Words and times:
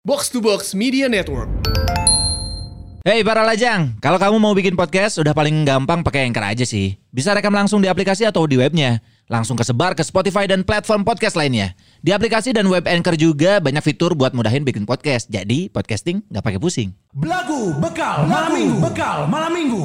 Box 0.00 0.32
to 0.32 0.40
Box 0.40 0.72
Media 0.72 1.12
Network. 1.12 1.52
Hey 3.04 3.20
para 3.20 3.44
lajang, 3.44 4.00
kalau 4.00 4.16
kamu 4.16 4.40
mau 4.40 4.56
bikin 4.56 4.72
podcast 4.72 5.20
udah 5.20 5.36
paling 5.36 5.68
gampang 5.68 6.00
pakai 6.00 6.24
Anchor 6.24 6.40
aja 6.40 6.64
sih. 6.64 6.96
Bisa 7.12 7.36
rekam 7.36 7.52
langsung 7.52 7.84
di 7.84 7.88
aplikasi 7.92 8.24
atau 8.24 8.48
di 8.48 8.56
webnya. 8.56 9.04
Langsung 9.28 9.60
kesebar 9.60 9.92
ke 9.92 10.00
Spotify 10.00 10.48
dan 10.48 10.64
platform 10.64 11.04
podcast 11.04 11.36
lainnya. 11.36 11.76
Di 12.00 12.16
aplikasi 12.16 12.56
dan 12.56 12.72
web 12.72 12.88
Anchor 12.88 13.12
juga 13.12 13.60
banyak 13.60 13.84
fitur 13.84 14.16
buat 14.16 14.32
mudahin 14.32 14.64
bikin 14.64 14.88
podcast. 14.88 15.28
Jadi 15.28 15.68
podcasting 15.68 16.24
nggak 16.32 16.48
pakai 16.48 16.60
pusing. 16.64 16.96
Belagu 17.12 17.76
bekal 17.76 18.24
malam 18.24 18.56
minggu 18.56 18.76
bekal 18.80 19.28
malam 19.28 19.52
minggu. 19.52 19.84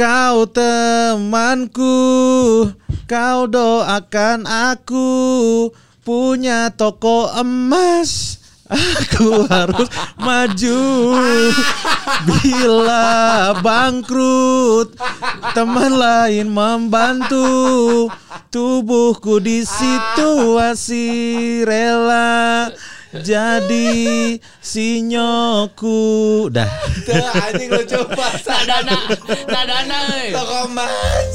Kau 0.00 0.48
temanku, 0.48 1.92
kau 3.04 3.40
doakan 3.44 4.48
aku 4.48 5.12
punya 6.00 6.72
toko 6.72 7.28
emas. 7.36 8.40
Aku 8.64 9.44
harus 9.52 9.92
maju 10.16 10.80
bila 12.24 13.52
bangkrut. 13.60 14.96
Teman 15.52 15.92
lain 15.92 16.48
membantu 16.48 18.08
tubuhku 18.48 19.36
di 19.36 19.68
situasi 19.68 21.04
rela 21.68 22.72
jadi 23.10 24.38
sinyoku. 24.62 26.46
Dah. 26.54 26.70
anjing 27.50 27.70
lu 27.74 27.82
coba 27.82 28.26
Nadana, 28.46 28.98
nadana 29.50 29.98
euy. 30.14 30.30
toko 30.30 30.58
emas. 30.70 31.34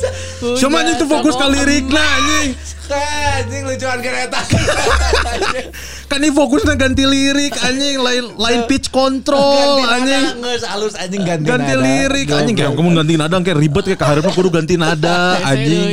Cuma 0.55 0.87
itu 0.87 1.03
fokus 1.03 1.35
ke 1.35 1.45
lirik 1.51 1.85
nah 1.91 2.07
anjing. 2.15 2.55
Anjing 2.85 3.63
lucuan 3.65 3.99
kereta. 3.99 4.39
Kan 6.09 6.21
ini 6.21 6.29
fokusnya 6.29 6.77
ganti 6.77 7.03
lirik 7.03 7.57
anjing 7.59 7.97
lain 7.97 8.37
lain 8.37 8.59
pitch 8.69 8.93
control 8.93 9.81
anjing. 9.83 10.37
Nges 10.39 10.63
halus 10.63 10.93
anjing 10.93 11.25
ganti, 11.25 11.49
Ganti 11.49 11.73
nada. 11.73 11.81
lirik 11.81 12.27
anjing 12.29 12.55
kayak 12.55 12.71
kamu 12.77 12.89
ganti 12.93 13.13
nada 13.17 13.35
kayak 13.41 13.57
ribet 13.57 13.83
kayak 13.89 13.99
keharapnya 13.99 14.31
kudu 14.31 14.49
ganti 14.53 14.75
nada 14.77 15.35
anjing. 15.49 15.89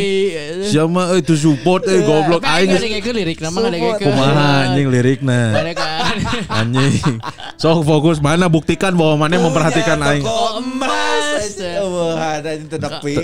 Siapa 0.62 1.17
eh, 1.17 1.25
itu 1.25 1.34
support 1.34 1.83
eh 1.89 2.05
goblok 2.05 2.45
Aing 2.45 2.71
ada 2.71 2.84
kayak 2.84 3.15
lirik 3.17 3.39
nama 3.41 3.59
ada 3.67 3.77
kayak 3.77 3.99
Kumaha 4.05 4.49
anjing 4.69 4.87
lirikna. 4.93 5.41
Ada 5.59 5.73
kan. 5.75 6.17
Anjing. 6.61 7.19
Sok 7.56 7.83
fokus 7.89 8.21
mana 8.21 8.47
buktikan 8.47 8.93
bahwa 8.93 9.27
mana 9.27 9.41
memperhatikan 9.41 9.97
aing. 9.99 10.23
Toko 10.23 10.61
emas. 10.61 11.56
Wah, 11.83 12.37
ada 12.39 12.49
anjing. 12.53 12.69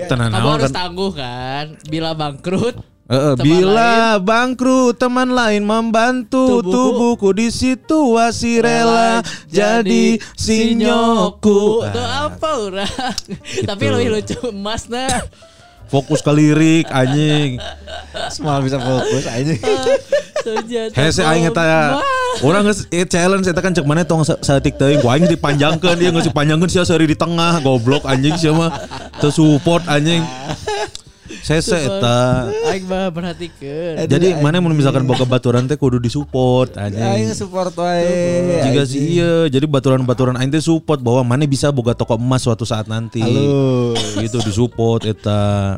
Tenan 0.08 0.32
naon 0.32 0.56
harus 0.56 0.72
kan. 0.72 0.88
tangguh 0.88 1.12
kan. 1.12 1.64
Bila 1.86 2.16
bangkrut. 2.16 2.80
Teman 3.08 3.40
bila 3.40 4.20
bangkrut 4.20 5.00
teman 5.00 5.32
lain 5.32 5.64
membantu 5.64 6.60
Tubuhku. 6.60 6.68
tubuhku 6.68 7.28
di 7.32 7.48
situasi 7.48 8.60
rela 8.60 9.24
jadi 9.48 10.20
sinyoku. 10.36 11.88
Itu 11.88 12.02
apa 12.04 12.48
orang? 12.68 13.16
Tapi 13.64 13.84
lebih 13.88 14.08
lucu 14.12 14.52
emas 14.52 14.92
nah. 14.92 15.24
Fokus 15.88 16.20
ke 16.20 16.28
lirik 16.28 16.84
anjing. 16.92 17.56
Semua 18.28 18.60
bisa 18.60 18.76
fokus 18.76 19.24
anjing. 19.24 19.56
Hese 20.92 21.24
aing 21.24 21.48
eta 21.48 21.64
ya. 21.64 21.82
Orang 22.44 22.68
geus 22.68 22.84
eh, 22.92 23.08
challenge 23.08 23.48
eta 23.48 23.64
kan 23.64 23.72
cek 23.72 23.88
mana 23.88 24.04
tong 24.04 24.20
sa- 24.20 24.36
saeutik 24.38 24.76
teuing 24.76 25.00
ku 25.00 25.08
aing 25.08 25.24
dipanjangkeun 25.24 25.96
dia 25.96 26.12
geus 26.12 26.28
dipanjangkeun 26.28 26.68
sia 26.68 26.84
seuri 26.84 27.08
di 27.08 27.16
tengah 27.16 27.64
goblok 27.64 28.04
anjing 28.04 28.36
sia 28.36 28.52
mah 28.52 28.68
teu 29.16 29.32
support 29.32 29.80
anjing. 29.88 30.20
Sese 31.44 31.76
eta. 31.76 32.48
Aing 32.72 32.88
mah 32.88 33.12
perhatikeun. 33.12 34.08
Jadi 34.08 34.40
mana 34.40 34.58
mun 34.58 34.72
misalkan 34.72 35.04
boga 35.04 35.28
baturan 35.28 35.68
teh 35.68 35.76
kudu 35.76 36.00
disupport 36.00 36.72
Aing 36.80 36.96
anjing. 36.96 37.36
support 37.36 37.76
wae. 37.76 38.64
Jika 38.64 38.82
sih 38.88 39.20
iya, 39.20 39.46
jadi 39.52 39.68
baturan-baturan 39.68 40.40
aing 40.40 40.48
teh 40.48 40.64
support 40.64 40.98
bahwa 41.04 41.36
mana 41.36 41.44
bisa 41.44 41.68
boga 41.68 41.92
toko 41.92 42.16
emas 42.16 42.44
suatu 42.44 42.64
saat 42.64 42.88
nanti. 42.88 43.20
Halus. 43.20 44.16
Gitu 44.16 44.40
disupport 44.42 45.04
eta. 45.04 45.76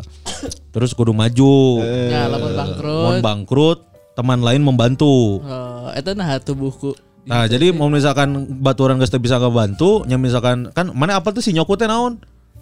Terus 0.70 0.94
kudu 0.94 1.10
maju. 1.10 1.82
Ya, 1.84 2.30
lamun 2.30 2.54
bangkrut. 2.54 3.02
Mun 3.02 3.16
bangkrut, 3.20 3.78
teman 4.14 4.40
lain 4.40 4.62
membantu. 4.62 5.42
Oh, 5.42 5.90
eta 5.92 6.14
nah 6.14 6.38
tubuhku. 6.38 6.94
Nah, 7.20 7.44
jadi 7.44 7.68
mau 7.70 7.92
misalkan 7.92 8.48
baturan 8.64 8.96
geus 8.96 9.12
teu 9.12 9.20
bisa 9.20 9.36
ngebantu, 9.36 10.08
nya 10.08 10.16
misalkan 10.16 10.72
kan 10.72 10.88
mana 10.96 11.20
apa 11.20 11.30
tuh 11.36 11.44
si 11.44 11.52
nyoku 11.52 11.76
teh 11.76 11.84
naon? 11.84 12.16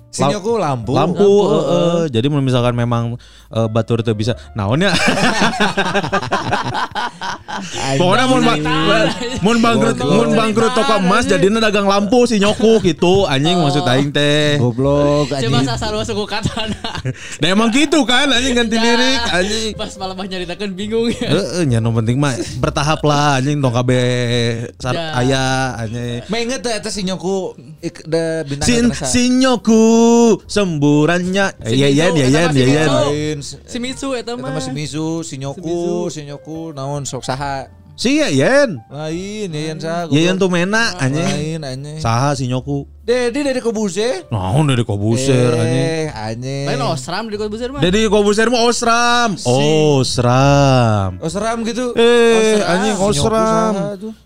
Sinyoku 0.09 0.57
lampu. 0.57 0.97
Lampu, 0.97 1.31
heeh. 1.47 2.01
Jadi 2.09 2.27
mau 2.27 2.41
misalkan 2.41 2.73
memang 2.73 3.21
eh, 3.51 3.69
batur 3.69 4.01
teu 4.01 4.17
bisa 4.17 4.33
naonnya. 4.53 4.89
Pokoknya 7.99 8.25
mun 8.25 8.41
ba- 8.41 8.61
mun 9.41 9.57
bangkrut 9.59 9.97
mun 9.99 10.31
bangkrut 10.31 10.73
toko 10.73 10.95
emas 10.99 11.27
jadinya 11.27 11.59
dagang 11.61 11.85
lampu 11.85 12.23
si 12.25 12.39
nyoku 12.39 12.79
gitu 12.81 13.27
anjing 13.27 13.59
maksud 13.59 13.83
aing 13.83 14.11
teh. 14.11 14.57
Goblok 14.57 15.29
Coba 15.29 15.39
anjing. 15.43 15.67
sasar 15.67 15.93
suku 16.01 16.25
katana. 16.25 16.79
Nah 17.41 17.49
emang 17.49 17.69
gitu 17.69 18.05
kan 18.05 18.31
anjing 18.31 18.55
ganti 18.55 18.77
lirik 18.77 19.21
anjing. 19.29 19.73
Pas 19.75 19.91
malah 19.97 20.15
nyaritakeun 20.17 20.73
bingung 20.73 21.11
ya. 21.11 21.29
Heeh, 21.29 21.63
nya 21.67 21.79
nu 21.79 21.91
penting 21.93 22.17
mah 22.17 22.33
bertahap 22.59 23.03
lah 23.03 23.43
anjing 23.43 23.59
tong 23.59 23.75
kabeh 23.75 24.07
sar- 24.79 24.95
Ya. 24.99 25.15
aya 25.15 25.45
anjing. 25.79 26.23
Menget 26.27 26.63
teh 26.63 26.73
eta 26.73 26.89
sinyoku 26.89 27.55
ik 27.81 28.03
da 28.05 28.43
bintang 28.43 28.67
Sin 28.67 28.85
sinyoku 28.95 29.98
semburannya. 30.45 31.47
Eh, 31.65 31.75
Iya 31.79 31.89
iya 31.89 32.07
iya 32.15 32.27
iya 32.29 32.41
iya 32.51 32.67
iya. 32.67 32.85
Lain. 32.87 33.39
Si 33.43 33.79
Mitsu 33.79 34.13
eta 34.15 34.35
Eta 34.35 34.41
mah. 34.41 34.55
mah 34.55 34.63
si 34.63 34.71
Misu, 34.73 35.23
sinyoku, 35.23 36.09
sinyoku 36.09 36.73
naon 36.73 37.05
sok 37.05 37.25
saha. 37.25 37.69
Si 37.99 38.15
iya 38.15 38.31
yen. 38.31 38.79
Lain, 38.95 39.51
Yayan 39.51 39.83
saha. 39.83 40.07
Yeyen 40.15 40.39
tuh 40.39 40.47
mena 40.47 40.95
anjing. 41.03 41.19
Lain 41.19 41.61
anjing. 41.67 41.99
Saha 41.99 42.31
si 42.39 42.47
nyoku. 42.47 42.87
Dedi 43.03 43.43
dari 43.43 43.59
Kobuse. 43.59 44.31
Naon 44.31 44.71
dari 44.71 44.87
Kobuser 44.87 45.51
anjing. 45.51 45.83
Eh, 45.83 46.07
anjing. 46.15 46.67
Lain 46.71 46.95
osram 46.95 47.27
kota 47.27 47.51
besar 47.51 47.75
mah. 47.75 47.83
Dari 47.83 48.07
Kobuser 48.07 48.55
mah 48.55 48.63
Osram. 48.71 49.35
Osram. 49.43 51.19
Oh 51.19 51.27
seram 51.27 51.67
gitu. 51.67 51.91
Eh, 51.99 52.63
Osram. 52.63 52.71
anjing 52.71 52.97
Osram. 53.03 53.73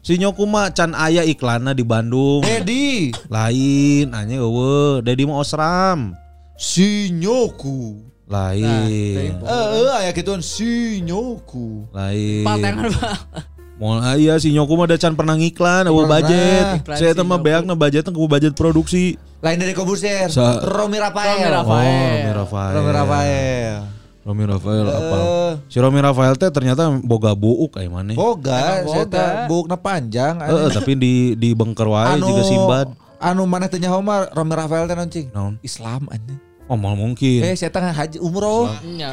Si 0.04 0.20
nyoku 0.20 0.44
mah 0.44 0.68
can 0.76 0.92
aya 0.92 1.24
iklanna 1.24 1.72
di 1.72 1.80
Bandung. 1.80 2.44
Dedi. 2.44 3.08
Lain 3.32 4.12
anjing 4.12 4.36
eueuh, 4.36 5.00
Dedi 5.00 5.24
mah 5.24 5.40
Osram. 5.40 6.12
Sinyoku. 6.60 8.04
Lain. 8.28 9.32
Eh, 9.32 9.32
eh, 9.32 9.96
aya 9.96 10.12
gituan 10.12 10.44
sinyoku. 10.44 11.88
Lain. 11.96 12.44
Patengan 12.44 12.92
Pak. 13.00 13.51
Mau 13.82 13.98
aya 13.98 14.38
si 14.38 14.54
nyoku 14.54 14.78
mah 14.78 14.86
da 14.86 14.94
can 14.94 15.18
pernah 15.18 15.34
ngiklan, 15.34 15.90
Pernah. 15.90 16.06
budget. 16.06 16.64
Iklan 16.78 16.96
Saya 16.96 17.10
si 17.10 17.18
teh 17.18 17.24
mah 17.24 17.34
Nyoku. 17.34 17.46
beakna 17.50 17.74
budgetna 17.74 18.10
ku 18.14 18.30
budget 18.30 18.54
produksi. 18.54 19.18
Lain 19.42 19.58
dari 19.58 19.74
Kobuser. 19.74 20.30
Sa- 20.30 20.62
Romi 20.62 21.02
Rafael. 21.02 21.34
Romi 21.34 21.42
Oh, 21.42 21.50
Rafael. 21.50 22.14
Romi 22.14 22.30
Rafael. 22.30 22.72
Romi 22.72 22.92
Rafael. 22.94 23.74
Romi 24.22 24.44
Rafael 24.46 24.86
apa? 24.86 25.16
Eh. 25.18 25.52
Si 25.66 25.82
Romi 25.82 25.98
Rafael 25.98 26.38
teh 26.38 26.46
ternyata 26.48 26.94
boga 26.96 27.34
buuk 27.34 27.74
kayak 27.74 27.90
mana? 27.90 28.14
Boga, 28.14 28.86
saya 28.86 29.02
boga. 29.02 29.10
teh 29.10 29.28
bukna 29.50 29.74
panjang. 29.74 30.38
Heeh, 30.38 30.70
tapi 30.70 30.94
di 30.94 31.14
di 31.34 31.50
bengker 31.50 31.90
wae 31.90 32.22
juga 32.22 32.46
Simbad. 32.46 32.86
Anu 33.18 33.42
mana 33.44 33.66
teh 33.66 33.82
nyaho 33.82 33.98
mah 33.98 34.30
Romi 34.30 34.54
Rafael 34.54 34.86
teh 34.86 34.94
nancing. 34.94 35.26
Naon? 35.34 35.58
Islam 35.58 36.06
anjing. 36.06 36.38
Oh, 36.70 36.78
mal 36.78 36.94
mungkin. 36.94 37.42
Eh, 37.42 37.58
saya 37.58 37.66
teh 37.68 37.82
haji 37.82 38.22
umroh. 38.22 38.70
Nya. 38.86 39.10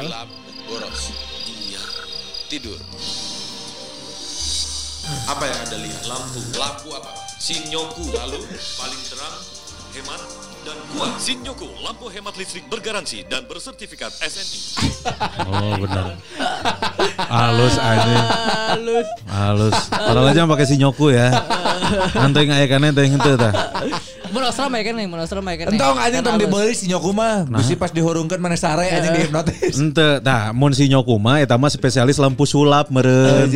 boros 0.62 1.10
iya 1.50 1.82
tidur 2.46 2.78
apa 5.30 5.46
yang 5.46 5.58
anda 5.62 5.78
lihat 5.78 6.02
lampu 6.10 6.42
lampu 6.58 6.88
apa 6.90 7.14
sinyoku 7.38 8.02
lalu 8.10 8.42
paling 8.74 9.02
terang 9.06 9.38
hemat 9.94 10.20
dan 10.66 10.74
kuat 10.90 11.14
sinyoku 11.22 11.70
lampu 11.86 12.10
hemat 12.10 12.34
listrik 12.34 12.66
bergaransi 12.66 13.22
dan 13.30 13.46
bersertifikat 13.46 14.10
SNI 14.10 14.60
Oh, 15.50 15.74
benar. 15.80 16.18
Halus 17.16 17.76
aja. 17.80 18.18
Halus. 18.76 19.08
Halus. 19.24 19.76
Padahal 19.88 20.28
aja 20.28 20.44
pakai 20.44 20.66
si 20.68 20.76
nyoku 20.76 21.08
ya. 21.08 21.32
Nanti 22.12 22.44
ngayakannya 22.44 22.92
teh 22.92 23.06
henteu 23.08 23.34
tah. 23.40 23.52
Mun 24.30 24.42
mah 24.46 24.80
kan 24.82 24.94
nih, 24.94 25.06
mun 25.10 25.18
Australia 25.18 25.44
mah 25.44 25.54
kan. 25.58 25.66
Entong 25.74 25.98
anjing 25.98 26.22
tong 26.22 26.38
dibeli 26.38 26.72
si 26.72 26.86
nyoku 26.86 27.10
mah. 27.10 27.46
Bisi 27.50 27.74
pas 27.74 27.90
dihurungkeun 27.90 28.38
mana 28.38 28.54
sare 28.54 28.86
anjing 28.86 29.12
dihipnotis. 29.18 29.74
Ente, 29.76 30.22
nah, 30.22 30.54
mun 30.54 30.70
si 30.70 30.86
nyoku 30.86 31.18
mah 31.18 31.42
eta 31.42 31.58
mah 31.58 31.70
spesialis 31.70 32.16
lampu 32.22 32.46
sulap 32.46 32.88
meureun. 32.94 33.50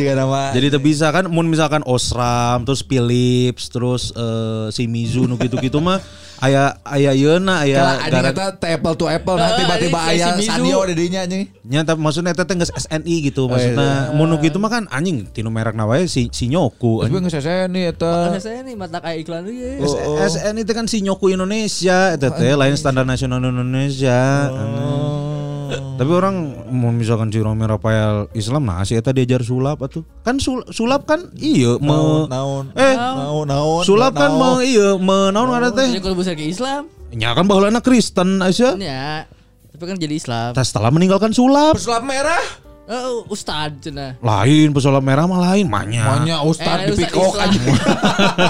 Jadi 0.51 0.67
teu 0.67 0.81
bisa 0.83 1.07
kan 1.15 1.31
mun 1.31 1.47
misalkan 1.47 1.81
Osram, 1.87 2.67
terus 2.67 2.83
Philips, 2.83 3.71
terus 3.71 4.11
eh, 4.11 4.67
si 4.75 4.85
Mizu 4.85 5.25
nu 5.25 5.39
gitu-gitu 5.39 5.79
mah 5.79 6.03
aya 6.37 6.75
aya 6.83 7.11
yeuna 7.11 7.63
Kalau 7.63 7.63
aya 7.63 7.79
anjing 8.01 8.23
gara- 8.27 8.73
apple 8.75 8.95
to 8.95 9.05
apple 9.07 9.35
nah 9.35 9.55
tiba-tiba 9.55 9.97
anjing, 9.97 10.19
aya 10.19 10.25
si 10.31 10.39
Mizu. 10.41 10.49
Sanyo 10.51 10.79
di 10.85 10.93
dinya 10.93 11.19
anjing. 11.23 11.43
nya 11.63 11.79
tapi 11.81 11.99
maksudnya 11.99 12.31
eta 12.31 12.43
teh 12.43 12.55
geus 12.55 12.71
SNI 12.71 13.15
gitu 13.23 13.47
maksudnya 13.47 14.11
mun 14.11 14.27
nu 14.27 14.37
gitu 14.37 14.57
mah 14.57 14.69
kan 14.69 14.83
anjing 14.89 15.25
tinu 15.29 15.49
merekna 15.49 15.85
wae 15.85 16.05
si 16.05 16.27
si 16.29 16.47
nyoku. 16.47 17.01
Tapi 17.01 17.15
geus 17.23 17.35
nih 17.69 17.83
eta. 17.89 18.35
Saya 18.37 18.61
nih 18.61 18.75
mata 18.75 18.99
kayak 18.99 19.23
iklan. 19.23 19.43
S- 19.81 19.99
SNI 20.37 20.61
itu 20.61 20.73
kan 20.73 20.85
si 20.85 20.99
nyoku 21.01 21.29
Indonesia, 21.29 22.11
eta 22.11 22.31
teh 22.31 22.53
lain 22.53 22.75
standar 22.75 23.03
nasional 23.03 23.39
Indonesia. 23.39 24.49
Tapi 25.95 26.11
orang 26.11 26.35
mau 26.69 26.89
misalkan 26.89 27.27
si 27.27 27.37
Romi 27.37 27.63
Rafael 27.63 28.27
Islam 28.31 28.63
nah 28.63 28.81
si 28.81 28.93
eta 28.93 29.09
diajar 29.09 29.39
sulap 29.39 29.79
atuh. 29.79 30.03
Kan 30.21 30.37
sul- 30.37 30.67
sulap 30.67 31.03
kan 31.03 31.31
iya 31.35 31.77
me 31.77 32.25
Naon. 32.25 32.71
Eh, 32.73 32.93
naon 32.93 33.45
naon. 33.45 33.81
sulap 33.81 34.11
kan 34.11 34.31
me 34.31 34.61
iya 34.61 34.95
me 34.95 35.29
naon 35.29 35.47
ngaranna 35.47 35.71
teh? 35.71 35.87
Jadi 35.87 36.01
kalau 36.01 36.15
besar 36.15 36.33
ke 36.33 36.43
Islam, 36.43 36.89
Nya 37.09 37.31
kan 37.31 37.45
baheulana 37.45 37.79
Kristen 37.79 38.39
Aisyah. 38.39 38.75
ya. 38.75 39.23
Tapi 39.69 39.83
kan 39.85 39.95
jadi 39.95 40.11
Islam. 40.13 40.51
Tas 40.51 40.67
setelah 40.67 40.87
meninggalkan 40.89 41.31
sulap. 41.31 41.75
Sulap 41.75 42.01
merah. 42.01 42.43
Oh, 42.85 43.25
Ustad 43.27 43.81
cenah. 43.81 44.13
Lain 44.21 44.69
pesulap 44.69 45.01
merah 45.01 45.25
mah 45.25 45.41
lain 45.43 45.65
manya. 45.65 46.05
Manya 46.05 46.37
ustad 46.41 46.85
Eh, 46.85 46.93
di 46.93 46.93
Ustad 46.93 47.09
pikok 47.09 47.33
Islam. 47.33 47.43
anjing. 47.49 47.65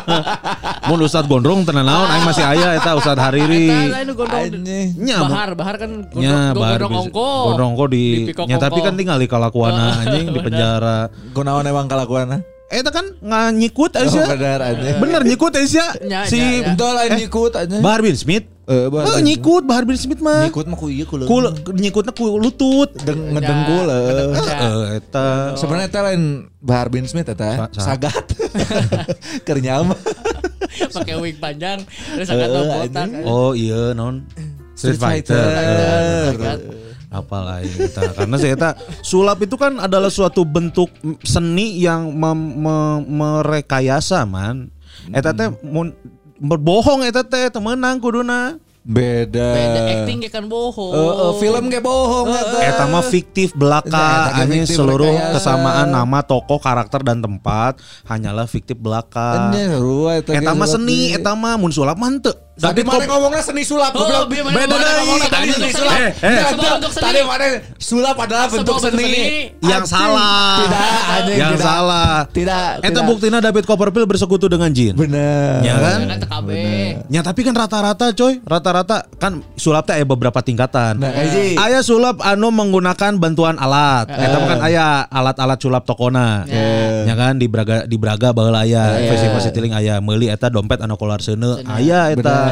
Mun 0.91 0.99
Ustad 1.01 1.25
Gondrong 1.25 1.63
tenan 1.63 1.87
naon 1.87 2.05
aing 2.05 2.25
masih 2.25 2.43
aya 2.43 2.75
eta 2.75 2.93
Ustad 2.93 3.15
Hariri. 3.15 3.71
Eta 3.71 3.95
lain 3.95 4.07
gondrong. 4.11 4.51
Nya 4.97 5.17
Bahar, 5.23 5.49
bahar 5.55 5.75
kan 5.77 5.91
Nya 6.11 6.51
gondrong, 6.51 6.53
bar 6.53 6.69
gondrong 6.75 6.91
bisa- 6.91 7.03
ongko. 7.07 7.29
Gondrong 7.47 7.69
ongko 7.73 7.85
di 7.87 8.05
Pikok 8.27 8.45
nya 8.45 8.57
tapi 8.57 8.79
kan 8.79 8.93
tinggal 8.93 9.17
di 9.17 9.27
kalakuana 9.27 10.03
anjing 10.03 10.25
di 10.29 10.39
penjara. 10.39 11.07
Kunaon 11.31 11.63
emang 11.63 11.88
kalakuan 11.88 12.43
Eta 12.65 12.89
kan 12.89 13.05
nganyikut 13.21 13.93
Oh, 13.93 14.01
Aisyah. 14.01 14.25
bener 14.27 14.59
anjing. 14.59 14.95
Bener 14.97 15.21
nyikut. 15.21 15.53
Nya, 15.53 16.25
Si 16.25 16.35
nya, 16.41 16.73
nya. 16.73 16.89
Lain 16.91 17.11
nyikut 17.15 17.53
anjing. 17.53 17.79
Bahar 17.79 18.01
bin 18.01 18.17
Smith. 18.17 18.51
Eh, 18.65 18.89
Bahar 18.89 19.06
Oh, 19.06 19.15
bin- 19.15 19.25
nyikut 19.27 19.63
Bahar 19.63 19.85
bin 19.85 19.94
Smith 19.94 20.17
mah. 20.19 20.44
Nyikut 20.44 20.65
mah 20.65 20.73
ku 20.73 20.89
ieu 20.89 21.06
ku 21.06 21.21
Kul 21.21 21.45
nyikutnya 21.71 22.09
ku 22.12 22.33
lutut. 22.35 22.89
Deng 22.97 23.29
ngedengkul. 23.31 23.85
eh. 23.85 24.01
Eh, 24.33 24.85
eta 24.97 25.53
Sebenarnya 25.53 25.88
eta 25.88 26.01
lain 26.01 26.23
Bahar 26.57 26.89
bin 26.89 27.06
Smith 27.06 27.25
eta 27.25 27.69
Sa- 27.69 27.69
sa- 27.71 27.94
sagat. 27.94 28.25
Keur 29.45 29.59
nyama. 29.59 29.94
pakai 30.95 31.15
wig 31.15 31.38
panjang 31.38 31.79
terus 32.12 32.27
sangat 32.27 32.50
Eh, 32.50 32.63
botak. 32.83 33.07
Oh 33.23 33.53
iya 33.53 33.94
non 33.94 34.25
Street 34.73 34.97
Fighter. 34.97 35.38
Eh, 35.39 36.33
Apalah 37.07 37.63
eta 37.63 38.12
karena 38.12 38.35
saya 38.35 38.53
eta 38.53 38.69
sulap 39.00 39.39
itu 39.39 39.56
kan 39.56 39.79
adalah 39.79 40.09
suatu 40.09 40.44
bentuk 40.44 40.89
seni 41.21 41.77
yang 41.77 42.12
merekayasa 43.06 44.25
man. 44.25 44.67
Eta 45.07 45.31
teh 45.31 45.47
mun 45.62 45.94
berbohong 46.39 47.07
eta 47.07 47.23
teh 47.23 47.47
temenang 47.51 47.99
kuduna. 47.99 48.59
Beda. 48.85 49.49
Beda 49.57 49.81
acting 49.97 50.21
ge 50.21 50.29
kan 50.29 50.45
bohong. 50.45 50.93
Eh, 50.93 51.01
eh, 51.01 51.33
film 51.41 51.73
ge 51.73 51.81
bohong 51.81 52.29
eta. 52.29 52.57
Eta 52.69 52.83
mah 52.85 53.01
fiktif 53.01 53.57
Nah, 53.57 53.81
belaka 53.81 54.05
Anjing 54.37 54.61
fiktif 54.61 54.77
seluruh 54.77 55.09
rekayasa. 55.09 55.33
kesamaan 55.41 55.87
nama 55.89 56.19
tokoh 56.21 56.61
karakter 56.61 57.01
dan 57.01 57.17
tempat 57.17 57.81
hanyalah 58.05 58.45
fiktif 58.45 58.77
belaka. 58.77 59.49
Eta. 60.29 60.53
Mah 60.53 60.69
seni, 60.69 61.17
eta 61.17 61.33
mah 61.33 61.57
mun 61.57 61.73
sulap 61.73 61.97
mah 61.97 62.13
henteu. 62.13 62.38
Tadi 62.55 62.87
mana 62.87 63.03
ngomongnya 63.03 63.43
seni 63.43 63.67
sulap 63.67 63.91
Oh, 63.99 64.07
mana- 64.07 64.31
Beda 64.31 64.75
ngomongnya 65.03 65.27
Tadi 65.27 65.49
seni 65.51 65.71
sulap. 65.75 65.97
Eh, 65.99 66.11
eh. 66.23 66.39
Tadi 66.87 67.19
mana 67.27 67.45
sulap 67.75 68.15
adalah 68.15 68.47
bentuk 68.47 68.79
seni. 68.79 69.03
seni. 69.03 69.23
yang 69.59 69.83
salah. 69.83 70.63
Tidak, 70.63 70.99
anjing, 71.11 71.35
yang 71.35 71.53
tidak. 71.59 71.67
salah. 71.67 72.11
Tidak. 72.31 72.67
Eta 72.79 72.87
tidak. 72.87 73.03
buktinya 73.11 73.39
David 73.43 73.63
Copperfield 73.67 74.07
bersekutu 74.07 74.47
dengan 74.47 74.71
jin. 74.71 74.95
Bener. 74.95 75.67
Ya 75.67 75.75
kan? 75.83 75.99
TKB. 76.15 76.49
Ya 77.11 77.21
tapi 77.21 77.43
kan 77.43 77.51
rata-rata 77.59 78.15
coy, 78.15 78.39
rata-rata 78.47 79.03
kan 79.19 79.43
sulap 79.59 79.83
teh 79.83 79.99
aya 79.99 80.07
beberapa 80.07 80.39
tingkatan. 80.39 80.95
Nah, 80.95 81.11
Eji. 81.11 81.59
Aya 81.59 81.83
sulap 81.83 82.23
anu 82.23 82.55
menggunakan 82.55 83.19
bantuan 83.19 83.59
alat. 83.59 84.07
Eta 84.07 84.35
mah 84.39 84.47
kan 84.47 84.59
aya 84.63 84.85
alat-alat 85.11 85.59
sulap 85.59 85.83
tokona. 85.83 86.47
Ya 87.03 87.13
kan 87.19 87.35
di 87.35 87.51
Braga 87.51 87.83
di 87.83 87.99
Braga 87.99 88.31
baheula 88.31 88.63
aya 88.63 88.95
festival 89.11 89.43
Citiling 89.43 89.75
aya 89.75 89.99
meuli 89.99 90.31
eta 90.31 90.47
dompet 90.47 90.79
anu 90.79 90.95
kolar 90.95 91.19
seuneu 91.19 91.59
aya 91.67 92.15
eta. 92.15 92.44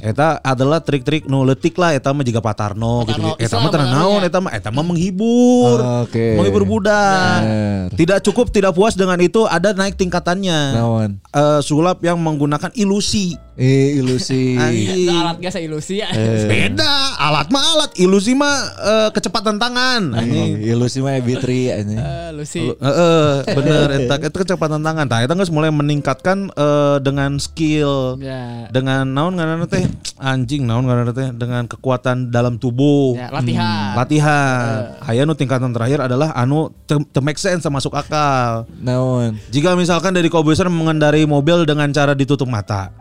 Eta 0.00 0.38
adalah 0.40 0.78
trik-trik 0.78 1.26
nu 1.26 1.42
leutik 1.42 1.74
lah 1.76 1.92
eta 1.92 2.14
mah 2.14 2.22
juga 2.22 2.40
Patarno 2.40 3.02
gitu. 3.10 3.34
Eta 3.36 3.58
mah 3.58 3.68
Patarno 3.68 3.90
naon 3.90 4.20
ya. 4.22 4.28
eta 4.30 4.38
mah 4.38 4.52
eta 4.54 4.68
mah 4.70 4.84
menghibur. 4.86 5.76
Oh, 5.82 6.06
oke. 6.06 6.26
Menghibur 6.38 6.64
budak. 6.64 7.40
Bener. 7.42 7.86
Tidak 7.98 8.18
cukup 8.30 8.54
tidak 8.54 8.72
puas 8.72 8.94
dengan 8.94 9.18
itu 9.18 9.42
ada 9.50 9.74
naik 9.74 9.98
tingkatannya. 9.98 10.60
Naon? 10.78 11.10
Eh, 11.34 11.60
sulap 11.60 11.98
yang 12.06 12.16
menggunakan 12.22 12.70
ilusi. 12.78 13.34
Eh, 13.52 14.00
ilusi. 14.00 14.56
Itu 14.56 15.12
alat 15.12 15.36
gak 15.42 15.60
ilusi 15.60 16.00
ya. 16.00 16.08
Beda, 16.48 17.20
alat 17.20 17.52
mah 17.52 17.62
alat, 17.76 17.90
ilusi 18.00 18.32
mah 18.32 18.56
eh, 18.80 19.08
kecepatan 19.12 19.60
tangan. 19.60 20.14
Anjing. 20.16 20.62
Eh, 20.62 20.72
Ilusi 20.72 21.04
mah 21.04 21.18
B3 21.20 21.46
anjing. 21.74 21.98
Eh, 21.98 22.30
Lucy. 22.32 22.64
Heeh, 22.64 23.32
bener 23.52 23.88
eta 23.92 24.12
eta 24.18 24.28
kecepatan 24.28 24.80
tangan. 24.80 25.06
Tah 25.08 25.24
eta 25.24 25.32
geus 25.36 25.52
mulai 25.52 25.72
meningkatkan 25.72 26.52
eh, 26.52 26.96
dengan 27.00 27.36
skill. 27.40 28.20
Ya. 28.20 28.68
Dengan 28.72 29.08
naon 29.08 29.31
ngaranna 29.36 29.66
teh? 29.68 29.84
Anjing 30.16 30.64
naon 30.64 30.88
ngaranna 30.88 31.12
teh? 31.12 31.28
Dengan 31.36 31.68
kekuatan 31.68 32.32
dalam 32.32 32.56
tubuh. 32.56 33.18
Ya, 33.18 33.28
latihan. 33.28 33.92
Latihan. 33.98 34.96
Aya 35.04 35.28
nu 35.28 35.36
tingkatan 35.36 35.70
terakhir 35.76 36.04
adalah 36.04 36.32
anu 36.32 36.72
te, 36.88 36.96
te 36.98 37.20
make 37.20 37.36
sense 37.36 37.68
masuk 37.68 37.92
akal. 37.92 38.64
Naon? 38.80 39.36
Jika 39.52 39.76
misalkan 39.76 40.16
dari 40.16 40.32
Kobuser 40.32 40.72
mengendarai 40.72 41.28
mobil 41.28 41.68
dengan 41.68 41.92
cara 41.92 42.16
ditutup 42.16 42.48
mata. 42.48 42.92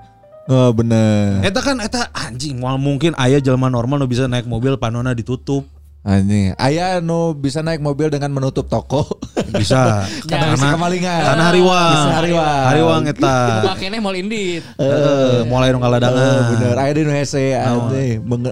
Oh, 0.51 0.75
bener. 0.75 1.39
Eta 1.47 1.63
kan 1.63 1.79
eta 1.79 2.11
anjing 2.11 2.59
moal 2.59 2.75
mungkin 2.75 3.15
aya 3.15 3.39
jelema 3.39 3.71
normal 3.71 4.03
nu 4.03 4.07
bisa 4.09 4.27
naik 4.27 4.43
mobil 4.43 4.75
panona 4.75 5.15
ditutup. 5.15 5.63
Anjing. 6.01 6.57
Aya 6.57 6.97
nu 6.97 7.37
bisa 7.37 7.61
naik 7.61 7.77
mobil 7.77 8.09
dengan 8.09 8.33
menutup 8.33 8.65
toko. 8.65 9.05
Bisa. 9.53 10.01
Karena 10.29 10.57
bisa 10.57 10.73
kemalingan. 10.73 11.21
Karena 11.21 11.43
hariwang. 11.53 11.91
Bisa 11.93 12.09
hariwang. 12.17 12.63
Hariwang 12.65 13.01
eta. 13.05 13.37
Makanya 13.69 13.99
mau 14.01 14.15
indit. 14.15 14.63
Heeh, 14.81 15.45
mulai 15.45 15.69
nu 15.69 15.77
Oh, 15.77 15.85
kaladangan. 15.85 16.57
bener. 16.57 16.75
Aya 16.77 16.91
di 16.97 17.01
nu 17.05 17.13
hese 17.13 17.53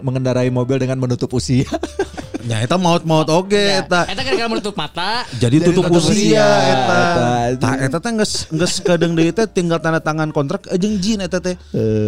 mengendarai 0.03 0.53
mobil 0.53 0.77
dengan 0.77 1.01
menutup 1.01 1.33
usia. 1.33 1.65
Nya 2.39 2.63
eta 2.63 2.79
maut-maut 2.79 3.27
oge 3.29 3.59
Ya. 3.59 3.83
eta. 3.83 4.07
Eta 4.07 4.21
kan 4.23 4.33
gara 4.33 4.49
menutup 4.49 4.73
mata. 4.73 5.27
Jadi 5.37 5.59
Jadi 5.59 5.65
tutup 5.69 5.85
tutup 5.91 6.01
usia 6.01 6.15
usia, 6.15 6.47
eta. 6.71 7.01
Tah 7.59 7.73
eta 7.77 7.97
teh 7.99 8.11
geus 8.15 8.33
geus 8.47 8.73
kadang 8.79 9.11
deui 9.13 9.29
teh 9.29 9.45
tinggal 9.45 9.77
tanda 9.77 9.99
tangan 9.99 10.31
kontrak 10.31 10.65
jeung 10.79 10.97
jin 10.97 11.19
eta 11.19 11.37
teh. 11.37 11.59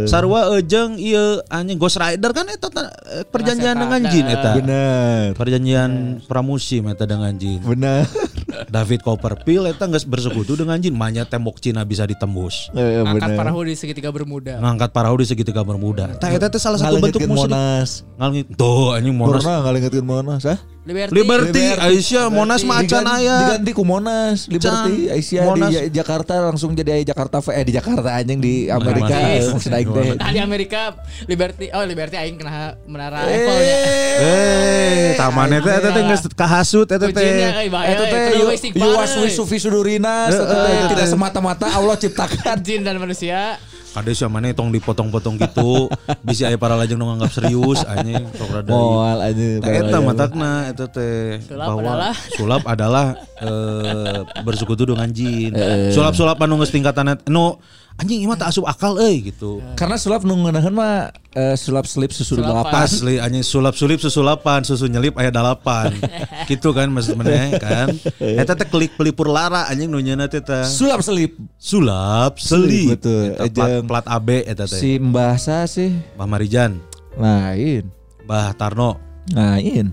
Sarua 0.07 0.49
jeung 0.63 0.95
ieu 0.97 1.43
anjing 1.45 1.77
Ghost 1.77 1.99
Rider 1.99 2.31
kan 2.31 2.47
eta 2.47 2.67
eh, 2.71 3.23
perjanjian 3.27 3.75
dengan 3.75 4.01
jin 4.07 4.25
eta. 4.27 4.51
Bener. 4.57 5.30
Perjanjian 5.33 6.21
pramusim 6.25 6.87
eta 6.91 7.07
dengan 7.07 7.33
jin. 7.35 7.61
Bener. 7.63 8.05
David 8.75 9.01
Copperfield 9.01 9.71
eta 9.71 9.87
geus 9.87 10.03
bersekutu 10.03 10.59
dengan 10.59 10.77
jin, 10.79 10.95
manya 10.95 11.23
tembok 11.23 11.59
Cina 11.63 11.87
bisa 11.87 12.03
ditembus. 12.03 12.69
Eh, 12.75 13.01
Angkat 13.01 13.31
bener. 13.31 13.39
parahu 13.39 13.59
di 13.67 13.73
segitiga 13.75 14.11
bermuda. 14.11 14.59
Ngangkat 14.59 14.89
parahu 14.91 15.15
di 15.19 15.25
segitiga 15.27 15.61
bermuda. 15.63 16.15
Tah 16.19 16.29
eta 16.31 16.51
teh 16.51 16.59
salah 16.59 16.79
satu 16.79 16.99
bentuk 16.99 17.23
musik. 17.25 17.47
Monas. 17.49 18.03
Ngalengit. 18.19 18.45
Tuh 18.55 18.95
anjing 18.95 19.15
Monas. 19.15 19.43
Pernah 19.43 19.57
ngalengitkeun 19.67 20.07
Monas, 20.07 20.43
ah? 20.47 20.59
Liberty. 20.81 21.13
Liberty, 21.13 21.65
Aisyah, 21.77 22.25
Monas 22.27 22.65
mah 22.65 22.81
acan 22.81 23.05
Diganti- 23.05 23.21
aya. 23.21 23.37
Diganti 23.53 23.71
ku 23.71 23.85
Monas, 23.85 24.49
Liberty. 24.49 25.13
Aisyah 25.13 25.43
di 25.53 25.61
Ja- 25.69 25.85
Jakarta 26.01 26.33
langsung 26.41 26.73
jadi 26.73 26.97
aya 26.97 27.03
Jakarta 27.05 27.37
eh 27.51 27.61
di 27.61 27.69
Jakarta 27.71 28.09
anjing 28.11 28.41
di 28.41 28.65
Amerika 28.65 29.13
Yes. 29.13 29.45
eh, 29.45 29.53
maksud 29.53 29.71
aing 29.71 29.89
teh. 29.91 30.07
Nah 30.17 30.29
di 30.29 30.39
Amerika 30.41 30.97
Liberty 31.25 31.69
oh 31.69 31.85
Liberty 31.85 32.17
aing 32.17 32.33
kena 32.33 32.81
menara 32.83 33.21
Eiffel 33.23 33.61
ya. 33.61 33.77
Eh, 34.25 35.09
taman 35.15 35.53
eta 35.53 35.69
eta 35.69 35.89
teh 35.91 36.03
geus 36.03 36.21
kahasut 36.33 36.89
eta 36.89 37.05
teh. 37.05 37.29
Eta 37.69 38.03
teh 38.03 38.23
Itu 38.33 38.41
yu- 38.41 38.49
istighfar, 38.49 38.81
yuwas 38.81 39.11
wisufi 39.21 39.57
sudurina 39.57 40.27
eta 40.27 40.43
teh 40.49 40.73
tidak 40.91 41.07
semata-mata 41.07 41.69
Allah 41.69 41.93
ciptakan. 41.95 42.57
jin 42.57 42.81
dan 42.81 42.97
manusia. 42.97 43.61
Kade 43.91 44.15
sia 44.15 44.31
maneh 44.31 44.55
tong 44.55 44.71
dipotong-potong 44.71 45.35
gitu. 45.35 45.91
Bisa 46.27 46.47
aya 46.47 46.55
para 46.55 46.79
lajeng 46.79 46.95
nu 46.95 47.11
nganggap 47.11 47.31
serius 47.31 47.83
anjing 47.83 48.23
sok 48.39 48.49
rada. 48.55 48.71
Moal 48.71 49.17
anjing. 49.19 49.59
Eta 49.59 49.97
matakna 49.99 50.51
eta 50.71 50.87
teh 50.87 51.43
Sulap 51.43 51.67
bahwa 51.67 51.81
adalah- 51.83 52.15
sulap 52.39 52.63
adalah 52.63 53.05
eh, 53.43 54.19
bersekutu 54.47 54.87
dengan 54.87 55.11
jin. 55.11 55.51
Sulap-sulap 55.91 56.39
anu 56.39 56.55
geus 56.63 56.71
tingkatan 56.71 57.19
nu 57.27 57.59
anjing 57.99 58.23
imah 58.23 58.39
tak 58.39 58.51
asup 58.53 58.65
akal 58.67 58.95
euy 58.99 59.31
gitu. 59.31 59.59
Karena 59.75 59.99
sulap 59.99 60.23
nu 60.23 60.35
ngeunaheun 60.37 60.73
mah 60.73 61.11
eh, 61.33 61.55
sulap 61.55 61.83
selip 61.85 62.11
susu 62.11 62.39
Sulapan. 62.39 62.49
delapan. 62.71 62.81
Asli 62.87 63.15
anjing 63.19 63.43
sulap 63.43 63.75
sulip 63.75 63.99
susu 63.99 64.21
lapan 64.23 64.63
susu 64.63 64.87
nyelip 64.87 65.17
aya 65.19 65.29
dalapan. 65.29 65.91
gitu 66.49 66.71
kan 66.71 66.87
maksud 66.87 67.19
meneh 67.19 67.57
kan. 67.59 67.91
Eta 68.17 68.55
teh 68.55 68.67
klik 68.69 68.95
pelipur 68.95 69.27
lara 69.27 69.67
anjing 69.67 69.91
nu 69.91 69.99
nyeuna 69.99 70.31
teh 70.31 70.41
teh. 70.41 70.63
Sulap 70.63 71.03
selip. 71.03 71.35
Sulap 71.59 72.39
Selip, 72.39 72.95
betul. 72.97 73.37
Eta 73.37 73.81
plat, 73.83 74.03
plat 74.03 74.05
AB 74.07 74.29
eta 74.47 74.65
teh. 74.65 74.79
Si 74.79 74.97
Mbah 74.97 75.35
sa 75.37 75.65
sih 75.69 75.93
Mbah 76.17 76.27
Marijan, 76.29 76.81
lain. 77.17 77.85
Mbah 78.25 78.53
Tarno, 78.55 78.95
Lain. 79.33 79.91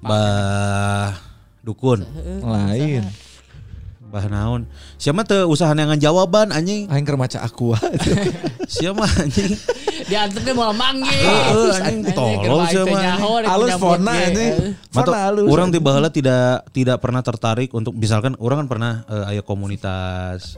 Mbah 0.00 1.16
Dukun, 1.64 2.04
Lain. 2.44 3.04
Mbah 4.14 4.30
naon. 4.30 4.62
Siapa 4.94 5.26
teh 5.26 5.42
usaha 5.42 5.74
neangan 5.74 5.98
jawaban 5.98 6.54
anjing. 6.54 6.86
Aing 6.86 7.02
keur 7.02 7.18
maca 7.18 7.42
aqua. 7.42 7.74
Siapa 8.78 9.02
anjing. 9.02 9.58
Diantar 10.06 10.38
dia 10.46 10.54
malah 10.54 10.70
manggil. 10.70 11.18
Heeh, 11.18 11.70
anjing 11.82 12.14
tolol 12.14 12.62
sih 12.70 12.78
mah, 12.86 13.18
anjing. 13.18 13.50
Halus 13.50 13.74
fona 13.74 14.14
Fona 14.94 15.18
halus. 15.18 15.50
orang 15.50 15.74
tiba 15.74 15.90
heula 15.98 16.14
tidak 16.14 16.62
tidak 16.70 17.02
pernah 17.02 17.26
tertarik 17.26 17.74
untuk 17.74 17.98
misalkan 17.98 18.38
orang 18.38 18.62
kan 18.62 18.68
pernah 18.70 18.92
eh, 19.10 19.34
aya 19.34 19.42
komunitas 19.42 20.54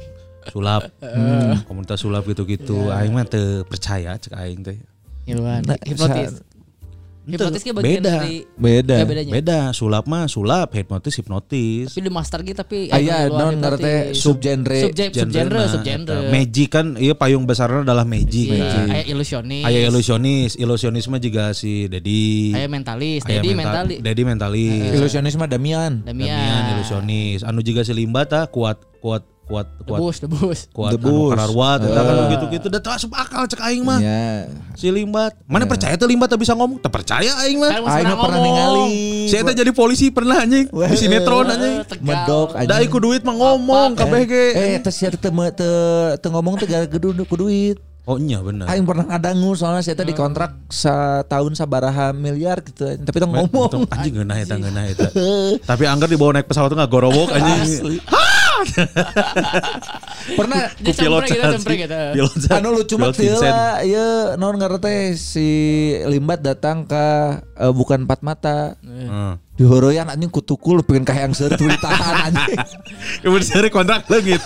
sulap. 0.53 0.93
Hmm, 1.01 1.65
komunitas 1.65 2.05
sulap 2.05 2.29
gitu-gitu. 2.29 2.93
Aing 2.93 3.17
mah 3.17 3.25
teu 3.25 3.65
percaya 3.65 4.21
cek 4.21 4.37
aing 4.37 4.69
teh. 4.69 4.77
Ngiluan. 5.25 5.65
Nah, 5.65 5.81
Hipnotis. 5.81 6.45
Hipnotis 7.27 7.61
ke 7.61 7.75
bagian 7.75 7.99
Beda. 7.99 8.15
dari 8.17 8.37
Beda. 8.55 8.95
Ya, 8.95 9.05
bedanya. 9.05 9.33
Beda, 9.35 9.61
sulap 9.71 10.07
mah 10.07 10.25
sulap, 10.27 10.71
hipnotis 10.71 11.11
hipnotis. 11.13 11.91
Tapi 11.91 12.01
di 12.01 12.09
master 12.09 12.39
gitu 12.41 12.55
tapi 12.57 12.79
Aya 12.89 13.27
luar 13.27 13.51
non 13.51 13.59
ngerti 13.59 13.83
hipnotis. 13.83 14.15
subgenre. 14.17 14.79
Subgenre, 14.81 15.27
Genre, 15.27 15.63
subgenre. 15.67 16.17
eta. 16.17 16.31
Magic 16.31 16.69
kan 16.69 16.87
iya 16.95 17.13
payung 17.13 17.43
besarnya 17.43 17.83
adalah 17.83 18.03
magic. 18.03 18.47
Iya, 18.47 18.63
Magic. 18.63 18.87
aya 18.89 19.05
ilusionis. 19.05 19.65
Aya 19.65 19.79
ilusionis, 19.85 20.51
ilusionisme 20.55 21.17
juga 21.19 21.51
si 21.51 21.87
Dedi. 21.87 22.55
Aya 22.55 22.67
mentalis, 22.67 23.21
Dedi 23.21 23.51
mental- 23.51 23.85
mentalis. 23.85 23.99
Dedi 24.01 24.23
mentalis. 24.23 24.91
Ilusionisme 24.95 25.45
Damian. 25.45 25.93
Damian. 26.01 26.31
Damian 26.31 26.65
ilusionis. 26.75 27.43
Anu 27.43 27.59
juga 27.61 27.83
si 27.83 27.91
Limba 27.91 28.23
tah 28.25 28.47
kuat 28.47 28.79
kuat 28.99 29.27
kuat 29.47 29.67
kuat 29.81 29.99
Debus, 30.03 30.17
debus. 30.19 30.59
kuat 30.77 30.91
Debus. 30.93 31.07
anu 31.07 31.31
kararwat 31.31 31.79
eta 31.81 32.01
kan 32.03 32.17
gitu-gitu 32.29 32.67
da 32.67 32.79
teu 32.79 32.91
asup 32.91 33.15
akal 33.15 33.47
cek 33.47 33.63
aing 33.63 33.83
mah. 33.83 33.99
Ya. 33.99 34.51
Si 34.75 34.91
Limbat. 34.91 35.39
Mana 35.47 35.65
percaya 35.65 35.95
tuh 35.95 36.05
Limbat 36.05 36.35
bisa 36.35 36.53
ngomong? 36.53 36.83
Teu 36.83 36.91
percaya 36.91 37.31
aing 37.47 37.63
mah. 37.63 37.71
Kan 37.71 37.87
Aing 37.87 38.11
pernah 38.13 38.41
ningali. 38.41 38.91
Saya 39.31 39.47
teh 39.47 39.55
jadi 39.57 39.71
polisi 39.71 40.11
pernah 40.11 40.43
anjing. 40.43 40.67
Di 40.67 40.97
sinetron 40.99 41.47
anjing. 41.47 41.87
Tegal. 41.87 42.03
Medok 42.03 42.49
Da 42.59 42.75
anjing. 42.75 42.91
ku 42.91 42.99
duit 42.99 43.23
mah 43.23 43.35
ngomong 43.35 43.95
kabeh 43.95 44.23
ge. 44.27 44.45
Eh, 44.53 44.79
tes 44.83 44.99
ya 44.99 45.09
teu 45.09 45.31
me- 45.31 45.55
teu 45.55 45.71
teu 46.19 46.29
ngomong 46.29 46.59
teh 46.59 46.67
gara 46.67 46.85
kudu 46.85 47.15
ku 47.23 47.39
duit. 47.39 47.79
Oh 48.07 48.19
iya 48.19 48.39
bener. 48.39 48.67
Aing 48.67 48.83
pernah 48.83 49.03
ngadangu 49.05 49.55
soalnya 49.55 49.83
saya 49.83 49.95
teh 49.95 50.07
dikontrak 50.07 50.55
setahun 50.71 51.55
sabaraha 51.55 52.11
miliar 52.11 52.63
gitu. 52.63 52.83
Tapi 52.99 53.17
teu 53.17 53.27
ngomong. 53.27 53.87
Anjing 53.91 54.15
ngeunah 54.15 54.37
eta 54.39 54.55
ngeunah 54.55 54.85
eta. 54.87 55.07
Tapi 55.71 55.87
anggar 55.87 56.07
dibawa 56.07 56.35
naik 56.35 56.47
pesawat 56.47 56.71
tuh 56.71 56.79
gorowok 56.83 57.31
anjing. 57.31 57.99
Pernah 60.39 60.61
Dia 60.83 60.93
cempreng 60.95 61.29
gitu, 61.29 61.53
cempreng 61.55 61.81
gitu. 61.87 62.01
anu 62.51 62.69
lucu 62.75 62.95
ieu 63.87 64.35
naon 64.41 64.57
ngaran 64.59 64.81
teh 64.83 65.15
si 65.15 65.49
Limbat 66.05 66.43
datang 66.43 66.89
ke 66.89 67.07
eh, 67.57 67.73
bukan 67.73 68.05
empat 68.05 68.21
mata. 68.21 68.77
Dihoroyan 69.57 70.05
anjing 70.13 70.29
kutukul 70.29 70.85
pengen 70.85 71.09
kahayang 71.09 71.33
seueur 71.33 71.57
tuluy 71.57 71.73
tahan 71.81 72.29
anjing. 72.29 72.61
Kemudian 73.25 73.49
seri 73.49 73.73
kontrak 73.73 74.05
lagi. 74.05 74.37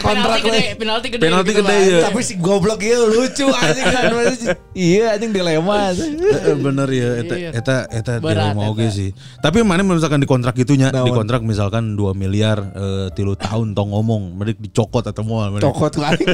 Kontrak 0.00 0.40
gede, 0.40 0.80
penalti 0.80 1.12
gede. 1.12 1.28
Penalti 1.28 1.52
gitu 1.52 1.60
gede, 1.60 1.76
ya. 1.92 2.00
Tapi 2.08 2.20
si 2.24 2.40
goblok 2.40 2.80
ieu 2.80 3.04
lucu 3.04 3.44
anjing. 3.52 3.86
Iya 4.78 5.18
anjing 5.18 5.34
dilema. 5.34 5.92
Eh, 5.92 6.56
bener 6.56 6.88
ya 6.88 7.08
eta 7.20 7.34
Iya. 7.34 7.50
eta 7.52 7.76
eta 7.90 8.12
dilema 8.22 8.70
oge 8.70 8.86
eta. 8.88 8.94
sih 8.94 9.10
tapi 9.38 9.62
mana 9.66 9.82
misalkan 9.82 10.22
di 10.22 10.28
kontrak 10.30 10.54
gitunya 10.54 10.94
Naon? 10.94 11.06
di 11.06 11.12
kontrak 11.14 11.40
misalkan 11.42 11.98
2 11.98 12.14
miliar 12.14 12.58
eh, 12.78 13.06
tilu 13.12 13.34
tahun 13.34 13.74
tong 13.74 13.90
ngomong 13.90 14.38
mereka 14.38 14.58
dicokot 14.62 15.04
atau 15.10 15.22
moal 15.26 15.50
mereka. 15.52 15.68
Cokot 15.68 15.94
lagi. 15.98 16.24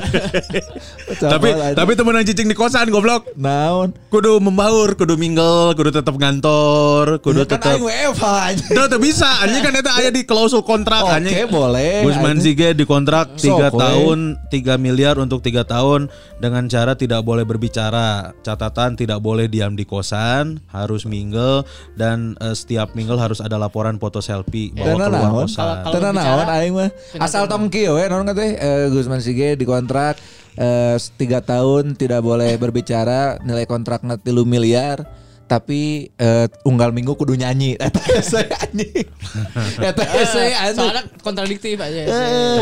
tapi 1.32 1.48
tapi 1.74 1.90
temenan 1.96 2.22
cicing 2.22 2.48
di 2.48 2.56
kosan 2.56 2.88
goblok 2.92 3.32
naon? 3.34 3.96
kudu 4.12 4.38
membaur 4.38 4.94
kudu 4.94 5.16
mingle 5.64 5.76
kudu 5.80 5.90
tetap 5.96 6.14
ngantor 6.20 7.04
kudu 7.24 7.48
Kan 7.48 7.56
tetap 7.56 7.72
aing 7.72 7.84
WFH. 7.84 8.28
Udah 8.76 8.86
tuh 8.92 9.00
bisa 9.00 9.28
anjing 9.40 9.62
kan 9.64 9.72
eta 9.72 9.92
aya 9.96 10.10
di 10.12 10.22
klausul 10.28 10.60
kontrak 10.60 11.00
Oke, 11.08 11.16
anjing 11.16 11.48
boleh, 11.48 12.04
Gusman. 12.04 12.36
Sige 12.44 12.76
di 12.76 12.84
kontrak 12.84 13.40
Sok, 13.40 13.72
3 13.72 13.72
we. 13.72 13.80
tahun 13.80 14.18
3 14.52 14.76
miliar 14.84 15.16
untuk 15.16 15.40
3 15.40 15.64
tahun 15.64 16.12
dengan 16.36 16.68
cara 16.68 16.92
tidak 16.92 17.24
boleh 17.24 17.48
berbicara 17.48 18.36
catatan 18.44 18.98
tidak 18.98 19.24
boleh 19.24 19.48
diam 19.48 19.72
di 19.72 19.88
kosan 19.88 20.60
harus 20.68 21.08
mingle 21.08 21.64
dan 21.96 22.36
eh, 22.42 22.52
setiap 22.52 22.92
mingle 22.92 23.16
harus 23.16 23.40
ada 23.40 23.56
laporan 23.56 23.96
foto 23.96 24.20
selfie 24.20 24.74
bawa 24.76 25.08
keluar 25.08 25.30
naon? 25.30 25.48
kosan 25.48 26.12
bicara, 26.12 26.12
naon 26.12 26.48
aing 26.52 26.74
mah. 26.76 26.90
Asal 27.16 27.48
tong 27.48 27.72
kieu 27.72 27.96
we 27.96 28.04
naon 28.04 28.28
teh 28.36 28.52
eh, 28.60 28.86
Gusman 28.92 29.24
Sige 29.24 29.56
dikontrak 29.56 30.20
eh, 30.58 30.96
tiga 31.16 31.40
tahun 31.40 31.96
tidak 31.96 32.20
boleh 32.20 32.52
berbicara 32.60 33.40
nilai 33.40 33.64
kontrakna 33.64 34.20
3 34.20 34.44
miliar 34.44 35.23
tapi 35.44 36.08
eh, 36.10 36.46
unggal 36.64 36.88
minggu 36.88 37.12
kudu 37.12 37.34
nyanyi 37.34 37.76
eta 37.84 38.00
hese 38.00 38.48
anjing 38.48 39.04
eta 39.92 40.04
hese 40.04 40.44
anjing 40.52 40.80
Soalnya 40.80 41.04
kontradiktif 41.20 41.76
aja. 41.76 42.00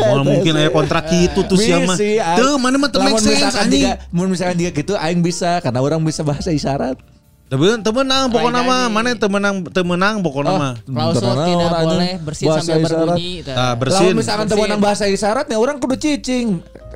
Mal 0.03 0.21
mungkin 0.21 0.53
aya 0.53 0.69
kontrak 0.69 1.07
gitu 1.07 1.43
tuh 1.43 1.55
sia 1.55 1.79
mah 1.79 1.95
tuh 2.35 2.59
mana 2.59 2.75
mah 2.75 2.91
make 3.01 3.17
sense 3.17 3.39
misalkan 3.39 3.63
anjing 3.63 3.83
mun 4.09 4.27
misalkan 4.27 4.55
dia 4.55 4.69
gitu 4.69 4.93
aing 4.93 5.19
bisa 5.19 5.59
karena 5.59 5.79
orang 5.79 6.03
bisa 6.03 6.21
bahasa 6.21 6.51
isyarat 6.51 6.99
tapi 7.43 7.69
teu 7.79 7.93
menang 7.93 8.33
pokoknya 8.33 8.61
mah 8.61 8.83
mana 8.89 9.13
teu 9.13 9.29
menang 9.29 9.61
teu 9.69 9.85
menang 9.85 10.19
pokoknya 10.19 10.51
Oh. 10.51 10.57
mah 10.57 10.73
Klausul 10.81 11.21
Tenan 11.21 11.45
tidak 11.45 11.71
boleh 11.85 12.13
bersin 12.19 12.45
Bahasa 12.49 12.61
sambil 12.65 12.81
isyarat. 12.81 13.07
berbunyi. 13.13 13.33
tah. 13.39 13.53
Ah, 13.53 13.73
bersin. 13.77 14.01
Lamun 14.01 14.15
misalkan 14.17 14.45
Bersin. 14.45 14.59
temenang 14.59 14.81
bahasa 14.81 15.03
isyaratnya 15.05 15.57
orang 15.57 15.77
kudu 15.77 15.95
cicing 15.95 16.47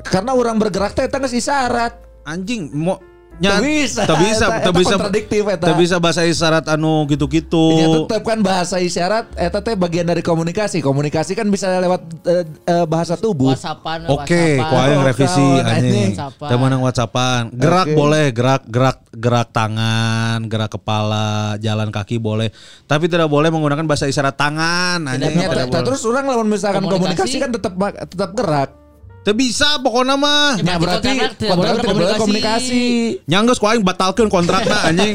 karena 0.04 0.30
orang 0.34 0.56
bergerak 0.58 0.92
teh 0.92 1.06
geus 1.06 1.30
isyarat 1.32 1.94
anjing 2.24 2.68
mau 2.74 2.98
Teu 3.38 3.62
bisa, 3.62 4.02
bisa 4.18 4.46
eta 4.50 4.70
bisa 4.74 4.94
kontradiktif, 4.98 5.42
eta. 5.46 5.70
bisa 5.78 5.96
bahasa 6.02 6.26
isyarat 6.26 6.66
anu 6.66 7.06
gitu-gitu 7.06 7.64
Ya 7.78 7.86
tetap 7.86 8.22
kan 8.26 8.42
bahasa 8.42 8.82
isyarat 8.82 9.30
eta 9.38 9.62
teh 9.62 9.78
bagian 9.78 10.10
dari 10.10 10.26
komunikasi. 10.26 10.82
Komunikasi 10.82 11.38
kan 11.38 11.46
bisa 11.46 11.70
lewat 11.78 12.02
eh, 12.26 12.44
eh, 12.66 12.84
bahasa 12.90 13.14
tubuh. 13.14 13.54
WhatsAppan, 13.54 14.10
Oke, 14.10 14.58
WhatsAppan. 14.58 14.70
kau 14.74 14.90
yang 14.90 15.02
revisi 15.06 15.48
anjing. 15.62 16.10
WhatsAppan. 16.18 16.48
Temenang 16.50 16.80
WhatsAppan. 16.82 17.42
Gerak 17.54 17.86
Oke. 17.86 17.94
boleh, 17.94 18.26
gerak 18.34 18.62
gerak 18.66 18.98
gerak 19.14 19.48
tangan, 19.54 20.38
gerak 20.50 20.70
kepala, 20.74 21.54
jalan 21.62 21.94
kaki 21.94 22.18
boleh. 22.18 22.50
Tapi 22.90 23.06
tidak 23.06 23.30
boleh 23.30 23.54
menggunakan 23.54 23.86
bahasa 23.86 24.10
isyarat 24.10 24.34
tangan 24.34 25.06
anjing. 25.06 25.38
Terus 25.70 26.02
orang 26.10 26.26
lawan 26.26 26.50
misalkan 26.50 26.82
Komunikasi. 26.82 26.98
komunikasi, 27.06 27.36
kan 27.38 27.50
tetap 27.54 27.72
tetap 28.10 28.30
gerak. 28.34 28.87
Teu 29.18 29.34
bisa 29.36 29.76
pokoknya 29.82 30.16
mah. 30.16 30.56
Ya, 30.56 30.64
Nah, 30.64 30.76
berarti 30.80 31.10
berarti 31.12 31.44
kontrak 31.44 31.74
tidak 31.76 31.84
kontrak 31.84 31.94
boleh 32.00 32.16
komunikasi. 32.16 32.84
Nyanggeus 33.28 33.58
ku 33.60 33.66
aing 33.68 33.84
batalkeun 33.84 34.30
kontrakna 34.32 34.88
anjing. 34.88 35.14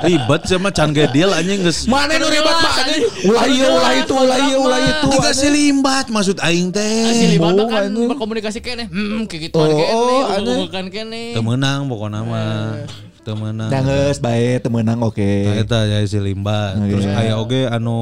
Ribet 0.00 0.42
sih 0.48 0.56
mah 0.56 0.72
can 0.72 0.96
ge 0.96 1.04
deal 1.12 1.28
anjing 1.30 1.60
geus. 1.60 1.84
Mana 1.84 2.16
nu 2.16 2.30
ribet 2.30 2.56
mah 2.56 2.74
anjing? 2.80 3.02
Ulah 3.28 3.44
ieu, 3.44 3.68
ulah 3.68 3.92
Jelas, 3.92 4.00
itu, 4.00 4.14
ulah 4.16 4.38
ieu, 4.40 4.58
ulah 4.58 4.78
kontrak 4.78 4.88
itu. 4.88 5.06
mah. 5.06 5.12
Tiga 5.12 5.30
si 5.34 5.46
limbat 5.50 6.06
maksud 6.08 6.36
aing 6.40 6.68
teh. 6.72 7.04
Libat 7.28 7.52
Oh, 7.58 7.66
kan 7.68 7.90
berkomunikasi 7.90 8.58
kene, 8.62 8.86
hmm, 8.88 9.26
kayak 9.26 9.50
gitu 9.50 9.56
Oh, 9.58 9.66
kene, 9.66 9.92
oh, 9.92 10.56
bukan 10.64 10.84
kene. 10.88 11.34
Teu 11.36 11.42
meunang 11.42 11.84
pokoknya 11.84 12.20
mah. 12.24 12.86
Teu 13.26 13.34
meunang. 13.36 13.68
Nah, 13.68 14.14
bae 14.16 14.56
temenang 14.56 15.04
oke. 15.04 15.20
Nah, 15.20 15.60
eta 15.60 15.78
ya 15.84 16.00
si 16.06 16.16
limbat. 16.16 16.80
Terus 16.80 17.04
aya 17.04 17.36
oge 17.36 17.68
anu 17.68 17.98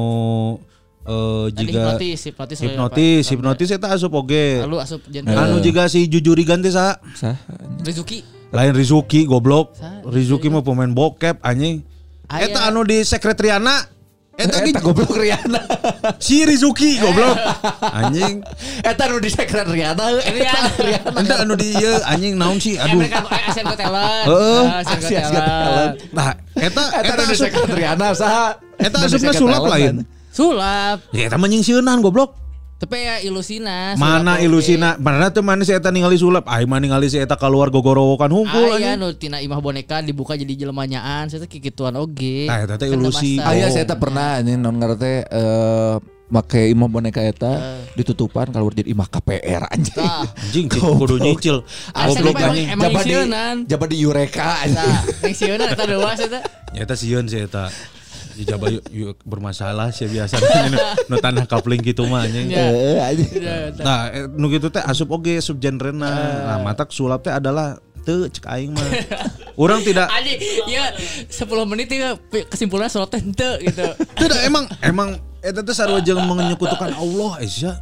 eh 1.07 1.45
Tadi 1.47 1.63
jiga 1.63 1.79
hipnotis, 1.95 2.19
hipnotis. 2.21 2.57
hipnotis, 2.59 3.23
hipnotis 3.29 3.69
eta 3.71 3.87
asup 3.89 4.11
oge. 4.13 4.59
Lalu 4.61 4.77
asup 4.77 5.01
jantan. 5.07 5.33
Anu 5.33 5.57
juga 5.59 5.87
si 5.87 6.05
jujuri 6.05 6.43
ganti 6.43 6.67
sa. 6.69 6.99
Sah. 7.13 7.39
Rizuki. 7.81 8.21
Lain 8.49 8.71
Rizuki 8.71 9.23
goblok. 9.23 9.71
Sa- 9.73 10.03
Rizuki 10.05 10.47
mah 10.47 10.61
pemain 10.61 10.87
bokep 10.89 11.39
anjing. 11.41 11.83
Eta 12.27 12.67
anu 12.67 12.83
di 12.83 13.01
sekretariana. 13.01 13.87
Eta 14.37 14.61
Eta 14.61 14.69
ge 14.69 14.83
goblok 14.83 15.17
Riana. 15.17 15.57
si 16.19 16.45
Rizuki 16.45 16.95
goblok. 16.97 17.33
Anjing. 17.81 18.43
Eta 18.81 19.09
nu 19.09 19.17
di 19.17 19.27
sekretariana. 19.27 20.13
Riana. 20.21 20.69
Ente 21.17 21.33
anu 21.33 21.55
di 21.55 21.73
ieu 21.73 21.97
anjing 22.05 22.35
naon 22.35 22.55
sih 22.57 22.77
aduh. 22.77 23.01
Eh, 23.01 23.09
Asian 23.49 23.65
Got 23.65 23.79
Talent. 23.79 24.25
Heeh. 24.27 24.61
Ah, 24.61 24.93
Asian 24.93 25.25
Got 25.25 25.41
Talent. 25.41 25.93
Nah, 26.11 26.27
eta 26.53 26.83
Eta 26.93 27.01
eta 27.01 27.13
nu 27.15 27.23
di 27.23 27.33
asup 27.33 27.45
sekretariana 27.47 28.07
saha? 28.13 28.45
eta 28.77 28.93
di 28.93 29.05
asupna 29.07 29.31
sekretariana 29.33 29.39
sulap 29.41 29.63
lain. 29.65 29.95
Sulap. 30.37 31.01
Ya 31.09 31.25
eta 31.25 31.35
mah 31.35 31.49
nyingsieunan 31.49 31.97
goblok. 31.97 32.37
Tapi 32.77 32.93
ya 32.93 33.17
ilusina. 33.25 33.97
Mana 33.97 34.37
ilusina? 34.37 35.01
Mana 35.01 35.33
teh 35.33 35.41
mana 35.41 35.65
si 35.65 35.73
eta 35.73 35.89
ningali 35.89 36.13
sulap? 36.13 36.45
Ai 36.45 36.69
mah 36.69 36.77
ningali 36.77 37.09
si 37.09 37.17
eta 37.17 37.33
keluar 37.33 37.73
gogorowokan 37.73 38.29
hungkul 38.29 38.69
Aya 38.69 38.93
anjing. 38.93 39.01
nu 39.01 39.17
tina 39.17 39.41
imah 39.41 39.57
boneka 39.57 40.05
dibuka 40.05 40.37
jadi 40.37 40.53
jelema 40.53 40.85
nyaan. 40.85 41.25
Saya 41.25 41.41
teh 41.41 41.49
kikituan 41.49 41.97
oge. 41.97 42.45
Nah, 42.45 42.61
eta 42.61 42.77
teh 42.77 42.85
Kan 42.85 43.01
ilusi. 43.01 43.41
Ah 43.41 43.57
iya 43.57 43.73
saya 43.73 43.81
tak 43.81 43.97
pernah 43.97 44.37
ini 44.37 44.61
non 44.61 44.77
ngerti 44.77 45.25
eh 45.25 45.97
make 46.29 46.69
imah 46.69 46.85
boneka 46.85 47.25
eta 47.25 47.81
ditutupan 47.97 48.53
kalau 48.53 48.69
jadi 48.69 48.93
imah 48.93 49.09
KPR 49.09 49.73
anjing. 49.73 50.05
Cik, 50.53 50.77
kudu 50.77 51.17
nyicil. 51.17 51.65
Goblok 51.89 52.37
anjing. 52.37 52.77
emang 52.77 52.93
Jaba 52.93 53.01
di 53.01 53.09
isieunan. 53.09 53.55
jaba 53.65 53.85
di 53.89 53.97
Eureka 53.97 54.47
anjing. 54.61 54.77
Nah, 54.85 55.01
yang 55.25 55.33
sieuna 55.33 55.65
eta 55.73 55.83
dewas 55.89 56.21
eta. 56.21 56.45
Ya 56.77 56.85
eta 56.85 56.93
sieun 56.93 57.25
sih 57.25 57.41
eta. 57.41 57.73
Ya 58.37 58.53
jaba 58.53 58.69
yuk, 58.69 58.85
yuk 58.93 59.17
bermasalah 59.25 59.89
sih 59.89 60.05
biasa 60.05 60.37
nu 61.09 61.17
tanah 61.17 61.49
kapling 61.49 61.81
gitu 61.81 62.05
mah 62.05 62.29
anjing. 62.29 62.53
Ya. 62.53 62.69
Heeh 62.69 62.97
anjing. 63.01 63.31
Ya, 63.41 63.55
eta. 63.73 63.81
Nah, 63.81 63.99
eh, 64.13 64.25
nu 64.29 64.45
gitu 64.53 64.69
teh 64.69 64.83
asup 64.85 65.09
oge 65.09 65.41
subgenrena. 65.41 66.05
Nah, 66.45 66.57
matak 66.61 66.93
sulap 66.93 67.25
teh 67.25 67.33
adalah 67.33 67.81
teu 68.05 68.29
cek 68.29 68.45
aing 68.45 68.71
mah. 68.71 68.87
Orang 69.57 69.81
tidak 69.81 70.07
Anjing, 70.13 70.37
ya 70.69 70.93
10 71.27 71.65
menit 71.65 71.89
ya 71.89 72.13
kesimpulannya 72.47 72.93
soal 72.93 73.09
tente 73.09 73.57
gitu. 73.65 73.83
tidak 74.21 74.39
emang 74.45 74.69
emang 74.85 75.17
eta 75.41 75.65
teh 75.65 75.73
sarua 75.73 75.99
jeung 75.99 76.21
menyekutukan 76.23 76.93
Allah 76.93 77.31
Aisyah. 77.41 77.75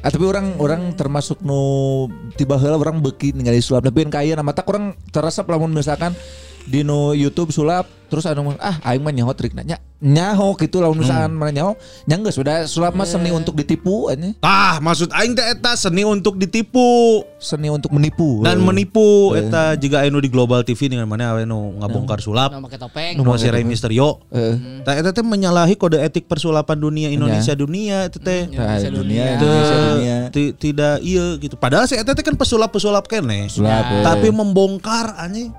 Ah, 0.00 0.08
tapi 0.08 0.24
orang 0.24 0.56
orang 0.56 0.96
termasuk 0.96 1.44
nu 1.44 2.08
tiba 2.32 2.56
heula 2.56 2.80
orang 2.80 3.04
beki 3.04 3.36
ningali 3.36 3.60
sulap 3.60 3.84
tapi 3.84 4.08
kaya 4.08 4.32
nama 4.32 4.48
tak 4.56 4.64
orang 4.72 4.96
terasa 5.12 5.44
lamun 5.44 5.76
misalkan 5.76 6.16
di 6.64 6.80
nu 6.80 7.12
YouTube 7.12 7.52
sulap 7.52 7.84
terus 8.10 8.26
anu 8.26 8.58
ah 8.58 8.76
aing 8.82 9.00
mah 9.00 9.14
nyaho 9.14 9.30
trik 9.32 9.54
nanya 9.54 9.78
nyaho 10.00 10.56
gitu 10.58 10.82
lamun 10.82 11.04
misalkan 11.04 11.30
mana 11.30 11.52
nyaho 11.54 11.72
nya 12.08 12.18
geus 12.18 12.34
sudah 12.34 12.66
sulap 12.66 12.96
mah 12.96 13.06
seni 13.06 13.30
untuk 13.30 13.54
ditipu 13.54 14.10
aja 14.10 14.32
Tah, 14.42 14.82
maksud 14.82 15.12
aing 15.14 15.36
teh 15.38 15.44
eta 15.44 15.78
seni 15.78 16.02
untuk 16.02 16.40
ditipu 16.40 17.22
seni 17.38 17.70
untuk 17.70 17.92
menipu 17.94 18.42
dan 18.42 18.58
menipu 18.58 19.36
eta 19.36 19.78
juga 19.78 20.02
anu 20.02 20.18
di 20.18 20.32
Global 20.32 20.66
TV 20.66 20.90
dengan 20.90 21.06
mana 21.06 21.36
nu 21.44 21.78
ngabongkar 21.78 22.18
sulap. 22.18 22.50
Nah, 22.50 22.64
pakai 22.64 22.78
topeng. 22.80 23.12
Nu 23.20 23.36
si 23.36 23.46
Rey 23.46 23.62
Mysterio. 23.62 24.24
Heeh. 24.32 24.82
Tah 24.82 24.96
eta 24.96 25.12
teh 25.12 25.22
menyalahi 25.22 25.76
kode 25.76 26.00
etik 26.00 26.26
persulapan 26.26 26.80
dunia 26.80 27.08
Indonesia 27.12 27.54
dunia 27.54 28.08
itu 28.08 28.18
teh. 28.18 28.48
Indonesia 28.50 28.90
dunia, 28.90 28.98
dunia. 28.98 29.24
Indonesia 29.36 29.76
dunia. 29.78 30.16
Ti- 30.32 30.54
tidak 30.56 30.96
iya 31.04 31.36
gitu. 31.38 31.54
Padahal 31.60 31.84
si 31.86 31.94
eta 31.94 32.16
teh 32.16 32.24
kan 32.24 32.34
pesulap-pesulap 32.34 33.06
kene. 33.06 33.46
Eh. 33.46 34.02
Tapi 34.02 34.28
membongkar 34.32 35.14
anjing. 35.20 35.52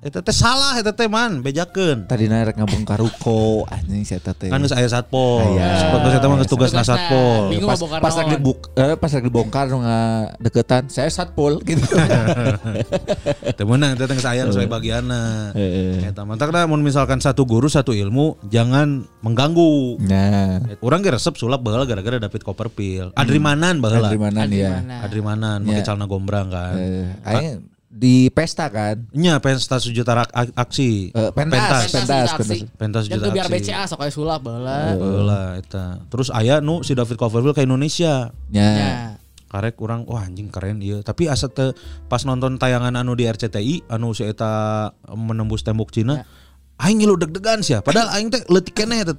Eta 0.00 0.24
teh 0.24 0.32
salah 0.32 0.80
eta 0.80 0.96
teh 0.96 1.12
man, 1.12 1.44
bejakeun. 1.44 2.08
Tadi 2.08 2.24
rek 2.24 2.56
ngabongkar 2.56 2.96
ruko 3.04 3.68
anjing 3.68 4.00
saya 4.08 4.32
teh. 4.32 4.48
Kan 4.48 4.64
geus 4.64 4.72
aya 4.72 4.88
satpol. 4.88 5.60
Aya. 5.60 5.76
Sepatu 5.76 6.06
eta 6.08 6.24
mah 6.24 6.36
geus 6.40 6.48
tugasna 6.48 6.80
Tugasna. 6.80 6.96
satpol. 6.96 7.42
Bingung 7.52 7.68
pas, 7.68 7.80
pas 8.00 8.14
lagi 8.16 8.32
naon. 8.32 8.46
buk, 8.48 8.58
eh, 8.80 8.96
pas 8.96 9.12
lagi 9.12 9.28
bongkar 9.28 9.68
nu 9.68 9.84
deketan 10.40 10.88
saya 10.88 11.12
satpol 11.12 11.60
gitu. 11.68 11.84
Teu 13.60 13.68
meunang 13.68 13.92
eta 13.92 14.08
teh 14.08 14.16
geus 14.16 14.24
aya 14.24 14.48
sesuai 14.48 14.72
bagianna. 14.72 15.52
Heeh. 15.52 16.08
Eta 16.08 16.24
mah 16.24 16.40
tak 16.40 16.48
mun 16.64 16.80
misalkan 16.80 17.20
satu 17.20 17.44
guru 17.44 17.68
satu 17.68 17.92
ilmu 17.92 18.40
jangan 18.48 19.04
mengganggu. 19.20 20.00
Nah, 20.00 20.64
Orang 20.80 21.04
ge 21.04 21.12
resep 21.12 21.36
sulap 21.36 21.60
baheula 21.60 21.84
gara-gara 21.84 22.16
David 22.16 22.40
Copperfield. 22.40 23.12
Adrimanan 23.20 23.84
baheula. 23.84 24.08
Adrimanan 24.08 24.48
ya. 24.48 24.80
Adrimanan. 24.80 24.98
Adrimanan 25.04 25.58
pakai 25.68 25.76
Ya. 25.76 25.84
celana 25.84 26.08
gombrang 26.08 26.48
kan. 26.48 26.72
Aing 27.28 27.68
di 28.00 28.32
pesta 28.32 28.72
kan. 28.72 29.04
Nya 29.12 29.36
pentas 29.44 29.68
sejuta 29.84 30.24
aksi. 30.56 31.12
Eh, 31.12 31.30
pentas, 31.36 31.60
Pentas, 31.60 31.84
pentas, 31.92 32.28
aksi. 32.32 32.40
pentas. 32.40 32.58
Pentas 32.80 33.04
Dan 33.04 33.20
juta 33.20 33.24
tuh 33.28 33.32
biar 33.36 33.46
aksi. 33.52 33.60
BCA 33.60 33.82
sok 33.84 34.00
aya 34.00 34.12
sulap 34.12 34.40
baheula. 34.40 34.96
Baheula 34.96 35.42
eta. 35.60 36.00
Terus 36.08 36.32
aya 36.32 36.64
nu 36.64 36.80
si 36.80 36.96
David 36.96 37.20
Copperfield 37.20 37.52
ke 37.52 37.68
Indonesia. 37.68 38.32
Ya. 38.48 38.70
Ya. 38.72 38.92
Karek 39.52 39.76
orang 39.84 40.08
wah 40.08 40.24
anjing 40.24 40.48
keren 40.48 40.80
iya. 40.80 41.04
Tapi 41.04 41.28
asa 41.28 41.52
teu 41.52 41.76
pas 42.08 42.24
nonton 42.24 42.56
tayangan 42.56 42.96
anu 42.96 43.12
di 43.12 43.28
RCTI 43.28 43.92
anu 43.92 44.16
si 44.16 44.24
eta 44.24 44.88
menembus 45.12 45.60
tembok 45.60 45.92
Cina. 45.92 46.24
Aing 46.80 47.04
ngilu 47.04 47.20
deg-degan 47.20 47.60
sia. 47.60 47.84
Padahal 47.84 48.08
aing 48.16 48.32
teh 48.32 48.40
leutik 48.48 48.72
keneh 48.72 49.04
eta 49.04 49.12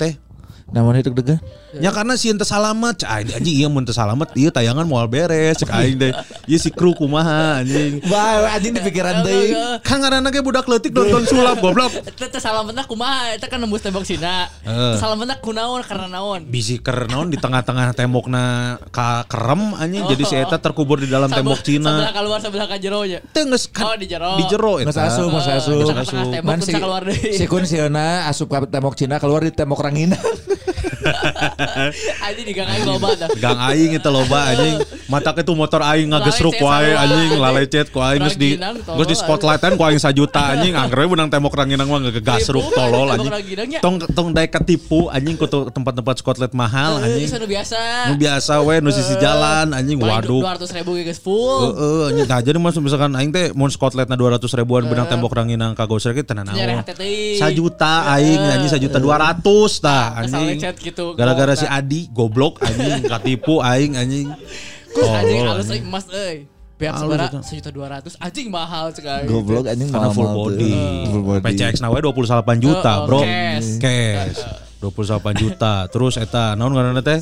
teh. 0.72 0.74
Namanya 0.74 1.04
deg-degan. 1.04 1.40
Ya 1.72 1.92
karena 1.92 2.16
si 2.16 2.28
ente 2.28 2.44
salamet, 2.44 3.00
cak 3.00 3.08
aing 3.08 3.30
anjing 3.32 3.56
iya 3.56 3.68
mun 3.68 3.84
teu 3.84 3.96
salamet 3.96 4.28
ieu 4.36 4.51
tayangan 4.51 4.84
moal 4.84 5.08
beres 5.08 5.60
cek 5.60 5.72
aing 5.72 5.96
teh. 5.96 6.12
Ieu 6.44 6.60
si 6.60 6.72
kru 6.72 6.92
kumaha 6.92 7.60
anjing. 7.60 8.00
Wah, 8.08 8.56
anjing 8.56 8.75
di 8.75 8.84
pikiran 8.84 9.24
deui. 9.24 9.56
Kan 9.80 10.04
ngaranna 10.04 10.32
ge 10.32 10.44
budak 10.44 10.68
leutik 10.68 10.92
nonton 10.92 11.24
sulap 11.24 11.60
goblok. 11.60 11.92
Teh 12.32 12.40
salametna 12.40 12.84
kumaha? 12.84 13.36
Eta 13.36 13.48
kan 13.48 13.60
nembus 13.60 13.84
tembok 13.84 14.04
Cina. 14.04 14.48
Heeh. 14.63 14.96
Salametna 15.00 15.40
kunaon 15.40 15.80
karena 15.84 16.08
naon? 16.12 16.44
Bisi 16.48 16.80
naon 16.84 17.32
di 17.32 17.40
tengah-tengah 17.40 17.96
tembokna 17.96 18.75
ka 18.92 19.24
kerem 19.28 19.75
anjing 19.75 20.04
jadi 20.08 20.24
si 20.28 20.36
eta 20.36 20.60
terkubur 20.60 21.00
di 21.00 21.08
dalam 21.08 21.32
tembok 21.32 21.60
Sebelah 21.63 22.08
Cina. 22.08 22.12
keluar 22.12 22.40
sebelah 22.40 22.68
ka 22.68 22.75
jero 22.80 23.04
nya. 23.08 23.20
Teu 23.32 23.48
geus 23.48 23.68
Oh, 23.82 23.96
di 23.96 24.06
jero. 24.08 24.36
Di 24.36 24.44
jero 24.48 24.75
Mas 24.84 24.96
eta. 24.96 25.08
asup, 25.08 25.28
mas 25.32 25.48
asup. 25.48 25.72
Di 25.74 25.84
tengah-tengah 25.88 26.25
tembok 26.36 26.48
Man 26.51 26.60
bisa 26.60 26.80
keluar 26.80 27.01
deui. 27.08 27.32
Si 27.32 27.44
kun 27.48 27.63
sieuna 27.63 28.28
asup 28.28 28.51
ka 28.51 28.68
tembok 28.68 29.00
Cina 29.00 29.24
keluar 29.24 29.42
di 29.42 29.56
tembok 29.56 29.80
Ranginan. 29.80 30.20
Anjing 32.25 32.46
di 32.46 32.53
gang 32.53 32.70
aing 32.70 32.86
loba 32.88 33.10
dah. 33.17 33.27
Gang 33.38 33.60
aing 33.72 33.91
itu 33.98 34.10
loba 34.10 34.39
anjing. 34.53 34.75
Matak 35.10 35.43
itu 35.43 35.51
motor 35.58 35.81
aing 35.84 36.13
ngagesruk 36.13 36.55
aing 36.55 36.96
Lalecet 36.96 37.01
anjing, 37.01 37.31
lalecet 37.39 37.88
ku 37.91 38.00
aing 38.00 38.22
geus 38.24 38.38
di 38.38 38.50
geus 38.60 39.08
di 39.10 39.15
spotlightan 39.17 39.76
ku 39.76 39.84
aing 39.84 40.02
sajuta 40.02 40.56
anjing. 40.56 40.73
Angger 40.78 41.06
we 41.06 41.08
menang 41.17 41.30
tembok 41.34 41.54
ranginang 41.58 41.89
mah 41.89 41.99
ngegasruk 41.99 42.71
Tipu, 42.71 42.78
tolol 42.78 43.08
anjing. 43.12 43.32
Tong 43.84 43.95
tong 44.13 44.30
daek 44.32 44.52
ketipu 44.54 45.12
anjing 45.12 45.36
ku 45.36 45.45
tempat-tempat 45.49 46.15
spotlight 46.21 46.54
mahal 46.56 47.02
anjing. 47.02 47.28
Itu 47.28 47.47
biasa. 47.47 47.78
Nu 48.12 48.13
biasa 48.15 48.54
we 48.63 48.76
nu 48.80 48.89
sisi 48.93 49.15
jalan 49.17 49.73
anjing 49.73 49.97
waduh. 49.99 50.41
Dua 50.41 50.56
ratus 50.56 50.71
ribu 50.71 50.95
guys 51.02 51.19
full. 51.19 51.73
Heeh, 51.73 52.02
anjing. 52.13 52.28
Nah, 52.30 52.39
jadi 52.39 52.58
masuk 52.62 52.82
misalkan 52.86 53.12
aing 53.17 53.32
teh 53.34 53.52
mun 53.52 53.69
spotlightna 53.73 54.15
200 54.15 54.41
ribuan 54.62 54.86
benang 54.88 55.08
tembok 55.10 55.34
ranginang 55.34 55.73
ka 55.73 55.89
Gosrek 55.89 56.21
teh 56.23 56.36
naon. 56.38 56.54
Sajuta 57.38 58.08
aing 58.15 58.39
anjing 58.39 58.71
sajuta 58.71 58.97
200 59.02 59.84
tah 59.84 60.21
anjing. 60.21 60.58
Gitu. 60.91 61.06
Gara-gara 61.15 61.54
si 61.56 61.65
Adi 61.65 62.06
goblok 62.08 62.60
anjing 62.60 63.08
katipu 63.12 63.60
aing 63.60 63.95
anjing. 63.95 64.27
Anjing 64.91 65.39
Tolol, 65.41 65.51
halus 65.56 65.67
euy 65.67 65.80
emas 65.80 66.06
euy. 66.12 66.38
Pihak 66.75 66.97
sebara 66.97 67.30
itu. 67.30 67.39
sejuta 67.45 67.69
dua 67.69 67.88
ratus 67.93 68.17
anjing 68.17 68.49
mahal 68.49 68.89
sekali. 68.91 69.30
Goblok 69.30 69.69
anjing 69.69 69.88
Karena 69.88 70.10
full 70.10 70.27
mahal 70.27 70.49
body. 70.51 70.73
Full 71.08 71.23
body. 71.23 71.41
PCX 71.45 71.73
nawe 71.80 71.93
28 71.93 72.58
juta, 72.58 72.91
Oh, 72.91 72.97
oh, 72.97 73.08
bro. 73.08 73.19
cash. 73.21 73.69
Cash. 73.77 74.39
28 74.82 75.21
juta. 75.38 75.73
Terus 75.88 76.17
eta 76.17 76.58
naon 76.58 76.73
ngaranna 76.73 77.06
teh? 77.06 77.21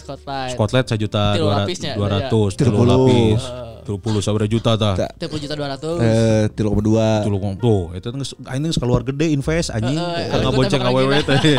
Spotlight 0.55 0.87
sejuta 0.87 1.35
Tilu 1.35 1.51
200 1.51 1.59
lapisnya, 1.59 1.91
200, 1.99 2.55
Tilu 2.55 2.55
tilu 2.55 2.71
puluh. 2.71 2.87
lapis. 2.87 3.43
30 3.83 4.21
sabaraha 4.21 4.47
juta 4.47 4.71
tah. 4.77 4.95
Tak. 4.95 5.11
Tiga 5.17 5.27
puluh 5.27 5.41
juta 5.43 5.53
dua 5.57 5.67
ratus. 5.73 5.97
Eh, 5.99 6.43
tilu 6.55 6.67
koma 6.71 6.81
dua. 6.85 7.07
Tilu 7.25 7.37
koma 7.41 7.55
tuh, 7.57 7.81
itu 7.97 8.07
geus 8.15 8.31
aing 8.47 8.63
geus 8.63 8.77
keluar 8.79 9.01
gede 9.03 9.27
invest 9.27 9.73
anjing. 9.73 9.97
Ngabonceng 10.29 10.79
tembok 10.79 11.03
awewe 11.03 11.19
teh. 11.19 11.57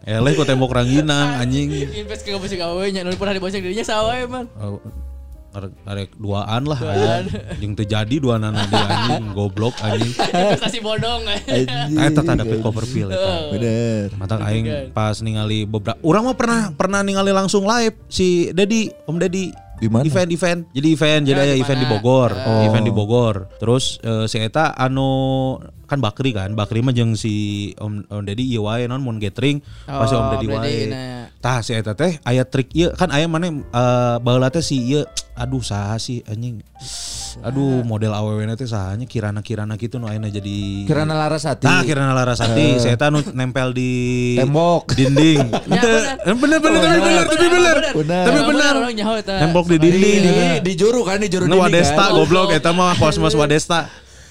Eleh 0.00 0.32
ku 0.32 0.48
tembok 0.48 0.72
ranginang 0.72 1.36
anjing. 1.36 1.68
Invest 1.76 2.24
ke 2.24 2.32
bosik 2.32 2.60
awe 2.64 2.84
nya 2.88 3.04
nu 3.04 3.12
pernah 3.20 3.36
dibonceng 3.36 3.60
dirinya 3.60 3.84
sawe 3.84 4.16
man. 4.24 4.48
Oh, 4.56 4.80
arek 5.52 5.72
arek 5.84 6.10
duaan 6.16 6.64
lah 6.64 6.80
anjing. 6.80 7.36
Jeung 7.60 7.72
teu 7.76 7.84
jadi 7.84 8.16
duaan 8.16 8.40
anak 8.48 8.72
dia 8.72 8.80
anjing 8.80 9.36
goblok 9.36 9.76
anjing. 9.84 10.08
Investasi 10.16 10.80
bodong. 10.80 11.20
Ah, 11.28 12.08
Eta 12.08 12.24
tanda 12.24 12.48
David 12.48 12.64
Copperfield 12.64 13.12
eta. 13.12 13.52
Bener. 13.52 14.08
Mata 14.16 14.40
aing 14.40 14.88
pas 14.96 15.20
ningali 15.20 15.68
beberapa 15.68 16.00
orang 16.00 16.32
mah 16.32 16.36
pernah 16.36 16.60
pernah 16.72 17.04
ningali 17.04 17.36
langsung 17.36 17.68
live 17.68 17.92
si 18.08 18.48
Dedi, 18.56 18.88
Om 19.04 19.20
Dedi. 19.20 19.52
Di 19.80 19.88
mana? 19.88 20.04
Event 20.04 20.28
event. 20.30 20.60
Jadi 20.70 20.88
event, 20.92 21.22
jadi 21.24 21.40
Ya, 21.40 21.56
di 21.56 21.64
event 21.64 21.80
di? 21.80 21.88
Bogor, 21.88 22.30
Oh. 22.36 22.60
event 22.68 22.84
di 22.84 22.92
Bogor. 22.92 23.48
Terus 23.56 23.96
eh, 24.04 24.28
si 24.28 24.36
eta 24.36 24.76
anu 24.76 25.08
kan 25.88 25.98
Bakri 25.98 26.30
kan, 26.30 26.54
Bakri 26.54 26.84
mah 26.84 26.92
jeung 26.92 27.16
si 27.16 27.32
Om, 27.74 28.06
Om 28.06 28.22
Dedi 28.22 28.46
ieu 28.46 28.68
wae 28.68 28.86
non 28.86 29.00
mun 29.00 29.18
gathering 29.18 29.58
Oh, 29.88 30.04
Om 30.04 30.26
Dedi, 30.36 30.46
wae. 30.46 30.76
nah. 30.86 31.26
Tah 31.40 31.64
si 31.64 31.72
eta 31.72 31.96
teh 31.96 32.20
aya 32.22 32.44
trik 32.44 32.68
ieu 32.76 32.92
kan 32.92 33.08
aya 33.10 33.24
mana 33.24 33.48
eh 33.48 34.16
baheula 34.20 34.52
teh 34.52 34.60
si 34.60 34.76
ieu 34.84 35.02
aduh 35.40 35.64
saha 35.64 35.96
sih 35.96 36.20
anjing. 36.28 36.60
Aduh 37.40 37.80
model 37.80 38.12
awewena 38.12 38.52
teh 38.52 38.68
sahanya 38.68 39.08
kirana-kirana 39.08 39.80
gitu 39.80 39.96
nu 39.96 40.04
ayeuna 40.04 40.28
jadi 40.28 40.84
Kirana 40.84 41.16
Larasati. 41.16 41.64
Nah, 41.64 41.80
kirana 41.80 42.12
Larasati, 42.12 42.76
saya 42.76 43.00
tahu 43.00 43.24
nempel 43.32 43.72
di 43.72 43.90
Tembok. 44.36 44.92
dinding. 44.92 45.40
Ya, 45.70 45.80
eh, 46.26 46.34
bener 46.36 46.58
bener 46.60 46.80
tapi 46.82 47.00
bener 47.00 47.24
tapi 47.24 47.46
bener. 47.48 47.76
Bener. 47.96 48.24
Tapi 48.26 48.40
bener. 48.44 48.74
Nembok 49.40 49.64
di 49.66 49.76
Di, 49.76 49.88
dinding. 49.88 50.20
di, 50.20 50.34
di 50.60 50.72
juru 50.76 51.00
kan, 51.02 51.16
di 51.16 51.28
juru 51.30 51.48
dinding 51.48 51.62
Wadesta 51.62 52.04
kan. 52.10 52.14
goblok 52.14 52.52
eta 52.52 52.70
mah 52.70 52.92
kosmos 53.00 53.32
Wadesta. 53.32 53.88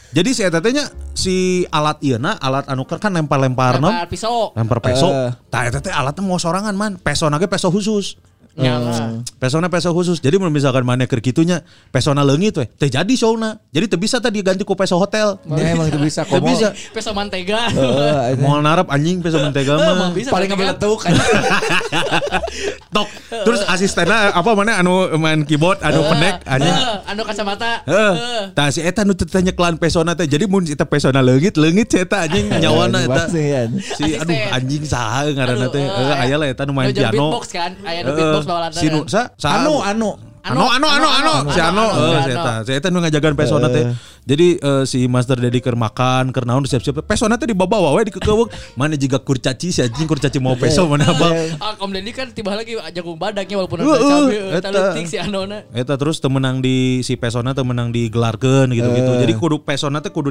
Jadi 0.10 0.30
si 0.34 0.41
eta 0.41 0.58
teh 0.58 0.74
nya 0.74 0.86
si 1.13 1.65
alat 1.69 2.02
ieu 2.02 2.17
na, 2.17 2.34
alat 2.36 2.65
anu 2.65 2.82
kan 2.84 3.10
lempar-lempar 3.10 3.78
Lempar 3.78 4.06
pisau. 4.06 4.54
lempar 4.54 4.82
peso. 4.82 5.08
Eh. 5.08 5.30
Tah 5.48 5.65
eta 5.65 5.80
teh 5.80 5.93
alatnya 5.93 6.22
mau 6.22 6.38
sorangan 6.38 6.74
man, 6.74 6.98
peso 6.98 7.30
nage 7.30 7.45
peso 7.45 7.69
khusus. 7.69 8.17
Nyala. 8.58 9.22
Pesona 9.38 9.68
peso 9.68 9.94
khusus. 9.94 10.18
Jadi 10.20 10.36
mun 10.38 10.50
misalkan 10.50 10.82
mana 10.84 11.06
keur 11.06 11.22
kitunya 11.22 11.62
pesona 11.90 12.26
leungit 12.26 12.58
we, 12.58 12.66
teu 12.76 12.90
jadi 12.90 13.14
showna. 13.14 13.62
Jadi 13.70 13.86
teu 13.88 14.00
bisa 14.02 14.18
tadi 14.18 14.42
diganti 14.42 14.64
ku 14.64 14.74
peso 14.76 14.98
hotel. 14.98 15.38
Ya 15.56 15.76
emang 15.76 15.88
itu 15.88 16.00
bisa 16.00 16.24
komo. 16.26 16.48
bisa. 16.48 16.72
Peso 16.96 17.14
mantega. 17.14 17.70
Heeh. 17.72 18.36
Moal 18.40 18.60
narap 18.60 18.90
anjing 18.90 19.22
peso 19.22 19.40
mentega 19.40 19.78
mah. 19.78 20.12
bisa 20.12 20.32
paling 20.32 20.50
mantega. 20.52 20.76
ngabeletuk 20.80 21.00
Tok. 22.96 23.08
Terus 23.30 23.62
asistennya 23.64 24.34
apa 24.34 24.52
mana 24.58 24.82
anu 24.82 25.06
main 25.22 25.46
keyboard 25.46 25.80
anu 25.86 26.02
pendek 26.10 26.42
anjing. 26.44 26.74
Eh, 26.74 26.98
anu 27.14 27.22
kacamata. 27.24 27.86
Heeh. 27.86 28.14
Tah 28.52 28.68
si 28.74 28.82
eta 28.82 29.06
nu 29.06 29.14
teh 29.14 29.28
nyeklan 29.40 29.78
pesona 29.78 30.18
teh. 30.18 30.26
Jadi 30.26 30.50
mun 30.50 30.66
eta 30.66 30.84
pesona 30.84 31.22
leungit 31.22 31.56
leungit 31.56 31.88
si 31.88 31.98
eta 32.02 32.26
anjing 32.26 32.50
nyawana 32.50 33.06
eta. 33.06 33.30
Pasti, 33.30 33.44
ya. 33.46 33.62
Si 33.96 34.06
aduh 34.18 34.36
anjing 34.52 34.84
saha 34.84 35.30
ngaranna 35.30 35.68
teh. 35.70 35.80
eh, 35.80 35.88
Heeh 35.90 36.16
aya 36.18 36.36
lah 36.36 36.48
eta 36.50 36.64
nu 36.66 36.74
main 36.74 36.90
piano. 36.90 37.14
beatbox 37.14 37.46
kan, 37.54 37.72
aya 37.86 38.02
nu 38.02 38.12
Beatbox 38.50 38.74
bawaan 38.74 38.74
Si 38.74 38.88
nu 38.90 39.00
sa 39.06 39.22
sa 39.38 39.62
Anu 39.62 39.80
anu. 39.86 40.10
Ano, 40.40 40.66
ano, 40.72 40.88
ano, 40.88 41.08
ano, 41.12 41.32
si 41.52 41.60
Ano, 41.62 41.84
eh, 41.94 42.32
Eta, 42.32 42.64
si 42.66 42.72
Eta 42.74 42.88
nu 42.90 43.04
ngajagaan 43.04 43.36
pesona 43.36 43.68
teh. 43.70 43.86
Jadi 44.30 44.62
eh, 44.62 44.84
si 44.86 45.10
Master 45.10 45.42
Dedi 45.42 45.58
keur 45.58 45.74
makan, 45.74 46.30
keur 46.30 46.46
naon 46.46 46.62
siap-siap. 46.62 47.02
Pesona 47.02 47.34
teh 47.34 47.50
dibawa 47.50 47.98
we 47.98 48.06
dikekeweuk. 48.06 48.54
Mana 48.78 48.94
jiga 48.94 49.18
kurcaci 49.18 49.74
si 49.74 49.82
anjing 49.82 50.06
kurcaci 50.06 50.38
mau 50.38 50.54
peso 50.54 50.86
mana 50.86 51.10
abang. 51.10 51.34
Ah, 51.58 51.74
Kom 51.74 51.89
Deddy 51.89 52.13
kan 52.13 52.30
tiba 52.30 52.54
lagi 52.54 52.78
jagung 52.94 53.18
badaknya 53.18 53.58
walaupun 53.58 53.82
ada 53.82 53.89
cabe, 53.89 54.30
eh, 54.30 54.54
eta. 54.54 54.70
talentik 54.70 55.06
si 55.08 55.18
Anona. 55.18 55.65
Eta 55.74 55.98
terus 55.98 56.22
temenang 56.22 56.62
di 56.62 57.02
si 57.02 57.18
pesona 57.18 57.52
teh 57.52 57.65
menang 57.65 57.89
digelarkeun 57.89 58.70
gitu-gitu. 58.70 59.12
Jadi 59.18 59.34
kudu 59.34 59.58
pesona 59.60 59.98
teh 59.98 60.13
kudu 60.13 60.30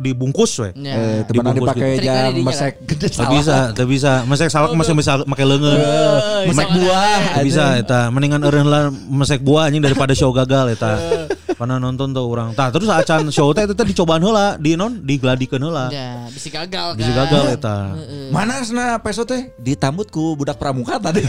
dibungkus 0.00 0.52
we. 0.58 0.70
Ya. 0.74 0.90
Eh, 0.90 1.20
temenan 1.22 1.54
Dibungkus 1.54 1.70
dipakai 1.70 1.90
gitu. 1.94 2.04
jam 2.04 2.30
mesek 2.40 2.72
gede 2.84 3.06
Teu 3.06 3.16
salah. 3.16 3.30
bisa, 3.30 3.56
teu 3.72 3.86
bisa. 3.86 4.12
Mesek 4.26 4.48
salak 4.50 4.74
masih 4.74 4.94
bisa 4.96 5.12
make 5.22 5.44
leungeun. 5.44 5.78
Eh, 5.78 6.50
Mesek 6.50 6.66
bisa 6.66 6.74
buah. 6.74 7.20
Bisa 7.40 7.64
eta, 7.78 8.00
mendingan 8.10 8.42
eureun 8.42 8.66
lah 8.66 8.90
mesek 8.90 9.38
buah 9.38 9.70
anjing 9.70 9.80
daripada 9.80 10.10
show 10.12 10.34
gagal 10.34 10.74
eta. 10.74 10.98
Pernah 11.50 11.76
nonton 11.76 12.10
tuh 12.10 12.24
orang. 12.24 12.56
Tah 12.56 12.72
terus 12.72 12.88
acan 12.88 13.19
show 13.28 13.52
teh 13.52 13.68
eta 13.68 13.84
dicobaan 13.84 14.24
heula, 14.24 14.56
di 14.56 14.72
non 14.80 15.04
digladikeun 15.04 15.60
heula. 15.60 15.92
Ya, 15.92 16.24
bisa 16.32 16.48
gagal 16.48 16.96
kan. 16.96 17.00
Bisa 17.04 17.12
gagal 17.12 17.44
eta. 17.52 17.76
Mana 18.32 18.64
sana 18.64 18.96
peso 19.04 19.28
teh 19.28 19.52
ditambut 19.60 20.08
ku 20.08 20.32
budak 20.32 20.56
pramuka 20.56 20.96
tadi. 20.96 21.20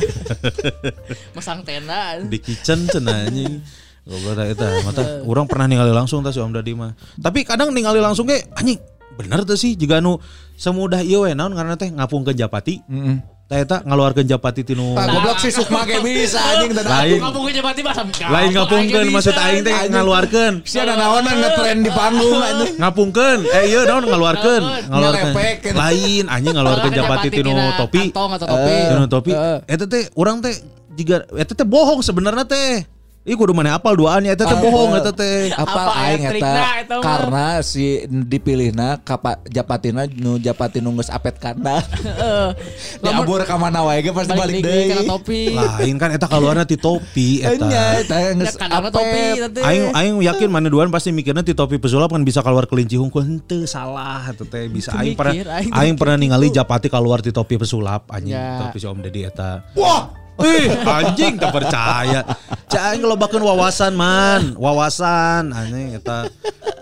Masang 1.35 1.67
tenda. 1.67 2.23
di 2.23 2.39
kitchen 2.39 2.87
cenah 2.87 3.27
anjing 3.27 3.59
goblok 4.07 4.41
eta 4.49 4.67
mata 4.81 5.01
urang 5.23 5.45
pernah 5.45 5.69
ningali 5.69 5.93
langsung 5.93 6.25
tah 6.25 6.33
si 6.33 6.41
Om 6.41 6.51
Dadi 6.51 6.73
mah 6.73 6.97
tapi 7.21 7.45
kadang 7.45 7.69
ningali 7.69 8.01
langsung 8.01 8.25
ge 8.25 8.41
anjing 8.57 8.81
bener 9.13 9.45
tuh 9.45 9.59
sih 9.59 9.77
jika 9.77 10.01
nu 10.01 10.17
semudah 10.57 11.05
ieu 11.05 11.27
we 11.27 11.37
naon 11.37 11.53
karena 11.53 11.77
teh 11.77 11.91
ngapungkeun 11.93 12.33
Japati 12.33 12.81
tah 12.81 13.17
eta 13.51 13.83
ngaluarkeun 13.83 14.23
Japati 14.23 14.63
tinu. 14.63 14.95
Pak 14.95 15.05
goblok 15.11 15.37
si 15.43 15.51
Sukma 15.51 15.83
ge 15.83 15.99
bisa 15.99 16.39
anjing 16.39 16.71
teh. 16.71 16.83
Lain. 16.87 17.19
Kampung 17.19 17.51
Jabati 17.51 17.81
Basam. 17.83 18.07
lain 18.07 18.49
ngapungkeun 18.55 19.07
maksud 19.11 19.35
aing 19.35 19.61
teh 19.67 19.75
ngaluarkeun 19.91 20.53
Si 20.63 20.79
ada 20.79 20.95
naonan 20.95 21.35
ngetren 21.35 21.83
di 21.83 21.91
panggung 21.91 22.39
anjing. 22.39 22.79
ngapungkeun. 22.79 23.39
Eh 23.51 23.63
iya 23.67 23.79
naon 23.83 24.07
ngaluarkeun 24.07 24.63
ngaluarkeun 24.87 25.33
lain 25.75 26.25
anjing 26.31 26.53
ngaluarkeun 26.55 26.91
Japati 26.95 27.27
tinu 27.27 27.51
topi. 27.75 27.99
Kantong 28.07 28.31
atau 28.39 28.47
topi. 28.47 28.75
tinu 28.87 29.05
topi. 29.11 29.31
Eta 29.67 29.83
teh 29.83 30.07
urang 30.15 30.39
teh 30.39 30.55
jika 30.95 31.27
eta 31.35 31.51
teh 31.51 31.67
bohong 31.67 31.99
sebenarnya 31.99 32.47
teh 32.47 32.87
Ih 33.21 33.37
kudu 33.37 33.53
mana 33.53 33.77
apal 33.77 33.93
duaan 33.93 34.25
ya 34.25 34.33
eta 34.33 34.43
teh 34.43 34.57
bohong 34.57 34.97
eta 34.97 35.13
teh 35.13 35.53
Apa 35.53 35.69
Apa 35.69 35.93
aing 36.09 36.25
eta 36.25 36.49
eta 36.81 36.95
mah? 36.97 37.03
karena 37.05 37.45
si 37.61 38.01
dipilihna 38.03 38.97
kapa 38.97 39.37
Japatina 39.45 40.09
nu 40.09 40.41
Japati 40.41 40.81
nu 40.81 40.89
geus 40.95 41.05
apet 41.07 41.37
kandang. 41.37 41.85
Diabur 43.05 43.45
ka 43.45 43.55
mana 43.55 43.85
wae 43.85 44.01
ge 44.01 44.09
pasti 44.09 44.33
balik 44.33 44.65
deui 44.65 44.89
karena 44.89 45.05
topi. 45.05 45.53
lain 45.53 45.95
kan 45.95 46.09
eta 46.09 46.25
keluarnya 46.25 46.65
ti 46.65 46.75
topi 46.75 47.45
eta 47.45 47.61
eta 48.01 48.15
Ya, 48.19 48.33
geus 48.33 48.57
kadangna 48.57 48.89
topi. 48.89 49.21
Aing 49.61 49.83
aing 49.93 50.15
yakin 50.23 50.49
mana 50.49 50.65
duaan 50.65 50.89
pasti 50.89 51.13
mikirnya 51.13 51.45
ti 51.45 51.53
topi 51.53 51.77
pesulap 51.77 52.09
kan 52.09 52.25
bisa 52.25 52.41
keluar 52.41 52.65
kelinci 52.65 52.97
hungkul 52.97 53.21
henteu 53.21 53.69
salah 53.69 54.25
eta 54.25 54.41
teh 54.43 54.65
bisa 54.65 54.97
aing 54.97 55.13
pernah 55.13 55.61
aing 55.71 55.93
pernah 55.93 56.17
ningali 56.17 56.49
Japati 56.49 56.89
keluar 56.89 57.21
ti 57.21 57.29
topi 57.29 57.53
pesulap 57.55 58.09
anjing 58.09 58.33
Ya. 58.33 58.65
topi 58.65 58.77
si 58.77 58.87
Om 58.87 58.97
Deddy 58.97 59.21
eta 59.23 59.61
wah 59.73 60.09
Ih, 60.41 60.67
anjing 60.81 61.33
tak 61.37 61.51
percaya. 61.53 62.21
Aing 62.71 63.03
ngelobakeun 63.05 63.43
wawasan 63.45 63.93
man, 63.93 64.57
wawasan 64.57 65.53
anjing 65.53 65.93
eta 65.95 66.25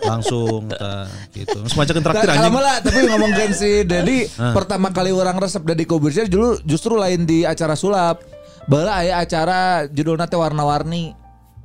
langsung 0.05 0.71
eta 0.71 1.09
gitu. 1.35 1.59
Macakeun 1.75 2.05
traktir 2.05 2.29
anjing. 2.29 2.53
malah 2.55 2.79
tapi 2.79 3.03
ngomongin 3.03 3.51
si 3.51 3.83
Dedi 3.83 4.25
pertama 4.57 4.89
kali 4.89 5.11
orang 5.11 5.35
resep 5.35 5.59
Dedi 5.65 5.83
Kobusier 5.83 6.31
dulu 6.31 6.55
justru 6.63 6.95
lain 6.95 7.27
di 7.27 7.43
acara 7.43 7.75
sulap. 7.75 8.23
Bala 8.69 9.01
aya 9.01 9.19
acara 9.19 9.89
judulnya 9.89 10.29
teh 10.29 10.37
warna-warni. 10.37 11.17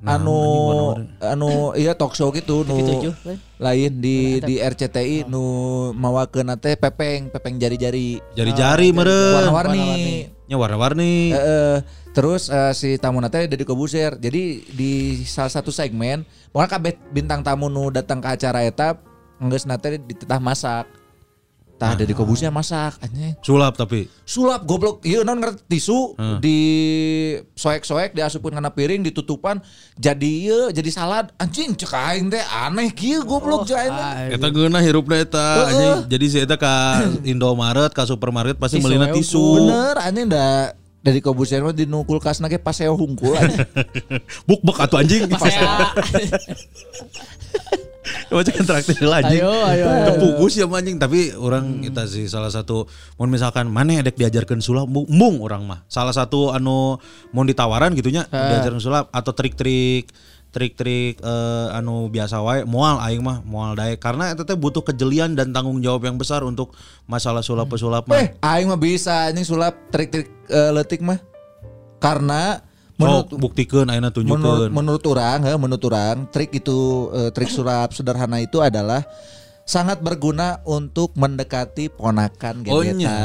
anu 0.04 0.36
anu 1.16 1.72
iya 1.72 1.96
talk 1.96 2.12
show 2.12 2.28
gitu 2.28 2.60
nu 2.60 2.76
tujuh, 2.76 3.12
lain. 3.56 3.88
di 4.04 4.36
di 4.44 4.60
RCTI 4.60 5.24
nu 5.24 5.40
mawakeun 5.96 6.52
teh 6.60 6.76
pepeng 6.76 7.32
pepeng 7.32 7.56
jari-jari 7.56 8.20
Jari-jari 8.36 8.92
meureun. 8.92 9.48
warna-warni 9.48 10.28
Nya 10.44 10.56
warna-warni. 10.60 11.32
Eh, 11.32 11.78
terus 12.12 12.52
eh, 12.52 12.72
si 12.76 13.00
tamu 13.00 13.20
nate 13.20 13.48
Deddy 13.48 13.64
Kobuser. 13.64 14.20
Jadi 14.20 14.68
di 14.76 15.24
salah 15.24 15.48
satu 15.48 15.72
segmen, 15.72 16.24
pokoknya 16.52 16.70
kabeh 16.76 16.92
bintang 17.12 17.40
tamu 17.40 17.72
nu 17.72 17.88
datang 17.88 18.20
ke 18.20 18.28
acara 18.28 18.60
eta 18.60 19.00
geus 19.40 19.64
nate 19.64 19.96
ditetah 20.04 20.40
masak. 20.40 21.03
Tah 21.74 21.98
Deddy 21.98 22.14
Kobuser 22.14 22.54
masak 22.54 23.02
anjing. 23.02 23.34
Sulap 23.42 23.74
tapi. 23.74 24.06
Sulap 24.22 24.62
goblok. 24.62 25.02
Ieu 25.02 25.26
non 25.26 25.42
ngerti 25.42 25.66
tisu 25.66 26.14
di 26.38 26.58
soek-soek 27.50 28.14
diasupkeun 28.14 28.54
kana 28.54 28.70
piring 28.70 29.02
ditutupan 29.02 29.58
jadi 29.98 30.30
ieu 30.30 30.60
jadi 30.70 30.90
salad. 30.94 31.34
Anjing 31.34 31.74
cek 31.74 31.90
aing 31.90 32.30
teh 32.30 32.40
aneh 32.40 32.94
kieu 32.94 33.26
goblok 33.26 33.66
aing. 33.74 33.90
teh. 33.90 34.38
Eta 34.38 34.46
geunah 34.54 34.82
hirupna 34.86 35.18
eta 35.18 35.66
anjing. 35.66 35.98
Jadi 36.14 36.26
si 36.30 36.38
eta 36.38 36.54
ka 36.54 37.02
Indomaret, 37.32 37.90
ka 37.90 38.06
supermarket 38.06 38.54
pasti 38.54 38.78
melina 38.78 39.10
tisu. 39.10 39.66
Bener 39.66 39.98
anjing 39.98 40.30
da 40.30 40.70
dari 41.04 41.20
Kobuser 41.20 41.60
mah 41.60 41.74
di 41.74 41.84
nu 41.84 42.00
kulkasna 42.06 42.48
ge 42.48 42.56
paseo 42.56 42.94
hungkul 42.94 43.34
anjing. 43.34 43.66
Buk-buk 44.48 44.78
atuh 44.78 45.02
anjing. 45.02 45.26
Pas 45.34 45.50
cek 48.30 48.56
traktir 48.68 49.04
lah 49.08 49.24
anjing. 49.24 49.40
Ayo, 49.40 49.52
ayo, 49.64 49.84
ayo. 49.88 50.06
Kepugus 50.12 50.54
ya 50.60 50.68
anjing, 50.68 51.00
tapi 51.00 51.32
orang 51.32 51.80
kita 51.80 52.04
sih 52.04 52.28
salah 52.28 52.52
satu 52.52 52.84
mau 53.16 53.24
misalkan 53.24 53.72
mana 53.72 54.04
edek 54.04 54.20
diajarkan 54.20 54.60
sulap 54.60 54.86
mung 54.88 55.40
orang 55.40 55.64
mah. 55.64 55.80
Salah 55.88 56.12
satu 56.12 56.52
anu 56.52 57.00
mau 57.32 57.42
ditawaran 57.42 57.96
gitunya 57.96 58.28
diajarkan 58.28 58.82
sulap 58.82 59.08
atau 59.08 59.32
trik-trik 59.32 60.12
trik-trik 60.54 61.18
eh, 61.18 61.68
anu 61.74 62.06
biasa 62.06 62.38
wae 62.38 62.62
moal 62.62 63.02
aing 63.02 63.26
mah 63.26 63.42
moal 63.42 63.74
daek 63.74 63.98
karena 63.98 64.30
itu 64.30 64.46
teh 64.46 64.54
butuh 64.54 64.86
kejelian 64.86 65.34
dan 65.34 65.50
tanggung 65.50 65.82
jawab 65.82 66.06
yang 66.06 66.14
besar 66.14 66.46
untuk 66.46 66.70
masalah 67.10 67.42
sulap 67.42 67.66
pesulap 67.66 68.06
mah. 68.06 68.22
Eh, 68.22 68.38
aing 68.38 68.70
mah 68.70 68.78
bisa 68.78 69.34
anjing 69.34 69.42
sulap 69.42 69.74
trik-trik 69.90 70.30
eh, 70.46 70.70
letik 70.70 71.02
mah. 71.02 71.18
Karena 71.98 72.62
menurut 72.96 73.26
Sok 73.26 73.38
buktikeun 73.40 73.86
ayeuna 73.86 74.08
menurut 74.08 74.14
tunjukkeun. 74.14 74.70
menurut 74.70 75.04
orang, 75.04 75.38
he, 75.42 75.52
menurut 75.54 75.84
orang 75.84 76.16
trik 76.28 76.50
itu 76.52 76.78
eh, 77.10 77.30
trik 77.30 77.48
sulap 77.48 77.90
sederhana 77.90 78.38
itu 78.38 78.58
adalah 78.58 79.02
sangat 79.62 79.98
berguna 79.98 80.60
untuk 80.62 81.10
mendekati 81.14 81.88
ponakan 81.88 82.60
Oh, 82.66 82.84
gebetan. 82.84 83.00
nya. 83.00 83.16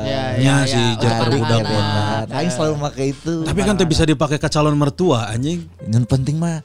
Ya, 0.00 0.22
Nya 0.32 0.54
ya, 0.56 0.56
sih, 0.64 0.86
ya. 0.96 1.10
Aduh, 1.20 1.36
budak 1.36 1.60
gebetan. 1.60 1.82
mah. 1.82 2.22
Aing 2.32 2.48
selalu 2.48 2.72
memakai 2.76 3.06
itu. 3.10 3.34
Tapi 3.42 3.60
kan 3.60 3.74
teh 3.74 3.84
bisa 3.84 4.04
dipakai 4.04 4.38
ke 4.38 4.46
calon 4.46 4.72
mertua 4.74 5.26
anjing. 5.28 5.66
yang 5.84 6.06
penting 6.06 6.38
mah 6.38 6.62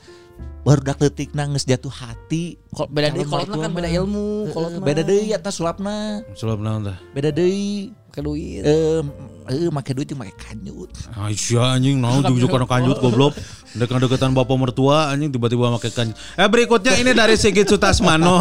baru 0.61 0.81
dak 0.83 0.97
letik 0.99 1.33
nangis 1.33 1.61
jatuh 1.63 1.89
hati. 1.89 2.61
Kol- 2.69 2.85
beda 2.87 3.09
deui 3.11 3.21
kolotna 3.23 3.55
kan 3.59 3.71
beda 3.71 3.89
ilmu, 3.91 4.49
kolotna. 4.49 4.81
beda 4.81 5.01
deui 5.01 5.29
eta 5.29 5.49
sulapna. 5.49 6.21
Sulap 6.33 6.57
naon 6.57 6.85
tah? 6.85 6.97
Beda 7.11 7.29
deui. 7.29 7.89
Pakai 8.15 8.31
duit. 8.31 8.63
Eh, 8.63 9.03
eh 9.51 9.67
make 9.67 9.91
duit 9.91 10.07
jeung 10.07 10.23
make 10.23 10.31
kanjut. 10.39 10.87
Aisyah 11.19 11.75
anjing 11.75 11.99
naon 11.99 12.23
jujuk 12.23 12.47
kana 12.47 12.63
kanjut 12.63 13.03
goblok. 13.03 13.35
Dekat-dekatan 13.75 14.31
bapak 14.31 14.55
mertua 14.55 15.11
anjing 15.11 15.35
tiba-tiba 15.35 15.67
make 15.67 15.91
kanjut. 15.91 16.15
Eh 16.39 16.47
berikutnya 16.47 16.95
ini 16.95 17.11
dari 17.11 17.35
Sigit 17.35 17.67
Sutasmano. 17.67 18.39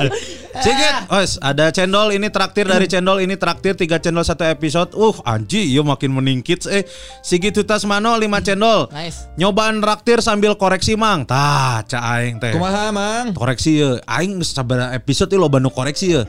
Sigit, 0.64 1.08
os 1.08 1.40
ada 1.40 1.72
cendol 1.72 2.12
ini 2.12 2.28
traktir 2.28 2.68
dari 2.68 2.84
cendol 2.84 3.24
ini 3.24 3.40
traktir 3.40 3.72
3 3.72 4.04
cendol 4.04 4.20
satu 4.20 4.44
episode. 4.44 4.92
Uh 4.92 5.16
anji 5.24 5.64
iya 5.64 5.80
makin 5.80 6.12
meningkit 6.12 6.68
eh. 6.68 6.84
Sigit 7.24 7.56
Sutasmano 7.56 8.20
5 8.20 8.20
cendol. 8.44 8.92
Nice. 8.92 9.32
Nyobaan 9.40 9.80
traktir 9.80 10.20
sambil 10.20 10.60
koreksi 10.60 10.92
mang. 10.92 11.24
Tah, 11.24 11.80
ca 11.88 12.20
aing 12.20 12.36
teh. 12.36 12.52
Kumaha, 12.52 12.92
Mang? 12.92 13.32
Koreksi 13.32 13.80
ya. 13.80 13.96
Aing 14.04 14.44
geus 14.44 14.52
sabaraha 14.52 14.92
episode 14.92 15.32
ieu 15.32 15.40
loba 15.40 15.56
nu 15.56 15.72
koreksi 15.72 16.20
ya. 16.20 16.28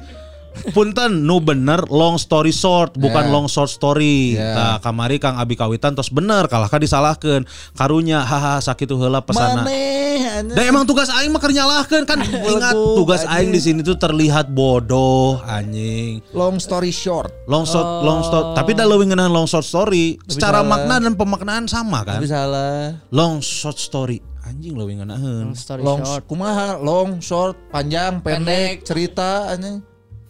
Punten 0.72 1.24
nu 1.24 1.38
bener 1.38 1.86
long 1.88 2.16
story 2.16 2.50
short 2.50 2.94
bukan 2.94 3.24
Ya. 3.24 3.30
long 3.30 3.46
short 3.46 3.68
story. 3.68 4.34
Ya. 4.34 4.54
Nah, 4.54 4.76
kamari 4.78 5.18
Kang 5.18 5.36
Abi 5.36 5.54
kawitan 5.54 5.92
tos 5.92 6.08
bener 6.08 6.46
kalah 6.46 6.66
kan 6.66 6.78
disalahkeun. 6.78 7.44
Karunya 7.74 8.20
haha 8.20 8.58
sakitu 8.58 8.96
heula 8.96 9.20
pesana. 9.20 9.62
Maneh, 9.62 10.44
Dan 10.48 10.64
emang 10.68 10.84
tugas 10.84 11.10
aing 11.10 11.30
mah 11.30 11.38
keur 11.38 11.50
nyalahkeun 11.50 12.04
kan 12.04 12.20
ingat 12.54 12.74
tugas 12.74 13.26
aing 13.26 13.50
di 13.50 13.60
sini 13.60 13.82
tuh 13.82 13.96
terlihat 13.96 14.50
bodoh 14.50 15.42
anjing. 15.42 16.22
long 16.32 16.58
story 16.58 16.90
short. 16.90 17.30
Long 17.46 17.64
short 17.64 17.86
long 18.02 18.22
short 18.22 18.54
tapi 18.54 18.72
dah 18.72 18.86
leuwih 18.86 19.08
ngeunaan 19.08 19.30
long 19.30 19.46
short 19.46 19.64
story. 19.64 20.18
Secara 20.24 20.60
salah. 20.60 20.70
makna 20.70 20.96
dan 21.00 21.14
pemaknaan 21.14 21.66
sama 21.66 22.02
kan. 22.02 22.18
Tapi 22.18 22.28
salah. 22.28 22.96
Long 23.10 23.40
short 23.40 23.76
story 23.76 24.20
anjing 24.44 24.74
leuwih 24.74 24.96
ngeunaheun. 24.96 25.52
Story 25.54 25.82
Long 25.82 26.00
short. 26.02 26.24
kumaha 26.24 26.78
long 26.78 27.20
short 27.20 27.60
panjang 27.68 28.22
pendek, 28.22 28.80
Pendek. 28.80 28.88
cerita 28.88 29.52
anjing. 29.52 29.84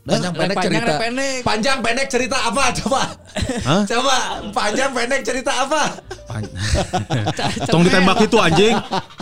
Panjang 0.08 0.34
pendek 0.40 0.56
panjang, 0.56 0.72
cerita. 0.72 0.94
pendek. 0.96 1.40
Panjang 1.44 1.78
pendek 1.84 2.08
cerita 2.08 2.38
apa 2.40 2.64
coba? 2.80 3.02
Hah? 3.68 3.84
coba 3.84 4.16
panjang 4.56 4.90
pendek 4.96 5.22
cerita 5.28 5.52
apa? 5.68 5.82
Pan- 6.24 6.52
Tong 7.72 7.84
ditembak 7.84 8.24
itu 8.24 8.38
anjing. 8.40 8.76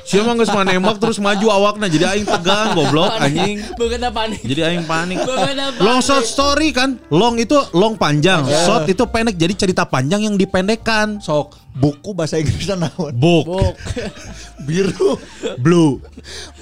Siapa 0.05 0.37
geus 0.37 0.53
mah 0.53 0.61
nembak 0.61 1.01
terus 1.01 1.17
maju 1.17 1.47
awakna 1.49 1.89
jadi 1.89 2.13
aing 2.13 2.29
tegang 2.29 2.77
goblok 2.77 3.17
anjing. 3.17 3.65
Bukan 3.73 4.05
panik. 4.13 4.39
Jadi 4.45 4.61
aing 4.61 4.85
panik. 4.85 5.25
Apa 5.25 5.81
Long 5.81 6.05
short 6.05 6.29
story 6.29 6.69
kan. 6.69 7.01
Long 7.09 7.41
itu 7.41 7.57
long 7.73 7.97
panjang, 7.97 8.45
short 8.45 8.85
itu 8.85 9.01
pendek 9.09 9.41
jadi 9.41 9.57
cerita 9.57 9.89
panjang 9.89 10.21
yang 10.21 10.37
dipendekkan. 10.37 11.17
Sok 11.17 11.64
buku 11.75 12.15
bahasa 12.15 12.39
Inggrisnya 12.39 12.79
naon? 12.79 13.11
Book, 13.13 13.45
Buk. 13.45 13.75
Biru. 14.67 15.19
blue, 15.59 15.99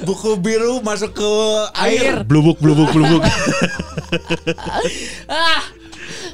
Buku 0.01 0.35
biru 0.35 0.81
masuk 0.81 1.15
ke 1.15 1.31
air. 1.79 2.25
blue 2.25 2.41
book, 2.41 2.57
blue 2.59 2.73
book, 2.73 2.91
blue 2.91 3.07
book. 3.07 3.23
Ah, 5.25 5.63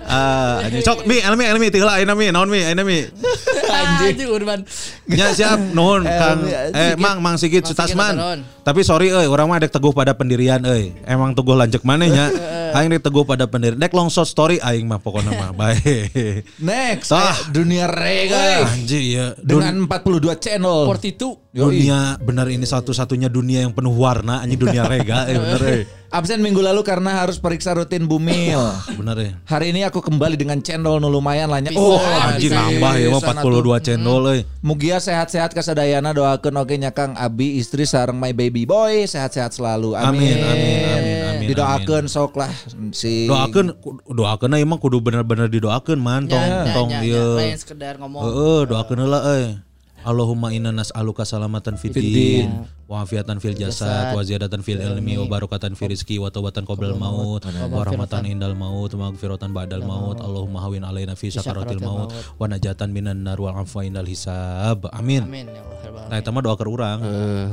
Ah, 0.09 0.65
anjing. 0.65 0.81
Sok 0.81 1.05
mi, 1.05 1.21
elmi, 1.21 1.45
elmi, 1.45 1.69
tinggal 1.69 1.93
aina 1.93 2.17
mi, 2.17 2.33
naon 2.33 2.49
mi, 2.49 2.65
aina 2.65 2.81
mi. 2.81 3.05
anjing 3.79 4.25
Urban. 4.25 4.65
Nya 5.05 5.29
siap 5.31 5.57
nuhun 5.71 6.01
Kang 6.05 6.45
eh 6.73 6.97
Mang 6.97 7.21
Mang 7.21 7.37
Sigit 7.37 7.61
Sutasman. 7.61 8.41
Tapi 8.65 8.81
sorry 8.81 9.09
euy, 9.09 9.25
urang 9.25 9.49
mah 9.49 9.61
dek 9.61 9.69
teguh 9.69 9.93
pada 9.93 10.13
pendirian 10.13 10.61
euy. 10.65 10.93
Emang 11.05 11.37
teguh 11.37 11.53
lanjut 11.53 11.81
maneh 11.85 12.09
nya. 12.09 12.29
Aing 12.77 12.89
dek 12.89 13.01
teguh 13.01 13.25
pada 13.25 13.45
pendirian. 13.45 13.77
Dek 13.77 13.93
long 13.93 14.09
short 14.09 14.29
story 14.29 14.57
aing 14.57 14.85
mah 14.85 14.97
pokoknya 14.97 15.33
mah. 15.33 15.51
Baik. 15.53 16.45
Next, 16.61 17.09
Ah. 17.13 17.33
eh, 17.33 17.49
dunia 17.49 17.85
rega 17.89 18.65
Anjing 18.65 19.05
ya. 19.09 19.25
Dengan 19.37 19.85
42 19.85 20.37
channel. 20.37 20.85
42. 20.89 21.49
Yoi. 21.49 21.81
dunia 21.81 22.13
benar 22.21 22.45
ini 22.45 22.61
satu-satunya 22.61 23.25
dunia 23.25 23.65
yang 23.65 23.73
penuh 23.73 23.89
warna 23.89 24.37
anjing 24.45 24.61
dunia 24.61 24.85
rega 24.85 25.25
eh 25.25 25.33
bener 25.33 25.61
eh. 25.65 25.81
Absen 26.09 26.41
minggu 26.41 26.57
lalu 26.57 26.81
karena 26.81 27.21
harus 27.21 27.37
periksa 27.37 27.77
rutin 27.77 28.09
bumil. 28.09 28.57
Bener 28.97 29.17
eh. 29.21 29.31
Hari 29.45 29.69
ini 29.69 29.85
aku 29.85 30.01
kembali 30.01 30.41
dengan 30.41 30.57
channel 30.57 30.97
nu 30.97 31.05
lumayan. 31.05 31.45
Bisa, 31.61 31.77
Oh, 31.77 32.01
Anjing 32.01 32.49
bisa. 32.49 32.65
nambah 32.65 32.93
ya 32.97 33.07
mah 33.13 33.21
Sana 33.21 33.41
tuh. 33.45 33.61
42 33.61 33.85
channel 33.85 34.17
euy. 34.25 34.39
Mugia 34.65 34.97
sehat-sehat 34.97 35.53
kasadayana 35.53 36.09
doakeun 36.09 36.57
oge 36.57 36.81
nya 36.81 36.89
Kang 36.89 37.13
Abi 37.13 37.61
istri 37.61 37.85
sareng 37.85 38.17
my 38.17 38.33
baby 38.33 38.65
boy 38.65 39.05
sehat-sehat 39.05 39.53
selalu. 39.53 39.93
Amin 39.93 40.33
Amin. 40.33 40.37
amin 40.41 40.81
amin 40.89 41.19
amin. 41.29 41.47
Didoakeun 41.53 42.05
sok 42.09 42.41
lah 42.41 42.49
si 42.89 43.29
Doakeun 43.29 43.77
doakeun 44.09 44.57
emang 44.57 44.81
kudu 44.81 44.97
bener-bener 44.99 45.45
didoakeun 45.45 46.01
man 46.01 46.25
tong 46.25 46.41
Ya, 46.41 46.73
tong 46.73 46.89
ya, 46.89 47.05
ya, 47.05 47.05
ieu. 47.05 47.37
Lain 47.37 47.53
sekedar 47.53 48.01
ngomong. 48.01 48.25
Heeh, 48.25 48.59
doakeun 48.65 48.97
heula 48.97 49.19
euy. 49.29 49.61
Allahumma 50.03 50.55
inna 50.55 50.71
nas'aluka 50.71 51.27
salamatan 51.27 51.75
fid 51.75 51.91
din 51.95 52.47
wa 52.89 53.05
afiatan 53.05 53.37
fil 53.37 53.53
jasad. 53.53 54.15
wa 54.15 54.21
ziyadatan 54.25 54.65
fil 54.65 54.81
ilmi 54.81 55.19
wa 55.21 55.27
barakatan 55.29 55.77
fil 55.77 55.91
rizqi 55.91 56.17
wa 56.17 56.33
taubatan 56.33 56.65
qoblal 56.65 56.97
maut 56.97 57.43
wa 57.45 57.83
rahmatan 57.85 58.25
indal 58.25 58.57
maut 58.57 58.89
wa 58.95 59.11
maghfiratan 59.11 59.51
ba'dal 59.53 59.83
maut. 59.85 60.17
Allahumma 60.23 60.63
hawin 60.65 60.87
alaina 60.87 61.13
fi 61.13 61.29
sakaratil 61.29 61.83
maut 61.83 62.09
wa 62.39 62.45
najatan 62.49 62.89
minan 62.89 63.21
nar 63.21 63.37
wal 63.37 63.53
afwa 63.53 63.85
indal 63.85 64.07
hisab. 64.07 64.87
Amin. 64.89 65.27
Ya 65.29 65.61
ya 65.61 66.07
nah 66.09 66.17
itu 66.17 66.29
mah 66.33 66.41
doa 66.41 66.55
ke 66.57 66.65
urang 66.65 66.99
Eh, 66.99 67.45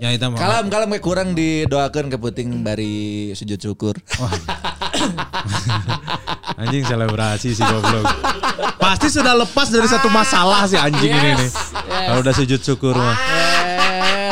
ya 0.00 0.08
itu 0.14 0.24
mah. 0.24 0.38
Kalam 0.40 0.72
kalam 0.72 0.90
kurang 1.02 1.36
didoakeun 1.36 2.08
ke 2.08 2.16
puting 2.16 2.64
bari 2.64 3.30
sujud 3.36 3.60
syukur. 3.60 3.94
anjing 6.60 6.84
selebrasi 6.84 7.56
sih 7.56 7.64
goblok 7.64 8.04
pasti 8.76 9.08
sudah 9.08 9.32
lepas 9.32 9.72
dari 9.72 9.88
satu 9.88 10.12
masalah 10.12 10.68
sih 10.68 10.76
anjing 10.76 11.08
ini 11.08 11.30
nih 11.40 11.50
kalau 11.88 12.20
udah 12.20 12.34
sujud 12.36 12.60
syukur 12.60 12.94
mah 12.94 13.16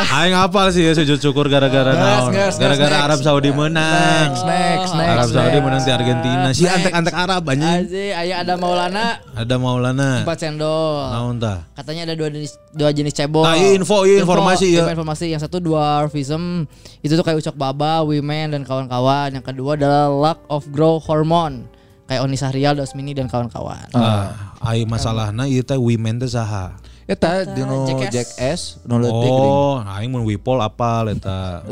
Aing 0.08 0.32
apal 0.32 0.70
sih 0.70 0.86
ya 0.86 0.94
sujud 0.94 1.18
syukur 1.18 1.50
gara-gara 1.50 1.92
naon? 1.92 2.30
Gara-gara. 2.32 3.02
Arab 3.02 3.18
Saudi 3.20 3.50
menang. 3.50 4.30
Next, 4.30 4.46
next, 4.46 4.92
next. 4.94 5.10
Arab 5.10 5.28
Saudi 5.28 5.58
menang 5.58 5.82
di 5.82 5.92
Argentina. 5.92 6.48
Si 6.54 6.64
antek-antek 6.64 7.14
Arab 7.18 7.42
anjing. 7.50 7.84
Aji, 7.84 8.32
ada 8.32 8.54
Maulana 8.54 9.20
Ada 9.34 9.54
Maulana. 9.58 10.22
4 10.22 10.38
cendol. 10.38 11.12
Naon 11.12 11.36
tah? 11.42 11.66
Katanya 11.74 12.08
ada 12.08 12.14
dua 12.14 12.30
jenis 12.30 12.56
dua 12.72 12.90
jenis 12.94 13.12
cebol. 13.12 13.42
Nah, 13.44 13.58
iya 13.58 13.74
info, 13.74 14.06
iya 14.06 14.22
informasi, 14.22 14.66
ya. 14.70 14.86
info, 14.86 15.02
informasi. 15.02 15.24
Yang 15.34 15.42
satu 15.50 15.58
dwarfism, 15.60 16.64
itu 17.02 17.12
tuh 17.18 17.24
kayak 17.26 17.42
ucok 17.42 17.56
baba, 17.58 18.00
women 18.06 18.54
dan 18.54 18.62
kawan-kawan. 18.62 19.34
Yang 19.34 19.44
kedua 19.50 19.76
adalah 19.76 20.08
lack 20.08 20.40
of 20.48 20.64
growth 20.72 21.04
hormone, 21.10 21.66
kayak 22.08 22.24
Oni 22.24 22.40
Sahrial, 22.40 22.74
Dosmini 22.74 23.12
dan 23.12 23.28
kawan-kawan. 23.28 23.92
Ah, 23.92 24.56
ai 24.64 24.88
masalahna 24.88 25.44
ieu 25.44 25.60
teh 25.60 25.76
women 25.76 26.16
teh 26.18 26.32
saha? 26.32 26.74
Eta 27.08 27.48
dino 27.48 27.88
Jackass. 27.88 28.12
Jackass 28.12 28.60
nu 28.84 29.00
leutik 29.00 29.32
Oh, 29.32 29.80
aing 29.80 30.12
mun 30.12 30.28
wipol 30.28 30.60
apal 30.60 31.08
eta. 31.08 31.64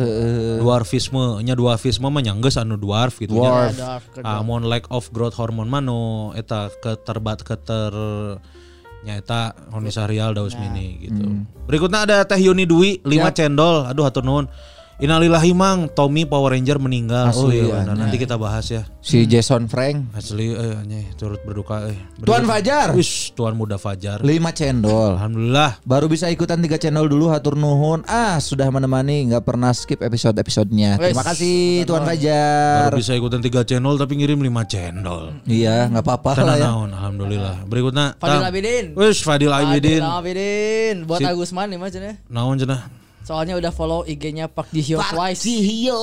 Dwarfisme 0.61 1.45
nya 1.45 1.53
dwarfisme 1.53 2.09
mah 2.09 2.25
nyanggeus 2.25 2.57
anu 2.57 2.81
dwarf 2.81 3.21
gitu 3.21 3.37
nya. 3.37 3.69
Ya, 3.69 3.73
dwarf, 3.73 4.05
ke 4.17 4.25
Ah, 4.25 4.41
mun 4.41 4.65
lack 4.65 4.89
of 4.89 5.09
growth 5.13 5.37
hormone 5.37 5.69
mah 5.69 5.85
nu 5.85 6.33
eta 6.33 6.73
keterbat 6.81 7.45
keter 7.45 7.93
nya 9.05 9.21
eta 9.21 9.53
Honi 9.77 9.93
Sahrial 9.93 10.33
Daus 10.33 10.57
Mini 10.57 11.05
gitu. 11.05 11.45
Berikutnya 11.69 12.09
ada 12.09 12.25
Teh 12.25 12.41
Yuni 12.41 12.65
Dwi 12.65 13.05
5 13.05 13.37
cendol. 13.37 13.85
Aduh 13.85 14.09
hatur 14.09 14.25
nuhun. 14.25 14.49
Innalillahi 14.97 15.53
mang 15.53 15.93
Tommy 15.93 16.25
Power 16.25 16.57
Ranger 16.57 16.81
meninggal. 16.81 17.29
oh 17.29 17.53
Asli, 17.53 17.61
iya, 17.61 17.69
ya, 17.69 17.77
benar. 17.85 17.97
nanti 18.01 18.17
kita 18.17 18.41
bahas 18.41 18.65
ya. 18.65 18.81
si 19.05 19.29
Jason 19.29 19.69
Frank. 19.69 20.09
Asli 20.17 20.57
eh 20.57 20.73
anjay, 20.73 21.13
turut 21.21 21.37
berduka 21.45 21.93
eh. 21.93 22.01
Tuan 22.25 22.49
Fajar. 22.49 22.97
Wis, 22.97 23.29
Tuan 23.37 23.61
Muda 23.61 23.77
Fajar. 23.77 24.25
5 24.25 24.33
cendol. 24.57 25.21
Alhamdulillah. 25.21 25.85
Baru 25.85 26.09
bisa 26.09 26.33
ikutan 26.33 26.65
tiga 26.65 26.81
channel 26.81 27.05
dulu 27.05 27.29
hatur 27.29 27.61
nuhun. 27.61 28.09
Ah, 28.09 28.41
sudah 28.41 28.73
menemani 28.73 29.29
nggak 29.29 29.45
pernah 29.45 29.69
skip 29.77 30.01
episode-episodenya. 30.01 30.97
Terima 30.97 31.21
kasih 31.29 31.85
Tuan 31.85 32.01
Fajar. 32.01 32.89
Baru 32.89 32.97
bisa 32.97 33.13
ikutan 33.13 33.45
3 33.45 33.69
channel 33.69 34.01
tapi 34.01 34.17
ngirim 34.17 34.41
5 34.41 34.65
channel. 34.65 35.37
Iya, 35.45 35.93
nggak 35.93 36.05
apa-apa 36.09 36.41
lah 36.41 36.57
ya. 36.57 36.73
naon, 36.73 36.97
alhamdulillah. 36.97 37.69
Berikutnya 37.69 38.17
Fadil. 38.17 38.49
Abidin. 38.49 38.87
Wis 38.97 39.21
Fadil 39.21 39.53
Abidin. 39.53 40.01
Fadil 40.01 40.17
Abidin. 40.25 40.97
Buat 41.05 41.21
Si- 41.21 41.29
Agusman 41.29 41.69
nih 41.69 41.77
mas 41.77 41.93
cenah. 41.93 42.17
Naon 42.33 42.57
cenah? 42.57 43.05
Soalnya 43.27 43.59
udah 43.59 43.75
follow 43.75 44.07
IG-nya 44.07 44.47
Park 44.47 44.71
Ji 44.71 44.87
Hyo 44.87 45.03
twice. 45.03 45.43
Jihyo, 45.43 45.99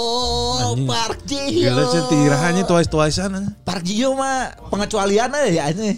Anjing. 0.59 0.83
Park 0.91 1.23
Jihyo. 1.23 1.71
Gila 1.71 1.83
sih 1.87 2.03
tirahannya 2.11 2.67
twice-twicean. 2.67 3.63
Park 3.63 3.87
Jihyo 3.87 4.11
mah 4.11 4.51
pengecualian 4.67 5.31
ya 5.47 5.71
ini. 5.71 5.95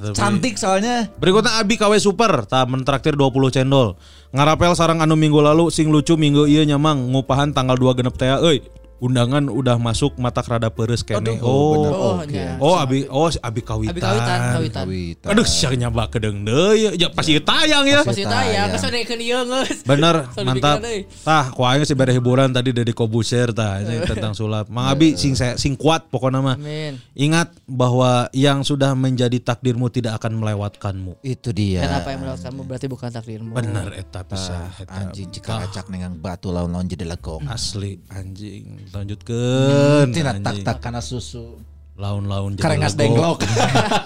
Tapi- 0.00 0.16
Cantik 0.16 0.56
soalnya. 0.56 1.12
Berikutnya 1.20 1.60
Abi 1.60 1.76
KW 1.76 2.00
Super, 2.00 2.48
tak 2.48 2.64
mentraktir 2.64 3.12
20 3.12 3.52
cendol. 3.52 4.00
Ngarapel 4.32 4.72
sarang 4.72 5.04
anu 5.04 5.20
minggu 5.20 5.36
lalu 5.44 5.68
sing 5.68 5.92
lucu 5.92 6.16
minggu 6.16 6.48
iya 6.48 6.64
nyamang 6.64 7.12
ngupahan 7.12 7.52
tanggal 7.52 7.76
2 7.76 7.92
genep 7.92 8.16
teh 8.16 8.32
euy. 8.32 8.64
Undangan 9.02 9.50
udah 9.50 9.82
masuk 9.82 10.14
mata 10.22 10.38
rada 10.46 10.70
peures 10.70 11.02
kene. 11.02 11.42
oh, 11.42 11.74
bener. 11.74 11.90
Oh, 11.90 12.14
Oke. 12.22 12.30
nya. 12.30 12.54
Oh, 12.62 12.78
Abi 12.78 13.10
oh 13.10 13.26
Abi 13.26 13.58
kawitan. 13.66 13.90
Abi 13.90 13.98
kawitan, 13.98 14.38
kawitan. 14.54 14.82
Kawitan. 14.86 15.28
Aduh, 15.34 15.42
siang 15.42 15.74
nyaba 15.74 16.06
kedeng 16.06 16.46
deui. 16.46 16.94
Ya 16.94 17.10
pasti 17.10 17.34
tayang 17.42 17.82
ya. 17.82 18.06
Pasti 18.06 18.22
tayang, 18.22 18.70
ke 18.70 18.78
sana 18.78 19.02
ke 19.02 19.18
ieu 19.18 19.42
geus. 19.42 19.82
Bener, 19.90 20.30
mantap. 20.46 20.78
Tah, 21.26 21.50
ku 21.50 21.66
aing 21.66 21.82
sih 21.82 21.98
bere 21.98 22.14
hiburan 22.14 22.54
tadi 22.54 22.70
dari 22.70 22.94
Kobuser 22.94 23.50
tah 23.50 23.82
ini 23.82 24.04
tentang 24.10 24.38
sulap. 24.38 24.70
Mang 24.70 24.86
Abi 24.86 25.18
sing 25.18 25.34
saya 25.34 25.58
sing 25.58 25.74
kuat 25.74 26.06
pokoknya 26.06 26.38
mah. 26.38 26.54
Amin. 26.54 27.02
Ingat 27.18 27.58
bahwa 27.66 28.30
yang 28.30 28.62
sudah 28.62 28.94
menjadi 28.94 29.42
takdirmu 29.42 29.90
tidak 29.90 30.22
akan 30.22 30.38
melewatkanmu. 30.38 31.18
Itu 31.26 31.50
dia. 31.50 31.90
Dan 31.90 31.98
apa 31.98 32.14
yang 32.14 32.22
melewatkanmu 32.22 32.62
berarti 32.70 32.86
bukan 32.86 33.10
takdirmu. 33.10 33.50
Bener 33.50 33.98
eta 33.98 34.22
bisa 34.22 34.70
eta. 34.78 34.94
Ah, 34.94 35.10
Anjing 35.10 35.34
jika 35.34 35.66
acak 35.66 35.90
nengang 35.90 36.22
batu 36.22 36.54
lawan-lawan 36.54 36.86
jadi 36.86 37.02
legok. 37.02 37.42
Asli 37.50 37.98
anjing. 38.14 38.91
Lanjutkeun. 38.92 40.06
Tina 40.12 40.36
anjing. 40.36 40.44
tak 40.44 40.56
tak 40.64 40.78
karena 40.84 41.00
susu. 41.00 41.56
Laun-laun 41.92 42.56
Karengas 42.56 42.96
denglok. 42.96 43.44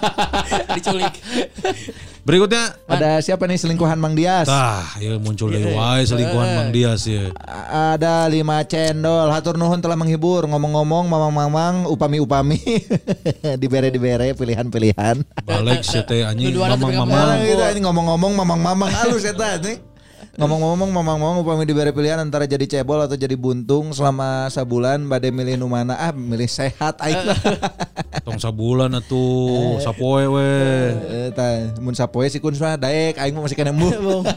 Diculik. 0.75 1.15
Berikutnya 2.27 2.75
Ada 2.83 3.23
siapa 3.23 3.47
nih 3.47 3.55
selingkuhan 3.55 3.95
Mang 3.95 4.11
Dias? 4.11 4.43
Tah, 4.43 4.99
ya 4.99 5.15
muncul 5.15 5.47
dari 5.47 5.71
wae 5.71 6.03
selingkuhan 6.03 6.47
Mang 6.51 6.69
Dias 6.75 7.07
ya. 7.07 7.31
Ada 7.95 8.27
lima 8.27 8.59
cendol. 8.67 9.31
Hatur 9.31 9.55
nuhun 9.55 9.79
telah 9.79 9.95
menghibur. 9.95 10.43
Ngomong-ngomong, 10.51 11.07
mamang-mamang, 11.07 11.87
upami-upami. 11.87 12.59
Dibere-dibere 13.63 14.35
pilihan-pilihan. 14.35 15.23
Balik 15.47 15.87
sih 15.87 16.03
teh 16.03 16.27
anjing 16.27 16.59
mamang-mamang. 16.59 17.39
Nah, 17.39 17.47
gitu, 17.47 17.63
ini 17.71 17.79
ngomong-ngomong, 17.87 18.31
mamang-mamang 18.35 18.91
halus 18.91 19.23
eta 19.23 19.63
nih. 19.63 19.86
Ngomong-ngomong 20.37 20.93
mamang-mamang 20.93 21.41
upami 21.41 21.65
diberi 21.65 21.89
pilihan 21.89 22.21
antara 22.21 22.45
jadi 22.45 22.61
cebol 22.69 23.01
atau 23.01 23.17
jadi 23.17 23.33
buntung 23.33 23.89
selama 23.89 24.45
sebulan 24.53 25.01
bade 25.09 25.33
milih 25.33 25.57
nu 25.57 25.65
mana 25.65 25.97
ah 25.97 26.13
milih 26.13 26.45
sehat 26.45 27.01
aing 27.01 27.25
mah. 27.25 27.41
Tong 28.27 28.37
sabulan 28.37 28.93
atuh, 29.01 29.81
sapoe 29.81 30.29
we. 30.29 30.53
Eh 31.09 31.29
tah 31.33 31.73
mun 31.81 31.97
sapoe 31.97 32.29
si 32.29 32.37
kun 32.37 32.53
mah 32.53 32.77
daek 32.77 33.17
aing 33.17 33.33
mah 33.33 33.49
masih 33.49 33.57
kena 33.57 33.73
mu. 33.73 33.89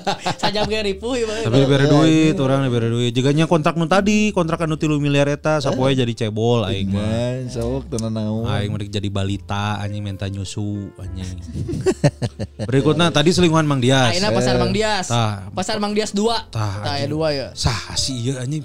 Sajam 0.41 0.65
ge 0.73 0.81
ripuh 0.81 1.21
ieu 1.21 1.29
mah. 1.29 1.45
Tapi 1.45 1.69
diberi 1.69 1.85
duit, 1.85 2.37
orang 2.41 2.65
diberi 2.65 2.89
duit. 2.89 3.13
Jiganya 3.13 3.45
kontrak 3.45 3.77
nu 3.77 3.85
tadi, 3.85 4.33
kontrak 4.33 4.65
anu 4.65 4.81
3 4.81 4.97
miliar 4.97 5.29
eta, 5.29 5.61
sapoe 5.61 5.93
jadi 5.93 6.17
cebol 6.17 6.65
aing 6.65 6.97
mah. 6.97 7.05
Nah, 7.05 7.45
sok 7.53 7.93
tenan 7.93 8.17
naon. 8.17 8.49
Aing 8.49 8.73
mending 8.73 8.89
jadi 8.89 9.09
balita, 9.13 9.77
anjing 9.85 10.01
minta 10.01 10.25
nyusu, 10.33 10.97
anjing. 10.97 11.45
Berikutnya 12.69 13.13
tadi 13.13 13.37
selingkuhan 13.37 13.69
Mang 13.69 13.85
Dias. 13.85 14.17
Ayeuna 14.17 14.33
pasar 14.33 14.57
Mang 14.57 14.73
Dias. 14.73 15.07
Tah. 15.13 15.49
Pasar 15.53 15.77
Mang 15.77 15.90
Dias 15.93 16.13
2. 16.13 16.53
Tah, 16.53 16.83
Tah 16.83 16.97
anjing. 16.99 17.11
2 17.13 17.39
ya. 17.39 17.49
Sah 17.55 17.95
sih 17.95 18.17
iya 18.31 18.43
anjing 18.45 18.65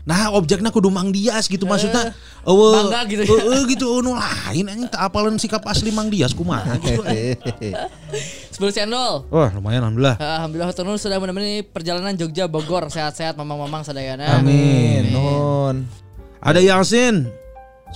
Nah 0.00 0.32
objeknya 0.32 0.72
kudu 0.72 0.88
Mang 0.88 1.12
Dias 1.12 1.44
gitu 1.44 1.68
maksudnya 1.68 2.16
eueuh 2.48 2.88
bangga 2.88 3.00
gitu 3.04 3.22
ya. 3.28 3.30
eueuh 3.36 3.62
gitu 3.68 4.00
nu 4.00 4.16
lain 4.16 4.64
anjing 4.66 4.88
tak 4.88 5.12
apalan 5.12 5.36
sikap 5.36 5.60
asli 5.68 5.92
Mang 5.92 6.08
Dias 6.08 6.32
kumaha 6.32 6.76
gitu. 6.82 7.04
10 7.04 8.76
cendol. 8.76 9.28
Wah 9.28 9.48
lumayan 9.52 9.84
alhamdulillah. 9.84 10.16
Alhamdulillah 10.16 10.68
Hotonul 10.72 10.96
sudah 10.96 11.20
menemani 11.20 11.64
perjalanan 11.64 12.16
Jogja 12.16 12.48
Bogor 12.48 12.88
sehat-sehat 12.88 13.36
mamang-mamang 13.36 13.84
sadayana. 13.84 14.40
Amin. 14.40 15.12
Nun. 15.12 15.88
Ada 16.40 16.60
Yasin 16.64 17.28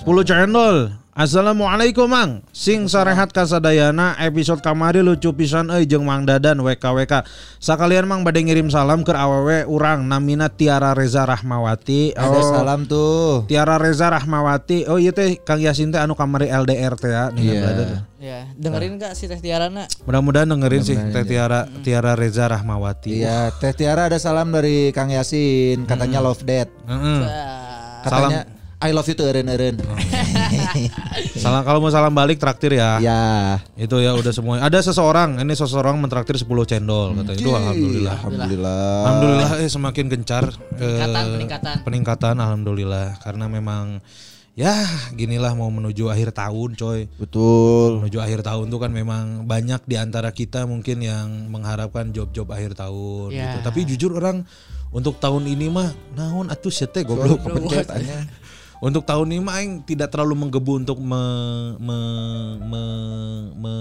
10 0.01 0.05
cendol. 0.25 1.04
Assalamualaikum 1.15 2.11
Mang. 2.11 2.43
Sing 2.51 2.91
sarehat 2.91 3.31
kasadayana 3.31 4.19
episode 4.19 4.59
kamari 4.59 4.99
lucu 4.99 5.31
pisan 5.31 5.71
euy 5.71 5.87
jeung 5.87 6.03
Mang 6.03 6.27
Dadan 6.27 6.59
WKWK. 6.59 7.23
Sakalian 7.55 8.03
Mang 8.03 8.27
bade 8.27 8.43
ngirim 8.43 8.67
salam 8.67 8.99
ke 8.99 9.15
awewe 9.15 9.63
urang 9.63 10.03
namina 10.11 10.51
Tiara 10.51 10.91
Reza 10.91 11.23
Rahmawati. 11.23 12.19
Ada 12.19 12.35
Oh, 12.35 12.43
salam 12.51 12.83
tuh. 12.83 13.47
Tiara 13.47 13.79
Reza 13.79 14.11
Rahmawati. 14.11 14.91
Oh 14.91 14.99
iya 14.99 15.15
teh 15.15 15.39
Kang 15.39 15.63
Yasin 15.63 15.95
teh 15.95 16.03
anu 16.03 16.19
kamari 16.19 16.51
LDR 16.51 16.99
teh 16.99 17.07
ya. 17.07 17.31
Iya. 17.31 17.61
brother. 17.63 17.87
Ya, 18.19 18.39
dengerin 18.59 18.99
gak 18.99 19.15
si 19.15 19.31
Teh 19.31 19.39
Tiarana? 19.39 19.87
Mudah-mudahan 20.03 20.51
dengerin 20.51 20.83
sih 20.83 20.99
Teh 20.99 21.23
Tiara 21.23 21.63
Tiara 21.79 22.19
Reza 22.19 22.51
Rahmawati. 22.51 23.23
Iya, 23.23 23.55
Teh 23.55 23.71
Tiara 23.71 24.11
ada 24.11 24.19
salam 24.19 24.51
dari 24.51 24.91
Kang 24.91 25.07
Yasin, 25.07 25.87
katanya 25.87 26.19
love 26.19 26.43
dead. 26.43 26.67
Heeh. 26.91 27.19
Katanya 28.03 28.51
I 28.83 28.91
love 28.91 29.07
you 29.07 29.15
tuh 29.15 29.25
eren-eren. 29.31 29.79
Salam 31.41 31.61
kalau 31.61 31.79
mau 31.79 31.89
salam 31.89 32.11
balik 32.11 32.37
traktir 32.37 32.75
ya. 32.75 32.97
ya. 32.97 33.23
Itu 33.75 33.99
ya 33.99 34.13
udah 34.13 34.31
semua. 34.31 34.59
Ada 34.59 34.81
seseorang, 34.83 35.37
ini 35.37 35.53
seseorang 35.53 35.95
mentraktir 35.95 36.35
10 36.35 36.47
cendol 36.65 37.13
katanya. 37.15 37.37
Itu 37.37 37.51
alhamdulillah. 37.51 38.17
Alhamdulillah. 38.17 38.89
Alhamdulillah 39.03 39.49
eh 39.59 39.69
semakin 39.69 40.05
gencar 40.07 40.45
eh, 40.75 40.79
Peningkatan, 40.79 41.23
peningkatan. 41.31 41.75
peningkatan 41.83 42.35
alhamdulillah 42.37 43.07
karena 43.19 43.45
memang 43.45 43.99
ya 44.55 44.71
ginilah 45.11 45.51
mau 45.51 45.67
menuju 45.67 46.07
akhir 46.07 46.31
tahun 46.31 46.73
coy. 46.73 47.11
Betul. 47.15 47.99
Menuju 48.01 48.17
akhir 48.17 48.39
tahun 48.41 48.71
tuh 48.71 48.79
kan 48.79 48.91
memang 48.91 49.43
banyak 49.43 49.83
di 49.83 49.95
antara 49.95 50.31
kita 50.31 50.63
mungkin 50.63 51.03
yang 51.03 51.27
mengharapkan 51.47 52.09
job-job 52.09 52.47
akhir 52.49 52.73
tahun 52.73 53.35
Ya. 53.35 53.51
gitu. 53.51 53.59
Tapi 53.61 53.79
jujur 53.83 54.11
orang 54.15 54.47
untuk 54.89 55.19
tahun 55.19 55.43
ini 55.43 55.67
mah 55.67 55.91
naon 56.15 56.47
atuh 56.47 56.71
sete 56.71 57.03
goblok 57.03 57.43
kepencet 57.43 57.87
aja. 57.91 58.23
Untuk 58.83 59.07
tahun 59.07 59.31
ini 59.31 59.41
mah 59.43 59.55
aing 59.61 59.87
tidak 59.87 60.11
terlalu 60.11 60.35
menggebu 60.35 60.83
untuk 60.83 60.99
me 60.99 61.23
me 61.79 61.99
me, 62.59 62.83
me 63.55 63.75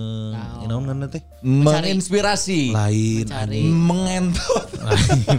naon 0.75 0.91
ngaranna 0.91 1.07
teh? 1.07 1.23
Menginspirasi. 1.47 2.75
Lain. 2.75 3.27
Mengentot. 3.71 4.67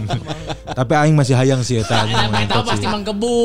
Tapi 0.78 0.92
aing 0.96 1.14
masih 1.16 1.36
hayang 1.36 1.60
sih 1.60 1.80
eta 1.84 2.04
anjing 2.04 2.16
mengentot 2.32 2.64
pasti 2.64 2.86
menggebu. 2.88 3.36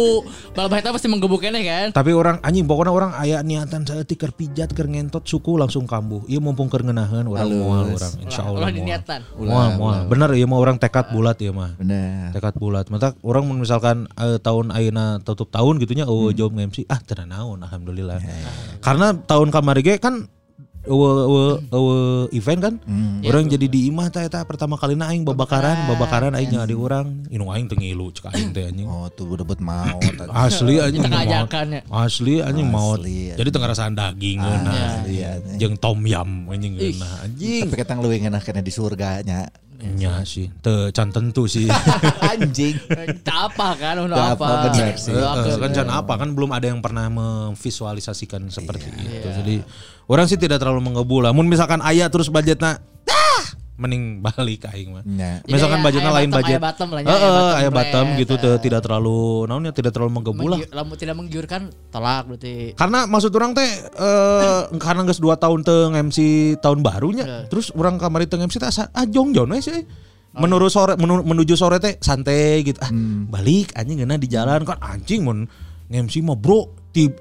Balap 0.56 0.72
eta 0.80 0.90
pasti 0.96 1.08
menggebu 1.12 1.36
keneh 1.38 1.64
kan? 1.68 1.88
Tapi 1.92 2.12
orang 2.16 2.40
anjing 2.42 2.64
pokoknya 2.64 2.92
orang 2.96 3.12
aya 3.20 3.44
niatan 3.44 3.84
saeutik 3.84 4.24
keur 4.24 4.32
pijat 4.32 4.72
keur 4.72 4.88
ngentot 4.88 5.28
suku 5.28 5.60
langsung 5.60 5.84
kambuh. 5.84 6.24
Ieu 6.32 6.40
mumpung 6.40 6.72
keur 6.72 6.88
ngeunaheun 6.88 7.28
urang 7.28 7.52
moal 7.52 7.92
urang 7.92 8.14
insyaallah. 8.24 8.60
Ulah 8.64 8.72
moal. 8.72 8.80
diniatan. 8.80 9.20
Moal 9.36 9.70
moal. 9.76 10.02
Bener 10.08 10.30
ieu 10.38 10.48
mah 10.48 10.60
orang 10.60 10.78
tekad 10.80 11.12
bulat 11.12 11.38
ieu 11.44 11.52
mah. 11.52 11.76
Benar. 11.76 12.32
Tekad 12.32 12.56
bulat. 12.56 12.88
Mata 12.88 13.14
orang 13.22 13.44
misalkan 13.58 14.08
eh, 14.16 14.40
tahun 14.40 14.72
ayeuna 14.72 15.20
tutup 15.22 15.52
tahun 15.52 15.82
gitunya 15.84 16.01
Hmm. 16.04 16.12
eueuh 16.12 16.34
job 16.34 16.52
MC 16.54 16.86
ah 16.90 17.00
teu 17.02 17.18
naon 17.24 17.62
alhamdulillah. 17.62 18.20
Ya, 18.22 18.52
Karena 18.82 19.14
tahun 19.14 19.50
kamari 19.50 19.82
ge 19.82 19.96
kan 20.02 20.28
eueuh 20.82 21.14
eueuh 21.30 21.54
eueuh 21.70 22.26
event 22.34 22.60
kan. 22.62 22.74
Hmm. 22.90 23.22
Orang 23.22 23.46
jadi 23.46 23.70
di 23.70 23.94
imah 23.94 24.10
teh 24.10 24.26
eta 24.26 24.42
pertama 24.42 24.82
kalina 24.82 25.14
aing 25.14 25.22
babakaran, 25.22 25.86
babakaran 25.86 26.34
aing 26.34 26.50
jeung 26.50 26.64
adik 26.66 26.78
urang. 26.78 27.22
Inu 27.30 27.54
aing 27.54 27.70
teu 27.70 27.78
ngilu 27.78 28.10
cek 28.10 28.34
aing 28.34 28.50
teh 28.50 28.66
anjing. 28.66 28.90
Oh 28.90 29.06
tuh 29.14 29.38
debut 29.38 29.62
mau. 29.62 29.86
Asli 30.46 30.82
anjing 30.82 31.06
ya. 31.06 31.46
Asli 31.90 32.42
anjing. 32.42 32.68
Asli, 32.74 33.38
Jadi 33.38 33.50
tengah 33.54 33.70
rasaan 33.70 33.94
daging 33.94 34.42
nah. 34.42 35.06
Iya. 35.06 35.38
Jeung 35.62 35.78
tom 35.78 36.02
yum 36.02 36.50
anjing 36.50 36.74
nah 36.98 37.30
anjing. 37.30 37.70
Tapi 37.70 37.78
ketang 37.78 38.02
leuwih 38.02 38.18
enak 38.18 38.42
kena 38.42 38.66
di 38.66 38.74
surganya. 38.74 39.54
Nya 39.82 40.22
sih, 40.22 40.46
can 40.94 41.10
tentu 41.10 41.50
sih. 41.50 41.66
Anjing. 42.32 42.78
Tak 43.26 43.54
apa 43.54 43.68
kan, 43.78 43.96
udah 44.06 44.18
Tak 44.18 44.30
apa. 44.38 44.46
apa, 44.46 44.66
benar 44.70 44.94
sih. 44.98 45.14
Kan 45.58 45.72
can 45.74 45.90
apa 45.90 46.14
kan 46.22 46.30
belum 46.38 46.54
ada 46.54 46.70
yang 46.70 46.80
pernah 46.86 47.10
memvisualisasikan 47.10 48.46
seperti 48.54 48.94
itu. 48.94 49.28
Jadi 49.28 49.56
orang 50.06 50.26
sih 50.30 50.38
tidak 50.38 50.62
terlalu 50.62 50.86
menggebu 50.86 51.26
lah. 51.26 51.32
Mun 51.34 51.50
misalkan 51.50 51.82
ayah 51.82 52.08
terus 52.14 52.30
budgetnya 52.30 52.78
mending 53.82 54.04
balik 54.26 54.70
aing 54.70 54.94
mah. 54.94 55.02
Ya. 55.04 55.42
Jadi 55.42 55.50
Misalkan 55.50 55.82
aya- 55.82 55.86
budgetnya 55.86 56.08
aya 56.08 56.18
lain 56.22 56.30
bottom, 56.30 56.38
budget. 56.38 56.54
aya 56.54 56.62
bottom 56.62 56.88
lah, 56.88 57.00
ya, 57.02 57.08
Heeh, 57.10 57.18
aya 57.26 57.70
bottom 57.70 57.74
bottom 57.74 58.06
gitu 58.16 58.34
eh. 58.34 58.40
teu 58.40 58.54
tidak 58.62 58.82
terlalu 58.82 59.20
naonnya 59.50 59.74
tidak 59.74 59.92
terlalu 59.92 60.12
menggebu 60.14 60.46
lah. 60.46 60.60
Lamun 60.72 60.96
tidak 60.96 61.16
menggiurkan 61.18 61.62
tolak 61.90 62.24
berarti. 62.24 62.78
Karena 62.78 63.00
maksud 63.04 63.32
orang 63.32 63.52
teh 63.52 63.70
eh 63.92 64.62
karena 64.78 65.02
geus 65.04 65.18
2 65.18 65.34
tahun 65.36 65.60
teu 65.62 65.80
MC 65.90 66.18
tahun 66.58 66.80
barunya. 66.80 67.50
Terus 67.50 67.74
orang 67.74 67.98
kamari 67.98 68.26
teu 68.26 68.38
MC 68.38 68.56
teh 68.56 68.70
asa 68.70 68.88
ah 68.88 69.04
jongjon 69.04 69.50
we 69.50 69.58
sih. 69.58 69.82
Menurut 70.32 70.70
sore 70.70 70.96
menu- 70.96 71.26
menuju 71.26 71.54
sore 71.54 71.76
teh 71.78 71.98
santai 71.98 72.64
gitu. 72.64 72.80
Ah, 72.80 72.88
balik 73.28 73.74
anjing 73.74 74.00
geuna 74.00 74.16
di 74.16 74.26
jalan 74.26 74.62
kan 74.62 74.80
anjing 74.80 75.26
mun 75.26 75.44
MC 75.90 76.22
mah 76.22 76.36
bro 76.36 76.72
ti 76.90 77.12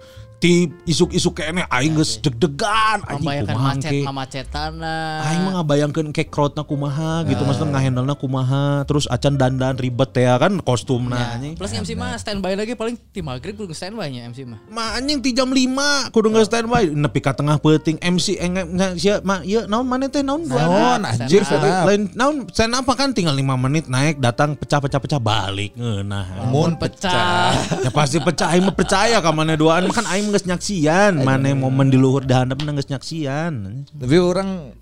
ti 0.41 0.53
isuk-isuk 0.89 1.37
kene 1.37 1.69
aing 1.69 1.93
geus 1.93 2.17
deg-degan 2.17 3.05
anjing 3.05 3.21
Membayangkan 3.21 3.55
kumaha 3.55 3.75
macet 3.77 3.93
macetana. 4.11 4.95
Aing 5.21 5.41
mah 5.45 5.53
ngabayangkeun 5.61 6.09
ke 6.11 6.25
crowdna 6.25 6.65
kumaha 6.65 7.29
gitu 7.29 7.45
maksudnya 7.45 7.77
ngahandelna 7.77 8.15
kumaha 8.17 8.65
terus 8.89 9.05
acan 9.05 9.37
dandan 9.37 9.77
ribet 9.77 10.17
teh 10.17 10.25
ya 10.25 10.41
kan 10.41 10.57
kostumna 10.65 11.37
anjing. 11.37 11.61
Plus 11.61 11.77
MC 11.77 11.93
mah 11.93 12.17
standby 12.17 12.57
lagi 12.57 12.73
paling 12.73 12.97
tim 13.13 13.29
maghrib 13.29 13.53
kudu 13.53 13.77
standby 13.77 14.09
nya 14.09 14.25
MC 14.27 14.49
mah. 14.49 14.65
Ma 14.73 14.97
anjing 14.97 15.21
ti 15.21 15.37
jam 15.37 15.53
5 15.53 16.09
kudu 16.09 16.33
nge 16.33 16.49
standby 16.49 16.89
nepi 16.89 17.21
ka 17.21 17.37
tengah 17.37 17.61
peuting 17.61 18.01
MC 18.01 18.41
eng 18.41 18.57
eng- 18.57 18.97
sia 18.97 19.21
ma 19.21 19.45
ieu 19.45 19.69
naon 19.69 19.85
maneh 19.85 20.09
teh 20.09 20.25
naon 20.25 20.49
dua 20.49 20.97
Naon, 20.97 21.05
up. 21.05 21.85
lain 21.85 22.09
naon 22.17 22.49
stand 22.49 22.73
up 22.73 22.89
kan 22.97 23.13
tinggal 23.13 23.37
5 23.37 23.45
menit 23.61 23.93
naik 23.93 24.17
datang 24.17 24.57
pecah-pecah 24.57 25.01
pecah 25.05 25.21
balik 25.21 25.77
ngeunah 25.77 26.49
Mun 26.49 26.81
Pecah. 26.81 27.53
ya 27.85 27.93
pasti 27.93 28.17
pecah 28.17 28.57
aing 28.57 28.65
mah 28.65 28.73
percaya 28.73 29.21
ka 29.21 29.31
maneh 29.31 29.61
duaan 29.61 29.85
mah 29.85 29.93
kan 29.93 30.09
aing 30.09 30.30
geus 30.31 30.45
nyaksian 30.45 31.21
maneh 31.21 31.53
momen 31.53 31.87
di 31.87 31.95
luhur 31.95 32.23
di 32.23 32.31
handap 32.31 32.59
geus 32.59 32.87
nyaksian 32.87 33.85
Tapi 33.91 34.17
orang 34.17 34.73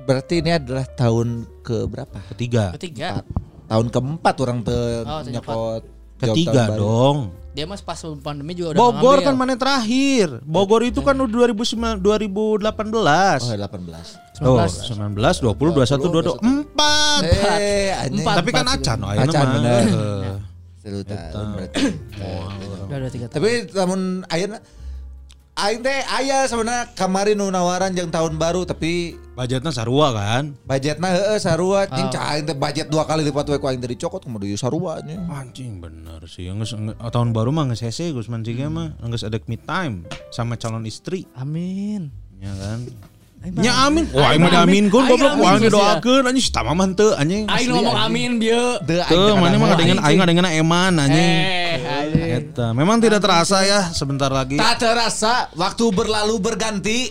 berarti 0.00 0.38
ini 0.38 0.50
adalah 0.50 0.86
tahun 0.86 1.28
ke 1.60 1.86
berapa? 1.86 2.18
ketiga 2.30 2.74
Ketiga. 2.74 3.22
Tahun 3.64 3.86
keempat 3.88 4.34
orang 4.38 4.58
te 4.60 4.78
Oh, 5.02 5.20
nyokot 5.22 5.82
ketiga 6.16 6.72
dong 6.72 7.32
Dia 7.52 7.64
mas 7.64 7.78
pas 7.78 7.94
pandemi 8.18 8.52
juga 8.52 8.74
udah 8.74 8.80
Bogor 8.80 9.18
kan 9.20 9.34
maneh 9.34 9.54
terakhir 9.54 10.42
Bogor 10.42 10.82
itu 10.82 10.98
kan 10.98 11.14
udah 11.14 11.50
2009 11.50 12.02
2018 12.02 12.74
Oh, 13.40 13.54
18. 13.54 14.42
Oh, 14.42 14.58
19, 14.58 15.14
20, 15.14 15.54
21, 15.54 16.10
22, 16.10 16.42
4. 16.74 17.22
Eh. 17.22 17.94
Tapi 18.18 18.50
kan 18.50 18.66
acan, 18.66 18.98
oh, 18.98 19.10
ayeuna 19.14 19.30
Acan, 19.30 19.38
mah. 19.38 19.52
bener. 19.54 19.82
Tahun 21.30 21.46
berarti. 21.54 21.82
Tapi 23.30 23.48
namun 23.72 24.00
ayeuna 24.26 24.58
aing 25.54 25.80
teh 25.80 26.02
aya 26.10 26.42
sebenarnya 26.44 26.90
kemarin 26.92 27.38
nu 27.38 27.46
nawaran 27.46 27.94
jeung 27.94 28.10
tahun 28.10 28.34
baru 28.34 28.66
tapi 28.66 29.14
Budgetnya 29.34 29.70
sarua 29.70 30.10
kan? 30.10 30.54
budgetna 30.62 31.10
heeh 31.10 31.38
sarua 31.38 31.86
Oh. 31.86 31.90
jeung 31.90 32.10
cah 32.10 32.34
aing 32.34 32.44
teh 32.44 32.54
budget 32.54 32.86
dua 32.86 33.02
kali 33.02 33.22
lipat 33.22 33.46
we 33.48 33.58
ku 33.58 33.66
aing 33.66 33.78
teh 33.78 33.86
dicokot 33.88 34.22
kumaha 34.22 34.42
deui 34.42 34.54
sarua 34.54 34.98
nya. 35.00 35.18
Anjing 35.28 35.78
bener 35.78 36.22
sih. 36.24 36.46
Nges, 36.46 36.74
nge- 36.74 36.98
tahun 36.98 37.30
baru 37.30 37.50
mah 37.50 37.66
nges 37.66 37.82
hese 37.82 38.10
Gusman 38.10 38.42
Ciga 38.42 38.66
mah 38.66 38.94
nges 39.00 39.22
ada 39.22 39.38
me 39.46 39.54
time 39.56 40.06
sama 40.30 40.54
calon 40.54 40.82
istri, 40.84 41.26
Amin. 41.34 42.10
ya 42.38 42.50
kan? 42.52 42.80
Ya 43.60 43.76
amin. 43.84 44.08
Wah, 44.08 44.32
aing 44.32 44.40
mah 44.40 44.48
diamin 44.48 44.88
kun 44.88 45.04
goblok. 45.04 45.36
Wah, 45.36 45.52
aing 45.52 45.68
didoakeun 45.68 46.24
anjing 46.24 46.40
si 46.40 46.50
mah 46.50 46.72
henteu 46.80 47.12
anjing. 47.12 47.44
Aing 47.44 47.68
ngomong 47.68 47.98
amin 48.00 48.30
bieu. 48.38 48.80
Tuh, 48.80 49.36
mana 49.36 49.54
mah 49.54 49.66
ngadengan 49.74 49.98
aing 50.00 50.18
ngadengan 50.18 50.46
eman 50.56 50.92
anjing. 50.96 51.34
Eh, 52.04 52.12
anjing. 52.12 52.52
Eta, 52.52 52.66
memang 52.76 53.00
tidak 53.00 53.24
terasa 53.24 53.64
ya 53.64 53.88
sebentar 53.96 54.28
lagi. 54.28 54.60
Tak 54.60 54.76
terasa 54.76 55.48
waktu 55.56 55.84
berlalu 55.88 56.36
berganti. 56.36 57.08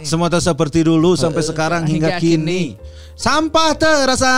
Semua 0.00 0.32
tak 0.32 0.40
seperti 0.40 0.80
dulu 0.88 1.12
sampai 1.12 1.44
sekarang 1.44 1.84
hingga 1.84 2.16
hingga 2.16 2.22
kini. 2.22 2.80
Sampah 3.20 3.76
terasa. 3.76 4.32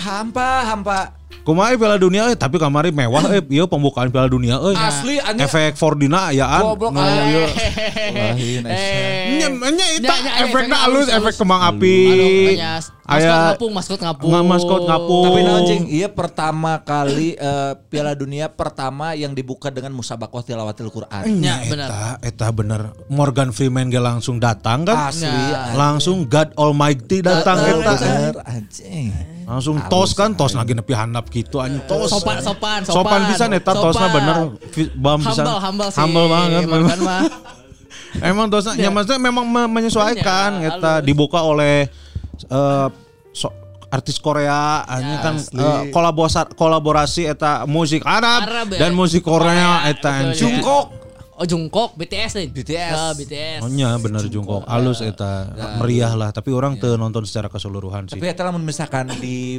Hampa 0.00 0.64
hampa. 0.64 1.24
Kumaha 1.44 1.76
Piala 1.76 2.00
Dunia 2.00 2.32
eh 2.32 2.36
tapi 2.40 2.56
kamari 2.56 2.88
mewah 2.88 3.28
eh 3.36 3.44
ieu 3.52 3.68
pembukaan 3.68 4.08
Piala 4.08 4.32
Dunia 4.32 4.56
euy. 4.64 4.72
Asli, 4.72 5.20
anjing. 5.20 5.44
efek 5.44 5.76
4D-na 5.76 6.32
ayaan. 6.32 6.62
Goblok 6.72 6.96
ah. 6.96 7.04
ieu. 7.04 7.44
Lain 8.16 8.64
Nya 9.44 9.48
nya 9.52 9.86
eta 10.00 10.14
efekna 10.48 10.88
halus, 10.88 11.12
efek 11.12 11.36
kembang 11.36 11.60
api. 11.68 11.96
Anu, 13.03 13.03
maskot 13.04 13.20
Aya 13.20 13.36
ngapung, 13.52 13.70
maskot 13.70 14.00
ngapung. 14.00 14.28
Nggak 14.32 14.44
maskot 14.48 14.82
ngapung. 14.84 15.24
Tapi 15.28 15.40
naon 15.40 15.62
jeung 15.64 15.84
iya 15.86 16.08
pertama 16.08 16.80
kali 16.80 17.36
eh, 17.36 17.72
Piala 17.86 18.16
Dunia 18.16 18.48
pertama 18.48 19.12
yang 19.12 19.30
dibuka 19.30 19.68
dengan 19.68 19.92
musabakoh 19.92 20.40
tilawatil 20.40 20.88
Quran. 20.88 21.22
Ya, 21.38 21.60
bener. 21.62 21.88
eta 21.88 22.04
eta 22.24 22.46
bener. 22.48 22.80
Morgan 23.06 23.52
Freeman 23.52 23.92
ge 23.92 24.00
langsung 24.00 24.40
datang 24.40 24.82
kan. 24.82 25.12
Asli. 25.12 25.28
Ya. 25.28 25.76
Langsung 25.76 26.24
God 26.24 26.56
Almighty 26.56 27.20
datang 27.20 27.60
Bener, 27.60 27.76
eta. 27.78 27.92
bener, 27.94 28.34
anjing. 28.42 29.06
Langsung 29.44 29.76
tos 29.92 30.16
kan, 30.16 30.32
tos 30.32 30.56
lagi 30.56 30.72
nepi 30.72 30.96
handap 30.96 31.28
gitu 31.28 31.60
anjing 31.60 31.84
tos. 31.84 32.08
Sopan, 32.08 32.40
sopan, 32.40 32.80
sopan. 32.80 32.96
Sopan 33.04 33.20
bisa 33.28 33.44
neta 33.44 33.76
tosna 33.76 34.08
Sopan. 34.08 34.16
bener 34.16 34.36
bam 34.96 35.20
bisa. 35.20 35.44
Humble, 35.44 35.60
humble 35.60 35.88
sih. 35.92 36.00
Humble 36.00 36.26
banget. 36.32 36.62
Emang 38.22 38.46
tosna 38.48 38.72
ya 38.74 38.88
maksudnya 38.88 39.20
memang 39.20 39.44
me- 39.44 39.68
menyesuaikan 39.70 40.50
Ya, 40.56 40.72
kita 40.72 40.92
halus. 40.96 41.04
dibuka 41.04 41.42
oleh 41.42 41.90
eh, 42.42 42.88
so- 43.30 43.54
artis 43.94 44.18
Korea 44.18 44.82
hanya 44.90 45.22
kan 45.22 45.34
eh, 45.38 45.94
kolaborasi 45.94 46.58
kolaborasi 46.58 47.30
eta 47.30 47.62
musik 47.70 48.02
Arab, 48.02 48.42
Arab, 48.42 48.66
ya. 48.74 48.78
dan 48.82 48.90
musik 48.98 49.22
Korea 49.22 49.86
eta 49.86 50.34
ya. 50.34 50.34
Jungkook. 50.34 51.03
Oh 51.34 51.42
Jungkook, 51.42 51.98
BTS 51.98 52.38
nih. 52.38 52.46
BTS. 52.48 52.94
Ah, 52.94 53.12
BTS. 53.12 53.60
Oh 53.60 53.68
nya 53.68 53.98
bener 53.98 54.22
Jungkook 54.24 54.62
halus 54.64 55.00
eta 55.00 55.50
meriah 55.76 56.14
lah 56.14 56.30
tapi 56.30 56.50
orang 56.50 56.78
teu 56.78 56.94
nonton 56.94 57.26
secara 57.26 57.50
keseluruhan 57.50 58.06
sih. 58.06 58.14
Tapi 58.14 58.26
eta 58.26 58.46
lamun 58.46 58.62
misalkan 58.62 59.10
di 59.18 59.58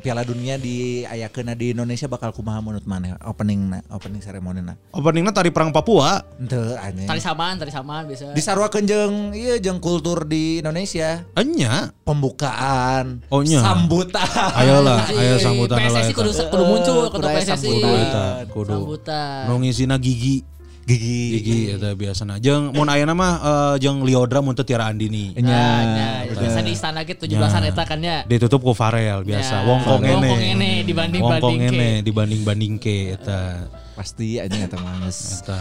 Piala 0.00 0.24
Dunia 0.24 0.56
di 0.56 1.04
ayakeuna 1.04 1.52
di 1.52 1.76
Indonesia 1.76 2.08
bakal 2.08 2.32
kumaha 2.32 2.58
menurut 2.58 2.86
mana 2.86 3.18
opening 3.22 3.76
opening 3.88 4.18
seremonina. 4.18 4.72
Openingnya 4.90 5.30
tari 5.30 5.52
perang 5.52 5.68
Papua. 5.68 6.22
Henteu 6.38 6.74
anjing. 6.74 7.04
Tali 7.04 7.20
samaan, 7.20 7.54
tali 7.54 7.68
samaan 7.68 8.08
biasa. 8.08 8.32
Disarwakeun 8.32 8.86
jeung 8.88 9.14
ieu 9.30 9.58
jeung 9.58 9.76
kultur 9.76 10.24
di 10.24 10.58
Indonesia. 10.58 11.22
Enya. 11.34 11.92
Pembukaan, 12.02 13.20
Oh, 13.28 13.42
nya. 13.42 13.60
sambutan. 13.60 14.24
Ayolah, 14.54 15.04
Anjing, 15.04 15.18
ayo 15.18 15.36
sambutan 15.38 15.76
lah 15.76 15.90
PSSI 16.00 16.06
eta. 16.06 16.16
kudu, 16.16 16.30
kudu 16.46 16.64
muncul 16.64 16.94
ketua 17.04 17.10
kudu 17.12 17.26
PSSI. 17.28 17.50
sambutan. 17.68 18.32
Kudu. 18.48 18.70
Sambutan. 18.72 19.42
Nu 19.44 19.54
ngisina 19.60 19.96
gigi. 19.98 20.55
Gigi. 20.86 21.42
Gigi 21.42 21.58
eta 21.74 21.98
biasana. 21.98 22.38
Jeung 22.38 22.70
mun 22.70 22.86
ayeuna 22.86 23.10
mah 23.10 23.32
eh, 23.42 23.74
jeung 23.82 24.06
Liodra 24.06 24.38
mun 24.38 24.54
teu 24.54 24.62
Tiara 24.62 24.86
Andini. 24.86 25.34
Nya. 25.34 25.42
Nah, 25.42 25.82
nah, 25.82 26.38
biasa 26.38 26.62
di 26.62 26.72
istana 26.78 27.02
gitu 27.02 27.26
17-an 27.26 27.62
eta 27.74 27.82
kan 27.82 27.98
ya. 27.98 28.22
Ditutup 28.22 28.62
ku 28.62 28.70
Farel 28.70 29.26
biasa. 29.26 29.66
Ya, 29.66 29.66
Wongkong 29.66 30.02
ene. 30.06 30.14
wongkong 30.14 30.42
ene 30.46 30.70
dibanding-banding 30.86 31.42
Wongkong 31.42 31.58
ke. 31.58 31.66
ene 31.74 31.90
dibanding-banding 32.06 32.74
ke 32.78 32.96
eta. 33.18 33.66
Pasti 33.98 34.38
eta 34.38 34.78
manges. 34.78 35.42
Eta. 35.42 35.58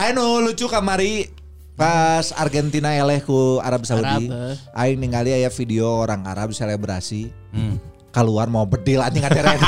Anu 0.00 0.40
lucu 0.40 0.64
kamari 0.64 1.28
pas 1.76 2.32
Argentina 2.32 2.96
eleh 2.96 3.20
ku 3.20 3.60
Arab 3.60 3.84
Saudi. 3.84 4.32
Arab, 4.32 4.56
eh. 4.56 4.56
Aing 4.72 4.96
ningali 4.96 5.36
aya 5.36 5.52
video 5.52 5.92
orang 5.92 6.24
Arab 6.24 6.56
selebrasi. 6.56 7.28
Hmm. 7.52 7.76
Keluar 8.08 8.48
mau 8.48 8.64
bedil 8.64 9.04
anjing 9.04 9.20
ngaderet. 9.20 9.60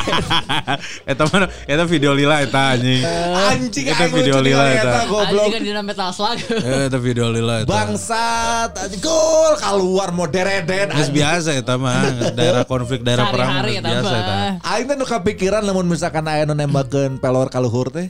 eta 1.12 1.22
mana 1.28 1.46
eta 1.68 1.84
video 1.84 2.16
lila 2.16 2.40
eta 2.40 2.72
anjing. 2.72 3.04
anjing 3.52 3.84
Eta 3.92 4.06
video 4.08 4.40
lila 4.40 4.64
eta. 4.72 4.92
goblok. 5.06 5.44
Anjing 5.44 5.52
kan 5.52 5.62
dina 5.68 5.82
metal 5.84 6.10
slug. 6.16 6.40
Eta 6.88 6.96
video 6.96 7.28
lila 7.28 7.62
eta. 7.62 7.68
Bangsat, 7.68 8.72
anjing 8.80 9.02
gol 9.04 9.54
keluar 9.60 10.08
mau 10.16 10.24
dereden. 10.24 10.88
Anjing. 10.88 11.12
biasa 11.12 11.52
eta 11.52 11.76
mah 11.76 12.32
daerah 12.32 12.64
konflik 12.64 13.04
daerah 13.04 13.28
perang 13.28 13.60
biasa 13.68 14.14
eta. 14.16 14.32
mah. 14.32 14.52
Aing 14.72 14.86
teh 14.88 14.96
nu 14.96 15.04
kepikiran 15.04 15.60
lamun 15.60 15.84
misalkan 15.84 16.24
aya 16.24 16.48
nu 16.48 16.56
nembakeun 16.56 17.20
pelor 17.20 17.52
ka 17.52 17.60
luhur 17.60 17.92
teh. 17.92 18.08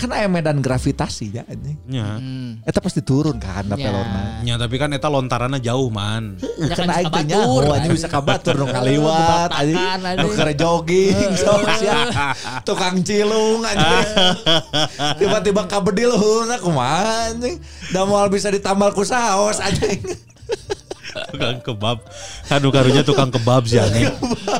Kan 0.00 0.10
aya 0.10 0.26
medan 0.26 0.58
gravitasi 0.58 1.26
ya 1.30 1.44
anjing. 1.44 1.76
Nya. 1.84 2.16
Hmm. 2.16 2.64
Eta 2.64 2.80
pasti 2.80 3.00
turun 3.00 3.36
ka 3.36 3.60
handap 3.60 3.76
Ya. 3.76 3.86
pelorna. 3.86 4.40
Nya 4.40 4.54
tapi 4.56 4.74
kan 4.74 4.88
eta 4.90 5.06
lontaranna 5.06 5.60
jauh 5.60 5.92
man. 5.92 6.40
Ya 6.58 6.72
kan 6.72 6.88
kan 6.88 6.96
aing 6.96 7.04
bisa 7.04 7.20
teh 7.20 7.22
kabatur. 7.22 7.28
nyaho 7.28 7.70
anjing 7.70 7.92
bisa 7.92 8.08
kabatur 8.08 8.54
nu 8.56 8.66
kaliwat 8.72 9.50
anjing. 9.52 9.76
Bebartakan, 9.76 9.98
Nu 10.00 10.08
anjing. 10.08 10.32
keur 10.34 10.50
jogging. 10.56 11.30
Tukang 12.66 12.96
cilung 13.00 13.60
anjing. 13.60 14.08
Tiba-tiba 15.20 15.62
kabedil 15.66 16.10
heulna 16.10 16.56
kumaha 16.56 17.30
anjing. 17.30 17.60
Da 17.90 18.02
moal 18.02 18.26
bisa 18.26 18.48
ditambal 18.48 18.90
ku 18.90 19.04
saos 19.04 19.60
anjing. 19.60 20.00
Tukang 21.10 21.58
kebab 21.60 21.98
kanu 22.46 22.68
karunya 22.70 23.02
tukang 23.02 23.30
kebab 23.30 23.62
sih 23.64 23.78
anjing 23.78 24.10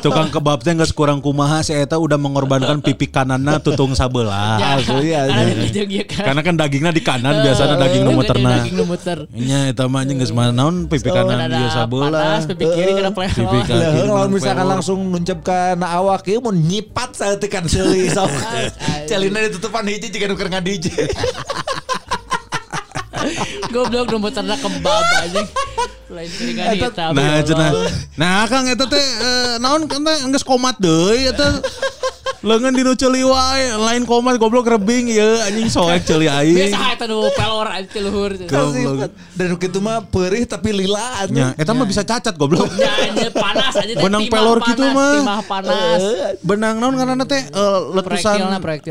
tukang 0.01 0.29
kebabnya 0.29 0.83
nggak 0.83 0.93
kurang 0.93 1.19
kumaha 1.19 1.63
si 1.63 1.73
eta 1.73 1.97
udah 1.97 2.19
mengorbankan 2.19 2.83
pipi 2.83 3.07
kanannya 3.07 3.59
tutung 3.63 3.95
sabelah 3.95 4.59
Asli 4.79 5.15
ieu 5.15 6.05
kan. 6.05 6.25
karena 6.31 6.41
kan 6.43 6.55
dagingnya 6.59 6.93
di 6.93 7.03
kanan 7.03 7.43
biasanya 7.43 7.77
daging 7.79 8.03
nu 8.03 8.11
Itu 8.11 8.19
muterna 8.19 8.51
Daging 8.61 8.75
nu 8.77 8.85
muter. 8.85 9.19
nya 9.33 9.71
eta 9.71 9.87
mah 9.87 10.03
anjing 10.03 10.19
geus 10.19 10.35
mana 10.35 10.53
naon 10.53 10.87
pipi 10.87 11.09
So, 11.11 11.17
kanan 11.17 11.51
dia 11.51 11.69
sabelah 11.73 12.09
Panas, 12.11 12.45
pipi 12.47 12.65
kiri 12.71 12.93
kena 12.95 13.11
pipi 13.11 13.59
kanan. 13.67 13.91
Kalau 14.07 14.29
misalkan 14.31 14.67
langsung 14.67 14.99
nuncep 15.11 15.39
ka 15.43 15.75
na 15.75 15.99
awak 15.99 16.27
ieu 16.29 16.39
mun 16.39 16.55
nyipat 16.55 17.17
saeutik 17.17 17.51
seuli 17.73 18.07
sok. 18.11 18.31
Celina 19.07 19.43
ditutupan 19.47 19.87
hiji 19.87 20.11
jika 20.11 20.31
nuker 20.31 20.47
ngadije. 20.51 21.11
Goblok 23.71 24.07
nu 24.11 24.19
muterna 24.19 24.59
kebab 24.59 25.05
anjing. 25.23 25.49
Lain 26.11 26.31
piringan 26.35 26.75
hitam. 26.75 27.11
nah 27.15 27.39
cenah 27.39 27.71
nah 28.19 28.43
kang 28.51 28.67
eta 28.67 28.83
teh 28.91 28.99
eh, 28.99 29.55
naon 29.63 29.87
kan 29.87 30.03
teh 30.03 30.19
geus 30.35 30.43
komat 30.43 30.75
deui 30.83 31.31
eta 31.31 31.63
Lengan 32.41 32.73
dinu 32.73 32.97
ceuli 32.97 33.21
wae, 33.21 33.77
lain 33.77 34.09
komat 34.09 34.41
goblok 34.41 34.65
rebing 34.65 35.13
ya 35.13 35.45
anjing 35.45 35.69
soek 35.69 36.01
ceuli 36.09 36.25
aing. 36.25 36.57
Biasa 36.57 36.97
eta 36.97 37.05
nu 37.05 37.29
pelor 37.37 37.69
anjing 37.69 38.03
luhur. 38.09 38.33
Goblok. 38.49 39.13
Dan 39.37 39.61
kitu 39.61 39.79
mah 39.85 40.01
perih 40.09 40.49
tapi 40.49 40.73
lila 40.73 41.21
anjing. 41.21 41.53
eta 41.61 41.77
mah 41.77 41.85
bisa 41.85 42.01
cacat 42.01 42.33
goblok. 42.41 42.65
Ya 42.81 42.89
anjing 43.13 43.29
panas 43.37 43.77
aja 43.77 43.93
teh, 43.93 44.01
Benang 44.01 44.25
pelor 44.33 44.57
panas, 44.65 44.69
gitu 44.73 44.85
mah. 44.89 45.13
Timah 45.21 45.41
panas. 45.45 46.01
benang 46.41 46.81
naon 46.81 46.97
karena 46.97 47.25
teh 47.29 47.43
eh, 47.45 47.79
letusan 47.93 48.39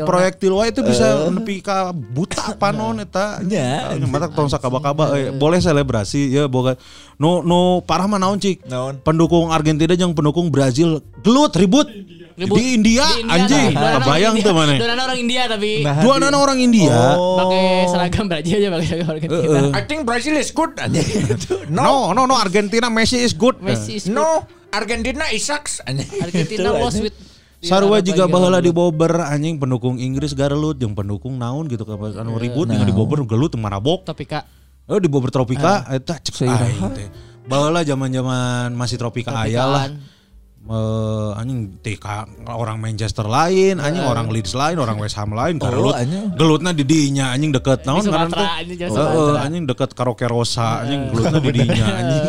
proyektil 0.06 0.54
wae 0.54 0.70
itu 0.70 0.80
bisa 0.86 1.26
nepi 1.34 1.58
ka 1.58 1.90
buta 1.90 2.54
panon 2.54 3.02
eta 3.02 3.42
Nya. 3.42 3.98
mata 4.06 4.30
tong 4.30 4.46
sakaba-kaba 4.46 5.18
euy. 5.18 5.34
boleh 5.34 5.58
selebrasi 5.58 6.30
ya 6.30 6.46
boga 6.46 6.78
nu 7.18 7.42
nu 7.42 7.82
parah 7.82 8.06
mah 8.06 8.22
naon 8.22 8.38
cik 8.38 8.62
Naon? 8.70 9.02
pendukung 9.02 9.50
Argentina 9.50 9.92
jeung 9.98 10.14
pendukung 10.14 10.48
Brazil 10.48 11.02
gelut 11.20 11.52
ribut, 11.58 11.86
Ribut. 12.38 12.56
di 12.56 12.64
India, 12.72 13.04
Di 13.04 13.20
India 13.26 13.39
anjing 13.44 13.72
tapi. 13.72 13.94
Kebayang 13.96 14.34
orang 14.34 14.44
tuh 14.44 14.52
India. 14.52 14.52
mana 14.52 14.72
Dua 14.76 14.88
anak 14.90 15.04
orang 15.06 15.18
India 15.20 15.42
tapi 15.46 15.70
Nah, 15.80 15.96
dua 16.00 16.12
anak 16.18 16.40
orang 16.40 16.58
India 16.60 16.96
pakai 17.14 17.64
seragam 17.88 18.24
Brazil 18.26 18.54
aja 18.56 18.68
pakai 18.68 18.86
seragam 18.86 19.08
Argentina. 19.08 19.58
I 19.72 19.82
think 19.84 20.00
Brazil 20.04 20.34
is 20.36 20.50
good 20.50 20.72
no 21.72 22.12
no 22.12 22.24
no 22.24 22.34
Argentina 22.34 22.86
Messi 22.88 23.20
is 23.20 23.32
good 23.32 23.58
Messi 23.60 23.96
is 23.96 24.04
good. 24.06 24.16
No, 24.16 24.44
Argentina 24.70 25.24
is 25.30 25.42
sucks. 25.42 25.80
Argentina 26.20 26.70
lost 26.70 26.98
anjing. 26.98 27.10
with 27.10 27.16
Sarua 27.60 28.00
juga 28.00 28.24
baheula 28.24 28.56
di 28.58 28.72
Bobber 28.72 29.20
anjing 29.20 29.60
pendukung 29.60 30.00
Inggris 30.00 30.32
garelut 30.32 30.80
jeung 30.80 30.96
pendukung 30.96 31.36
naon 31.36 31.68
gitu 31.68 31.84
ka 31.84 31.92
anu 31.92 32.40
ribut 32.40 32.64
di 32.72 32.94
Bobber 32.94 33.20
gelut 33.28 33.52
marabok. 33.60 34.08
Topika. 34.08 34.48
Oh 34.88 34.96
di 34.96 35.12
Bobber 35.12 35.28
Tropika 35.28 35.84
Ah. 35.84 35.94
eta 35.94 36.16
cek 36.16 36.40
aing 36.40 36.82
teh. 36.96 37.08
Baheula 37.44 37.84
zaman-zaman 37.84 38.72
masih 38.72 38.96
Tropika 38.96 39.36
aya 39.36 39.68
lah. 39.68 39.84
Eh, 40.70 41.30
anjing 41.34 41.82
TK 41.82 42.06
orang 42.46 42.78
Manchester 42.78 43.26
lain, 43.26 43.82
anjing 43.82 44.06
orang 44.06 44.30
Leeds 44.30 44.54
lain, 44.54 44.78
orang 44.78 45.02
West 45.02 45.18
Ham 45.18 45.34
lain, 45.34 45.58
garelut. 45.58 45.98
anjing. 45.98 46.30
Gelutna 46.38 46.70
di 46.70 46.86
dinya 46.86 47.34
anjing 47.34 47.50
deket 47.50 47.82
naon 47.90 48.06
ngaran 48.06 48.30
jangan 48.30 48.94
Heeh, 48.94 49.34
anjing 49.42 49.66
deket 49.66 49.98
karaoke 49.98 50.30
Rosa 50.30 50.86
anjing 50.86 51.10
gelutna 51.10 51.42
di 51.42 51.50
dinya 51.50 51.86
anjing. 51.98 52.22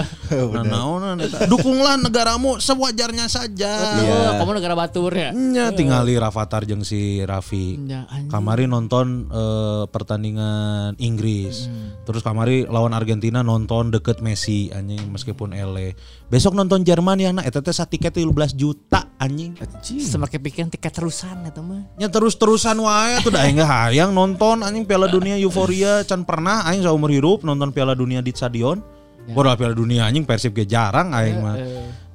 Nah 0.58 0.66
naonan 0.66 1.22
eta. 1.22 1.46
Dukunglah 1.46 2.02
negaramu 2.02 2.58
sewajarnya 2.58 3.30
saja. 3.30 4.02
Oh, 4.10 4.34
kamu 4.42 4.58
negara 4.58 4.74
batur 4.74 5.14
ya. 5.14 5.30
Nya 5.30 5.70
tinggali 5.78 6.18
Rafathar 6.18 6.66
jeung 6.66 6.82
si 6.82 7.22
Raffi. 7.22 7.78
Ya. 7.86 8.10
Kamari 8.26 8.66
nonton 8.66 9.30
eh, 9.30 9.86
pertandingan 9.86 10.98
Inggris. 10.98 11.70
Hmm. 11.70 11.94
Terus 12.10 12.26
kamari 12.26 12.66
lawan 12.66 12.98
Argentina 12.98 13.46
nonton 13.46 13.94
deket 13.94 14.26
Messi 14.26 14.74
anjing 14.74 15.14
meskipun 15.14 15.54
ele. 15.54 15.94
Besok 16.32 16.56
nonton 16.56 16.80
Jerman 16.88 17.20
ya 17.20 17.36
nah 17.36 17.44
eta 17.44 17.60
teh 17.60 17.76
satiket 17.76 18.16
15 18.16 18.56
juta 18.56 19.04
anjing. 19.20 19.52
Semakin 19.84 20.40
pikiran 20.40 20.70
tiket 20.72 20.96
terusan 20.96 21.44
eta 21.44 21.60
mah. 21.60 21.92
Nya 22.00 22.08
terus-terusan 22.08 22.80
wae 22.80 23.20
tuh 23.20 23.36
dah 23.36 23.44
aing 23.44 23.60
hayang 23.60 24.16
nonton 24.16 24.64
anjing 24.64 24.88
Piala 24.88 25.12
Dunia 25.12 25.36
Euforia 25.36 26.08
can 26.08 26.24
pernah 26.24 26.64
aing 26.72 26.88
seumur 26.88 27.12
hidup 27.12 27.44
nonton 27.44 27.76
Piala 27.76 28.00
Dunia 28.00 28.24
di 28.24 28.32
stadion. 28.32 28.80
Ya. 29.28 29.36
Bodoh 29.36 29.52
Piala 29.60 29.76
Dunia 29.76 30.08
anjing 30.08 30.24
Persib 30.24 30.56
ge 30.56 30.64
jarang 30.64 31.12
aing 31.12 31.44
mah. 31.44 31.60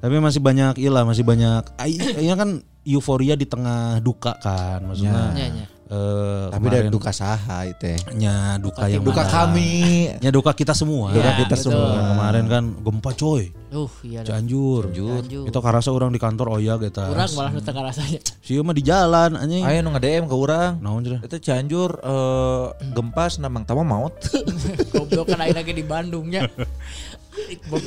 Tapi 0.01 0.17
masih 0.17 0.41
banyak 0.41 0.81
ilah 0.81 1.05
masih 1.05 1.21
banyak. 1.21 1.77
Aing 1.77 2.01
aing 2.17 2.33
kan 2.41 2.51
euforia 2.89 3.37
di 3.37 3.45
tengah 3.45 4.01
duka 4.01 4.33
kan 4.41 4.81
maksudnya. 4.81 5.37
Ya, 5.37 5.47
ya. 5.53 5.67
Eh 5.87 6.47
Tapi 6.49 6.67
dari 6.67 6.89
duka 6.89 7.11
saha 7.11 7.63
itu. 7.65 7.95
nya 8.13 8.57
duka 8.57 8.87
yang 8.87 9.01
Duka 9.01 9.23
mana? 9.23 9.31
kami. 9.33 9.75
nya 10.19 10.31
duka 10.31 10.51
kita 10.51 10.73
semua 10.73 11.11
Duka 11.11 11.23
Ya, 11.25 11.39
kita 11.39 11.55
betul. 11.55 11.71
semua. 11.71 12.11
kemarin 12.11 12.45
kan 12.47 12.65
gempa 12.77 13.11
coy 13.13 13.55
Uh, 13.69 13.91
iya. 14.03 14.23
Cianjur 14.23 14.89
Cianjur. 14.89 15.45
itu 15.45 15.59
karasa 15.61 15.91
orang 15.91 16.09
di 16.09 16.17
kantor 16.17 16.55
oya 16.55 16.75
kita 16.77 17.07
Kurang 17.07 17.29
malah 17.35 17.51
nu 17.51 17.61
teu 17.61 17.75
rasanya. 17.77 18.23
sih 18.41 18.57
mah 18.59 18.71
di 18.71 18.81
jalan 18.81 19.35
anjing 19.37 19.63
Ayo 19.63 19.79
nu 19.81 19.91
nge-DM 19.91 20.25
ke 20.25 20.35
urang. 20.35 20.79
naon 20.81 21.03
cenah 21.03 21.21
Itu 21.21 21.37
Cianjur 21.37 21.91
eh, 21.97 22.65
gempa 22.89 23.27
senamang 23.29 23.63
tama 23.63 23.83
maut. 23.83 24.15
Goblok 24.93 25.29
kan 25.29 25.39
lagi 25.41 25.71
di 25.71 25.83
Bandungnya. 25.83 26.47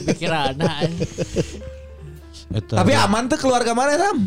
Pikiran 0.06 0.56
nah. 0.56 0.84
Eta. 2.50 2.76
Tapi 2.76 2.91
aman 2.93 3.26
tuh 3.26 3.38
keluarga 3.38 3.72
mana 3.72 3.93
Ram? 3.95 4.20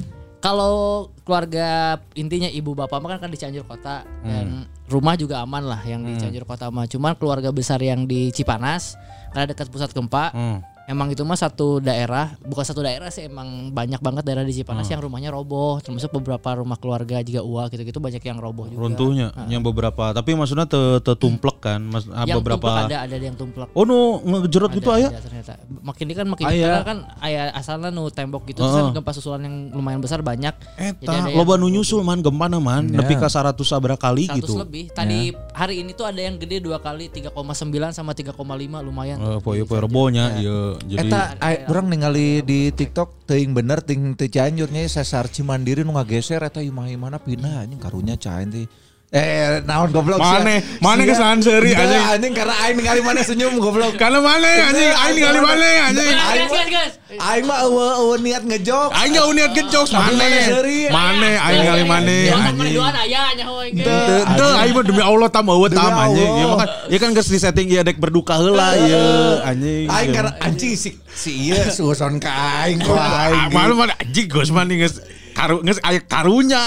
Kalau 0.43 1.07
keluarga 1.23 2.03
intinya 2.19 2.51
ibu 2.51 2.75
bapak 2.75 2.99
mah 2.99 3.15
kan 3.15 3.19
kan 3.23 3.31
di 3.31 3.39
Cianjur 3.39 3.63
kota 3.63 4.03
dan 4.27 4.67
rumah 4.91 5.15
juga 5.15 5.39
aman 5.39 5.63
lah 5.63 5.79
yang 5.87 6.03
di 6.03 6.19
Cianjur 6.19 6.43
kota 6.43 6.67
mah. 6.67 6.91
Cuman 6.91 7.15
keluarga 7.15 7.55
besar 7.55 7.79
yang 7.79 8.11
di 8.11 8.35
Cipanas 8.35 8.99
karena 9.31 9.47
dekat 9.47 9.71
pusat 9.71 9.95
gempa 9.95 10.35
Hmm. 10.35 10.59
Emang 10.91 11.15
itu 11.15 11.23
mah 11.23 11.39
satu 11.39 11.79
daerah 11.79 12.35
bukan 12.43 12.65
satu 12.67 12.83
daerah 12.83 13.07
sih 13.09 13.31
emang 13.31 13.71
banyak 13.71 14.03
banget 14.03 14.23
daerah 14.27 14.43
di 14.43 14.51
Cipanas 14.51 14.91
yang 14.91 14.99
rumahnya 14.99 15.31
roboh 15.31 15.79
termasuk 15.79 16.11
beberapa 16.19 16.59
rumah 16.59 16.75
keluarga 16.75 17.23
juga 17.23 17.41
uah 17.47 17.67
gitu-gitu 17.71 18.03
banyak 18.03 18.19
yang 18.19 18.39
roboh 18.43 18.67
juga. 18.67 18.81
runtuhnya 18.83 19.29
yang 19.47 19.63
beberapa 19.63 20.11
tapi 20.11 20.35
maksudnya 20.35 20.67
te, 20.67 20.99
te 20.99 21.15
tumplek 21.15 21.63
kan 21.63 21.79
mas 21.79 22.11
ah, 22.11 22.27
Yang 22.27 22.43
beberapa 22.43 22.91
ada 22.91 23.07
ada 23.07 23.15
yang 23.15 23.39
tumplek. 23.39 23.71
oh 23.71 23.85
nu 23.87 24.19
ngejerot 24.27 24.75
gitu 24.75 24.91
Ada, 24.91 24.99
aya 24.99 25.09
ada 25.15 25.21
ternyata. 25.23 25.53
Makin 25.83 26.05
ini 26.11 26.15
kan 26.19 26.27
makin 26.27 26.45
Aya. 26.51 26.63
karena 26.67 26.83
kan 26.83 26.99
ayah 27.23 27.45
asalnya 27.55 27.91
nu 27.95 28.11
tembok 28.11 28.43
gitu 28.51 28.67
terus 28.67 28.75
kan 28.75 28.91
gempa 28.91 29.13
susulan 29.15 29.43
yang 29.47 29.57
lumayan 29.71 30.03
besar 30.03 30.19
banyak. 30.21 30.55
Eta 30.75 31.13
yang 31.15 31.39
loba 31.39 31.55
nu 31.55 31.71
nyusul 31.71 32.03
man 32.03 32.19
gempana 32.19 32.59
man 32.59 32.91
nepi 32.91 33.15
ka 33.15 33.31
100 33.31 33.55
sabra 33.63 33.95
kali 33.95 34.27
100 34.27 34.39
gitu 34.43 34.59
lebih. 34.59 34.91
Tadi 34.91 35.31
hari 35.55 35.87
ini 35.87 35.95
tuh 35.95 36.11
ada 36.11 36.19
yang 36.19 36.35
gede 36.39 36.59
dua 36.59 36.83
kali 36.83 37.07
3,9 37.07 37.31
sama 37.95 38.13
3,5 38.15 38.35
lumayan. 38.83 39.17
Eh, 39.23 39.39
poe 39.39 39.63
poe 39.63 39.79
rebonya 39.79 40.35
ieu 40.43 40.72
jadi 40.81 41.09
Eta 41.09 41.21
ay, 41.43 41.69
orang 41.69 41.93
ningali 41.93 42.41
di 42.47 42.73
TikTok 42.73 43.29
teuing 43.29 43.53
bener 43.53 43.85
ting 43.85 44.17
teu 44.17 44.31
Cianjur 44.31 44.73
nya 44.73 44.87
sasar 44.89 45.29
Cimandiri 45.29 45.85
nu 45.85 45.93
ngageser 45.97 46.41
eta 46.41 46.65
ieu 46.65 46.73
mah 46.73 46.89
mana 46.97 47.19
pindah 47.21 47.67
anjing 47.67 47.81
karunya 47.81 48.17
cain 48.17 48.49
teh. 48.49 48.65
Eh 49.13 49.61
naon 49.69 49.93
goblok. 49.93 50.17
Mane, 50.17 50.65
mane 50.81 51.05
seuri, 51.45 51.77
Teu, 51.77 51.85
anjing. 51.85 52.05
anjing 52.17 52.33
karena 52.33 52.55
aing 52.65 52.81
ningali 52.81 53.01
mana 53.05 53.21
senyum 53.21 53.61
goblok. 53.61 53.93
karena 54.01 54.25
mana 54.25 54.73
anjing 54.73 54.89
aing 54.89 55.15
ningali 55.21 55.41
mana 55.45 55.67
anjing 55.85 56.09
Guys, 56.17 56.49
guys, 56.49 56.69
guys. 56.73 56.93
Aing 57.21 57.45
mah 57.45 57.61
eueuh 57.61 57.93
eueuh 58.01 58.17
niat 58.25 58.41
ngejok. 58.41 58.89
aing 58.89 59.13
enggak 59.13 59.27
uniat 59.29 59.51
gejok 59.53 59.85
Tapi 59.85 60.01
mana 60.01 60.17
mana 60.17 60.41
seuri. 60.49 60.81
mana 60.89 61.29
aing 61.45 61.59
ningali 61.61 61.85
Ya, 62.25 62.41
kan 62.41 62.55
we. 63.53 63.67
Teu 64.33 64.49
aing 64.57 64.73
mah 64.73 64.85
demi 64.89 65.03
Allah 65.05 65.29
tam 65.29 65.45
eueuh 65.45 65.69
tam 65.69 65.93
anjing. 65.93 66.31
Allah. 66.33 66.41
Ya 66.41 66.47
makan 66.49 66.69
ya 66.89 66.97
kan 66.97 67.09
geus 67.13 67.29
di 67.29 67.37
setting 67.37 67.69
ieu 67.69 67.85
dek 67.85 68.01
berduka 68.01 68.41
heula 68.41 68.81
ieu 68.81 69.05
anjing. 69.45 69.93
Aing 69.93 70.09
karena 70.17 70.33
anjing 70.41 70.73
si 70.73 70.97
si 71.13 71.53
ieu 71.53 71.61
suson 71.69 72.17
ka 72.17 72.33
aing 72.65 72.81
kok 72.81 72.97
aing. 72.97 73.53
Malu 73.53 73.77
mana 73.77 73.93
anjing 74.01 74.25
geus 74.25 74.49
mah 74.49 74.65
nih 74.65 74.89
geus 74.89 75.05
karu 75.33 75.57
aya 75.65 76.01
karunya. 76.05 76.63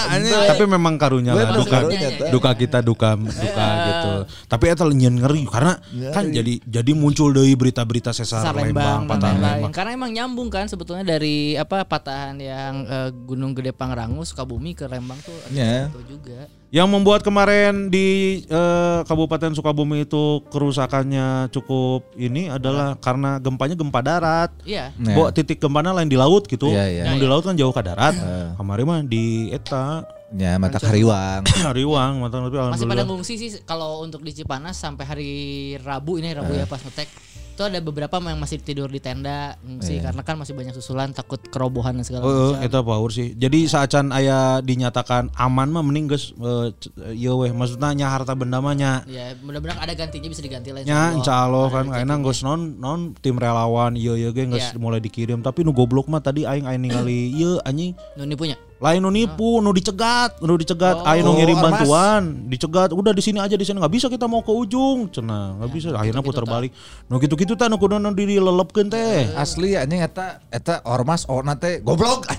Tapi 0.52 0.64
memang 0.68 1.00
karunya 1.00 1.32
lah 1.32 1.54
duka 1.56 1.86
karunya, 1.86 2.10
duka 2.30 2.52
kita 2.54 2.80
duka 2.82 3.16
duka 3.16 3.66
gitu. 3.88 4.12
Tapi 4.50 4.64
eta 4.70 4.84
nyeun 4.86 5.16
ngeri 5.22 5.42
karena 5.48 5.74
kan 6.12 6.28
jadi 6.30 6.60
jadi 6.62 6.92
muncul 6.94 7.32
deui 7.32 7.54
berita-berita 7.56 8.12
sesar 8.12 8.52
Lembang, 8.52 8.72
Lembang, 8.74 9.02
patahan 9.08 9.36
lain-lain. 9.38 9.56
Lembang. 9.62 9.74
Karena 9.74 9.92
emang 9.96 10.12
nyambung 10.12 10.50
kan 10.52 10.66
sebetulnya 10.68 11.06
dari 11.06 11.56
apa 11.56 11.86
patahan 11.86 12.36
yang 12.42 12.74
eh, 12.86 13.10
Gunung 13.14 13.56
Gede 13.56 13.72
Pangrango 13.72 14.22
Sukabumi 14.26 14.74
ke 14.74 14.86
Lembang 14.86 15.18
tuh 15.22 15.34
ada 15.34 15.54
Ya. 15.56 15.88
itu 15.88 16.18
juga. 16.18 16.50
Yang 16.76 16.88
membuat 16.92 17.24
kemarin 17.24 17.88
di 17.88 18.44
eh, 18.52 19.00
Kabupaten 19.08 19.56
Sukabumi 19.56 20.04
itu 20.04 20.44
kerusakannya 20.52 21.48
cukup 21.48 22.12
ini 22.20 22.52
adalah 22.52 23.00
karena 23.00 23.40
gempanya 23.40 23.80
gempa 23.80 24.04
darat. 24.04 24.52
Iya. 24.68 24.92
Bo 25.16 25.32
titik 25.32 25.64
gempana 25.64 25.96
lain 25.96 26.12
di 26.12 26.20
laut 26.20 26.44
gitu. 26.52 26.68
Iya, 26.68 26.86
iya. 26.92 27.04
Yang 27.08 27.18
di 27.24 27.28
laut 27.32 27.44
kan 27.48 27.56
jauh 27.56 27.72
ke 27.72 27.80
darat. 27.80 28.20
Kemarin 28.60 28.84
mah 28.84 29.00
di 29.08 29.56
eta 29.56 30.04
Ya 30.36 30.56
mata 30.62 30.78
kariwang. 30.78 31.48
Hariwang 31.64 32.20
mata 32.20 32.38
tapi 32.38 32.56
Masih 32.56 32.86
pada 32.86 33.04
ngungsi 33.04 33.34
sih 33.36 33.50
kalau 33.64 34.04
untuk 34.04 34.20
di 34.20 34.32
Cipanas 34.32 34.76
sampai 34.76 35.04
hari 35.04 35.32
Rabu 35.80 36.20
ini 36.20 36.32
Rabu 36.32 36.52
ya 36.52 36.66
pas 36.66 36.80
ngetek 36.80 37.08
itu 37.56 37.64
ada 37.64 37.80
beberapa 37.80 38.20
yang 38.20 38.36
masih 38.36 38.60
tidur 38.60 38.92
di 38.92 39.00
tenda 39.00 39.56
ngungsi 39.64 40.04
karena 40.04 40.22
kan 40.22 40.36
masih 40.36 40.52
banyak 40.52 40.76
susulan 40.76 41.16
takut 41.16 41.40
kerobohan 41.40 41.96
dan 41.96 42.04
segala 42.04 42.28
Oh, 42.28 42.52
macam. 42.52 42.68
eta 42.68 42.80
power 42.84 43.08
sih. 43.10 43.32
Jadi 43.32 43.64
saacan 43.64 44.12
aya 44.12 44.60
dinyatakan 44.60 45.32
aman 45.32 45.72
mah 45.72 45.80
mending 45.80 46.12
geus 46.12 46.36
eh, 46.36 46.76
c- 46.76 46.92
ieu 47.16 47.32
weh 47.38 47.56
maksudnya 47.56 47.96
nya 47.96 48.08
harta 48.12 48.36
benda 48.36 48.60
mah 48.60 48.76
nya 48.76 49.08
Ya 49.08 49.40
mudah-mudahan 49.40 49.80
ada 49.80 49.96
gantinya 49.96 50.28
bisa 50.28 50.44
diganti 50.44 50.76
lah. 50.76 50.84
nya 50.84 51.16
insya 51.16 51.48
Allah 51.48 51.72
kan 51.72 51.88
kayaknya 51.88 52.16
geus 52.20 52.44
non 52.44 52.76
non 52.76 53.16
tim 53.16 53.40
relawan 53.40 53.96
ieu 53.96 54.20
ieu 54.20 54.36
ge 54.36 54.44
geus 54.46 54.60
Iya. 54.66 54.76
mulai 54.76 55.00
dikirim 55.00 55.40
tapi 55.40 55.64
nu 55.64 55.72
goblok 55.72 56.12
mah 56.12 56.20
tadi 56.20 56.44
aing 56.44 56.68
aing 56.68 56.82
ningali 56.82 57.32
ieu 57.40 57.64
anjing 57.64 57.96
Nuni 58.20 58.36
punya. 58.36 58.60
Lain 58.76 59.00
nu 59.00 59.08
nipu, 59.08 59.64
nu 59.64 59.72
dicegat, 59.72 60.36
nu 60.44 60.60
dicegat, 60.60 61.00
ayo 61.08 61.24
nu 61.24 61.32
Oh, 61.32 61.40
ngirim 61.40 61.56
ormas. 61.56 61.80
bantuan, 61.80 62.22
dicegat, 62.52 62.92
udah 62.92 63.16
di 63.16 63.24
sini 63.24 63.40
aja 63.40 63.56
di 63.56 63.64
sini 63.64 63.80
nggak 63.80 63.94
bisa 63.96 64.12
kita 64.12 64.28
mau 64.28 64.44
ke 64.44 64.52
ujung, 64.52 65.08
cenah 65.08 65.56
nggak 65.64 65.72
bisa, 65.72 65.96
akhirnya 65.96 66.20
putar 66.20 66.44
balik, 66.44 66.76
nu 67.08 67.16
gitu 67.24 67.40
gitu 67.40 67.56
tah 67.56 67.72
nu 67.72 67.80
kudu 67.80 68.04
nu 68.04 68.12
diri 68.12 68.36
lelepkeun 68.36 68.92
teh, 68.92 69.32
Asli 69.32 69.80
anjing 69.80 70.04
eta 70.04 70.44
eta 70.52 70.84
ormas 70.84 71.24
orna 71.32 71.56
teh 71.56 71.80
goblok. 71.80 72.28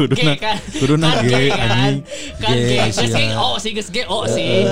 Kuduna 0.00 0.32
kan. 0.36 0.56
kuduna 0.80 1.08
ge 1.24 1.28
G 1.30 1.52
anjing, 1.52 1.96
Kan 2.40 2.56
G. 2.56 2.70
Geus 2.84 2.96
sia. 3.00 3.16
G 3.16 3.36
oh 3.36 3.56
sih 3.56 3.70
geus 3.72 3.88
G 3.88 4.04
oh 4.08 4.24
sih. 4.28 4.64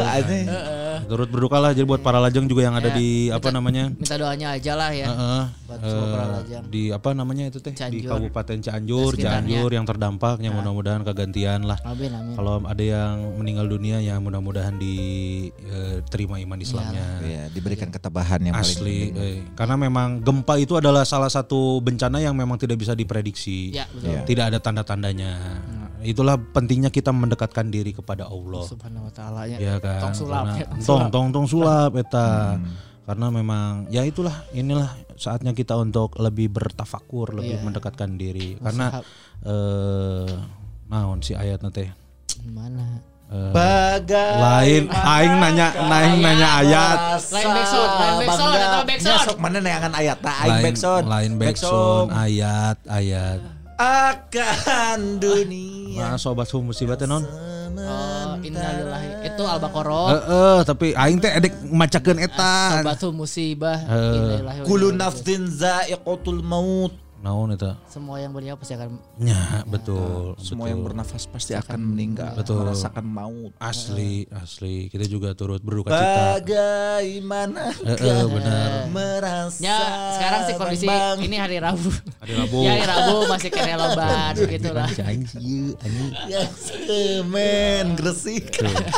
Eh, 1.08 1.16
turut 1.16 1.28
berduka 1.32 1.56
lah 1.56 1.72
jadi 1.72 1.88
buat 1.88 2.04
para 2.04 2.20
lajang 2.20 2.44
juga 2.44 2.68
yang 2.68 2.76
ada 2.76 2.92
Ya, 2.92 2.96
di 3.00 3.32
apa 3.32 3.48
namanya, 3.48 3.88
Minta 3.88 4.20
doanya 4.20 4.52
aja 4.52 4.72
lah 4.76 4.90
ya. 4.92 5.08
Heeh, 5.08 5.42
Buat 5.64 5.80
semua 5.80 6.06
para 6.12 6.20
eh, 6.20 6.32
lajang. 6.36 6.62
di 6.68 6.82
apa 6.92 7.08
namanya 7.16 7.44
itu 7.48 7.58
teh 7.64 7.72
di. 7.72 8.04
Kabupaten 8.04 8.58
Cianjur. 8.60 9.16
Cianjur 9.16 9.70
yang 9.72 9.88
terdampak 9.88 10.36
yang 10.44 10.52
mudah-mudahan 10.52 11.00
kegantian 11.00 11.64
lah. 11.64 11.80
Amin 11.88 12.12
amin. 12.12 12.36
Kalau 12.36 12.60
ada 12.60 12.84
yang 12.84 13.40
meninggal 13.40 13.64
dunia 13.64 14.04
ya 14.04 14.20
mudah-mudahan 14.20 14.76
diterima 14.76 16.36
iman 16.44 16.58
Islamnya. 16.60 17.06
Ya, 17.24 17.42
diberikan 17.48 17.88
ketabahan 17.88 18.44
yang 18.44 18.54
paling 18.56 18.68
Asli, 18.68 19.00
eh. 19.12 19.38
karena 19.56 19.80
memang 19.80 20.20
gempa 20.20 20.60
itu 20.60 20.76
adalah 20.76 21.08
salah 21.08 21.32
satu 21.32 21.80
bencana 21.80 22.20
yang 22.20 22.36
memang 22.36 22.60
tidak 22.60 22.76
bisa 22.76 22.92
diprediksi, 22.92 23.72
Ya 23.72 23.88
betul. 23.88 24.24
tidak 24.28 24.44
ada 24.52 24.58
tanda-tandanya. 24.60 25.32
Itulah 26.08 26.40
pentingnya 26.40 26.88
kita 26.88 27.12
mendekatkan 27.12 27.68
diri 27.68 27.92
kepada 27.92 28.24
Allah, 28.24 28.64
Subhanahu 28.64 29.06
wa 29.06 29.12
taala 29.12 29.44
ya. 29.44 29.60
ya 29.60 29.74
kan? 29.76 30.08
Tong 30.08 30.16
sulap 30.16 30.44
Karena- 30.48 30.56
ya, 30.56 30.64
tong 30.64 30.72
tong, 30.72 30.80
sulap. 30.80 31.08
tong, 31.12 31.26
tong 31.28 31.46
sulap, 31.46 31.90
eta. 31.94 32.28
Karena 33.04 33.26
memang 33.28 33.70
ya 33.88 34.04
itulah, 34.04 34.36
inilah 34.52 34.88
saatnya 35.14 35.52
kita 35.52 35.76
untuk 35.76 36.16
lebih 36.16 36.48
bertafakur, 36.48 37.32
lebih 37.32 37.56
Iya. 37.56 37.64
mendekatkan 37.64 38.16
diri. 38.16 38.56
Karena 38.56 39.00
eh 39.42 40.28
naon 40.88 41.20
si 41.20 41.32
ayatnya 41.32 41.68
teh. 41.68 41.88
Mana? 42.48 43.04
Eh, 43.28 43.52
Bagai 43.52 44.40
lain 44.40 44.82
aing 44.88 45.34
nanya 45.36 45.68
naing 45.84 46.16
nanya 46.24 46.48
ayat 46.64 47.20
Lain 47.28 47.44
backsound, 47.52 47.90
lain 47.92 48.16
backsound, 48.24 48.56
atau 48.56 48.82
backsound. 48.88 49.20
Sok 49.28 49.36
mana 49.36 49.58
neangan 49.60 49.92
ayat 49.92 50.16
ta 50.18 50.32
aing 50.32 50.48
lain 50.48 50.64
backsound. 50.64 51.04
lain 51.04 51.32
backsound 51.36 52.08
ayat 52.08 52.76
ayat 52.88 53.40
akan 53.78 55.22
dunia. 55.22 56.02
nah 56.02 56.14
sobat 56.18 56.50
hum 56.50 56.66
musibatnya 56.68 57.06
non 57.08 57.24
Oh, 57.78 58.34
innalillahi. 58.42 59.30
Itu 59.32 59.46
Al-Baqarah. 59.46 60.06
eh 60.10 60.22
eh, 60.26 60.58
tapi 60.66 60.86
aing 60.98 61.22
teh 61.22 61.30
edek 61.30 61.52
macakeun 61.62 62.18
eta 62.18 62.82
Sabatu 62.82 63.14
musibah. 63.14 63.78
Innalillahi 63.86 64.58
wa 64.60 64.66
Kullu 64.66 64.90
inna 64.92 65.08
ilaihi 65.08 65.14
nafsin 65.14 65.42
za'iqatul 65.46 66.42
maut. 66.42 66.92
Naon 67.18 67.50
eta? 67.50 67.74
Semua 67.86 68.18
yang 68.18 68.30
bernyawa 68.30 68.54
pasti 68.54 68.78
akan 68.78 68.94
nya 69.18 69.66
betul 69.66 70.38
Semua 70.38 70.66
betul. 70.66 70.70
yang 70.70 70.80
bernafas 70.86 71.26
pasti 71.26 71.52
akan 71.52 71.78
meninggal, 71.82 72.32
Betul. 72.32 72.62
merasakan 72.62 73.02
maut. 73.02 73.50
asli 73.58 74.24
asli. 74.30 74.86
Kita 74.86 75.02
juga 75.04 75.34
turut 75.34 75.58
berduka 75.58 75.90
cita. 75.90 76.38
Bagaimana 76.38 77.74
eh 77.82 77.98
eh, 77.98 78.22
benar. 78.22 78.70
merasa 78.88 79.58
Ya, 79.58 79.78
sekarang 80.14 80.40
sih 80.46 80.54
kondisi 80.54 80.86
Bang. 80.86 81.18
ini 81.18 81.36
hari 81.36 81.58
Rabu. 81.58 81.90
hari 82.22 82.34
Rabu. 82.38 82.58
Ya, 82.62 82.70
hari 82.76 82.86
Rabu 82.86 83.16
masih 83.26 83.50
kena 83.50 83.74
loban 83.74 84.34
gitu 84.38 84.70
lah. 84.70 84.88
si 84.88 85.02
aing 85.02 85.24
ieu 85.42 85.68
anjing. 85.82 86.10
Ya 86.30 86.42
semen 86.54 87.84
Gresik. 87.98 88.46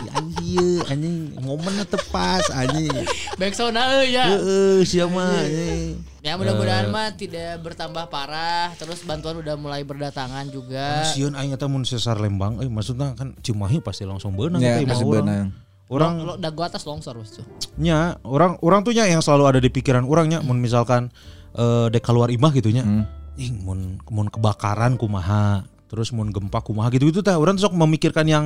Ieu 0.44 0.82
anjing 0.86 1.32
momennya 1.40 1.86
tepas 1.86 2.44
anjing. 2.52 2.90
Backsound 3.38 3.76
euy 3.76 4.12
ya. 4.12 4.24
heeh 4.36 4.84
sia 4.84 5.06
mah 5.08 5.40
anjing 5.40 5.96
Ya 6.20 6.36
mudah-mudahan 6.36 6.92
mah 6.92 7.16
tidak 7.16 7.64
bertambah 7.64 8.12
parah. 8.12 8.72
Terus 8.76 9.00
bantuan 9.08 9.40
udah 9.40 9.56
mulai 9.56 9.80
berdatangan 9.88 10.52
juga. 10.52 11.04
Sieun 11.16 11.32
aing 11.32 11.56
eta 11.56 11.64
mun 11.64 11.88
sesar 11.88 12.20
Lembang, 12.20 12.60
eh 12.60 12.68
maksudnya 12.68 13.16
kan 13.16 13.32
Cimahi 13.40 13.80
pasti 13.80 14.04
langsung 14.04 14.36
beunang 14.36 14.60
Ya, 14.60 14.84
pasti 14.84 15.04
orang. 15.04 15.24
beunang. 15.24 15.48
Orang 15.90 16.12
Lo 16.22 16.34
dagu 16.38 16.62
atas 16.62 16.86
longsor 16.86 17.18
tuh. 17.26 17.42
nya, 17.74 18.14
orang 18.22 18.54
orang 18.62 18.86
tuh 18.86 18.94
nya 18.94 19.10
yang 19.10 19.18
selalu 19.18 19.44
ada 19.50 19.58
di 19.58 19.74
pikiran 19.74 20.06
orangnya 20.06 20.38
mun 20.38 20.62
misalkan 20.62 21.10
eh 21.56 21.86
dek 21.90 22.04
keluar 22.04 22.30
imah 22.30 22.52
gitu 22.54 22.70
nya. 22.70 22.84
Hmm. 22.86 23.08
Ing 23.40 23.64
mun 23.64 23.98
mun 24.06 24.28
kebakaran 24.30 24.94
kumaha. 25.00 25.64
Terus 25.90 26.14
mun 26.14 26.30
gempa 26.30 26.62
kumaha 26.62 26.86
gitu-gitu 26.88 27.18
teh 27.18 27.34
orang 27.34 27.58
sok 27.58 27.74
memikirkan 27.74 28.22
yang 28.22 28.44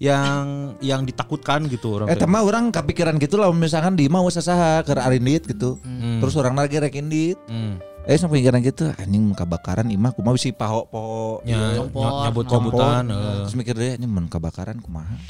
yang 0.00 0.72
yang 0.80 1.04
ditakutkan 1.04 1.68
gitu 1.68 2.00
orang 2.00 2.08
Eh 2.08 2.16
tema 2.16 2.40
orang 2.40 2.72
kepikiran 2.72 3.20
gitu 3.20 3.36
lah 3.36 3.52
misalkan 3.52 3.92
di 3.92 4.08
mau 4.08 4.24
usaha 4.24 4.80
ke 4.80 4.96
arindit 4.96 5.44
gitu. 5.44 5.76
Terus 6.18 6.32
orang 6.34 6.56
lagi 6.56 6.80
rek 6.80 6.96
indit. 6.96 7.36
Hmm. 7.44 7.76
Eh 8.06 8.16
sampai 8.16 8.40
pikiran 8.40 8.62
gitu 8.62 8.88
anjing 8.88 9.34
kebakaran 9.34 9.84
imah 9.86 10.14
kumaha 10.14 10.32
bisi 10.32 10.50
paho-paho 10.50 11.42
Ya, 11.42 11.74
Kompor, 11.76 12.00
ny- 12.00 12.16
nyabut 12.24 12.44
kompor. 12.46 12.80
nyabutan 12.80 13.04
Terus 13.42 13.54
mikir 13.54 13.74
deh 13.74 13.92
ini 13.94 14.06
mun 14.06 14.24
kebakaran 14.26 14.80
kumaha. 14.80 15.20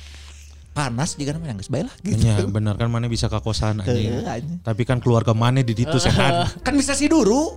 Panas 0.71 1.17
juga 1.17 1.33
namanya 1.33 1.57
geus 1.57 1.73
bae 1.73 1.89
lah 1.89 1.97
gitu. 2.05 2.21
Ya 2.21 2.37
benar 2.45 2.77
kan 2.77 2.93
mana 2.93 3.09
bisa 3.09 3.27
ke 3.27 3.41
kosan 3.41 3.81
anjing. 3.81 4.21
Anjing. 4.21 4.61
Tapi 4.61 4.85
kan 4.85 5.01
keluarga 5.01 5.33
mana 5.33 5.65
di 5.65 5.73
ditu 5.73 5.97
sehat. 5.97 6.53
Kan 6.69 6.77
bisa 6.77 6.93
si 6.93 7.09
duru. 7.09 7.57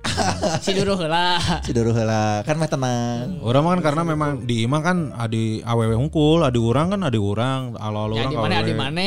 Si 0.64 0.72
dulu 0.72 0.96
lah. 1.04 1.60
Si 1.64 1.70
duru 1.72 1.92
heula 1.92 2.40
kan 2.42 2.56
mah 2.56 2.68
tenang. 2.68 3.40
Orang 3.40 3.62
mah 3.64 3.72
kan 3.78 3.92
karena 3.92 4.02
memang 4.04 4.44
di 4.44 4.64
imah 4.64 4.80
kan 4.80 4.96
adi 5.14 5.60
awewe 5.60 5.94
hungkul, 5.94 6.40
adi 6.40 6.56
orang 6.56 6.96
kan 6.96 7.00
adi 7.04 7.20
orang, 7.20 7.76
alo-alo 7.76 8.16
Ya 8.16 8.26
orang 8.26 8.30
di 8.30 8.36
ka 8.36 8.42
mana 8.42 8.54
awewe. 8.56 8.68
di 8.68 8.74
mana. 8.74 9.00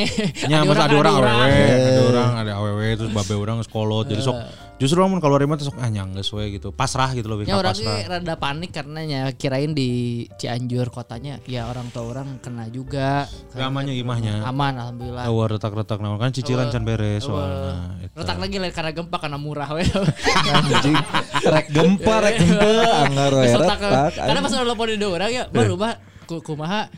Ya, 0.44 0.58
masa 0.62 0.82
ada 0.86 0.96
orang 0.96 1.14
awewe, 1.18 1.64
ada 1.66 2.02
orang 2.04 2.30
ada 2.38 2.52
awewe 2.56 2.86
terus 2.94 3.10
babe 3.10 3.34
orang 3.34 3.56
sekolot. 3.62 4.06
Jadi 4.06 4.22
sok 4.22 4.36
justru 4.84 5.00
orang 5.00 5.16
mun 5.16 5.20
keluar 5.24 5.40
imah 5.40 5.56
tuh 5.56 5.72
sok 5.72 5.80
ah 5.80 5.88
nyangges 5.88 6.28
we 6.36 6.60
gitu. 6.60 6.68
Pasrah 6.70 7.16
gitu 7.16 7.24
lebih 7.32 7.48
Ya 7.48 7.56
orang 7.56 7.72
rada 8.04 8.36
panik 8.36 8.76
karena 8.76 9.00
ya 9.00 9.22
kirain 9.32 9.72
di 9.72 10.24
Cianjur 10.36 10.92
kotanya 10.92 11.40
ya 11.48 11.64
orang 11.64 11.88
tua 11.88 12.04
orang 12.12 12.36
kena 12.44 12.68
juga. 12.68 13.24
Gamanya 13.56 13.96
imahnya. 13.96 14.44
Aman 14.44 14.76
alhamdulillah. 14.76 15.24
Awar 15.24 15.56
retak-retak 15.56 16.04
naon 16.04 16.20
kan 16.20 16.36
cicilan 16.36 16.68
can 16.68 16.84
beres 16.84 17.24
soalnya. 17.24 17.96
Eta. 18.04 18.20
Retak 18.20 18.36
lagi 18.36 18.56
lain 18.60 18.72
karena 18.76 18.92
gempa 18.92 19.16
karena 19.16 19.40
murah 19.40 19.72
we. 19.72 19.88
Anjing. 20.52 20.96
Rek 21.40 21.66
gempa 21.72 22.14
rek 22.20 22.34
gempa 22.36 22.68
anggar 23.08 23.32
retak. 23.32 23.78
Karena 24.12 24.40
pas 24.44 24.52
udah 24.52 24.64
telepon 24.68 24.86
di 24.92 25.06
orang 25.08 25.30
ya, 25.32 25.44
baru 25.48 25.80
mah 25.80 25.96
ku- 26.28 26.44
kumaha 26.44 26.92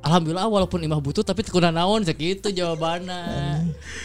Alhamdulillah 0.00 0.48
walaupun 0.48 0.80
imah 0.80 0.96
butuh 0.96 1.20
tapi 1.20 1.44
tekuna 1.44 1.68
naon 1.68 2.00
segitu 2.00 2.48
jawabannya. 2.48 3.20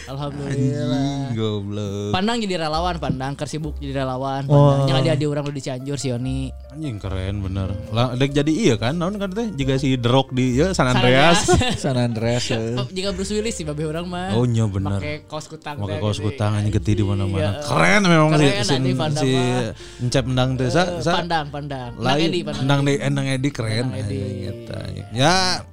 Alhamdulillah. 0.04 1.32
Goblok. 1.32 2.12
Pandang 2.12 2.36
jadi 2.44 2.68
relawan, 2.68 3.00
pandang 3.00 3.32
kersibuk 3.32 3.80
jadi 3.80 4.04
relawan. 4.04 4.44
Pandang. 4.44 4.92
Jangan 4.92 5.02
dia 5.02 5.16
di 5.16 5.24
orang 5.24 5.48
lu 5.48 5.56
di 5.56 5.64
Cianjur 5.64 5.96
si 5.96 6.12
Yoni. 6.12 6.52
Anjing 6.68 7.00
keren 7.00 7.40
bener. 7.40 7.72
Lah 7.96 8.12
dek 8.12 8.36
jadi 8.36 8.52
iya 8.52 8.74
kan 8.76 9.00
naon 9.00 9.16
kan 9.16 9.32
teh 9.32 9.48
juga 9.56 9.80
si 9.80 9.96
Rock 9.96 10.36
di 10.36 10.60
ya 10.60 10.76
San 10.76 10.84
Andreas. 10.92 11.48
San 11.80 11.96
Andreas. 11.96 12.44
eh. 12.52 12.76
Jika 12.92 13.16
Bruce 13.16 13.32
Willis 13.32 13.56
sih 13.56 13.64
babe 13.64 13.88
orang 13.88 14.04
mah. 14.04 14.36
Oh 14.36 14.44
iya 14.44 14.68
bener. 14.68 15.00
Pakai 15.00 15.24
kaos 15.24 15.48
kutang. 15.48 15.80
Pakai 15.80 15.96
kaos 15.96 16.20
gede. 16.20 16.26
kutang 16.28 16.60
anjing 16.60 16.76
geti 16.76 16.92
di 16.92 17.04
mana-mana. 17.08 17.40
Iya. 17.40 17.50
Keren 17.64 18.00
memang 18.04 18.30
si 18.36 18.44
Keren, 18.44 18.64
si, 18.68 18.72
anjing, 18.76 18.96
Pandang 19.00 19.24
si. 19.24 19.32
Encep 20.04 20.24
endang 20.28 20.50
teh 20.60 20.68
sa, 20.68 20.82
Eh, 20.84 21.00
sa- 21.00 21.16
Pandang, 21.16 21.48
pandang. 21.48 21.90
Lain 21.96 22.28
Edi, 22.28 22.40
pandang. 22.44 22.84
endang 22.84 23.00
endang 23.00 23.26
Edi 23.32 23.48
keren 23.48 23.88
Endang 23.88 23.96
Edi. 23.96 24.20
Ya 25.16 25.64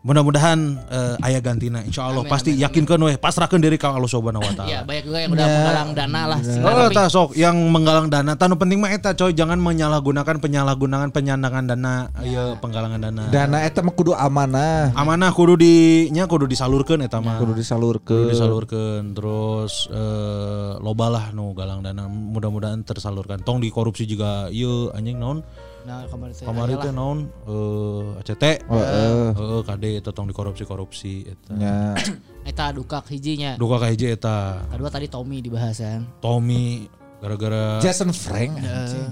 mudah-mudahan 0.00 0.58
eh, 0.88 1.16
aya 1.20 1.38
gantina 1.38 1.84
insya 1.84 2.08
Allah 2.08 2.24
pasti 2.24 2.56
yakinkan 2.56 2.96
weh 2.98 3.16
pasrahkan 3.16 3.60
diri 3.60 3.76
ka 3.76 3.92
Allah 3.92 4.08
subhanahu 4.08 4.40
wa 4.40 4.48
Ya 4.64 4.80
taala. 4.80 4.88
banyak 4.88 5.04
juga 5.04 5.18
yang 5.18 5.30
udah 5.30 5.44
menggalang 5.46 5.90
dana 5.92 6.20
lah. 6.26 6.38
sih. 6.40 6.56
Oh, 6.56 6.64
Tapi- 6.66 6.88
eta 6.90 7.04
sok 7.06 7.28
yang 7.34 7.56
menggalang 7.68 8.08
dana. 8.08 8.32
Tanu 8.32 8.56
penting 8.56 8.80
mah 8.80 8.88
eta 8.88 9.12
coy, 9.12 9.30
jangan 9.30 9.60
menyalahgunakan 9.60 10.40
penyalahgunaan 10.40 11.08
penyandangan 11.10 11.64
dana, 11.66 12.08
ayo 12.16 12.56
penggalangan 12.56 12.96
dana. 12.98 13.22
Dana 13.28 13.58
eta 13.60 13.80
mah 13.80 13.92
kudu 13.92 14.12
amanah. 14.12 14.92
Amanah 14.94 15.30
kudu 15.30 15.54
di 15.54 15.74
nya 16.08 16.24
kudu 16.24 16.46
disalurkeun 16.46 17.00
eta 17.00 17.18
mah. 17.18 17.36
Kudu 17.36 17.50
Kudu 17.50 17.60
disalurkeun. 17.60 18.30
disalurkeun 18.30 19.04
terus 19.12 19.84
eh 19.86 20.72
loba 20.78 21.06
lah 21.08 21.24
nu 21.30 21.52
galang 21.52 21.82
dana 21.82 22.08
mudah-mudahan 22.08 22.80
tersalurkan. 22.82 23.42
Tong 23.42 23.58
dikorupsi 23.58 24.04
juga 24.04 24.48
ieu 24.48 24.88
anjing 24.90 25.18
naon? 25.18 25.44
Nah, 25.86 26.04
kemarin 26.06 26.34
Kamari 26.36 26.74
teh 26.76 26.92
naon? 26.92 27.28
Eh 27.48 28.20
ACT. 28.20 28.44
Heeh. 28.68 29.26
Heeh, 29.32 29.60
KD 29.64 29.84
eta 30.00 30.10
tong 30.12 30.28
dikorupsi-korupsi 30.28 31.14
eta. 31.28 31.52
Ya. 31.56 31.76
Eta 32.50 32.72
duka 32.72 33.04
hijinya. 33.04 33.60
Duka 33.60 33.76
ka 33.76 33.92
hiji 33.92 34.16
eta 34.16 34.64
Kedua 34.72 34.88
tadi 34.88 35.12
Tommy 35.12 35.44
dibahasan. 35.44 36.08
Tommy 36.24 36.88
gara-gara 37.20 37.84
Jason 37.84 38.16
Frank 38.16 38.56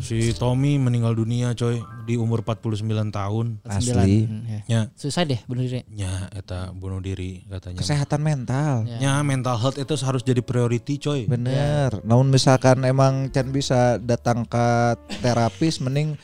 si 0.00 0.32
Tommy 0.32 0.80
meninggal 0.80 1.12
dunia 1.12 1.52
coy 1.52 1.76
di 2.08 2.16
umur 2.16 2.40
49 2.40 2.88
tahun. 3.12 3.60
Asli. 3.68 4.24
Hmm, 4.24 4.42
ya. 4.48 4.60
Ya, 4.64 4.80
Susah 4.96 5.28
deh 5.28 5.36
bunuh 5.44 5.60
diri. 5.60 5.84
nya 5.92 6.32
eta 6.32 6.72
bunuh 6.72 7.04
diri 7.04 7.44
katanya. 7.52 7.84
Kesehatan 7.84 8.20
mental. 8.24 8.88
Nya 8.88 9.20
mental 9.20 9.60
health 9.60 9.76
itu 9.76 9.92
harus 10.00 10.24
jadi 10.24 10.40
priority 10.40 10.96
coy. 10.96 11.28
Bener. 11.28 12.00
Namun 12.00 12.32
misalkan 12.32 12.80
emang 12.88 13.28
Chan 13.28 13.52
bisa 13.52 14.00
datang 14.00 14.48
ke 14.48 14.96
terapis 15.20 15.84
mending 15.84 16.16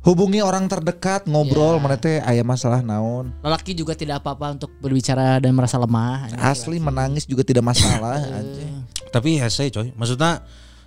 hubungi 0.00 0.40
orang 0.40 0.64
terdekat 0.64 1.28
ngobrol 1.28 1.76
mana 1.76 2.00
teh 2.00 2.24
aya 2.24 2.40
masalah 2.40 2.80
naon. 2.80 3.32
Lelaki 3.44 3.76
juga 3.76 3.92
tidak 3.92 4.24
apa-apa 4.24 4.56
untuk 4.56 4.70
berbicara 4.80 5.40
dan 5.40 5.52
merasa 5.52 5.76
lemah. 5.76 6.32
Asli 6.40 6.80
menangis 6.80 7.28
juga 7.28 7.44
tidak 7.44 7.64
masalah 7.64 8.20
anjing. 8.20 8.84
Tapi 9.12 9.36
hese 9.36 9.68
coy. 9.68 9.92
Maksudnya 9.92 10.40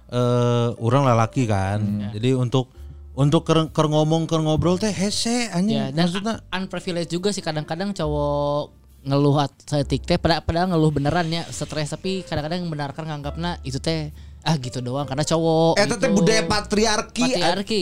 eh 0.09 0.69
orang 0.81 1.05
lelaki 1.05 1.45
kan. 1.45 2.09
Jadi 2.13 2.33
untuk 2.33 2.73
untuk 3.13 3.45
ker, 3.45 3.69
ker 3.69 3.85
ngomong 3.93 4.25
ker 4.25 4.41
ngobrol 4.41 4.81
teh 4.81 4.89
hese 4.89 5.53
anjing. 5.53 5.77
Ya, 5.77 5.87
dan 5.93 6.09
Maksudnya 6.09 6.41
unprivileged 6.49 7.13
juga 7.13 7.29
sih 7.29 7.45
kadang-kadang 7.45 7.93
cowok 7.93 8.81
ngeluh 9.03 9.35
setik 9.67 10.07
teh 10.07 10.15
pada 10.15 10.39
padahal 10.39 10.71
ngeluh 10.71 10.87
beneran 10.87 11.27
ya 11.27 11.43
stres 11.51 11.91
tapi 11.91 12.23
kadang-kadang 12.23 12.63
membenarkan 12.63 13.03
nganggapnya 13.03 13.59
itu 13.67 13.75
teh 13.75 14.15
ah 14.47 14.55
gitu 14.55 14.79
doang 14.79 15.03
karena 15.03 15.27
cowok 15.27 15.75
Eta 15.75 15.99
teh 15.99 16.07
gitu. 16.07 16.23
budaya 16.23 16.43
patriarki, 16.47 17.35
Patriarki. 17.35 17.81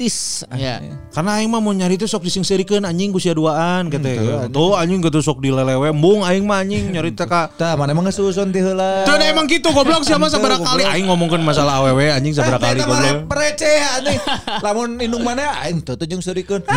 Maskulinistis. 0.00 0.48
Ya. 0.56 0.80
karena 1.10 1.30
aing 1.40 1.50
mah 1.50 1.60
mau 1.60 1.72
nyari 1.74 2.00
teh 2.00 2.08
sok 2.08 2.24
disengsirikeun 2.24 2.86
anjing 2.86 3.12
ku 3.12 3.20
sia 3.20 3.36
duaan 3.36 3.92
kete. 3.92 4.16
Tuh 4.48 4.78
anjing 4.78 5.04
gitu 5.04 5.20
sok 5.20 5.44
dilelewe 5.44 5.92
embung 5.92 6.24
aing 6.24 6.46
mah 6.48 6.64
anjing 6.64 6.88
nyari 6.94 7.12
teh 7.12 7.28
ka 7.28 7.50
Tah 7.60 7.76
mana 7.76 7.92
emang 7.92 8.08
ngasusun 8.08 8.54
ti 8.54 8.64
heula. 8.64 9.04
Tuh 9.04 9.16
emang 9.20 9.44
gitu 9.50 9.68
goblok 9.74 10.06
siapa 10.06 10.30
sabaraha 10.32 10.64
kali 10.64 10.82
aing 10.86 11.06
ngomongkeun 11.10 11.42
masalah 11.44 11.84
awewe 11.84 12.08
anjing 12.08 12.32
sabaraha 12.32 12.72
kali 12.72 12.80
goblok. 12.80 13.28
Receh 13.28 13.80
anjing. 14.00 14.18
Lamun 14.64 14.88
indung 15.02 15.24
mana 15.26 15.60
aing 15.66 15.84
teu 15.84 15.98
jeung 16.08 16.22
surikeun. 16.24 16.64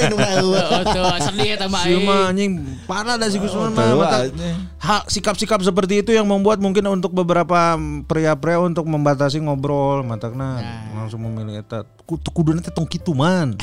Indung 0.00 0.20
Oh, 0.20 0.52
awewe. 0.52 0.60
tuh 0.86 1.04
sedih 1.32 1.46
ya 1.54 1.56
tambah 1.58 1.80
Si 1.82 1.92
mah 2.04 2.30
anjing 2.30 2.50
parah 2.84 3.16
dah 3.16 3.28
si 3.28 3.40
Gusman 3.40 3.72
mah 3.74 4.28
sikap-sikap 5.10 5.60
seperti 5.62 6.02
itu 6.02 6.10
yang 6.14 6.26
membuat 6.26 6.58
mungkin 6.58 6.82
untuk 6.90 7.12
beberapa 7.12 7.76
pria-pria 8.08 8.60
untuk 8.60 8.88
membatasi 8.88 9.38
ngobrol 9.42 10.02
matakna 10.02 10.60
langsung 10.96 11.22
memilih 11.24 11.62
eta 11.62 11.84
kudu 12.18 12.50
nanti 12.56 12.72
tong 12.74 12.88
kitu 12.88 13.14
man 13.14 13.54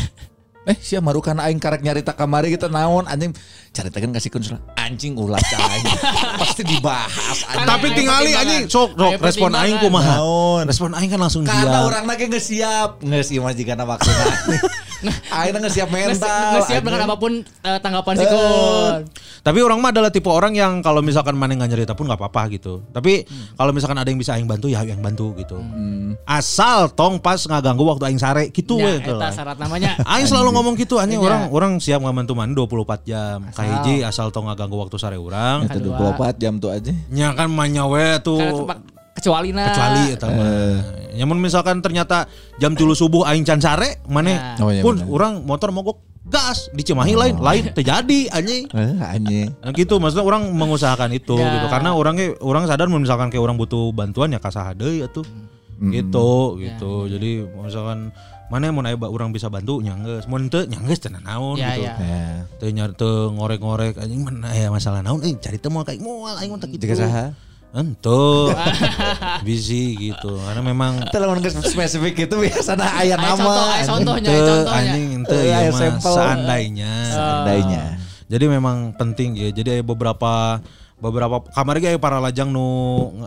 Eh 0.67 0.75
sia 0.83 0.99
marukan 0.99 1.39
aing 1.39 1.63
karek 1.63 1.79
nyarita 1.79 2.11
kamari 2.11 2.51
kita 2.51 2.67
naon 2.67 3.07
anjing 3.07 3.31
caritakeun 3.77 4.09
kasih 4.09 4.29
konsul 4.29 4.57
anjing 4.73 5.13
ulah 5.13 5.37
cai. 5.39 5.79
Pasti 6.41 6.65
dibahas 6.65 7.45
anjing. 7.45 7.67
tapi 7.67 7.87
tingali 7.93 8.31
anjing. 8.33 8.63
Sok 8.65 8.97
sok 8.97 9.21
respon 9.21 9.53
aing 9.53 9.77
kumaha? 9.77 10.17
Respon 10.65 10.91
aing 10.91 11.07
kan 11.07 11.19
langsung 11.19 11.45
Karena 11.45 11.85
diam. 11.85 11.87
orang 11.87 12.03
lagi 12.03 12.25
nggak 12.25 12.41
siap, 12.41 12.89
nggak 12.99 13.21
sih 13.21 13.37
mas 13.37 13.53
jika 13.53 13.77
nama 13.77 13.93
waktu 13.93 14.09
Aing 15.29 15.53
nggak 15.53 15.69
siap 15.69 15.93
mental. 15.93 16.25
Nggak 16.25 16.65
siap 16.65 16.81
dengan 16.81 17.05
apa 17.05 17.15
pun 17.15 17.45
eh, 17.45 17.77
tanggapan 17.77 18.13
si 18.17 18.25
Kun. 18.25 19.05
tapi 19.45 19.61
orang 19.61 19.77
mah 19.77 19.93
adalah 19.93 20.09
tipe 20.09 20.25
orang 20.25 20.57
yang 20.57 20.81
kalau 20.81 21.05
misalkan 21.05 21.37
mana 21.37 21.53
nggak 21.53 21.69
nyerita 21.69 21.93
pun 21.93 22.09
nggak 22.09 22.17
apa-apa 22.17 22.49
gitu. 22.49 22.81
Tapi 22.89 23.21
kalau 23.53 23.69
misalkan 23.69 23.93
ada 23.95 24.09
yang 24.09 24.17
bisa 24.17 24.33
aing 24.33 24.49
bantu 24.49 24.65
ya 24.65 24.81
aing 24.81 24.97
bantu 24.97 25.37
gitu. 25.37 25.61
Asal 26.25 26.89
tong 26.89 27.21
pas 27.21 27.37
ngaganggu 27.37 27.85
waktu 27.85 28.09
aing 28.09 28.17
sare 28.17 28.49
gitu 28.49 28.81
Ya, 28.81 28.97
we 28.97 29.13
lah. 29.13 29.29
syarat 29.29 29.61
namanya. 29.61 29.95
Aing 30.01 30.25
selalu 30.25 30.49
ngomong 30.51 30.73
gitu 30.73 30.97
anjing. 30.97 31.21
Iya. 31.21 31.29
orang 31.29 31.41
orang 31.53 31.71
siap 31.77 32.01
ngebantu 32.01 32.33
mana 32.33 32.51
24 32.51 33.05
jam. 33.05 33.37
Kahiji 33.67 33.95
asal 34.01 34.31
tong 34.31 34.47
ngaganggu 34.47 34.77
waktu 34.77 34.95
sare 34.95 35.15
urang. 35.15 35.67
Itu 35.67 35.83
24 35.83 36.35
jam 36.37 36.57
tuh 36.57 36.71
aja. 36.71 36.91
Nya 37.07 37.31
kan 37.31 37.47
manya 37.47 37.83
we 37.85 37.99
Karena 37.99 38.19
tuh 38.19 38.39
kecuali 39.13 39.49
nah. 39.49 39.67
kecuali 39.67 40.03
eta 40.09 40.27
mah. 40.27 40.79
Nyamun 41.11 41.37
misalkan 41.37 41.81
ternyata 41.81 42.29
jam 42.55 42.71
3 42.71 42.85
subuh 42.93 43.25
aing 43.25 43.41
can 43.41 43.57
sare 43.57 43.97
maneh 44.05 44.37
Oh, 44.57 44.69
iya 44.69 44.81
pun 44.81 44.95
bener. 44.95 45.09
urang 45.09 45.33
motor 45.41 45.73
mogok 45.73 45.97
gas 46.23 46.69
di 46.69 46.83
Cimahi 46.83 47.17
lain 47.17 47.35
lain 47.37 47.73
terjadi 47.73 48.29
anjing. 48.29 48.69
Eh 48.77 48.93
anjing. 49.01 49.49
Nah 49.57 49.71
gitu 49.71 49.97
maksudnya 49.97 50.21
orang 50.21 50.45
mengusahakan 50.51 51.09
itu 51.11 51.33
Ya. 51.33 51.49
gitu 51.55 51.67
karena 51.67 51.91
orangnya 51.91 52.37
orang 52.39 52.69
sadar 52.69 52.85
mun 52.85 53.01
misalkan 53.01 53.27
kayak 53.27 53.41
orang 53.41 53.57
butuh 53.57 53.89
bantuan 53.89 54.29
ya 54.29 54.37
kasaha 54.37 54.71
deui 54.71 55.01
atuh. 55.01 55.25
Gitu 55.77 56.29
gitu. 56.57 56.91
Jadi 57.07 57.31
misalkan 57.49 58.09
mana 58.47 58.71
mau 58.71 58.79
naik 58.79 58.95
orang 59.01 59.29
bisa 59.29 59.47
bantu 59.47 59.79
nyangges, 59.79 60.23
mun 60.25 60.47
teu 60.47 60.63
nyangges 60.63 61.03
tenan 61.03 61.19
naon 61.21 61.55
Ya, 61.55 61.75
gitu. 61.75 61.83
ya. 61.83 61.93
Ya. 62.63 62.67
Nyar 62.71 62.91
teu 62.93 63.29
ngorek-ngorek 63.29 63.99
anjing 63.99 64.23
mana 64.23 64.51
ya 64.51 64.67
masalah 64.67 65.03
naon 65.03 65.19
eh 65.21 65.35
cari 65.35 65.57
teu 65.57 65.67
moal 65.67 65.83
kayak 65.83 65.99
moal 65.99 66.35
aing 66.35 66.49
mah 66.49 66.63
kitu. 66.63 66.87
Jika 66.87 66.95
saha? 66.97 67.25
Ento 67.75 68.47
busy 69.43 69.99
gitu 69.99 70.39
karena 70.39 70.63
memang 70.63 71.03
Telepon 71.11 71.43
ke 71.43 71.51
spesifik 71.51 72.25
itu 72.25 72.35
biasanya 72.39 72.87
aya 72.95 73.13
Aya 73.13 73.15
nama. 73.19 73.35
contoh, 73.35 74.15
contohnya, 74.15 74.31
ente 74.31 74.31
aya 74.31 74.47
contohnya. 74.47 74.71
anjing 74.73 75.07
ente 75.13 75.37
ya 75.37 75.57
mah 75.67 75.75
sampel. 75.77 76.13
seandainya 76.15 76.93
Seandainya. 77.11 77.83
jadi 78.25 78.45
memang 78.47 78.77
penting 78.95 79.29
ya 79.35 79.49
jadi 79.51 79.69
ada 79.77 79.83
beberapa 79.83 80.63
beberapa 80.97 81.45
kamar 81.53 81.77
ge 81.77 81.93
aya 81.93 81.99
para 82.01 82.17
lajang 82.17 82.49
nu 82.49 82.65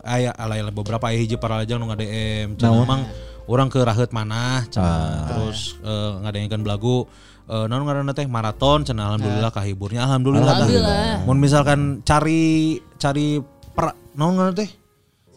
aya 0.03 0.35
aya 0.35 0.67
beberapa 0.75 1.07
aya 1.07 1.19
hiji 1.23 1.39
para 1.39 1.63
lajang 1.63 1.79
nu 1.79 1.87
nge-DM 1.91 2.59
cenah 2.59 2.83
emang 2.83 3.01
orang 3.47 3.71
ke 3.71 3.79
raheut 3.79 4.11
manah 4.11 4.67
cenah 4.71 5.31
terus 5.31 5.79
eh, 5.83 6.11
ngadengkeun 6.27 6.63
belagu. 6.67 7.07
Eh 7.51 7.67
naon 7.67 7.83
ngaranna 7.83 8.15
teh? 8.15 8.27
Maraton 8.31 8.87
cenah 8.87 9.11
alhamdulillah 9.11 9.51
kahiburnya. 9.51 10.07
Alhamdulillah. 10.07 10.55
Alhamdulillah. 10.55 11.27
Mun 11.27 11.39
misalkan 11.43 11.99
cari 12.07 12.79
cari 12.95 13.43
per, 13.75 13.95
naon 14.15 14.39
ngaranna 14.39 14.55
teh? 14.55 14.71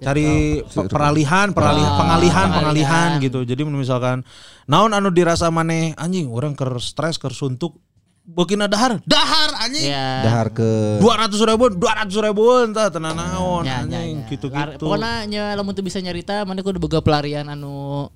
Cari 0.03 0.59
pe- 0.61 0.89
peralihan 0.91 1.55
peralihan 1.57 1.97
pengalihan 1.97 2.47
pengalihan. 2.53 3.09
gitu. 3.17 3.41
Jadi 3.45 3.61
misalkan 3.65 4.21
naon 4.69 4.93
anu 4.93 5.09
dirasa 5.09 5.49
maneh? 5.49 5.97
Anjing 5.97 6.29
orang 6.29 6.53
ker 6.53 6.69
stres 6.81 7.17
ker 7.17 7.34
suntuk 7.34 7.81
Bukina 8.24 8.71
dahar, 8.71 9.03
dahar 9.03 9.51
anjing. 9.67 9.91
Ya. 9.91 10.24
Dahar 10.24 10.47
ke 10.55 10.63
Dua 11.03 11.19
ratus 11.19 11.43
ribu, 11.43 11.67
dua 11.76 11.91
ratus 11.91 12.15
ribu 12.15 12.43
entah 12.63 12.88
tenan 12.88 13.19
naon 13.19 13.67
Ya, 13.67 13.84
ya, 13.84 13.99
anjing 13.99 14.24
ya. 14.24 14.30
gitu 14.32 14.47
Lar- 14.47 14.80
gitu. 14.80 14.88
Pokoknya 14.88 15.28
nya 15.28 15.43
lamun 15.59 15.76
tuh 15.76 15.84
bisa 15.84 15.99
nyarita 15.99 16.47
mana 16.47 16.63
kudu 16.63 16.80
boga 16.80 17.03
pelarian 17.03 17.51
anu 17.51 18.07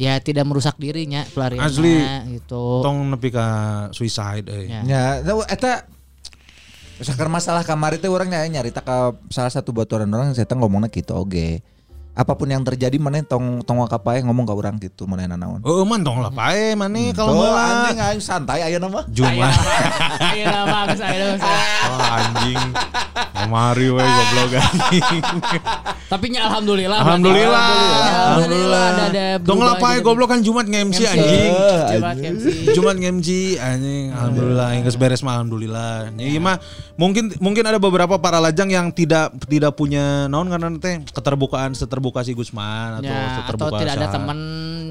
ya 0.00 0.16
tidak 0.24 0.48
merusak 0.48 0.80
dirinya 0.80 1.28
pelarian 1.36 1.68
Asli. 1.68 2.00
gitu. 2.32 2.80
Tong 2.80 3.12
nepi 3.12 3.28
ka 3.28 3.46
suicide 3.92 4.48
euy. 4.48 4.72
Ya. 4.72 4.80
Ya, 4.88 5.02
eta 5.52 5.84
misalkan 6.96 7.28
masalah 7.28 7.60
kamar 7.60 8.00
itu 8.00 8.08
orang 8.08 8.32
nyari 8.32 8.48
nyarita 8.48 8.80
ke 8.80 8.96
salah 9.28 9.52
satu 9.52 9.76
baturan 9.76 10.08
orang 10.08 10.32
saya 10.32 10.48
ngomongnya 10.48 10.88
gitu 10.88 11.12
oke. 11.12 11.60
Apa 12.12 12.36
pun 12.36 12.44
yang 12.44 12.60
terjadi 12.60 12.92
mana 13.00 13.24
tong 13.24 13.64
tong 13.64 13.80
wakapae 13.80 14.20
ngomong 14.20 14.44
ke 14.44 14.52
orang 14.52 14.76
gitu 14.76 15.08
mana 15.08 15.24
naon. 15.24 15.64
Oh, 15.64 15.80
man 15.88 16.04
tong 16.04 16.20
lah 16.20 16.28
pae 16.28 16.76
maneh 16.76 17.08
kalau 17.16 17.32
Oh, 17.32 17.48
meula. 17.48 17.88
anjing 17.88 17.98
aing 18.04 18.20
santai 18.20 18.60
aya 18.60 18.76
nama. 18.76 19.00
Jumlah. 19.08 19.52
Ayo 20.20 20.44
nama 20.44 20.66
bagus 20.84 21.00
ayo 21.00 21.24
nama. 21.40 21.48
Oh, 21.88 22.00
anjing. 22.12 22.60
Kemari 23.32 23.88
we 23.88 24.04
goblok 24.04 24.52
anjing. 24.60 25.22
Tapi 26.12 26.26
nya 26.28 26.52
alhamdulillah. 26.52 27.00
Alhamdulillah. 27.00 27.68
Alhamdulillah 28.36 28.84
ada 28.92 29.04
ada. 29.08 29.24
Tong 29.40 29.60
lah 29.64 29.80
pae 29.80 30.04
goblok 30.04 30.36
kan 30.36 30.44
Jumat 30.44 30.68
nge-MC 30.68 30.98
anjing. 31.08 31.50
Coba 31.96 32.12
MC. 32.12 32.44
Jumat 32.76 32.96
nge-MC 33.00 33.28
anjing. 33.56 34.12
Alhamdulillah 34.12 34.68
yang 34.76 34.84
geus 34.84 35.00
beres 35.00 35.24
mah 35.24 35.40
alhamdulillah. 35.40 36.12
Jadi 36.12 36.36
mah 36.36 36.60
mungkin 37.02 37.24
mungkin 37.38 37.64
ada 37.64 37.76
beberapa 37.76 38.14
para 38.16 38.38
lajang 38.38 38.68
yang 38.68 38.86
tidak 38.88 39.34
tidak 39.44 39.74
punya 39.74 40.26
naon 40.26 40.46
karena 40.46 40.70
teh 40.76 41.02
keterbukaan 41.04 41.72
seterbuka 41.72 42.22
si 42.22 42.30
Gusman 42.32 42.98
atau 42.98 43.04
Ya, 43.04 43.18
atau 43.18 43.34
seterbuka 43.42 43.76
tidak 43.76 43.94
ada 43.96 44.06
sa- 44.06 44.14
teman 44.14 44.38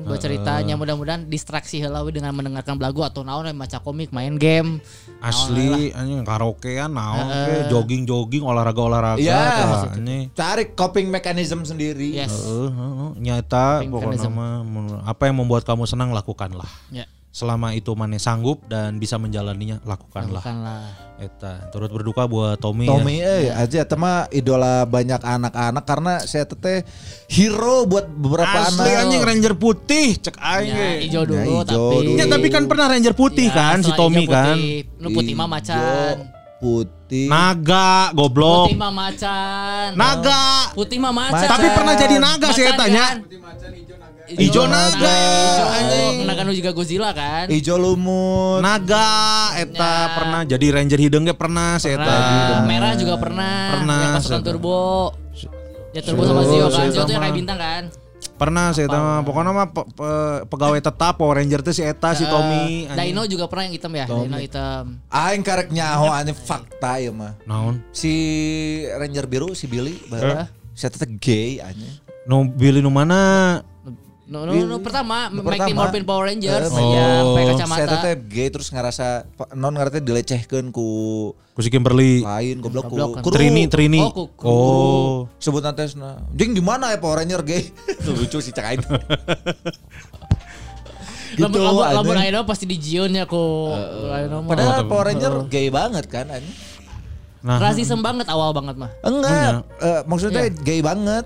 buat 0.02 0.20
ceritanya 0.20 0.76
mudah-mudahan 0.76 1.22
distraksi 1.26 1.78
heula 1.78 2.02
we 2.02 2.12
dengan 2.12 2.34
mendengarkan 2.34 2.76
lagu 2.76 3.00
atau 3.02 3.22
naon 3.22 3.48
maca 3.54 3.80
komik 3.80 4.12
main 4.12 4.36
game 4.36 4.84
asli 5.20 5.94
anjing 5.94 6.22
karaokean 6.22 6.92
naon 6.92 7.26
ke 7.30 7.54
jogging-jogging 7.70 8.44
olahraga-olahraga 8.44 9.22
Iya. 9.22 9.38
tah, 9.38 9.94
anjing. 9.94 10.34
Cari 10.34 10.64
coping 10.74 11.08
mechanism 11.08 11.62
sendiri. 11.62 12.18
yes 12.18 12.34
Heeh, 12.34 12.68
heeh. 12.68 13.10
nyata 13.22 13.80
Coping 13.80 13.92
pokoknya 13.94 14.30
apa 15.02 15.24
yang 15.24 15.38
membuat 15.38 15.64
kamu 15.64 15.86
senang 15.86 16.12
lakukanlah. 16.12 16.68
ya 16.90 17.06
Selama 17.32 17.72
itu 17.72 17.88
maneh 17.92 18.18
sanggup 18.18 18.60
dan 18.66 18.96
bisa 18.96 19.16
menjalaninya 19.16 19.80
lakukanlah. 19.82 20.44
bukanlah 20.44 20.84
Eta 21.18 21.70
turut 21.70 21.88
berduka 21.88 22.26
buat 22.26 22.58
Tommy. 22.58 22.84
Tommy 22.84 23.18
ya. 23.18 23.30
eh 23.30 23.46
aja 23.54 23.86
tema 23.86 24.12
idola 24.30 24.84
banyak 24.84 25.16
anak-anak 25.18 25.80
karena 25.82 26.14
saya 26.20 26.44
teteh 26.44 26.84
hero 27.28 27.86
buat 27.86 28.04
beberapa 28.06 28.52
Asli 28.66 28.84
anak. 28.84 29.02
anjing 29.02 29.22
Ranger 29.22 29.54
putih 29.56 30.18
cek 30.18 30.36
aing 30.36 30.68
ya, 30.68 30.76
ge. 30.76 30.90
hijau 31.04 31.24
dulu 31.24 31.38
Ya, 31.38 31.46
hijau 31.46 31.64
tapi 31.64 31.96
dulu. 32.04 32.18
Ya, 32.18 32.26
tapi 32.28 32.48
kan 32.50 32.64
pernah 32.66 32.86
Ranger 32.88 33.14
putih 33.14 33.48
Ya, 33.48 33.56
kan 33.56 33.78
si 33.80 33.92
Tommy 33.94 34.26
kan. 34.26 34.58
putih. 34.58 34.92
nu 34.98 35.08
putih 35.12 35.34
mah 35.34 35.48
macan 35.48 36.16
Putih. 36.58 37.26
Naga 37.26 38.12
goblok. 38.12 38.70
putih 38.70 38.78
mah 38.78 38.92
macan 38.92 39.88
Naga. 39.94 40.44
putih 40.74 40.98
mah 40.98 41.10
macan 41.12 41.48
Tapi 41.48 41.68
pernah 41.70 41.94
jadi 41.96 42.16
naga 42.18 42.48
sih 42.50 42.64
Macan 42.64 42.78
tanya. 42.78 43.06
kan? 43.08 43.18
Ijo 43.72 43.96
naga, 44.24 44.38
Ijo 44.38 45.66
anjing. 45.68 46.16
naga 46.24 46.42
nu 46.42 46.52
juga 46.52 46.72
Godzilla 46.72 47.10
kan 47.12 47.46
Hijau 47.48 47.76
lumut. 47.76 48.62
Naga 48.62 49.10
eta 49.56 49.76
Ya. 49.82 50.14
pernah 50.14 50.42
jadi 50.44 50.66
Ranger 50.72 51.00
hidung 51.00 51.24
ge 51.24 51.34
pernah 51.34 51.76
si 51.78 51.90
eta. 51.90 52.62
Merah 52.64 52.94
juga 52.96 53.18
pernah 53.18 53.76
Pernah, 53.76 54.00
yang 54.00 54.14
pasukan 54.16 54.42
turbo 54.42 55.12
ya 55.92 56.00
turbo 56.00 56.24
sama 56.24 56.42
Zio 56.46 56.68
kan 56.68 56.88
Zio 56.88 57.04
tuh 57.04 57.12
yang 57.12 57.22
kayak 57.22 57.36
bintang 57.36 57.60
kan 57.60 57.84
Pernah 58.38 58.74
si 58.74 58.82
eta 58.82 58.98
mah 58.98 59.22
pokoknya 59.22 59.52
mah 59.52 59.68
pe- 59.70 59.86
pe- 59.88 60.42
pegawai 60.48 60.80
tetap 60.80 61.14
Power 61.16 61.38
Ranger 61.38 61.62
teh 61.62 61.74
si 61.74 61.82
eta 61.82 62.14
si 62.14 62.26
Tommy. 62.26 62.90
Dino 62.90 63.22
juga 63.26 63.46
pernah 63.46 63.70
yang 63.70 63.76
hitam 63.76 63.92
ya 63.92 64.06
Dino 64.06 64.38
hitam 64.38 64.98
Aing 65.08 65.42
karek 65.42 65.70
nyaho 65.70 66.10
anjing 66.10 66.34
fakta 66.34 66.98
ya 66.98 67.12
mah. 67.12 67.38
Naon? 67.44 67.86
Si 67.92 68.14
Ranger 68.90 69.26
biru 69.26 69.54
si 69.54 69.66
Billy 69.66 69.94
baheula. 70.08 70.50
Saya 70.72 70.90
teteh 70.90 71.10
gay 71.18 71.60
anjing. 71.60 71.94
Nu 72.24 72.46
Billy 72.48 72.80
nu 72.80 72.90
mana? 72.90 73.62
No, 74.32 74.48
no, 74.48 74.56
no, 74.56 74.80
pertama, 74.80 75.28
Mighty 75.28 75.44
pertama. 75.44 75.76
Morphin 75.76 76.08
Power 76.08 76.24
Rangers 76.24 76.72
Eh, 76.72 76.80
yang 76.80 77.36
pakai 77.36 77.44
Oh. 77.44 77.50
kacamata. 77.52 77.76
Saya 77.76 77.88
teteh 77.92 78.14
gay 78.32 78.48
terus 78.48 78.72
ngerasa 78.72 79.28
non 79.52 79.76
ngerti 79.76 80.00
dilecehkeun 80.00 80.72
ku 80.72 80.88
Ku 81.52 81.60
si 81.60 81.68
Kimberly. 81.68 82.24
lain 82.24 82.64
goblok 82.64 82.88
ku. 82.88 82.96
Kan. 82.96 83.28
Trini, 83.28 83.68
Trini. 83.68 84.00
Oh, 84.00 84.16
ku- 84.16 84.32
ku- 84.32 84.48
Oh. 84.48 85.16
Sebut 85.36 85.60
tesna. 85.76 86.24
Jing 86.32 86.56
gimana 86.56 86.90
ya 86.90 86.98
Power 86.98 87.20
Ranger 87.20 87.44
gay? 87.44 87.76
Lucu 88.08 88.40
sih 88.40 88.56
cek 88.56 88.64
aing. 88.64 88.80
gitu 91.32 91.48
Lamun 91.48 92.16
lamun 92.16 92.44
pasti 92.44 92.64
di 92.64 92.80
Jion 92.80 93.12
ya 93.12 93.28
ku. 93.28 93.68
Mah. 93.68 94.48
Padahal 94.48 94.88
Power 94.88 95.12
Ranger 95.12 95.44
gay 95.52 95.68
banget 95.68 96.08
kan 96.08 96.32
anjing. 96.32 96.56
Nah, 97.42 97.60
Rasisem 97.60 98.00
banget 98.00 98.30
awal 98.30 98.56
banget 98.56 98.78
mah. 98.78 98.92
Enggak, 99.02 99.66
eh, 99.82 100.02
maksudnya 100.08 100.46
Iya. 100.46 100.56
gay 100.62 100.80
banget. 100.80 101.26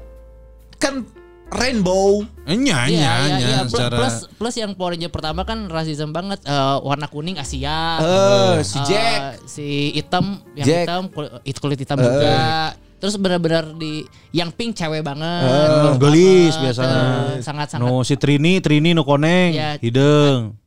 Kan 0.79 1.05
rainbow. 1.51 2.25
enya 2.45 2.85
Iya, 2.85 2.87
enya 2.87 2.89
iya, 2.89 3.13
enya 3.17 3.37
iya. 3.37 3.57
Plus, 3.61 3.71
secara 3.71 3.95
plus 3.97 4.15
plus 4.33 4.55
yang 4.55 4.71
Power 4.73 4.93
Ranger 4.93 5.09
pertama 5.09 5.41
kan 5.41 5.65
rasisem 5.65 6.09
banget 6.09 6.41
eh, 6.41 6.77
warna 6.79 7.05
kuning 7.05 7.35
Asia. 7.35 7.97
Eh, 7.99 8.57
si 8.61 8.77
Eh, 8.77 8.85
Jack. 8.85 9.19
si 9.45 9.65
hitam 9.91 10.25
yang 10.53 10.65
Jack. 10.65 10.85
hitam 10.85 11.01
kulit, 11.09 11.57
kulit 11.57 11.79
hitam 11.79 11.97
Eh. 11.97 12.03
juga. 12.03 12.37
Terus 12.95 13.15
benar-benar 13.15 13.75
di 13.75 14.01
yang 14.31 14.49
pink 14.49 14.73
cewek 14.73 15.01
banget. 15.01 15.45
Pink 15.85 15.97
gelis 15.99 16.53
banget, 16.53 16.63
biasanya. 16.63 17.01
Sangat-sangat. 17.43 17.83
Nu 17.83 18.01
si 18.01 18.15
Trini, 18.15 18.57
Trini 18.57 18.93
nu 18.93 19.03
koneng, 19.03 19.53
Iya. 19.53 19.77
hideung. 19.77 20.57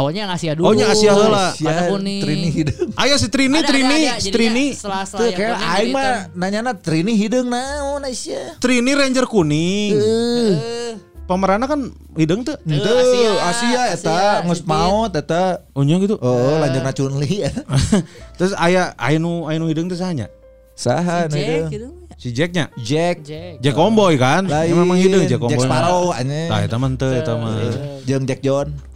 Awalnya 0.00 0.20
yang 0.24 0.32
Asia 0.32 0.52
dulu. 0.56 0.64
Oh, 0.64 0.72
nya 0.72 0.86
Asia 0.88 1.12
heula. 1.12 1.52
Warna 1.60 1.82
kuning. 1.92 2.22
Trini 2.24 2.48
hidung. 2.48 2.88
Aya 2.96 3.14
si 3.20 3.28
Trini, 3.28 3.58
Ada, 3.60 3.68
Trini, 3.68 4.00
ada, 4.00 4.16
ada. 4.16 4.30
Trini. 4.32 4.66
Yang 4.72 5.34
kayak 5.36 5.56
aing 5.60 5.92
jadi 5.92 5.92
mah 5.92 6.12
nanyana 6.32 6.72
Trini 6.72 7.12
hidung 7.20 7.52
naon 7.52 8.00
Aisyah. 8.00 8.56
Trini 8.56 8.96
Ranger 8.96 9.28
kuning. 9.28 9.92
Eh, 10.00 10.92
Pemeranna 11.28 11.68
kan 11.68 11.92
hidung 12.16 12.42
tuh. 12.42 12.56
Asia, 12.64 13.30
Asia 13.44 13.82
eta 13.92 14.16
Asia, 14.40 14.48
geus 14.48 14.64
maot 14.64 15.12
eta. 15.12 15.62
Oh 15.76 15.84
nya 15.84 16.00
gitu. 16.00 16.16
Oh, 16.18 16.56
lanjutna 16.56 16.96
Chunli 16.96 17.44
eta. 17.44 17.60
Terus 18.40 18.56
aya 18.56 18.96
aya 18.96 19.20
nu 19.20 19.44
aya 19.46 19.60
nu 19.60 19.68
hidung 19.68 19.86
teh 19.92 20.00
sahanya? 20.00 20.32
Saha 20.72 21.28
Jack 21.28 21.68
nu 21.68 21.68
gitu. 21.68 21.88
Si 22.20 22.36
Jacknya. 22.36 22.68
Jack. 22.76 23.24
Jack. 23.24 23.64
Jack 23.64 23.74
Comboy 23.76 24.20
kan? 24.20 24.44
Lain. 24.44 24.68
Ya, 24.68 24.74
memang 24.76 24.96
hidung 24.96 25.24
Jack 25.24 25.40
Comboy. 25.40 25.60
Jack 25.60 25.68
Sparrow 25.68 26.12
anjing. 26.12 26.48
Tah 26.52 26.60
eta 26.64 26.76
mah 26.76 26.88
teu 26.96 27.10
eta 27.12 27.32
mah. 27.36 27.56
Jeung 28.04 28.24
Jack 28.28 28.40
John. 28.44 28.89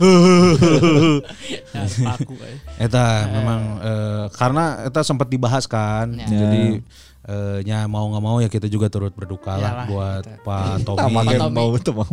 Paku, 2.08 2.34
eh. 2.40 2.56
Eta 2.80 3.28
memang 3.28 3.60
eh, 3.84 4.24
karena 4.32 4.88
eta 4.88 5.04
sempat 5.04 5.28
dibahas 5.28 5.68
kan. 5.68 6.08
Ya. 6.16 6.26
Jadi 6.26 6.64
eh, 7.28 7.58
nya 7.68 7.84
mau 7.84 8.08
nggak 8.08 8.24
mau 8.24 8.40
ya 8.40 8.48
kita 8.48 8.66
juga 8.66 8.88
turut 8.88 9.12
berduka 9.12 9.60
lah 9.60 9.84
buat. 9.84 10.24
Pak 10.40 10.88
Tommy. 10.88 11.36
mau 11.52 11.76
tuh 11.76 11.94
mau. 11.94 12.08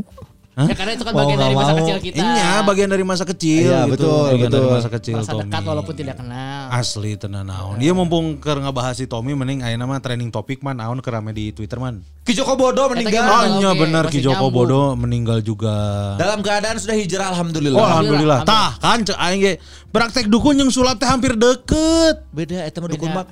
Ya 0.57 0.73
karena 0.73 0.97
itu 0.97 1.05
kan 1.05 1.13
Mau 1.13 1.21
bagian 1.21 1.37
dari 1.37 1.53
masa 1.53 1.69
mau. 1.69 1.77
kecil 1.77 1.97
kita. 2.01 2.17
Iya, 2.17 2.51
bagian 2.65 2.89
dari 2.89 3.05
masa 3.05 3.23
kecil 3.23 3.61
Iya, 3.61 3.81
gitu. 3.85 3.91
betul, 3.93 4.25
bagian 4.25 4.49
dari 4.49 4.57
betul. 4.57 4.73
masa 4.73 4.89
kecil 4.89 5.15
Masa 5.15 5.29
Tommy. 5.29 5.41
dekat 5.45 5.63
walaupun 5.63 5.93
tidak 5.93 6.15
kenal. 6.17 6.63
Asli 6.73 7.11
tenan 7.13 7.45
naon. 7.45 7.75
Dia 7.77 7.93
mumpung 7.93 8.25
keur 8.37 8.57
ngebahas 8.57 8.97
si 8.97 9.05
Tommy 9.05 9.37
mending 9.37 9.61
ayeuna 9.61 9.85
mah 9.85 10.01
trending 10.01 10.33
topik 10.33 10.59
man 10.59 10.81
naon 10.81 10.97
keur 10.97 11.13
rame 11.13 11.29
di 11.29 11.53
Twitter 11.53 11.77
man. 11.77 12.01
Ki 12.25 12.33
Joko 12.33 12.57
Bodo 12.57 12.89
meninggal. 12.89 13.21
Oh, 13.53 13.75
bener 13.77 14.03
masih 14.03 14.17
Ki 14.17 14.19
Joko 14.19 14.49
nyambung. 14.49 14.65
Bodo 14.65 14.81
meninggal 14.97 15.39
juga. 15.39 15.77
Dalam 16.17 16.41
keadaan 16.41 16.75
sudah 16.75 16.97
hijrah 16.97 17.29
alhamdulillah. 17.31 17.77
Oh 17.77 17.85
alhamdulillah. 17.85 18.39
Tah 18.41 18.81
kan 18.81 19.05
cek 19.05 19.13
aing 19.15 19.39
ge 19.39 19.53
praktek 19.87 20.25
dukun 20.25 20.57
yang 20.57 20.73
sulap 20.73 20.97
teh 20.97 21.05
hampir 21.05 21.37
deket. 21.37 22.25
Beda 22.29 22.65
eta 22.65 22.81
mah 22.81 22.89
dukun 22.89 23.13
mah 23.13 23.29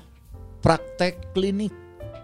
praktek 0.62 1.34
klinik. 1.34 1.74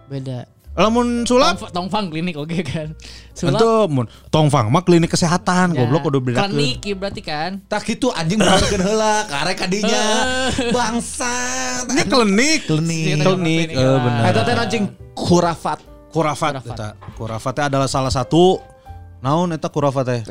Beda. 0.05 0.45
Lamun 0.71 1.27
sulap 1.27 1.59
Tongfang, 1.59 1.71
tongfang 1.75 2.05
klinik 2.07 2.35
oke 2.39 2.63
kan. 2.63 2.95
Sulap 3.35 3.59
Itu 3.59 3.71
mun 3.91 4.07
tongfang 4.31 4.71
mah 4.71 4.87
klinik 4.87 5.11
kesehatan 5.11 5.75
ya, 5.75 5.83
goblok 5.83 6.07
udah 6.07 6.21
bedakeun. 6.23 6.47
Klinik 6.47 6.79
ya 6.79 6.95
berarti 6.95 7.21
kan. 7.21 7.51
Tak 7.67 7.83
gitu 7.83 8.07
anjing 8.15 8.39
benerkeun 8.39 8.79
heula 8.79 9.27
karek 9.27 9.67
kadinya. 9.67 10.03
Bangsat. 10.71 11.91
Ini 11.91 12.03
klinik. 12.07 12.59
Klinik. 12.71 13.03
Klinik, 13.19 13.27
Klinik, 13.27 13.67
eh 13.75 13.83
lah. 13.83 13.99
benar. 13.99 14.23
Eta 14.31 14.41
teh 14.47 14.55
anjing 14.55 14.83
kurafat. 15.11 15.79
Kurafat 16.15 16.63
eta. 16.63 16.95
Kurafat 17.19 17.51
teh 17.51 17.65
adalah 17.67 17.91
salah 17.91 18.13
satu 18.13 18.63
naon 19.19 19.51
eta 19.51 19.67
kurafat 19.67 20.07
teh. 20.07 20.21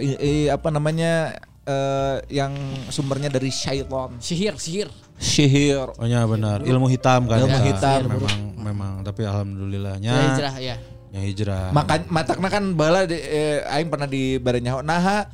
Apa 0.49 0.73
namanya 0.73 1.37
eh, 1.69 2.17
yang 2.33 2.57
sumbernya 2.89 3.29
dari 3.29 3.53
syaitan. 3.53 4.17
Sihir, 4.17 4.57
sihir. 4.57 4.89
Sihir. 5.21 5.93
Oh 6.01 6.07
iya 6.09 6.25
benar, 6.25 6.65
ilmu 6.65 6.89
hitam 6.89 7.29
kan. 7.29 7.39
Ilmu 7.39 7.59
eta. 7.61 7.69
hitam. 7.69 8.01
Memang 8.09 8.39
memang, 8.57 8.93
tapi 9.05 9.23
alhamdulillahnya 9.23 10.09
Ya, 10.09 10.23
hijrah 10.33 10.55
ya. 10.57 10.77
ya 11.13 11.21
hijrah. 11.21 11.69
Makan 11.71 12.09
matakna 12.09 12.49
kan 12.49 12.65
bala 12.73 13.05
di, 13.05 13.21
eh, 13.21 13.61
aing 13.69 13.93
pernah 13.93 14.09
di 14.09 14.41
barenyaho 14.41 14.81
nah 14.81 15.29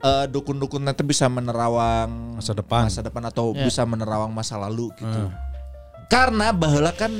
eh, 0.00 0.24
dukun-dukun 0.30 0.80
nanti 0.80 1.02
bisa 1.02 1.28
menerawang 1.28 2.40
Masa 2.40 2.54
depan. 2.54 2.88
masa 2.88 3.04
depan 3.04 3.22
atau 3.26 3.52
Ya. 3.52 3.66
bisa 3.66 3.84
menerawang 3.84 4.32
masa 4.32 4.56
lalu 4.56 4.88
gitu. 4.96 5.28
Karena 6.08 6.56
baheula 6.56 6.96
kan 6.96 7.12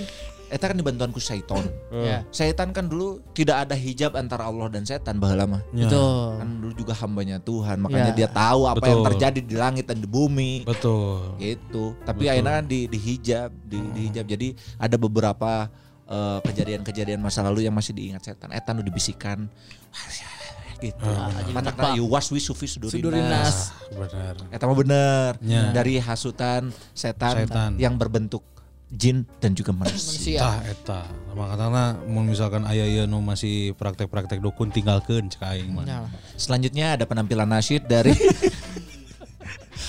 eta 0.49 0.65
kan 0.65 0.75
dibantuan 0.75 1.09
ku 1.09 1.19
syaiton. 1.19 1.65
Ya. 1.91 2.25
Setan 2.29 2.73
kan 2.73 2.85
dulu 2.85 3.21
tidak 3.31 3.65
ada 3.65 3.75
hijab 3.75 4.13
antara 4.13 4.45
Allah 4.45 4.69
dan 4.69 4.83
setan 4.83 5.17
baheula 5.17 5.45
mah. 5.45 5.63
Ya, 5.71 5.85
Betul. 5.85 6.25
Kan 6.37 6.49
dulu 6.59 6.73
juga 6.75 6.95
hambanya 6.95 7.37
Tuhan, 7.39 7.77
makanya 7.79 8.13
Ya. 8.13 8.17
dia 8.17 8.29
tahu 8.29 8.65
apa 8.65 8.81
yang 8.83 9.01
Betul. 9.01 9.09
terjadi 9.13 9.41
di 9.43 9.55
langit 9.55 9.85
dan 9.85 9.99
di 9.99 10.09
bumi. 10.09 10.65
Betul. 10.65 11.37
gitu 11.37 11.93
tapi 12.03 12.25
Betul. 12.25 12.33
akhirnya 12.33 12.53
kan 12.55 12.67
di, 12.67 12.81
di 12.85 12.99
hijab 12.99 13.51
di, 13.63 13.79
di 13.93 14.01
hijab 14.07 14.25
jadi 14.27 14.49
ada 14.77 14.97
beberapa 14.97 15.69
eh, 16.05 16.39
kejadian-kejadian 16.43 17.19
masa 17.19 17.41
lalu 17.41 17.63
yang 17.63 17.73
masih 17.73 17.93
diingat 17.93 18.25
setan 18.25 18.49
etan 18.51 18.75
udah 18.75 18.87
dibisikan 18.87 19.47
gitu 20.79 21.03
jadi 21.03 21.51
matakna 21.51 21.91
nebak. 21.91 21.99
yuwas 21.99 22.27
wi 22.29 22.39
sufi 22.39 22.67
sudurinas, 22.67 22.95
Sudurinas. 22.95 23.57
Benar. 23.91 24.35
Eta 24.49 24.65
mah 24.65 24.77
bener 24.77 25.31
Ya. 25.41 25.75
dari 25.75 25.99
hasutan 25.99 26.71
setan, 26.93 27.45
Setan. 27.45 27.71
yang 27.77 27.99
berbentuk 27.99 28.47
jin 28.89 29.29
dan 29.39 29.53
juga 29.53 29.77
manusia. 29.77 30.41
Tah 30.41 30.59
eta. 30.65 31.01
Makanya 31.37 32.01
mau 32.09 32.25
misalkan 32.25 32.65
aya 32.65 32.89
ieu 32.89 33.05
nu 33.05 33.21
masih 33.21 33.77
praktek-praktek 33.77 34.41
dukun 34.41 34.73
tinggalkeun 34.73 35.29
cek 35.29 35.45
aing 35.45 35.71
mah. 35.77 35.85
Ya. 35.85 35.99
Selanjutnya 36.41 36.97
ada 36.97 37.05
penampilan 37.05 37.47
nasyid 37.47 37.85
dari 37.85 38.17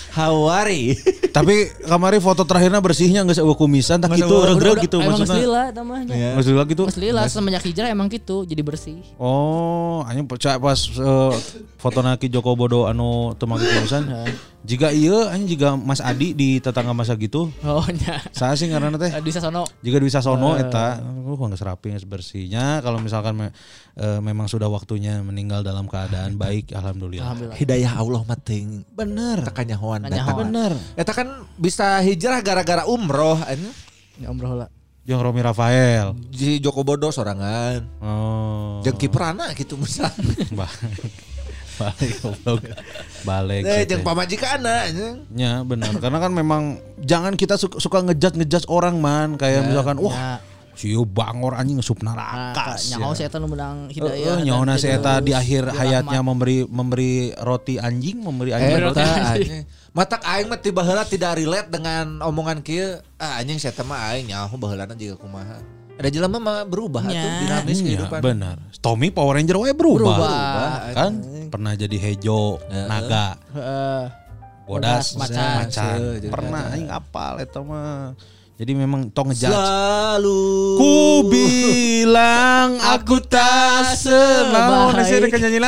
Hawari. 0.10 0.97
Tapi 1.30 1.70
kamari 1.86 2.18
foto 2.18 2.41
terakhirnya 2.41 2.82
bersihnya 2.82 3.22
geus 3.24 3.38
eueuh 3.38 3.54
kumisan 3.54 4.02
tak 4.02 4.10
Nggak 4.12 4.26
gitu 4.26 4.36
Udah- 4.36 4.82
gitu 4.82 4.97
Emang 4.97 5.22
maksudnya. 5.22 5.34
selila 5.38 5.64
namanya. 5.72 6.14
Ya. 6.14 6.30
Geus 6.38 6.47
lila 6.50 6.64
gitu. 6.66 6.84
Mas 6.89 6.97
Lila 6.97 7.24
semenjak 7.30 7.64
hijrah 7.66 7.89
emang 7.93 8.10
gitu 8.10 8.43
jadi 8.43 8.62
bersih. 8.66 9.00
Oh, 9.22 10.02
percaya 10.28 10.58
pas 10.58 10.78
eh, 10.82 11.34
foto 11.78 12.00
naki 12.02 12.28
Joko 12.28 12.58
Bodo 12.58 12.89
anu 12.89 13.38
teu 13.38 13.45
make 13.45 13.64
kumisan. 13.64 14.10
Jika 14.60 14.91
iya 14.91 15.32
anjing 15.32 15.55
jika 15.55 15.80
Mas 15.80 16.03
Adi 16.03 16.36
di 16.36 16.60
tetangga 16.60 16.91
masa 16.91 17.16
gitu. 17.16 17.47
Oh 17.64 17.86
nya. 17.88 18.20
Saya 18.36 18.60
sih 18.60 18.68
ngaranna 18.68 18.99
teh. 18.99 19.12
Di 19.24 19.32
Sasono. 19.32 19.64
Jika 19.80 20.03
bisa 20.03 20.20
sono 20.20 20.60
eta, 20.60 20.99
uh 20.99 21.36
geus 21.36 21.64
rapi 21.64 21.95
geus 21.95 22.03
bersihnya. 22.03 22.84
Kalau 22.84 22.99
misalkan 22.99 23.39
me- 23.39 23.55
eh, 23.95 24.20
memang 24.20 24.51
sudah 24.51 24.68
waktunya 24.68 25.24
meninggal 25.24 25.64
dalam 25.64 25.88
keadaan 25.88 26.36
baik, 26.36 26.76
alhamdulillah. 26.76 27.24
Alhamdulillah. 27.32 27.55
Hidayah 27.55 27.93
Allah 27.95 28.22
mah 28.28 28.39
teuing. 28.39 28.84
Bener. 28.91 29.39
Kanyahoan. 29.47 30.12
datang. 30.12 30.43
Bener. 30.43 30.72
Eta 30.99 31.16
kan 31.16 31.47
bisa 31.55 32.03
hijrah 32.03 32.43
gara-gara 32.43 32.84
umroh 32.84 33.39
anjing. 33.39 33.72
Ya 34.20 34.28
umroh 34.28 34.60
lah. 34.60 34.68
Jeung 35.07 35.24
Romi 35.24 35.39
Rafael. 35.41 36.14
Di 36.30 36.60
Joko 36.60 36.84
Bodo 36.84 37.10
sorangan. 37.10 37.82
Oh. 38.03 38.84
Jeung 38.84 38.99
kiprana 38.99 39.55
gitu 39.55 39.80
misalnya. 39.80 40.14
Ba- 41.80 41.95
balik 41.95 42.11
goblok. 42.19 42.59
Balik. 43.23 43.61
Eh 43.63 43.77
gitu. 43.82 43.95
jeung 43.95 44.03
pamajikana 44.03 44.73
anjing. 44.86 45.15
Ya 45.34 45.63
benar 45.63 45.95
karena 45.95 46.19
kan 46.19 46.32
memang 46.32 46.63
jangan 46.99 47.34
kita 47.34 47.55
suka, 47.55 47.80
suka 47.80 48.03
ngejat 48.03 48.36
ngejat 48.36 48.67
orang 48.67 48.99
man 48.99 49.39
kayak 49.39 49.63
misalkan 49.63 49.95
wah 49.97 50.11
Ya. 50.11 50.36
si 50.75 50.91
ieu 50.91 51.03
bangor 51.03 51.55
anjing 51.55 51.80
ngesup 51.80 52.03
Nah, 52.03 52.15
narakas 52.15 52.91
nyaho 52.91 53.11
ya. 53.11 53.17
saya 53.17 53.27
tuh 53.32 53.47
menang 53.47 53.88
hidayah. 53.88 54.43
nyaona 54.43 54.75
si 54.75 54.88
jadi 54.88 54.99
eta 54.99 55.13
di 55.19 55.32
akhir 55.32 55.63
di 55.65 55.75
hayatnya 55.75 56.19
memberi 56.19 56.57
memberi 56.63 57.13
roti 57.36 57.75
anjing 57.75 58.19
memberi 58.19 58.51
anjing 58.51 58.75
roti. 58.82 58.99
Eta 58.99 59.36
anjing. 59.36 59.63
Matak 59.89 60.21
aing 60.23 60.47
mah 60.47 60.59
tiba 60.59 60.84
heula 60.84 61.03
tidak 61.03 61.36
relate 61.36 61.67
dengan 61.67 62.19
omongan 62.23 62.59
kieu. 62.59 62.99
Ah 63.15 63.39
anjing 63.39 63.55
saya 63.55 63.75
mah 63.82 64.11
aing 64.11 64.32
nyaho 64.32 64.55
baheulana 64.55 64.95
juga 64.95 65.15
kumaha. 65.15 65.78
Ada 66.00 66.08
jelema 66.10 66.39
mah 66.39 66.64
berubah 66.64 67.04
Ya. 67.06 67.20
atuh 67.20 67.32
dinamis 67.43 67.78
Iya, 67.78 67.86
kehidupan. 68.08 68.20
benar. 68.24 68.56
Tommy 68.80 69.12
Power 69.12 69.36
Ranger 69.36 69.60
we 69.60 69.76
berubah. 69.76 70.16
Berubah. 70.16 70.95
Kan 70.95 71.12
pernah 71.52 71.76
jadi 71.76 71.91
Hejo, 71.91 72.56
Naga, 72.88 73.36
Heeh. 73.52 74.04
Bodas, 74.64 75.12
Bodas, 75.12 75.28
Macan. 75.28 75.56
Macan. 75.60 75.97
Pernah 76.32 76.64
aing 76.72 76.88
apal 76.88 77.43
eta 77.43 77.60
mah. 77.60 78.16
Jadi 78.56 78.76
memang 78.76 79.08
tong 79.12 79.32
ngejudge. 79.32 79.56
Selalu 79.56 80.43
Ku 80.76 81.24
bilang 81.32 82.76
aku 82.76 83.24
tak 83.24 83.95
senaon 83.95 84.91
Baik. 84.91 85.00
Nasi 85.00 85.14
ada 85.16 85.28
nyanyi 85.32 85.60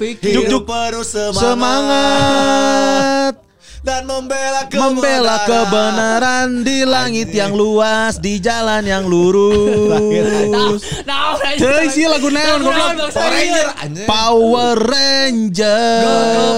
pikir 0.00 0.32
Juk 0.40 0.44
juk 0.48 0.64
semangat, 1.04 1.36
semangat 1.36 3.34
dan 3.80 4.04
membela 4.04 4.68
kebenaran. 4.68 4.92
membela 4.92 5.36
kebenaran 5.48 6.48
di 6.60 6.84
langit 6.84 7.32
yang 7.32 7.56
luas 7.56 8.20
di 8.20 8.36
jalan 8.36 8.84
yang 8.84 9.08
lurus. 9.08 10.84
Nah, 11.08 11.36
nah, 11.36 11.56
Ceuy 11.56 11.88
sih 11.88 12.04
lagu 12.04 12.28
naon 12.28 12.60
goblok. 12.60 13.08
Power 13.08 13.16
Ranger. 13.16 14.04
Power 14.04 14.74
Ranger. 14.76 16.02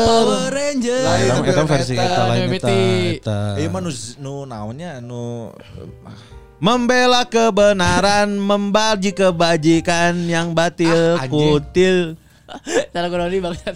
Power 0.06 0.46
Ranger. 0.50 1.02
Lah, 1.02 1.16
Eta 1.42 1.62
versi 1.68 1.94
eta. 1.94 2.04
eta 2.06 2.22
lain 2.26 2.48
eta. 2.50 2.68
Eta. 2.68 3.38
Iya 3.58 3.68
mah 3.70 3.80
nu 4.18 4.34
naonnya 4.44 4.98
nu 4.98 5.54
Membela 6.62 7.26
kebenaran, 7.26 8.38
membaji 8.38 9.10
kebajikan 9.10 10.14
yang 10.30 10.54
batil 10.54 11.18
Ah, 11.18 11.26
kutil. 11.26 12.14
Cara 12.92 13.06
gue 13.08 13.18
noni 13.18 13.38
banget. 13.38 13.74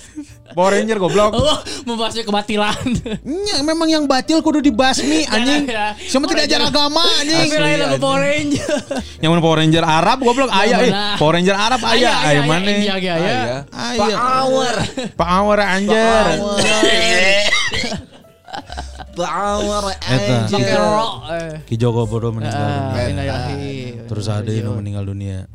Power 0.53 0.73
Ranger 0.73 0.99
goblok. 0.99 1.33
Oh, 1.47 1.59
membahasnya 1.85 2.25
kebatilan. 2.25 2.75
Nya, 3.23 3.63
memang 3.63 3.87
yang 3.87 4.05
batil 4.05 4.41
kudu 4.41 4.59
dibasmi 4.59 5.23
anjing. 5.35 5.69
Ya, 5.69 5.95
ya. 5.95 6.09
Semua 6.09 6.27
tidak 6.29 6.49
ajar 6.49 6.61
agama 6.67 7.03
anjing. 7.21 7.49
Tapi 7.49 7.59
lain 7.61 7.79
lagu 7.79 7.97
Power 7.99 8.23
Ranger. 8.25 8.77
Yang 9.23 9.31
mana 9.31 9.41
Power 9.41 9.59
Ranger 9.63 9.85
Arab 9.85 10.19
goblok 10.21 10.51
aya 10.51 10.77
eh. 10.83 10.93
Power 11.17 11.33
Ranger 11.39 11.57
Arab 11.57 11.81
aya 11.85 12.13
aya 12.25 12.41
mana? 12.45 12.67
Iya, 12.67 12.95
iya, 12.99 13.15
iya. 13.17 13.57
Aya. 13.71 14.17
power 14.17 14.75
Power 15.15 15.57
Ranger. 15.61 16.25
power 19.17 19.83
Ranger. 19.97 20.65
eh. 21.37 21.55
Ki 21.65 21.75
Joko 21.77 22.05
Bodo 22.07 22.31
meninggal 22.33 22.65
Ah, 22.65 22.93
dunia. 22.95 24.05
Terus 24.07 24.27
ada 24.29 24.51
yang 24.51 24.77
meninggal 24.77 25.05
dunia. 25.07 25.49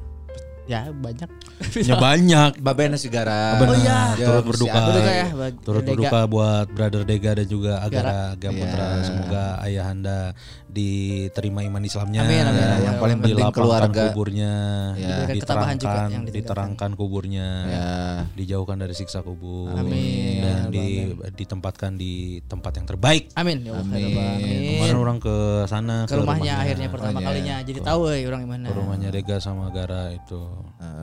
Ya 0.64 0.88
banyak. 0.89 1.30
Ya 1.82 1.95
banyak. 1.95 2.57
Babena 2.59 2.95
sigara. 2.95 3.55
Benar. 3.55 3.78
iya. 3.78 3.99
Turut 4.20 4.43
berduka. 4.45 4.80
Berduka 4.82 5.12
ya, 5.12 5.28
Turut 5.62 5.82
Dega. 5.82 5.89
berduka 5.93 6.20
buat 6.26 6.68
Brother 6.68 7.03
Dega 7.03 7.32
dan 7.34 7.45
juga 7.45 7.74
Agara 7.80 8.34
Gamutra. 8.36 8.86
Iya. 8.91 9.03
Semoga 9.03 9.43
ayahanda 9.59 10.20
diterima 10.68 11.62
iman 11.62 11.80
Islamnya. 11.82 12.24
Amin, 12.24 12.41
amin, 12.41 12.64
amin. 12.64 12.82
Yang 12.82 12.95
paling 12.97 13.18
penting 13.20 13.38
Dilapangkan 13.38 13.59
keluarga. 13.59 14.01
kuburnya, 14.07 14.53
Ya. 14.93 15.16
Ketabahan 15.28 15.76
juga 15.76 15.91
diterangkan, 15.91 16.09
yang 16.09 16.24
diterangkan 16.26 16.91
kuburnya, 16.95 17.47
Ya. 17.68 17.88
dijauhkan 18.34 18.78
dari 18.80 18.93
siksa 18.93 19.20
kubur, 19.20 19.72
Amin. 19.74 20.39
dan 20.39 20.57
di- 20.70 21.12
ditempatkan 21.36 21.91
di 21.93 22.14
tempat 22.41 22.72
yang 22.74 22.88
terbaik. 22.88 23.24
Amin 23.34 23.62
ya 23.62 23.72
Allah. 23.74 23.84
Amin. 23.86 23.99
ya 24.01 24.07
Allah, 24.09 24.32
Amin. 24.38 24.59
Kemarin 24.74 24.97
orang 24.97 25.18
ke 25.20 25.36
sana 25.68 25.95
Ke 26.05 26.16
rumahnya 26.16 26.53
akhirnya 26.57 26.88
pertama 26.88 27.12
Oh, 27.12 27.22
iya. 27.22 27.28
kalinya 27.28 27.55
jadi 27.62 27.80
tahu 27.82 28.01
eh 28.09 28.24
orang 28.26 28.41
gimana. 28.41 28.66
ke 28.66 28.74
rumahnya 28.74 29.09
Dega 29.12 29.38
sama 29.38 29.68
Gara 29.70 30.12
itu. 30.12 30.41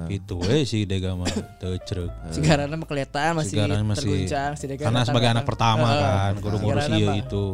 Itu 0.08 0.40
eh 0.42 0.64
si 0.64 0.82
Dega 0.82 1.12
mah 1.12 1.28
teu 1.56 1.76
cereg. 1.78 2.08
Si 2.28 2.40
Garana 2.40 2.74
mah 2.74 2.84
kelihatan 2.84 3.36
masih 3.36 3.60
masih 3.60 3.94
terguncang 3.94 4.52
si 4.54 4.64
Dega 4.64 4.84
karena 4.84 5.02
sebagai 5.02 5.28
anak 5.30 5.44
pertama 5.44 5.86
Heeh. 5.86 6.00
kan 6.00 6.32
kudu 6.38 6.56
ngurus 6.58 6.82
Sigarana 6.82 6.98
ieu 6.98 7.08
mah. 7.08 7.16
itu. 7.18 7.44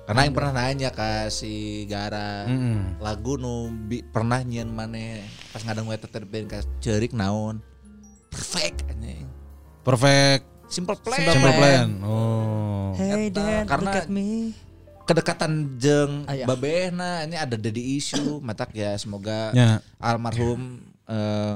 Karena 0.00 0.20
yang 0.22 0.34
pernah 0.34 0.52
nanya 0.56 0.90
ke 0.90 1.10
si 1.28 1.54
Gara 1.86 2.42
Mm-mm. 2.44 2.98
lagu 2.98 3.34
nu 3.34 3.54
bi- 3.80 4.02
pernah 4.02 4.42
nyian 4.42 4.66
mana 4.66 5.22
pas 5.48 5.62
ngadeng 5.62 5.86
wae 5.86 5.96
teterbin 5.96 6.44
ka 6.44 6.58
ceurik 6.78 7.12
naon 7.12 7.62
perfect 8.26 8.86
anjing 8.86 9.30
Perfect 9.80 10.44
simple 10.66 10.98
plan 10.98 11.24
simple 11.24 11.54
plan. 11.54 11.88
Oh. 12.02 12.90
Hey 12.92 13.30
Eta, 13.30 13.38
Dad, 13.38 13.64
karena- 13.66 13.86
look 13.86 14.00
at 14.00 14.08
me. 14.08 14.50
kedekatan 15.00 15.52
jeng 15.76 16.22
Ah, 16.24 16.34
iya. 16.34 16.44
babehna 16.44 17.22
ini 17.22 17.34
ada 17.34 17.54
dedi 17.54 17.96
isu 17.96 18.38
matak 18.38 18.70
ya 18.72 18.94
semoga 18.94 19.50
Ya. 19.50 19.78
almarhum 19.98 20.78
eh, 21.10 21.54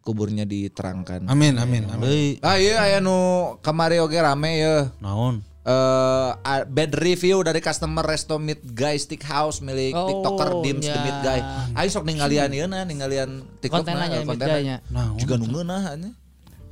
kuburnya 0.00 0.42
diterangkan 0.42 1.28
Amin 1.28 1.54
amin 1.54 1.84
amin. 1.86 2.40
ah 2.40 2.56
iya 2.56 2.80
aya 2.80 2.98
nu 2.98 3.14
kamari 3.60 3.96
oge 3.96 4.16
rame 4.16 4.58
ya 4.58 4.88
Naon? 4.98 5.44
eh 5.60 6.30
a- 6.34 6.64
bad 6.64 6.96
review 6.96 7.44
dari 7.44 7.60
customer 7.60 8.00
Resto 8.00 8.40
Meat 8.40 8.64
Guy 8.66 8.96
Steakhouse 8.96 9.60
milik 9.60 9.92
Oh, 9.92 10.08
TikToker 10.08 10.64
Dims 10.64 10.82
the 10.82 10.90
ya. 10.90 11.04
Meat 11.04 11.18
Guy. 11.20 11.40
Aing 11.76 11.92
sok 11.92 12.08
ningalian 12.08 12.48
ieu 12.50 12.64
na, 12.64 12.80
ningalian 12.82 13.44
TikTok 13.60 13.84
Kontennya 13.84 14.00
na, 14.00 14.08
nya 14.08 14.18
kontenna. 14.24 14.40
bedanya. 14.48 14.76
Naon? 14.88 15.20
Juga 15.20 15.34
nu 15.36 15.44
ngeunah 15.46 15.82
anya. 15.92 16.10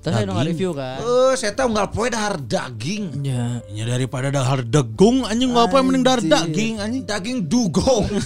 Terus 0.00 0.14
nggak 0.24 0.46
review 0.46 0.70
kan. 0.72 0.98
Eh, 0.98 1.32
saya 1.36 1.52
tahu 1.52 1.66
unggal 1.68 1.92
poe 1.92 2.08
dahar 2.08 2.40
daging. 2.40 3.20
Ya. 3.20 3.60
Nya 3.68 3.84
daripada 3.84 4.32
dahar 4.32 4.64
degung 4.64 5.28
anjing 5.28 5.52
nggak 5.52 5.68
yang 5.68 5.84
mending 5.84 6.04
dahar 6.08 6.20
daging 6.24 6.74
anjing. 6.80 7.02
Daging 7.04 7.38
dugong. 7.44 8.08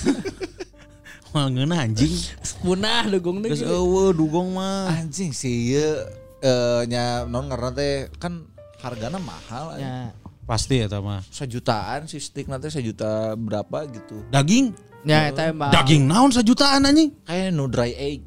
Wah 1.32 1.48
ngeunah 1.48 1.88
anjing. 1.88 2.12
Punah 2.60 3.08
dugong 3.08 3.40
teh. 3.40 3.56
Geus 3.56 3.64
eueuh 3.64 4.12
dugong 4.12 4.52
mah. 4.52 4.92
Anjing 4.92 5.32
sih 5.32 5.72
ieu 5.72 6.04
eh 6.44 6.84
nya 6.86 7.24
non 7.24 7.48
ngaranna 7.48 7.72
teh 7.72 8.12
kan 8.20 8.44
hargana 8.84 9.16
mahal. 9.16 9.80
Ya. 9.80 10.12
Pasti 10.44 10.84
ya 10.84 11.00
mah. 11.00 11.24
sejutaan 11.32 12.04
si 12.04 12.20
stick 12.20 12.50
nanti 12.52 12.68
sejuta 12.68 13.32
berapa 13.38 13.88
gitu. 13.88 14.20
Daging? 14.28 14.76
Ya 15.08 15.32
eta 15.32 15.48
emang. 15.48 15.72
Daging 15.72 16.04
naon 16.04 16.30
sejutaan 16.34 16.84
anjing? 16.84 17.16
Kayak 17.24 17.56
no 17.56 17.64
dry 17.66 17.96
egg, 17.96 18.20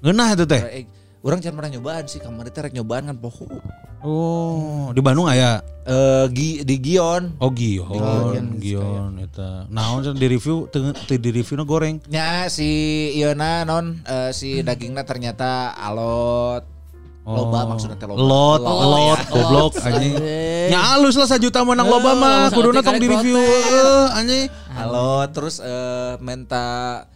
Ngeunah 0.00 0.28
itu 0.34 0.44
teh. 0.48 0.62
dry 0.62 0.74
egg. 0.82 0.86
Orang 1.22 1.38
jangan 1.38 1.62
pernah 1.62 1.78
nyobaan 1.78 2.04
sih, 2.10 2.18
kemarin 2.18 2.50
teh 2.50 2.62
rek 2.66 2.74
nyobaan 2.74 3.06
kan 3.06 3.14
poho. 3.14 3.46
Oh, 4.02 4.90
di 4.90 4.98
Bandung 4.98 5.30
aya. 5.30 5.62
Eh 5.86 6.26
gi, 6.34 6.66
di 6.66 6.82
Gion. 6.82 7.38
Oh 7.38 7.54
Gion, 7.54 8.58
Gion 8.58 9.22
eta. 9.22 9.70
Naon 9.70 10.02
cenah 10.02 10.18
di 10.18 10.26
review 10.26 10.66
di 11.06 11.30
reviewna 11.30 11.62
goreng. 11.62 12.02
Ya 12.10 12.50
si 12.50 13.10
Iona 13.14 13.62
non 13.62 14.02
eh, 14.02 14.34
si 14.34 14.66
dagingnya 14.66 15.06
ternyata 15.06 15.70
alot. 15.78 16.66
Loba 17.22 17.70
maksudnya 17.70 17.94
teh 17.94 18.10
loba. 18.10 18.18
Lot, 18.18 18.60
Lot, 18.66 18.82
lot, 18.82 19.18
ya. 19.22 19.30
goblok 19.30 19.72
anjing. 19.78 20.14
Ya 20.74 20.80
halus 20.90 21.14
lah 21.14 21.30
sajuta 21.30 21.62
menang 21.62 21.86
loba 21.86 22.18
mah, 22.18 22.50
kuduna 22.50 22.82
tong 22.82 22.98
di 22.98 23.06
review 23.06 23.38
protes. 23.38 23.70
eh 23.70 24.06
anjing. 24.18 24.46
Alot 24.74 25.28
terus 25.30 25.62
eh 25.62 26.18
menta 26.18 27.06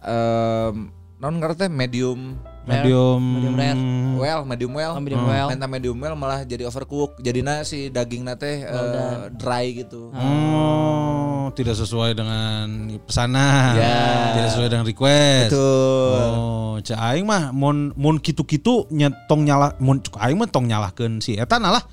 em 0.00 0.88
non 1.20 1.36
ngerti 1.36 1.68
medium 1.68 2.40
Medium 2.70 3.22
Medium 3.34 3.54
rare. 3.54 3.78
well, 4.16 4.40
medium 4.44 4.72
well. 4.72 4.92
Oh, 4.94 5.02
medium 5.02 5.24
well. 5.24 5.48
Menta 5.48 5.66
medium 5.66 5.96
well 5.96 6.14
malah 6.14 6.44
jadi 6.44 6.64
overcook. 6.64 7.18
Jadinya 7.18 7.60
si 7.62 7.88
daging 7.88 8.22
nate 8.22 8.62
eh, 8.62 9.18
dry 9.34 9.74
gitu. 9.74 10.14
Oh, 10.14 11.50
tidak 11.52 11.74
sesuai 11.74 12.14
dengan 12.14 12.66
pesanan. 13.02 13.74
Ya. 13.74 13.98
Tidak 14.36 14.48
sesuai 14.54 14.68
dengan 14.68 14.86
request. 14.86 15.50
Betul. 15.50 16.20
Oh, 16.30 16.72
cek 16.80 16.96
aing 16.96 17.26
mah 17.26 17.50
mun 17.50 17.92
mun 17.92 18.16
kitu-kitu 18.16 18.86
nyetong 18.88 19.44
nyala 19.44 19.74
mun 19.76 20.00
cek 20.00 20.16
aing 20.16 20.38
mah 20.38 20.48
tong 20.48 20.64
nyalahkeun 20.64 21.18
si 21.18 21.36
eta 21.36 21.58
nah 21.58 21.74
lah. 21.74 21.84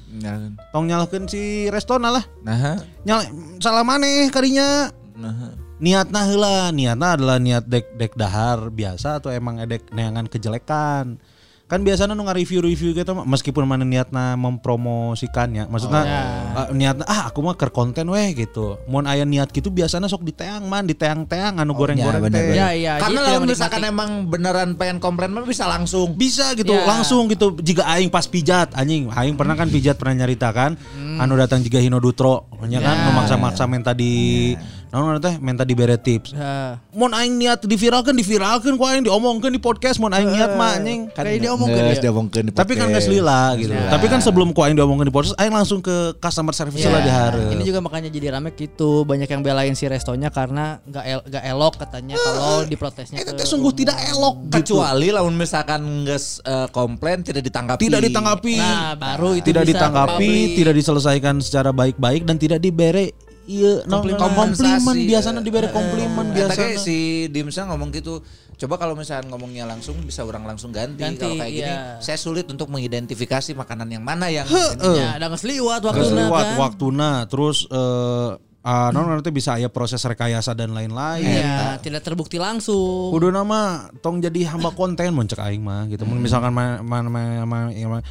Tong 0.71 0.85
nyalahkeun 0.85 1.25
si 1.25 1.67
restona 1.67 2.13
lah. 2.13 2.23
nah, 2.41 2.77
Nyala 3.03 3.27
salah 3.59 3.83
maneh 3.83 4.29
kadinya. 4.29 4.87
nah. 5.17 5.66
Niatna 5.77 6.25
heula, 6.25 6.73
niatna 6.73 7.13
adalah 7.13 7.37
niat 7.37 7.69
dek 7.69 7.93
dek 7.93 8.17
dahar 8.17 8.73
biasa 8.73 9.21
atau 9.21 9.29
emang 9.29 9.61
edek 9.61 9.93
neangan 9.93 10.25
kejelekan. 10.25 11.21
Kan 11.67 11.83
biasanya 11.83 12.15
nu 12.15 12.23
review-review 12.23 12.95
gitu 12.95 13.11
mah 13.11 13.27
meskipun 13.27 13.67
mana 13.67 13.83
niatna 13.83 14.39
mempromosikannya. 14.39 15.67
Maksudnya 15.67 16.01
eh, 16.63 16.67
niatna 16.71 17.03
ah 17.05 17.27
aku 17.27 17.43
mah 17.43 17.59
keur 17.59 17.69
konten 17.75 18.07
weh 18.07 18.31
gitu. 18.33 18.79
Mun 18.87 19.03
aya 19.03 19.27
niat 19.27 19.51
gitu 19.51 19.67
biasanya 19.67 20.07
sok 20.07 20.23
diteang 20.23 20.63
man, 20.65 20.87
diteang-teang 20.87 21.59
anu 21.59 21.75
goreng-goreng 21.75 22.23
bener, 22.23 22.39
teh. 22.39 22.45
bener. 22.49 22.57
Ya 22.57 22.67
iya. 22.71 22.93
Karena 22.97 23.19
kalau 23.19 23.43
tidak 23.43 23.51
misalkan 23.51 23.83
emang 23.83 24.09
beneran 24.31 24.79
pengen 24.79 24.97
komplain 25.03 25.35
mah 25.35 25.43
bisa 25.43 25.67
langsung. 25.67 26.15
Bisa 26.15 26.55
gitu, 26.55 26.71
Ya. 26.71 26.87
langsung 26.87 27.27
gitu. 27.27 27.53
Jika 27.59 27.83
aing 27.83 28.09
pas 28.09 28.25
pijat 28.25 28.71
anjing, 28.71 29.11
aing 29.11 29.35
pernah 29.35 29.53
kan 29.59 29.67
pijat 29.67 29.99
pernah 29.99 30.23
nyarita 30.23 30.49
kan. 30.55 30.73
Anu 31.19 31.35
datang 31.35 31.61
juga 31.67 31.83
Hino 31.83 31.99
Dutro, 31.99 32.47
nya 32.65 32.79
kan 32.79 32.95
nu 33.05 33.11
maksa-maksa 33.11 33.67
minta 33.67 33.91
di 33.91 34.55
naon 34.87 35.19
teh 35.19 35.35
minta 35.43 35.67
dibere 35.67 35.99
tips. 35.99 36.31
Ya. 36.31 36.79
Mun 36.95 37.11
aing 37.11 37.35
niat 37.35 37.59
diviralkan 37.67 38.15
diviralkan 38.15 38.79
ku 38.79 38.83
aing 38.87 39.03
diomongkeun 39.03 39.51
di 39.51 39.59
podcast 39.59 39.99
mun 39.99 40.15
aing 40.15 40.31
niat 40.31 40.55
mah 40.55 40.79
anjing. 40.79 41.11
Kayak 41.11 41.43
dia 41.43 41.51
omongkeun 41.51 41.85
ya. 41.91 42.03
diomongkeun 42.07 42.45
di 42.47 42.53
Tapi 42.55 42.71
kan 42.79 42.87
geus 42.95 43.07
lila 43.11 43.51
gitu. 43.59 43.75
Tapi 43.75 44.05
kan 44.07 44.19
sebelum 44.23 44.55
ku 44.55 44.63
aing 44.63 44.79
diomongkeun 44.79 45.07
di 45.11 45.15
podcast, 45.15 45.35
aing 45.35 45.51
langsung 45.51 45.83
ke 45.83 46.15
customer 46.23 46.55
service 46.55 46.79
Ya, 46.79 46.93
lah 46.93 47.03
di 47.03 47.11
Ini 47.59 47.63
juga 47.67 47.79
makanya 47.83 48.07
jadi 48.07 48.39
rame 48.39 48.55
gitu. 48.55 49.03
Banyak 49.03 49.27
yang 49.27 49.41
belain 49.43 49.75
si 49.75 49.91
restonya 49.91 50.31
karena 50.31 50.79
nggak 50.87 51.05
el- 51.05 51.25
nggak 51.27 51.43
elok 51.51 51.73
katanya 51.83 52.15
kalau 52.15 52.63
diprotesnya. 52.63 53.19
Itu 53.19 53.35
ke 53.35 53.43
teh 53.43 53.47
sungguh 53.47 53.73
tidak 53.75 53.97
elok 54.15 54.35
gitu. 54.55 54.79
kecuali 54.79 55.11
lamun 55.11 55.35
misalkan 55.35 56.07
geus 56.07 56.39
eh, 56.47 56.67
komplain 56.71 57.27
tidak 57.27 57.43
ditanggapi. 57.43 57.81
Tidak 57.83 58.01
ditanggapi. 58.07 58.55
Nah, 58.55 58.95
baru 58.95 59.35
itu 59.35 59.51
tidak 59.51 59.67
bisa 59.67 59.71
ditanggapi, 59.75 60.33
tidak 60.55 60.73
diselesaikan 60.79 61.35
secara 61.43 61.75
baik-baik 61.75 62.23
dan 62.23 62.39
tidak 62.39 62.63
dibere 62.63 63.26
iya 63.47 63.73
no, 63.87 64.03
Komplimensasi. 64.03 64.27
komplimen 64.27 64.95
biasanya 65.07 65.41
diberi 65.41 65.69
komplimen 65.71 66.25
Eta 66.29 66.35
biasa 66.35 66.59
ge 66.59 66.67
si 66.77 66.97
Dimsa 67.31 67.63
ngomong 67.71 67.89
gitu. 67.95 68.19
Coba 68.57 68.75
kalau 68.81 68.97
misalkan 68.97 69.29
ngomongnya 69.31 69.69
langsung 69.69 69.95
bisa 70.03 70.25
orang 70.25 70.43
langsung 70.43 70.75
ganti. 70.75 70.99
Ganti, 70.99 71.21
kalau 71.23 71.37
kayak 71.39 71.53
gini 71.53 71.71
iya. 71.71 72.01
saya 72.03 72.17
sulit 72.19 72.49
untuk 72.49 72.67
mengidentifikasi 72.67 73.55
makanan 73.55 73.87
yang 73.87 74.03
mana 74.03 74.27
yang 74.27 74.45
Ya, 74.49 75.15
ada 75.15 75.31
nggak 75.31 75.41
seliwat 75.41 75.81
waktu 75.81 75.97
Terus 76.03 76.11
lewat 76.11 76.45
kan. 76.45 76.57
waktuna 76.59 77.11
terus 77.29 77.57
eh 77.69 78.31
ah, 78.67 78.89
non 78.91 79.07
nanti 79.07 79.31
bisa 79.31 79.55
aya 79.55 79.71
proses 79.71 80.03
rekayasa 80.03 80.51
dan 80.51 80.75
lain-lain. 80.75 81.23
Iya, 81.23 81.79
tidak 81.79 82.03
terbukti 82.03 82.35
langsung. 82.35 83.15
Kudu 83.15 83.31
nama 83.31 83.87
tong 84.03 84.19
jadi 84.19 84.51
hamba 84.51 84.75
konten 84.75 85.15
mun 85.15 85.23
cek 85.23 85.39
aing 85.39 85.63
mah 85.63 85.87
gitu. 85.87 86.03
Mun 86.03 86.19
misalkan 86.19 86.51
mana 86.51 86.83
mana 86.83 87.07
mana 87.47 88.03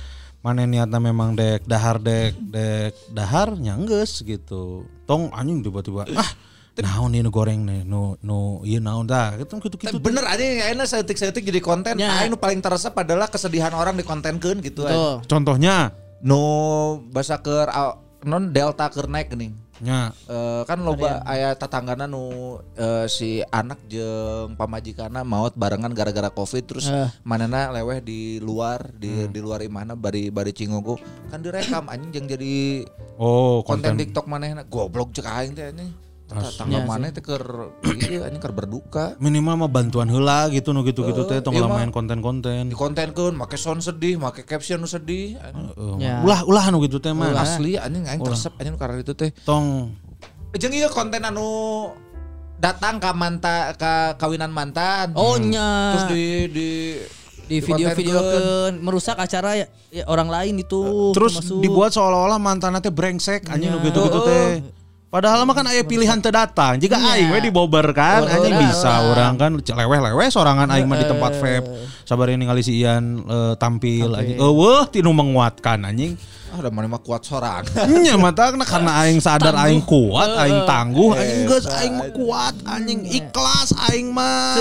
mana 0.47 0.63
niatna 0.63 1.03
memang 1.03 1.35
dek 1.35 1.67
dahar 1.67 1.99
dek 1.99 2.39
dek 2.39 2.95
dahar 3.11 3.59
nya 3.59 3.75
geus 3.83 4.23
gitu. 4.23 4.87
Tong 5.11 5.35
anjing 5.35 5.67
tiba-tiba 5.67 6.07
ah 6.15 6.31
naon 6.77 7.11
ini 7.11 7.25
nu 7.25 7.35
goreng 7.35 7.67
nih 7.67 7.83
nu 7.83 8.15
nu 8.23 8.63
ieu 8.63 8.79
naon 8.79 9.11
dah 9.11 9.35
gitu 9.43 9.59
gitu 9.59 9.75
gitu. 9.75 9.99
Bener 9.99 10.23
aja 10.23 10.45
ya 10.45 10.71
enak 10.71 10.87
setik-setik 10.87 11.43
jadi 11.43 11.59
konten. 11.59 11.99
Ya. 11.99 12.23
Nu 12.31 12.39
paling 12.39 12.63
teresep 12.63 12.95
adalah 12.95 13.27
kesedihan 13.27 13.75
orang 13.75 13.99
dikontenkeun 13.99 14.63
gitu. 14.63 14.87
Betul. 14.87 15.27
Contohnya 15.27 15.91
Nu 16.25 16.41
basa 17.13 17.37
keur 17.45 17.69
ah, 17.69 18.01
non 18.25 18.53
delta 18.53 18.89
keur 18.89 19.09
naik 19.11 19.33
geuning. 19.33 19.53
Nya. 19.83 20.15
Eh, 20.31 20.63
kan 20.65 20.81
loba 20.81 21.21
aya 21.27 21.53
tatanggana 21.57 22.09
nu 22.09 22.57
eh, 22.77 23.05
si 23.11 23.43
anak 23.53 23.83
jeung 23.91 24.57
pamajikana 24.57 25.27
maut 25.27 25.53
barengan 25.57 25.93
gara-gara 25.93 26.33
covid 26.33 26.65
terus 26.65 26.87
Eh. 26.89 27.11
manana 27.27 27.75
leweh 27.75 27.99
di 28.01 28.39
luar 28.39 28.95
di 28.95 29.27
di 29.29 29.41
luar 29.43 29.61
imahna 29.61 29.99
bari 29.99 30.33
bari 30.33 30.55
cingogo. 30.55 30.97
Kan 31.29 31.43
direkam 31.43 31.91
anjing 31.91 32.13
jeung 32.15 32.27
jadi 32.31 32.87
oh 33.21 33.61
konten, 33.67 33.93
konten 33.93 34.01
TikTok 34.07 34.27
manehna. 34.31 34.63
Goblok 34.65 35.13
cek 35.13 35.27
aing 35.27 35.53
teh 35.53 35.69
anjing 35.75 36.06
tangga 36.27 36.51
Iya 36.67 36.81
maneh 36.83 37.11
teh 37.15 37.23
keur 37.23 37.71
ieu 38.11 38.27
anjing 38.27 38.43
keur 38.43 38.51
berduka 38.51 39.15
minimal 39.23 39.55
mah 39.63 39.71
bantuan 39.71 40.11
heula 40.11 40.51
gitu 40.51 40.75
nu 40.75 40.83
gitu-gitu 40.83 41.23
teh 41.25 41.39
tong 41.39 41.55
iya 41.55 41.71
main 41.71 41.95
konten-konten. 41.95 42.67
di 42.67 42.75
kontenkeun 42.75 43.39
make 43.39 43.55
sound 43.55 43.79
sedih 43.79 44.19
make 44.19 44.43
caption 44.43 44.83
nu 44.83 44.91
sedih 44.91 45.39
anjing. 45.39 45.67
Eh, 45.71 45.95
Ya. 46.03 46.21
Ulah 46.27 46.43
ulah 46.43 46.65
nu 46.69 46.83
gitu 46.83 46.99
teh 46.99 47.15
mah. 47.15 47.31
asli 47.33 47.79
anjing 47.79 48.05
aing 48.05 48.21
resep 48.21 48.53
anjing 48.59 48.75
karena 48.75 48.99
itu 49.01 49.15
teh 49.15 49.31
Tong 49.47 49.95
jeung 50.57 50.75
ieu 50.75 50.91
konten 50.91 51.23
anu 51.23 51.93
datang 52.57 52.97
ka 52.99 53.13
manta 53.13 53.77
ka 53.77 54.17
kawinan 54.17 54.51
mantan 54.51 55.13
Oh 55.15 55.39
nya. 55.39 55.95
terus 55.95 56.05
di 56.11 56.25
di 56.51 56.69
di 57.47 57.57
video-video 57.63 58.19
merusak 58.83 59.15
acara 59.15 59.55
ya, 59.55 59.67
ya 59.95 60.03
orang 60.11 60.27
lain 60.27 60.59
itu. 60.59 61.15
terus 61.15 61.39
dibuat 61.63 61.95
seolah-olah 61.95 62.43
mantannya 62.43 62.83
teh 62.83 62.91
brengsek 62.91 63.47
anjing 63.47 63.71
nu 63.71 63.79
gitu-gitu 63.81 64.19
teh. 64.27 64.45
Padahal 65.17 65.49
mah 65.49 65.57
kan 65.57 65.65
aya 65.65 65.81
pilihan 65.81 66.21
teu 66.21 66.29
datang. 66.29 66.77
Jika 66.77 67.01
aing 67.01 67.33
we 67.33 67.41
dibober 67.41 67.89
kan 67.97 68.29
anjing 68.29 68.53
bisa 68.53 69.01
orang 69.01 69.41
kan 69.41 69.57
leweh-leweh 69.57 70.29
sorangan 70.29 70.69
aing 70.69 70.85
mah 70.85 71.01
di 71.01 71.09
tempat 71.09 71.41
vape. 71.41 71.65
Sabar 72.05 72.29
ini 72.29 72.45
ningali 72.45 72.61
si 72.61 72.85
Ian 72.85 73.25
eh, 73.25 73.57
tampil 73.57 74.13
anjing. 74.13 74.37
Eueuh 74.37 74.85
tinu 74.93 75.17
menguatkan 75.17 75.89
anjing. 75.89 76.21
Ah 76.57 76.65
udah 76.65 76.73
mana 76.73 76.89
mah 76.89 77.03
kuat 77.05 77.21
sorang 77.21 77.69
Nya 78.01 78.17
mata 78.17 78.49
karena 78.49 78.93
aing 79.05 79.21
sadar 79.21 79.53
aing 79.53 79.85
kuat, 79.85 80.33
aing 80.41 80.65
tangguh, 80.65 81.13
aing 81.13 81.45
geus 81.45 81.69
aing 81.69 81.95
mah 82.01 82.09
kuat, 82.17 82.55
anjing 82.65 83.05
ikhlas 83.05 83.77
aing 83.93 84.09
mah. 84.09 84.57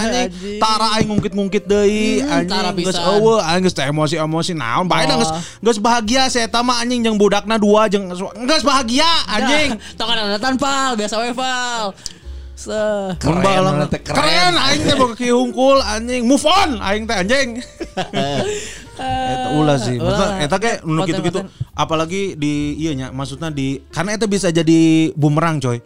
Anjing 0.00 0.32
anjing. 0.32 0.60
tara 0.62 0.86
aing 0.96 1.06
ngungkit-ngungkit 1.12 1.64
deui, 1.68 2.24
tara 2.48 2.72
anjing 2.72 2.86
geus 2.88 2.96
eueuh, 2.96 3.44
aing 3.44 3.62
geus 3.68 3.76
emosi-emosi 3.76 4.52
naon 4.56 4.88
bae 4.88 5.04
da 5.04 5.20
geus 5.20 5.32
geus 5.60 5.78
bahagia 5.82 6.32
saya 6.32 6.48
eta 6.48 6.64
mah 6.64 6.80
anjing 6.80 7.04
jeung 7.04 7.20
budakna 7.20 7.60
dua 7.60 7.92
jeung 7.92 8.08
geus 8.08 8.64
bahagia 8.64 9.08
anjing. 9.28 9.76
Tong 10.00 10.08
ada 10.08 10.40
tanpa 10.40 10.96
biasa 10.96 11.20
we 11.20 11.30
Val. 11.36 11.92
Se. 12.54 12.70
Keren, 13.18 13.90
keren. 13.90 14.00
keren. 14.00 14.54
aing 14.56 14.80
teh 14.86 14.96
hungkul 15.28 15.82
anjing 15.82 16.24
move 16.24 16.46
on 16.46 16.80
aing 16.80 17.04
teh 17.04 17.16
anjing. 17.20 17.48
Eta 18.98 19.48
ulah 19.54 19.76
sih. 19.76 19.96
Maksudnya 19.98 20.30
eta 20.42 20.56
ge 20.56 20.72
nu 20.86 21.02
gitu-gitu. 21.02 21.40
apalagi 21.74 22.38
di 22.38 22.78
iya 22.78 22.94
nya 22.94 23.10
maksudnya 23.10 23.50
di 23.50 23.82
karena 23.90 24.14
eta 24.14 24.30
bisa 24.30 24.48
jadi 24.48 25.10
bumerang 25.14 25.58
coy. 25.58 25.82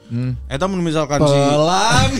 Eta 0.47 0.69
mun 0.69 0.85
misalkan 0.85 1.21
si 1.21 1.37
pelang. 1.37 2.11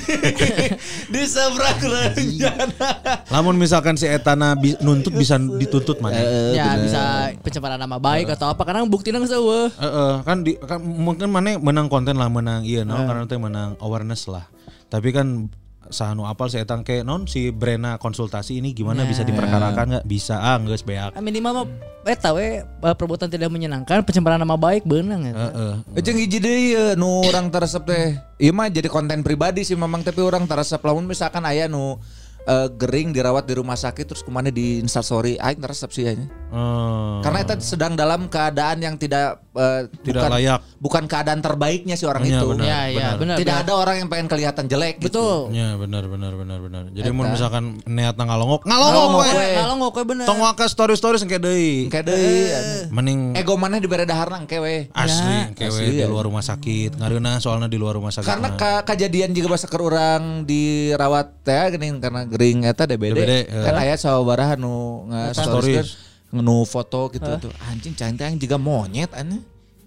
Di 1.13 1.23
seberang 1.25 1.79
rencana 1.81 2.89
lamun 3.33 3.57
misalkan 3.57 3.97
si 3.97 4.05
etana 4.05 4.53
bi- 4.53 4.77
nuntut 4.81 5.13
bisa 5.13 5.41
dituntut 5.41 6.01
mana. 6.01 6.21
ya 6.53 6.77
bisa 6.77 7.03
pencemaran 7.41 7.81
nama 7.81 7.97
baik 7.97 8.29
atau 8.33 8.53
apa 8.53 8.63
karena 8.65 8.85
buktinya 8.85 9.21
nggak 9.25 9.33
seueuh. 9.33 9.69
Heeh, 9.73 10.13
kan 10.25 10.45
di 10.45 10.57
kan 10.61 10.81
mungkin 10.81 11.29
mana 11.33 11.57
menang 11.57 11.89
konten 11.89 12.17
lah 12.17 12.29
menang 12.29 12.65
iya 12.65 12.85
no? 12.85 12.97
Karena 13.05 13.25
teh 13.25 13.41
menang 13.41 13.77
awareness 13.81 14.29
lah. 14.29 14.45
Tapi 14.89 15.13
kan 15.13 15.49
sanu 15.91 16.25
apal 16.25 16.49
si 16.53 16.61
etang 16.61 16.85
ke 16.87 17.01
non 17.03 17.29
si 17.29 17.51
Brena 17.51 17.97
konsultasi 17.97 18.61
ini 18.61 18.73
gimana 18.77 19.05
bisa 19.05 19.25
diperkarakan 19.25 19.99
nggak 19.99 20.07
bisa 20.07 20.39
ah 20.39 20.57
geus 20.63 20.85
beak. 20.85 21.17
Ah, 21.17 21.23
minimal 21.25 21.65
mah 21.65 21.67
eta 22.09 22.33
we 22.33 22.65
eh, 22.65 22.95
perbuatan 22.97 23.29
tidak 23.29 23.53
menyenangkan 23.53 24.01
pencemaran 24.05 24.41
nama 24.41 24.57
baik 24.57 24.89
beunang 24.89 25.29
ya. 25.29 25.35
Heeh. 25.35 25.75
Ejeng 26.01 26.17
hiji 26.17 26.39
ieu 26.41 26.97
nu 26.97 27.25
urang 27.27 27.53
teresep 27.53 27.85
teh. 27.85 28.17
Ieu 28.41 28.55
mah 28.55 28.73
jadi 28.73 28.87
konten 28.87 29.21
pribadi 29.21 29.67
sih 29.67 29.77
memang 29.77 30.01
tapi 30.01 30.25
orang 30.25 30.49
teresep 30.49 30.81
lamun 30.81 31.05
misalkan 31.05 31.45
aya 31.45 31.69
nu 31.69 32.01
eh, 32.41 32.69
gering 32.71 33.11
dirawat 33.11 33.43
di 33.43 33.55
rumah 33.55 33.75
sakit 33.75 34.05
terus 34.05 34.21
ke 34.21 34.29
mana 34.29 34.49
di 34.49 34.79
instastory 34.79 35.35
aing 35.35 35.59
resep 35.61 35.91
sih 35.91 36.05
aja. 36.07 36.23
Eh, 36.49 37.17
Karena 37.21 37.39
itu 37.43 37.55
sedang 37.61 37.93
dalam 37.93 38.27
keadaan 38.27 38.79
yang 38.79 38.95
tidak 38.95 39.43
eh, 39.53 39.91
Tidak 40.01 40.17
bukan, 40.17 40.31
layak. 40.31 40.61
bukan 40.79 41.05
keadaan 41.05 41.41
terbaiknya 41.41 41.93
si 41.93 42.05
orang 42.05 42.23
Iya, 42.23 42.31
itu. 42.35 42.47
benar, 42.49 42.65
Ya, 42.65 42.81
ya, 42.87 43.09
benar. 43.15 43.37
Tidak 43.37 43.53
benar. 43.55 43.67
ada 43.67 43.73
orang 43.75 43.97
yang 43.97 44.09
pengen 44.09 44.29
kelihatan 44.29 44.65
jelek 44.65 44.97
gitu. 44.99 45.11
Betul. 45.11 45.39
Ya 45.53 45.75
benar 45.75 46.05
benar 46.05 46.33
benar 46.33 46.59
benar. 46.59 46.83
Jadi 46.91 47.09
mau 47.11 47.25
misalkan 47.25 47.65
niatna 47.85 48.25
ngalongok, 48.25 48.63
ngalongok 48.63 48.93
Ngalongok 48.95 49.25
we. 49.25 49.35
we. 49.35 49.49
Kalau 49.55 49.75
ngokwe 49.77 50.03
bener. 50.07 50.25
Tong 50.25 50.41
waka 50.41 50.65
story 50.67 50.95
story 50.95 51.17
sengke 51.17 51.37
deui. 51.37 51.89
Kayak 51.89 52.07
deui, 52.07 52.39
anu. 52.49 52.77
Mending 52.93 53.19
ego 53.35 53.55
mana 53.55 53.77
dibere 53.77 54.05
daharna 54.05 54.39
engke 54.39 54.57
we. 54.57 54.87
asli 54.91 55.53
kewe 55.53 55.69
asli, 55.69 55.91
di 55.93 56.01
ya. 56.01 56.07
luar 56.07 56.25
rumah 56.25 56.41
sakit. 56.41 56.97
Ngareuna 56.97 57.39
soalnya 57.39 57.67
di 57.67 57.77
luar 57.77 57.95
rumah 57.95 58.11
sakit. 58.11 58.25
Karena 58.25 58.49
Nah. 58.49 58.57
ka- 58.57 58.85
kejadian 58.85 59.31
juga 59.31 59.49
bahasa 59.51 59.67
keur 59.67 59.85
urang 59.85 60.45
dirawat 60.45 61.27
teh 61.43 61.67
geuning 61.71 61.99
karena 61.99 62.28
gering 62.29 62.69
eta 62.69 62.85
DBD, 62.85 63.17
DBD, 63.17 63.33
kan 63.49 63.75
eh. 63.75 63.83
aya 63.89 63.95
sabaraha 63.97 64.55
nu 64.55 65.05
nge-stories 65.09 65.89
Stories. 65.89 66.37
nu 66.37 66.63
foto 66.69 67.09
gitu 67.09 67.49
tuh 67.49 67.53
anjing 67.73 67.97
cantik 67.97 68.37
juga 68.37 68.57
monyet 68.61 69.11
aneh 69.17 69.41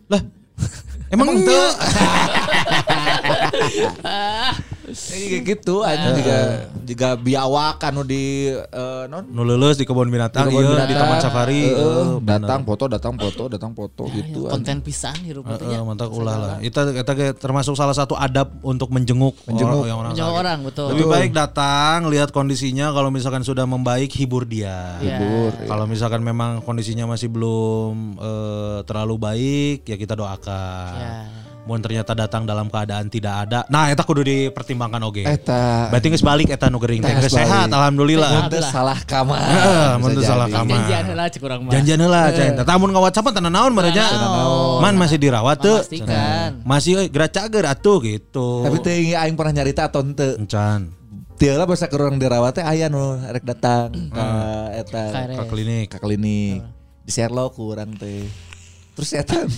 lah 0.09 0.21
emang 1.11 1.27
nya 1.37 1.63
kayak 4.91 5.43
gitu 5.47 5.87
anjing 5.87 6.19
juga 6.19 6.37
juga 6.83 7.09
biawak 7.15 7.79
anu 7.81 8.03
di 8.03 8.51
eh, 8.51 9.03
non 9.07 9.23
nu 9.23 9.47
leuleus 9.47 9.79
di 9.79 9.87
kebun 9.87 10.11
binatang 10.11 10.51
Di 10.51 10.51
kebun 10.51 10.67
iya 10.67 10.83
di 10.83 10.91
binatang. 10.91 10.99
taman 11.07 11.19
safari. 11.21 11.63
Eh, 11.63 12.05
bener. 12.19 12.43
datang 12.43 12.59
foto 12.67 12.83
datang 12.91 13.13
foto 13.15 13.43
datang 13.47 13.71
foto 13.71 14.03
gitu 14.11 14.39
anjing. 14.41 14.51
konten 14.51 14.77
pisan 14.83 15.15
di 15.17 15.31
rumah 15.31 15.55
Heeh, 15.55 15.79
mantap 15.79 16.11
ulah 16.11 16.35
lah. 16.35 16.55
Itu 16.59 16.75
kita 16.83 17.11
kayak 17.13 17.33
termasuk 17.37 17.71
salah 17.73 17.95
satu 17.95 18.19
adab 18.19 18.51
untuk 18.61 18.91
menjenguk, 18.91 19.39
Menjenguk. 19.47 19.79
orang 19.79 19.87
yang 19.87 19.97
orang 19.97 20.11
Menjenguk 20.11 20.35
orang, 20.35 20.57
betul. 20.61 20.85
Lebih 20.91 21.07
baik 21.07 21.31
datang, 21.31 21.97
lihat 22.07 22.29
kondisinya. 22.29 22.91
Kalau 22.91 23.07
misalkan 23.07 23.41
sudah 23.41 23.63
membaik, 23.63 24.11
hibur 24.11 24.43
dia. 24.43 24.99
Iya. 24.99 25.15
Hibur, 25.15 25.51
Kalau 25.65 25.85
misalkan 25.87 26.19
memang 26.19 26.59
kondisinya 26.61 27.07
masih 27.07 27.29
belum 27.29 27.93
eh, 28.19 28.77
terlalu 28.83 29.15
baik, 29.15 29.79
ya 29.85 29.95
kita 29.95 30.13
doakan. 30.13 30.99
Ya. 31.01 31.13
Mau 31.61 31.77
ternyata 31.77 32.17
datang 32.17 32.41
dalam 32.41 32.73
keadaan 32.73 33.05
tidak 33.05 33.45
ada, 33.45 33.61
nah 33.69 33.85
eta 33.85 34.01
kudu 34.01 34.25
dipertimbangkan 34.25 34.97
oge. 35.05 35.29
eta 35.29 35.93
Berarti 35.93 36.09
geus 36.09 36.25
balik 36.25 36.49
eta 36.49 36.73
nu 36.73 36.81
geuring 36.81 37.05
teh. 37.05 37.13
Sehat, 37.29 37.69
alhamdulillah. 37.69 38.49
Mun 38.49 38.65
salah 38.65 38.97
kamar 39.05 39.37
Heeh, 39.37 39.89
mun 40.01 40.09
salah 40.25 40.49
kamar. 40.49 40.73
Janjian 40.73 41.03
heula 41.13 41.25
cek 41.29 41.41
urang 41.45 41.61
mah. 41.61 41.71
Janjian 41.77 41.99
heula 42.01 42.33
cenah. 42.33 42.65
Tah 42.65 42.75
mun 42.81 42.89
ngawatsapan 42.89 43.31
teu 43.37 43.41
naon. 43.45 43.71
Man 44.81 44.97
masih 44.97 45.21
dirawat 45.21 45.61
teu. 45.61 45.77
Memastikan. 45.85 46.65
Masih 46.65 46.91
euy 46.97 47.07
gerak 47.13 47.29
cager 47.29 47.65
atuh 47.69 47.97
gitu. 48.01 48.65
tapi 48.65 48.77
ingat 48.81 49.29
aing 49.29 49.37
pernah 49.37 49.53
nyarita 49.61 49.87
atau 49.87 50.01
henteu 50.01 50.35
encan 50.41 50.89
Dia 51.41 51.57
lah 51.57 51.65
bahasa 51.65 51.89
kurang 51.89 52.21
dirawat 52.21 52.61
teh 52.61 52.65
aya 52.65 52.85
nu 52.85 53.17
rek 53.17 53.41
datang 53.41 53.89
ka 54.13 54.25
eta 54.77 55.03
ke 55.41 55.43
klinik. 55.49 55.85
ke 55.89 55.97
klinik 55.97 56.61
di 57.01 57.11
Sherlock 57.11 57.57
kurang 57.57 57.97
teh 57.97 58.29
terus 58.93 59.09
eta 59.17 59.49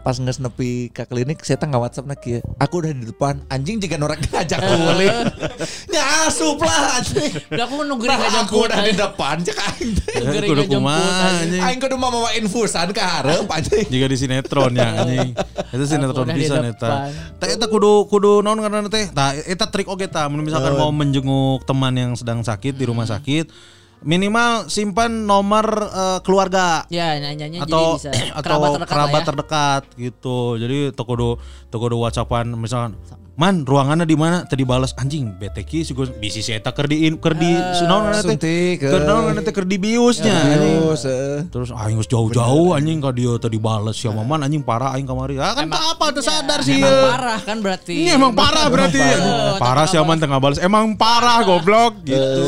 pas 0.00 0.16
nges 0.16 0.40
nepi 0.40 0.88
ke 0.88 1.04
klinik 1.04 1.44
saya 1.44 1.60
nggak 1.60 1.80
WhatsApp 1.80 2.08
nak 2.08 2.24
ya 2.24 2.40
aku 2.56 2.80
udah 2.80 2.92
di 2.96 3.04
depan 3.04 3.44
anjing 3.52 3.76
jika 3.76 4.00
orang 4.00 4.16
ngajak 4.32 4.60
kulit 4.64 5.26
nyasup 5.92 6.58
lah 6.60 7.00
anjing 7.00 7.32
Udah 7.50 7.64
aku 7.68 7.74
nunggu 7.84 8.04
Nah, 8.10 8.16
aja 8.16 8.42
aku 8.42 8.66
udah 8.66 8.78
di 8.82 8.94
depan 8.96 9.36
cek 9.44 9.54
aing 9.60 9.90
kudu 9.94 10.24
aja 10.26 10.40
jemput, 10.40 10.66
kumaha 10.66 10.98
anjing. 10.98 11.36
anjing. 11.46 11.62
aing 11.62 11.78
kudu 11.78 11.96
mau 12.00 12.10
bawa 12.10 12.30
infusan 12.34 12.88
ke 12.90 13.02
hareup 13.02 13.46
anjing 13.52 13.86
Jika 13.86 14.06
di 14.10 14.16
sinetron 14.18 14.72
ya 14.74 14.88
anjing. 15.04 15.30
Itu 15.70 15.84
sinetron 15.86 16.26
udah 16.26 16.34
di 16.34 16.40
bisa 16.42 16.56
depan. 16.58 16.74
eta. 16.74 16.90
Teh 17.38 17.48
eta 17.54 17.66
kudu 17.70 18.08
kudu 18.10 18.40
naon 18.42 18.58
karena 18.58 18.88
teh. 18.90 19.06
Tah 19.14 19.36
eta 19.36 19.68
trik 19.70 19.86
oge 19.86 20.10
tah 20.10 20.26
mun 20.26 20.42
misalkan 20.42 20.74
mau 20.74 20.90
menjenguk 20.90 21.62
teman 21.68 21.94
yang 21.94 22.12
sedang 22.18 22.42
sakit 22.42 22.74
di 22.74 22.84
rumah 22.88 23.06
sakit 23.06 23.78
minimal 24.00 24.66
simpan 24.72 25.28
nomor 25.28 25.66
eh, 25.88 26.18
keluarga 26.24 26.88
Ya 26.88 27.20
nanyanya 27.20 27.64
atau 27.64 28.00
jadi 28.00 28.10
bisa 28.10 28.10
atau 28.38 28.42
kerabat 28.44 28.68
terdekat 28.72 28.90
kerabat 28.90 29.20
ya. 29.20 29.26
terdekat 29.28 29.82
gitu. 29.96 30.38
Jadi 30.56 30.78
toko 30.96 31.12
do 31.16 31.30
toko 31.68 31.84
do 31.92 31.96
WhatsAppan 32.00 32.46
misalkan 32.56 32.96
Man, 33.40 33.64
ruangannya 33.64 34.04
di 34.04 34.20
mana? 34.20 34.44
Tadi 34.44 34.68
balas 34.68 34.92
anjing 35.00 35.32
BTK 35.32 35.80
sih 35.80 35.96
gue 35.96 36.04
bisi 36.20 36.44
saya 36.44 36.60
tak 36.60 36.76
kerdi 36.76 37.08
kerdi 37.16 37.48
naon 37.88 38.12
ngaranna 38.12 38.20
teh? 38.20 38.36
suntik, 38.36 38.84
eh. 38.84 39.40
Teh 39.40 39.54
kerdi 39.56 39.80
biusnya 39.80 40.36
anjing. 40.44 40.76
Terus 40.84 41.02
eh. 41.08 41.40
Terus 41.48 41.70
aing 41.72 41.96
geus 41.96 42.10
jauh-jauh 42.12 42.76
anjing 42.76 43.00
ka 43.00 43.16
dia 43.16 43.40
tadi 43.40 43.56
bales 43.56 43.96
ya 43.96 44.12
maman 44.12 44.44
anjing 44.44 44.60
parah 44.60 44.92
aing 44.92 45.08
kamari. 45.08 45.40
Ah 45.40 45.56
kan 45.56 45.72
tak 45.72 45.80
apa 45.80 46.04
teu 46.12 46.20
sadar 46.20 46.60
sih. 46.60 46.84
Emang 46.84 46.92
ya. 46.92 47.00
parah 47.08 47.40
kan 47.40 47.56
berarti. 47.64 47.94
Ini 47.96 48.10
emang 48.12 48.32
parah 48.36 48.66
berarti. 48.68 49.00
parah. 49.00 49.56
Parah 49.56 49.84
sih 49.88 49.96
aman 49.96 50.20
tengah 50.20 50.36
balas. 50.36 50.60
Emang 50.60 50.92
parah 51.00 51.40
goblok 51.40 51.96
gitu. 52.04 52.44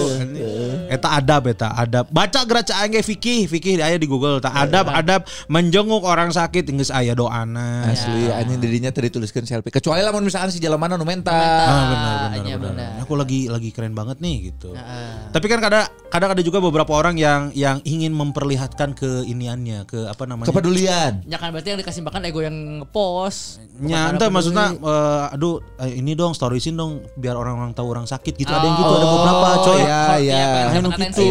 Eta 0.93 1.09
adab 1.17 1.49
eta 1.49 1.73
adab. 1.73 2.05
Baca 2.13 2.45
geraca 2.45 2.85
aing 2.85 2.93
ge 2.93 3.01
fikih, 3.01 3.49
fikih 3.49 3.81
aya 3.81 3.97
di 3.97 4.05
Google. 4.05 4.45
Tak 4.45 4.53
adab 4.69 4.93
adab 4.93 5.25
menjenguk 5.49 6.05
orang 6.05 6.29
sakit 6.37 6.69
geus 6.69 6.93
aya 6.93 7.17
doana. 7.17 7.89
asli 7.89 8.29
anjing 8.29 8.61
dirinya 8.61 8.93
tadi 8.93 9.09
tuliskan 9.09 9.49
selfie 9.49 9.73
kecuali 9.73 10.05
lamun 10.05 10.29
misalkan 10.29 10.53
si 10.53 10.61
jalan 10.61 10.82
mana 10.83 10.99
nu 10.99 11.07
mental 11.07 11.31
Ah 11.33 11.85
benar 11.87 12.17
benar 12.29 12.43
Iya, 12.43 12.57
benar. 12.59 12.75
benar. 12.75 13.07
Aku 13.07 13.15
lagi 13.15 13.47
lagi 13.47 13.71
keren 13.71 13.95
banget 13.95 14.19
nih 14.19 14.51
gitu. 14.51 14.75
Tapi 15.31 15.47
kan 15.47 15.59
kadang 15.59 15.87
kadang 16.09 16.31
ada 16.35 16.43
juga 16.43 16.59
beberapa 16.59 16.91
orang 16.93 17.15
yang 17.15 17.55
yang 17.55 17.79
ingin 17.83 18.11
memperlihatkan 18.11 18.93
keiniannya, 18.93 19.87
ke 19.87 20.05
apa 20.05 20.27
namanya? 20.27 20.51
kepedulian 20.51 21.23
Ya 21.25 21.37
kan 21.37 21.49
berarti 21.49 21.71
yang 21.71 21.81
dikasih 21.81 22.03
makan 22.03 22.27
ego 22.27 22.41
yang 22.41 22.57
ngepost. 22.83 23.63
Ya, 23.81 24.11
apa 24.11 24.27
maksudnya 24.29 24.75
eh, 24.75 25.25
aduh 25.33 25.63
eh, 25.79 25.97
ini 25.97 26.13
dong 26.13 26.33
storiesin 26.33 26.75
dong 26.75 27.07
biar 27.15 27.35
orang-orang 27.35 27.73
tahu 27.73 27.87
orang 27.89 28.05
sakit 28.05 28.35
gitu. 28.35 28.51
ada 28.51 28.61
yang 28.61 28.77
gitu, 28.77 28.93
ada 28.93 29.07
beberapa 29.07 29.49
coy. 29.63 29.81
ya 29.81 30.01
Oh, 30.03 30.19
ya 30.19 30.41
pengen 30.69 30.83
Anu 30.83 30.91
gitu. 30.93 31.25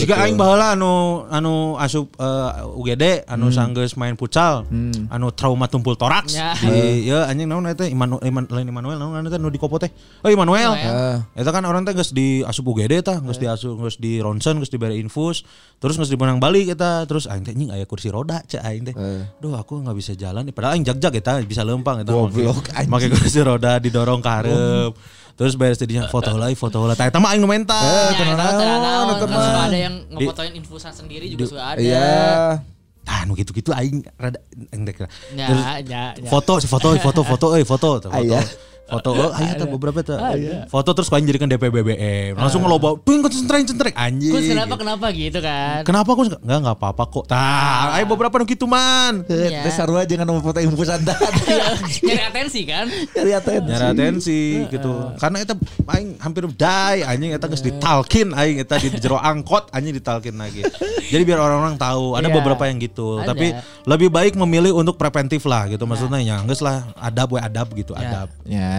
Jika 0.00 0.14
aing 0.24 0.34
baheula 0.34 0.72
anu 0.72 0.92
anu 1.28 1.54
asup 1.76 2.10
eh, 2.16 2.50
UGD 2.74 3.26
anu 3.26 3.50
sanggeus 3.50 3.94
main 3.94 4.14
futsal, 4.14 4.64
anu 5.08 5.26
trauma 5.30 5.66
tumpul 5.66 5.94
toraks 5.94 6.34
Ya. 6.34 6.56
di 6.58 7.06
ya 7.06 7.28
anjing 7.28 7.46
naon 7.46 7.66
eta 7.66 7.86
Immanuel 7.86 8.18
Iman, 8.24 8.43
lain 8.46 8.66
Immanuel 8.66 8.96
naon 8.96 9.14
anu 9.14 9.28
teh 9.28 9.38
nu 9.38 9.48
di 9.48 9.56
kopo 9.56 9.76
teh. 9.76 9.88
Oh 10.20 10.28
Immanuel. 10.28 10.74
Immanuel. 10.74 11.24
Eta 11.32 11.50
kan 11.50 11.62
orang 11.62 11.84
teh 11.84 11.92
geus 11.92 12.10
di 12.10 12.40
asup 12.40 12.66
UGD 12.66 13.00
tah, 13.00 13.18
geus 13.20 13.36
di 13.36 13.46
asup 13.46 13.78
geus 13.78 13.96
di 13.96 14.18
ronsen, 14.18 14.58
geus 14.58 14.68
dibere 14.68 14.96
infus, 14.96 15.44
terus 15.78 15.94
geus 15.94 16.08
dibenang 16.08 16.38
balik 16.38 16.72
eta, 16.72 17.04
terus 17.04 17.24
aing 17.24 17.42
teh 17.42 17.52
anjing 17.52 17.70
aya 17.70 17.84
kursi 17.84 18.08
roda 18.08 18.42
cek 18.42 18.60
aing 18.60 18.84
teh. 18.84 18.94
Duh 19.38 19.54
aku 19.54 19.80
nggak 19.80 19.96
bisa 19.96 20.12
jalan, 20.12 20.44
padahal 20.50 20.74
aing 20.74 20.84
jag-jag 20.84 21.14
eta 21.14 21.38
bisa 21.40 21.62
lempang 21.62 22.00
eta. 22.00 22.10
Goblok, 22.10 22.68
make- 22.88 22.88
Make 22.88 23.08
kursi 23.12 23.40
roda 23.40 23.78
didorong 23.78 24.20
ke 24.20 24.30
hareup. 24.30 24.92
Terus 25.34 25.58
beres 25.58 25.82
tadinya 25.82 26.06
foto 26.06 26.30
heula, 26.30 26.46
foto. 26.54 26.78
Tah 26.94 27.10
eta 27.10 27.18
mah 27.18 27.34
aing 27.34 27.42
nu 27.42 27.50
mental. 27.50 27.74
Ya, 28.14 28.22
mah. 28.38 29.18
suka 29.18 29.62
ada 29.66 29.78
yang 29.78 29.94
ngefotoin 30.14 30.52
infusan 30.54 30.92
sendiri 30.94 31.26
juga 31.26 31.46
suka 31.50 31.74
ada. 31.74 31.78
iya 31.82 32.62
Nah, 33.04 33.28
nu 33.28 33.36
gitu-gitu 33.36 33.70
aing 33.76 34.00
rada 34.16 34.40
endek. 34.72 35.04
Ya, 35.36 35.78
ya, 35.84 36.16
ya. 36.16 36.30
foto, 36.32 36.56
si 36.56 36.66
foto, 36.66 36.96
foto, 36.96 37.20
foto, 37.20 37.46
euy, 37.52 37.64
foto, 37.68 38.00
tuh, 38.00 38.10
foto. 38.10 38.72
Foto, 38.84 39.16
oh, 39.16 39.32
aya 39.32 39.56
tuh 39.56 39.64
beberapa 39.72 40.04
tuh. 40.04 40.20
Foto 40.68 40.92
terus 40.92 41.08
kau 41.08 41.16
jadikan 41.16 41.48
DP 41.48 41.72
BBM. 41.72 42.36
Langsung 42.36 42.60
ngeloba, 42.60 43.00
ping 43.00 43.24
konsentrasi 43.24 43.72
centrek 43.72 43.96
anjing. 43.96 44.28
Kus 44.28 44.44
kenapa 44.44 44.76
kenapa 44.76 45.06
gitu 45.08 45.40
kan? 45.40 45.80
Kenapa 45.88 46.12
aku 46.12 46.28
enggak 46.28 46.40
enggak 46.44 46.76
apa-apa 46.76 47.02
kok. 47.08 47.24
Tah, 47.24 47.96
ayo 47.96 48.04
beberapa 48.04 48.36
nu 48.36 48.44
gitu 48.44 48.68
man. 48.68 49.24
Iya. 49.24 49.64
Teh 49.64 49.72
sarua 49.72 50.04
jangan 50.04 50.28
mau 50.28 50.44
foto 50.44 50.60
infusan 50.60 51.00
tadi 51.00 51.56
Nyari 52.06 52.22
atensi 52.28 52.60
kan? 52.68 52.86
Cari 53.08 53.32
atensi. 53.32 53.68
Nyari 53.72 53.86
atensi 53.88 54.40
gitu. 54.68 54.92
Karena 55.16 55.36
eta 55.40 55.54
aing 55.88 56.20
hampir 56.20 56.44
die 56.44 57.00
anjing 57.02 57.32
eta 57.32 57.48
geus 57.48 57.64
ditalkin 57.64 58.36
aing 58.36 58.60
eta 58.60 58.76
di 58.76 58.92
jero 59.00 59.16
angkot 59.16 59.72
anjing 59.72 59.96
ditalkin 59.96 60.36
lagi. 60.36 60.60
Jadi 61.08 61.22
biar 61.24 61.40
orang-orang 61.40 61.80
tahu 61.80 62.20
ada 62.20 62.28
Iya. 62.28 62.36
beberapa 62.36 62.68
yang 62.68 62.76
gitu. 62.76 63.24
Ada. 63.24 63.32
Tapi 63.32 63.46
lebih 63.88 64.12
baik 64.12 64.36
memilih 64.36 64.76
untuk 64.76 65.00
preventif 65.00 65.40
lah 65.48 65.72
gitu 65.72 65.88
maksudnya 65.88 66.20
ya 66.20 66.36
geus 66.44 66.60
lah 66.60 66.84
adab 67.00 67.32
we 67.32 67.40
adab 67.40 67.72
gitu 67.72 67.96
Ya. 67.96 68.00
adab. 68.04 68.28
ya 68.44 68.73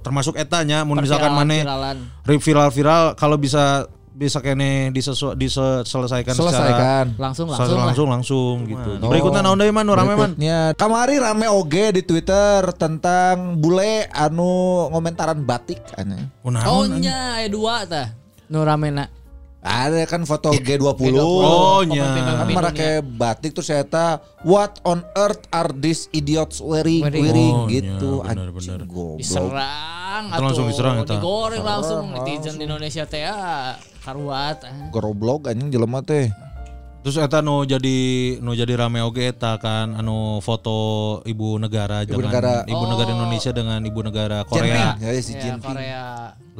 Termasuk 0.00 0.34
etanya 0.36 0.84
mun 0.84 1.00
misalkan 1.00 1.32
mana 1.32 1.64
viral-viral 2.24 3.14
kalau 3.14 3.36
bisa 3.36 3.86
bisa 4.10 4.42
kene 4.44 4.92
disesu, 4.92 5.32
diselesaikan 5.32 6.34
selesaikan 6.36 7.06
Langsung 7.16 7.48
secara 7.48 7.56
langsung 7.56 7.78
lah. 7.78 7.86
langsung 7.88 8.08
langsung 8.12 8.54
gitu. 8.68 8.90
Berikutnya 9.00 9.40
naon 9.40 9.56
deui 9.56 9.72
man 9.72 9.88
nu 9.88 9.96
rame 9.96 10.12
man? 10.12 10.36
Kamari 10.76 11.16
rame 11.16 11.48
oge 11.48 11.94
di 11.96 12.02
Twitter 12.04 12.68
tentang 12.76 13.56
bule 13.56 14.10
anu 14.12 14.92
ngomentaran 14.92 15.40
batik 15.40 15.80
aneh. 15.96 16.28
Oh, 16.44 16.52
Oh 16.52 16.84
nya 16.90 17.40
aya 17.40 17.48
dua 17.48 17.88
tah. 17.88 18.12
Nu 18.50 18.60
ramena. 18.66 19.08
Ada 19.60 20.08
kan 20.08 20.24
foto 20.24 20.56
G20. 20.56 21.12
Oh, 21.20 21.84
nya. 21.84 22.16
Kan 22.16 22.48
mereka 22.48 23.04
batik 23.04 23.52
terus 23.52 23.68
saya 23.68 23.84
what 24.40 24.80
on 24.88 25.04
earth 25.20 25.44
are 25.52 25.68
these 25.76 26.08
idiots 26.16 26.64
wearing 26.64 27.04
Wearing. 27.04 27.22
wearing 27.28 27.54
Oh, 27.54 27.68
gitu 27.68 28.10
iya, 28.24 28.32
benar, 28.32 28.48
anjing, 28.48 28.80
goblok. 28.88 29.18
diserang 29.20 30.24
Itu 30.32 30.42
langsung 30.48 30.64
diserang 30.72 30.96
eta. 31.04 31.12
digoreng 31.20 31.60
langsung 31.60 32.04
netizen 32.08 32.56
di 32.56 32.64
Indonesia 32.64 33.04
teh 33.04 33.20
ah, 33.28 33.76
karuat. 34.00 34.64
Goblok 34.88 35.52
anjing 35.52 35.68
jelema 35.68 36.00
teh. 36.00 36.32
Terus 37.00 37.16
eta 37.16 37.40
nu 37.40 37.64
jadi 37.64 37.96
nu 38.44 38.52
jadi 38.52 38.76
rame 38.76 39.00
oge 39.00 39.32
eta 39.32 39.56
kan 39.56 39.96
anu 39.96 40.36
foto 40.44 40.76
ibu 41.24 41.56
negara 41.56 42.04
Ibu 42.04 42.12
dengan 42.12 42.28
negara. 42.28 42.54
ibu 42.68 42.84
negara 42.84 43.10
Indonesia 43.10 43.50
dengan 43.56 43.80
ibu 43.80 44.00
negara 44.04 44.44
Korea 44.44 45.00
Jinping, 45.00 45.08
ya 45.08 45.10
si 45.16 45.32
Ya, 45.32 45.40
Jinping. 45.40 45.64
Korea 45.72 46.04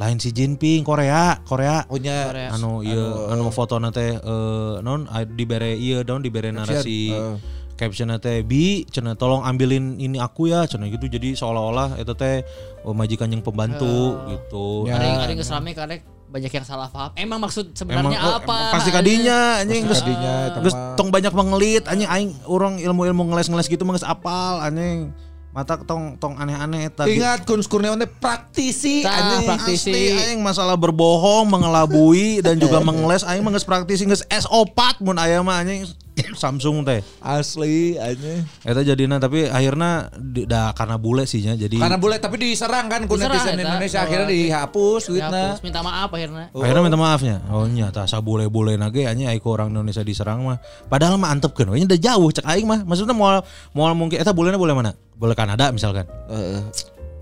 lain 0.01 0.17
si 0.17 0.29
Jinping 0.33 0.81
Korea 0.81 1.37
Korea 1.45 1.85
punya 1.85 2.33
Korea. 2.33 2.49
anu 2.57 2.81
iya 2.81 3.05
anu 3.29 3.53
foto 3.53 3.77
nate 3.77 4.17
eh 4.17 4.75
non 4.81 5.05
dibere 5.29 5.77
iya 5.77 6.01
don 6.01 6.25
dibere 6.25 6.49
narasi 6.49 7.13
eh. 7.13 7.37
caption 7.77 8.09
teh 8.17 8.41
bi 8.41 8.81
cenah 8.89 9.13
tolong 9.13 9.45
ambilin 9.45 10.01
ini 10.01 10.17
aku 10.17 10.49
ya 10.49 10.65
cenah 10.65 10.89
gitu 10.89 11.05
jadi 11.05 11.37
seolah-olah 11.37 12.01
itu 12.01 12.13
teh 12.17 12.41
oh, 12.81 12.97
majikan 12.97 13.29
yang 13.29 13.45
pembantu 13.45 14.17
gitu 14.25 14.89
Ya. 14.89 14.97
Ada 14.97 15.05
yang 15.05 15.17
ada 15.21 15.33
yang 15.37 15.77
karena 15.77 15.95
banyak 16.31 16.51
yang 16.51 16.65
salah 16.65 16.87
paham. 16.87 17.11
Emang 17.19 17.43
maksud 17.43 17.75
Emang 17.75 17.77
sebenarnya 17.77 18.19
oh, 18.23 18.39
apa? 18.39 18.71
pasti 18.71 18.89
kadinya 18.89 19.59
anjing 19.59 19.83
geus 19.83 19.99
kadinya, 19.99 20.63
mah. 20.63 20.95
tong 20.95 21.11
banyak 21.11 21.33
mengelit 21.35 21.83
anjing 21.91 22.07
aing 22.07 22.31
orang 22.47 22.79
ilmu-ilmu 22.79 23.35
ngeles-ngeles 23.35 23.67
gitu 23.67 23.83
mah 23.83 23.99
geus 23.99 24.07
apal 24.07 24.63
anjing 24.63 25.11
mata 25.51 25.75
tong 25.83 26.15
tong 26.15 26.39
aneh-aneh 26.39 26.87
eta 26.87 27.03
Ingat 27.03 27.43
Kun 27.43 27.59
Kurniawan 27.59 27.99
teh 27.99 28.07
praktisi 28.07 29.03
Tah, 29.03 29.11
anjing. 29.11 29.51
praktisi. 29.51 29.91
Asli 29.91 30.31
aing 30.31 30.39
masalah 30.39 30.79
berbohong, 30.79 31.51
mengelabui 31.51 32.39
dan 32.39 32.55
juga 32.55 32.79
mengeles 32.87 33.27
aing 33.27 33.43
mah 33.43 33.51
geus 33.51 33.67
praktisi 33.67 34.07
geus 34.07 34.23
S4 34.31 35.03
mun 35.03 35.19
aya 35.19 35.43
mah 35.43 35.59
anjing 35.59 35.83
Samsung 36.35 36.83
teh. 36.83 36.99
Asli 37.17 37.95
anjing. 37.95 38.43
Eta 38.61 38.81
jadina 38.81 39.15
tapi 39.15 39.47
akhirnya 39.47 40.11
di- 40.13 40.43
da 40.43 40.71
karena 40.71 40.95
bule 40.95 41.23
sih 41.23 41.39
nya 41.39 41.55
jadi 41.55 41.79
Karena 41.79 41.95
boleh 41.95 42.17
tapi 42.17 42.35
diserang 42.37 42.85
kan 42.85 43.05
Diserang, 43.05 43.31
netizen. 43.31 43.55
Indonesia 43.57 43.97
Oh, 43.97 44.03
akhirnya 44.03 44.27
iya. 44.27 44.35
dihapus 44.35 45.01
duitna. 45.07 45.29
Dihapus, 45.49 45.59
minta 45.61 45.79
maaf 45.79 46.09
akhirnya. 46.09 46.45
akhirnya 46.51 46.83
minta 46.83 46.99
maafnya. 46.99 47.35
Oh 47.47 47.63
nya 47.63 47.87
tah 47.89 48.05
sabule-bule 48.05 48.75
nage 48.75 49.03
anjing 49.03 49.25
aing 49.25 49.39
ku 49.39 49.49
orang 49.49 49.71
Indonesia 49.71 50.01
diserang 50.01 50.43
mah. 50.43 50.59
Padahal 50.85 51.15
mah 51.15 51.31
antepkeun 51.31 51.69
we 51.69 51.79
nya 51.79 51.87
udah 51.87 52.01
jauh 52.01 52.29
cek 52.29 52.45
aing 52.45 52.67
mah. 52.67 52.83
Maksudnya 52.83 53.13
mau 53.13 53.39
mau 53.71 53.87
mungkin 53.93 54.19
eta 54.19 54.31
bulena 54.31 54.57
boleh 54.57 54.73
mana? 54.73 54.91
Boleh 55.15 55.33
Kanada 55.33 55.71
misalkan. 55.71 56.03
Heeh. 56.27 56.59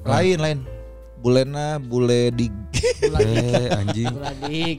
Lain 0.02 0.40
lain. 0.40 0.60
Bulena 1.20 1.76
bule 1.84 2.32
di 2.32 2.48
eh 3.00 3.68
anjing. 3.76 4.08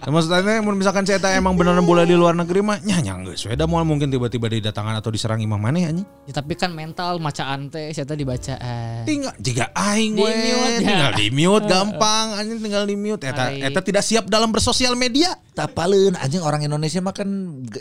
Nah, 0.00 0.10
maksudnya 0.12 0.60
misalkan 0.72 1.04
saya 1.04 1.20
eta 1.20 1.36
emang 1.36 1.56
beneran 1.56 1.84
boleh 1.84 2.04
di 2.08 2.16
luar 2.16 2.32
negeri 2.36 2.60
mah 2.64 2.80
nya 2.80 3.00
nya 3.00 3.16
geus 3.24 3.44
we 3.44 3.56
da 3.56 3.68
moal 3.68 3.84
mungkin 3.84 4.08
tiba-tiba 4.08 4.48
didatangan 4.48 4.96
atau 5.00 5.12
diserang 5.12 5.40
imam 5.40 5.60
maneh 5.60 5.88
anjing. 5.88 6.06
Ya, 6.24 6.32
tapi 6.36 6.56
kan 6.56 6.72
mental 6.72 7.20
macaan 7.20 7.68
teh 7.68 7.92
saya 7.92 8.08
tadi 8.08 8.24
bacaan. 8.24 9.04
tinggal 9.04 9.32
jika 9.40 9.72
aing 9.72 10.16
Di 10.16 10.22
we 10.24 10.32
mute, 10.32 10.72
ya. 10.80 10.80
tinggal 10.80 11.12
di 11.16 11.26
mute 11.32 11.66
gampang 11.72 12.26
anjing 12.36 12.58
tinggal 12.60 12.84
di 12.88 12.96
mute 12.96 13.24
eta 13.24 13.52
eta 13.52 13.80
tidak 13.84 14.04
siap 14.04 14.24
dalam 14.28 14.52
bersosial 14.52 14.96
media 14.96 15.36
tapaleun 15.52 16.16
anjing 16.16 16.40
orang 16.40 16.64
Indonesia 16.64 17.00
mah 17.04 17.12
kan 17.12 17.28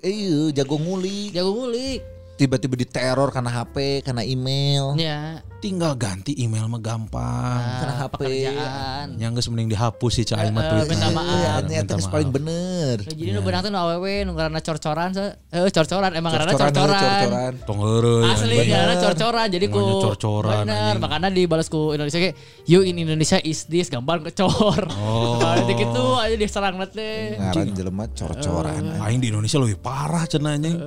eh 0.03 0.51
jago 0.51 0.75
nguli. 0.79 1.31
Jago 1.31 1.51
ngulik. 1.55 2.01
Tiba-tiba 2.39 2.79
diteror 2.79 3.35
karena 3.35 3.51
HP, 3.51 3.99
karena 3.99 4.23
email. 4.23 4.95
Ya, 4.95 5.43
tinggal 5.59 5.93
ganti 5.93 6.33
email 6.35 6.65
mah 6.65 6.79
gampang 6.79 7.59
Karena 7.77 7.93
nah, 7.93 7.97
HP. 8.01 8.13
pekerjaan. 8.15 9.05
yang 9.15 9.31
geus 9.31 9.47
mending 9.47 9.69
dihapus 9.69 10.11
sih 10.13 10.23
cai 10.23 10.47
mah 10.47 10.59
Eh, 10.59 10.69
tweet 10.73 10.87
minta 10.89 11.07
maaf. 11.09 11.61
Iya, 11.61 11.81
geus 11.83 12.01
maaf. 12.01 12.11
paling 12.11 12.29
bener. 12.29 12.95
Nah, 12.97 13.11
jadi 13.13 13.29
nu 13.29 13.41
benang 13.41 13.61
tuh 13.61 13.69
nu 13.69 13.77
awewe 13.77 14.23
nu 14.23 14.31
ngaranna 14.33 14.59
cor-coran 14.59 15.09
se. 15.11 15.25
Eh 15.49 15.67
corcoran 15.69 16.11
emang 16.11 16.31
ngaranna 16.31 16.51
Corcoran, 16.51 16.73
corcoran. 16.73 17.11
corcoran. 17.21 17.53
tong 17.63 17.79
heureuy 17.79 18.23
Asli 18.25 18.55
ngaranna 18.65 18.95
corcoran 18.97 19.47
jadi 19.49 19.65
ku 19.67 19.81
corcoran, 19.99 20.63
Bener, 20.63 20.95
makanya 20.97 21.29
dibalas 21.29 21.67
ku 21.67 21.91
Indonesia 21.91 22.19
kayak 22.19 22.35
you 22.63 22.79
in 22.81 22.95
Indonesia 22.97 23.37
is 23.39 23.63
this 23.65 23.87
gampang 23.87 24.23
kecor. 24.23 24.87
Oh. 24.89 25.37
Jadi 25.59 25.73
gitu 25.77 26.15
aja 26.15 26.33
diserang 26.33 26.79
teh. 26.87 27.35
Ngaran 27.35 27.67
jelema 27.71 28.07
cor-coran. 28.09 28.83
aing 28.97 29.19
di 29.19 29.27
Indonesia 29.27 29.57
lebih 29.57 29.77
parah 29.77 30.23
cenah 30.23 30.55
anjing 30.55 30.77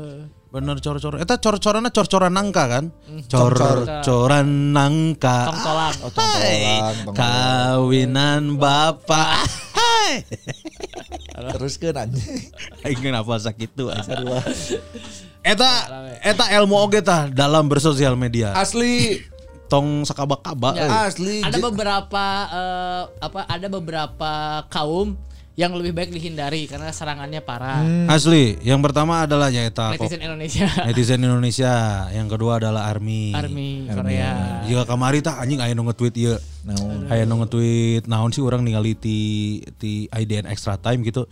bener 0.52 0.76
cor-cor 0.84 1.16
eta 1.16 1.40
cor-coranna 1.40 1.88
cor-coran 1.88 2.28
nangka 2.36 2.64
kan 2.68 2.84
cor-coran 3.24 4.76
nangka 4.76 5.48
Tongtolan. 5.48 5.94
Oh, 6.04 6.10
tongtolan. 6.12 7.16
kawinan 7.16 8.42
bapak 8.60 9.48
Hai. 10.02 10.22
Terus 11.56 11.74
ke 11.80 11.90
anjing. 11.94 12.52
Aing 12.84 13.00
kenapa 13.00 13.38
sakitu 13.40 13.88
Eta 15.42 15.70
eta 16.22 16.44
ilmu 16.60 16.76
oge 16.78 17.02
tah 17.02 17.26
dalam 17.26 17.66
bersosial 17.66 18.14
media. 18.14 18.54
Asli. 18.54 19.18
Tong 19.72 20.04
sakaba-kaba. 20.04 20.76
Ya. 20.76 21.08
Asli. 21.08 21.40
Ada 21.40 21.58
beberapa 21.58 22.24
eh, 22.52 23.02
apa 23.24 23.40
ada 23.48 23.66
beberapa 23.72 24.32
kaum 24.68 25.16
yang 25.52 25.76
lebih 25.76 25.92
baik 25.92 26.08
dihindari 26.08 26.64
karena 26.64 26.88
serangannya 26.88 27.44
parah. 27.44 27.84
Asli, 28.08 28.56
yang 28.60 28.80
pertama 28.80 29.22
adalah 29.22 29.52
ya 29.52 29.62
eta 29.62 29.92
kok- 29.92 30.00
Netizen 30.00 30.20
Indonesia, 30.24 30.66
netizen 30.88 31.20
Indonesia, 31.20 31.72
yang 32.08 32.24
kedua 32.26 32.56
adalah 32.56 32.88
army. 32.88 33.36
Army 33.36 33.84
Korea. 33.84 34.64
Jika 34.64 34.88
kamari 34.88 35.20
tah 35.20 35.36
anjing 35.38 35.60
aya 35.60 35.76
nu 35.76 35.84
nge-tweet 35.84 36.14
ieu. 36.16 36.36
Naon. 36.64 37.04
Aya 37.12 37.28
nu 37.28 37.44
nge-tweet 37.44 38.08
naon 38.08 38.32
sih 38.32 38.40
orang 38.40 38.64
ningali 38.64 38.96
ti 38.96 39.18
ti 39.76 40.08
IDN 40.08 40.48
extra 40.48 40.80
time 40.80 41.04
gitu. 41.04 41.28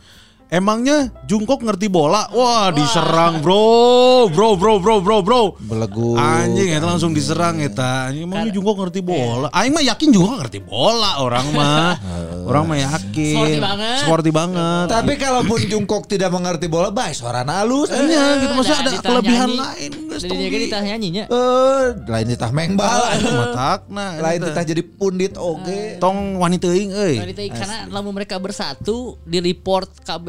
Emangnya 0.51 1.14
Jungkook 1.31 1.62
ngerti 1.62 1.86
bola? 1.86 2.27
Wah, 2.35 2.74
diserang, 2.74 3.39
Bro. 3.39 4.35
Bro, 4.35 4.59
bro, 4.59 4.82
bro, 4.82 4.98
bro, 4.98 5.22
bro. 5.22 5.43
Belegu. 5.62 6.18
Anjing 6.18 6.74
eta 6.74 6.90
langsung 6.90 7.14
diserang 7.14 7.62
eta. 7.62 8.10
Anjing 8.10 8.27
emang 8.27 8.51
Jungkook 8.51 8.82
ngerti 8.82 8.98
bola. 8.98 9.47
Aing 9.55 9.70
mah 9.70 9.86
yakin 9.86 10.10
Jungkook 10.10 10.43
ngerti 10.43 10.59
bola 10.59 11.22
orang 11.22 11.47
mah. 11.55 11.94
orang 12.51 12.66
mah 12.66 12.78
yakin. 12.82 13.39
Sporty 13.39 13.62
banget. 13.62 13.98
Sporty 14.02 14.31
banget. 14.35 14.86
Tapi 14.90 15.12
kalaupun 15.14 15.59
Jungkook 15.70 16.10
tidak 16.10 16.35
mengerti 16.35 16.66
bola, 16.66 16.90
baik 16.90 17.14
suara 17.14 17.47
halus. 17.47 17.86
Iya 17.94 18.43
gitu 18.43 18.52
maksudnya 18.59 18.78
ada 18.82 18.90
kelebihan 18.98 19.48
nyanyi. 19.55 19.62
lain 19.62 19.93
geus 20.11 20.23
Jadi 20.27 20.35
dia 20.35 20.49
kan 20.51 20.61
ditanya 20.66 20.89
nyanyinya. 20.99 21.24
Eh, 21.31 21.85
lain 22.11 22.27
ditah 22.35 22.51
mengbal. 22.51 23.01
matakna. 23.23 24.07
lain 24.19 24.41
ditah 24.43 24.65
jadi 24.66 24.82
pundit 24.82 25.39
oge. 25.39 25.97
tong 26.03 26.37
wanita 26.37 26.66
teuing 26.66 26.91
euy. 26.91 27.16
Wanita 27.23 27.41
karena 27.55 27.78
lamun 27.89 28.12
mereka 28.12 28.37
bersatu 28.43 29.16
di 29.23 29.39
report 29.39 29.89
KB 30.03 30.27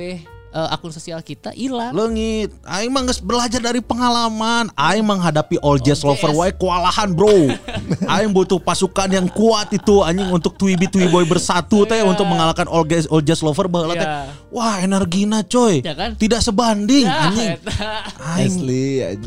eh, 0.52 0.68
akun 0.70 0.90
sosial 0.90 1.20
kita 1.20 1.52
hilang. 1.52 1.92
Leungit, 1.92 2.52
aing 2.62 2.88
mah 2.88 3.04
geus 3.04 3.20
belajar 3.20 3.58
dari 3.58 3.80
pengalaman. 3.80 4.68
Aing 4.74 5.02
menghadapi 5.02 5.58
all 5.60 5.78
jazz 5.78 6.02
lover 6.02 6.32
wae 6.32 6.52
kewalahan, 6.52 7.12
Bro. 7.12 7.52
aing 8.14 8.30
butuh 8.30 8.58
pasukan 8.58 9.08
yang 9.08 9.28
kuat 9.28 9.72
itu 9.72 10.02
anjing 10.02 10.28
untuk 10.28 10.56
Twibi 10.56 10.86
Twiboy 10.86 11.24
bersatu 11.24 11.84
teh 11.84 12.00
untuk 12.02 12.26
mengalahkan 12.26 12.66
all 12.66 12.84
jazz 12.84 13.08
all 13.08 13.20
jazz 13.20 13.40
lover 13.40 13.66
baheula 13.66 13.94
teh. 13.94 14.04
Iya. 14.04 14.24
Wah, 14.52 14.76
energina 14.78 15.42
coy. 15.42 15.80
Ya 15.80 15.96
kan? 15.96 16.14
Tidak 16.14 16.40
sebanding 16.40 17.08
Ya, 17.08 17.24
anjing. 17.26 17.50
Aing 18.20 18.56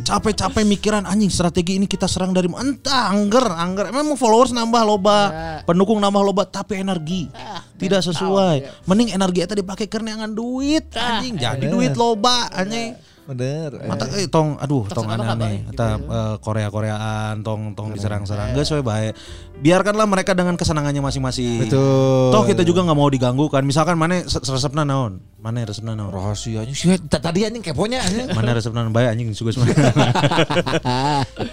capek-capek 0.01 0.63
mikiran 0.63 1.05
anjing 1.05 1.29
strategi 1.29 1.77
ini 1.77 1.87
kita 1.87 2.05
serang 2.05 2.31
dari 2.31 2.47
entah 2.49 3.09
angger 3.09 3.45
angger 3.47 3.89
emang 3.89 4.05
mau 4.07 4.17
followers 4.17 4.51
nambah 4.51 4.83
loba 4.83 5.17
Ya. 5.25 5.31
pendukung 5.65 5.99
nambah 5.99 6.21
loba 6.21 6.43
tapi 6.45 6.77
energi 6.77 7.27
Ah, 7.33 7.65
tidak 7.75 8.01
mental, 8.01 8.09
sesuai 8.13 8.55
ya. 8.61 8.71
mending 8.85 9.11
energi 9.11 9.41
itu 9.41 9.55
dipakai 9.57 9.87
ke 9.87 9.97
neangan 9.99 10.31
duit 10.31 10.85
Ah, 10.93 11.14
anjing 11.21 11.35
jadi 11.39 11.65
duit 11.71 11.95
loba 11.95 12.51
anjing. 12.51 12.95
Bener. 13.25 13.73
mata 13.89 14.05
eh 14.21 14.29
tong 14.29 14.61
aduh 14.61 14.85
tong 14.85 15.09
Terserah 15.09 15.33
aneh-aneh 15.33 15.65
apa, 15.65 15.73
eta 15.73 15.87
eh, 15.97 16.37
Korea-Koreaan 16.45 17.41
tong 17.41 17.73
tong 17.73 17.97
diserang-serang. 17.97 18.53
Geus 18.53 18.69
we 18.77 18.85
bae. 18.85 19.17
Biarkanlah 19.65 20.05
mereka 20.05 20.37
dengan 20.37 20.61
kesenangannya 20.61 21.01
masing-masing. 21.01 21.65
Betul. 21.65 22.37
toh 22.37 22.45
kita 22.45 22.61
juga 22.69 22.85
nggak 22.85 22.99
mau 23.01 23.09
diganggu 23.09 23.49
kan. 23.49 23.65
Misalkan 23.65 23.97
mana 23.97 24.21
se- 24.29 24.45
resepna 24.45 24.85
naon? 24.85 25.25
Mana 25.41 25.65
resepna 25.65 25.97
naon? 25.97 26.13
Rahasianya 26.13 26.77
sih 26.77 27.01
tadi 27.09 27.49
anjing 27.49 27.65
keponya 27.65 28.05
anjing. 28.05 28.29
mana 28.37 28.61
resepna 28.61 28.85
bae 28.93 29.09
anjing 29.09 29.33
suka 29.33 29.57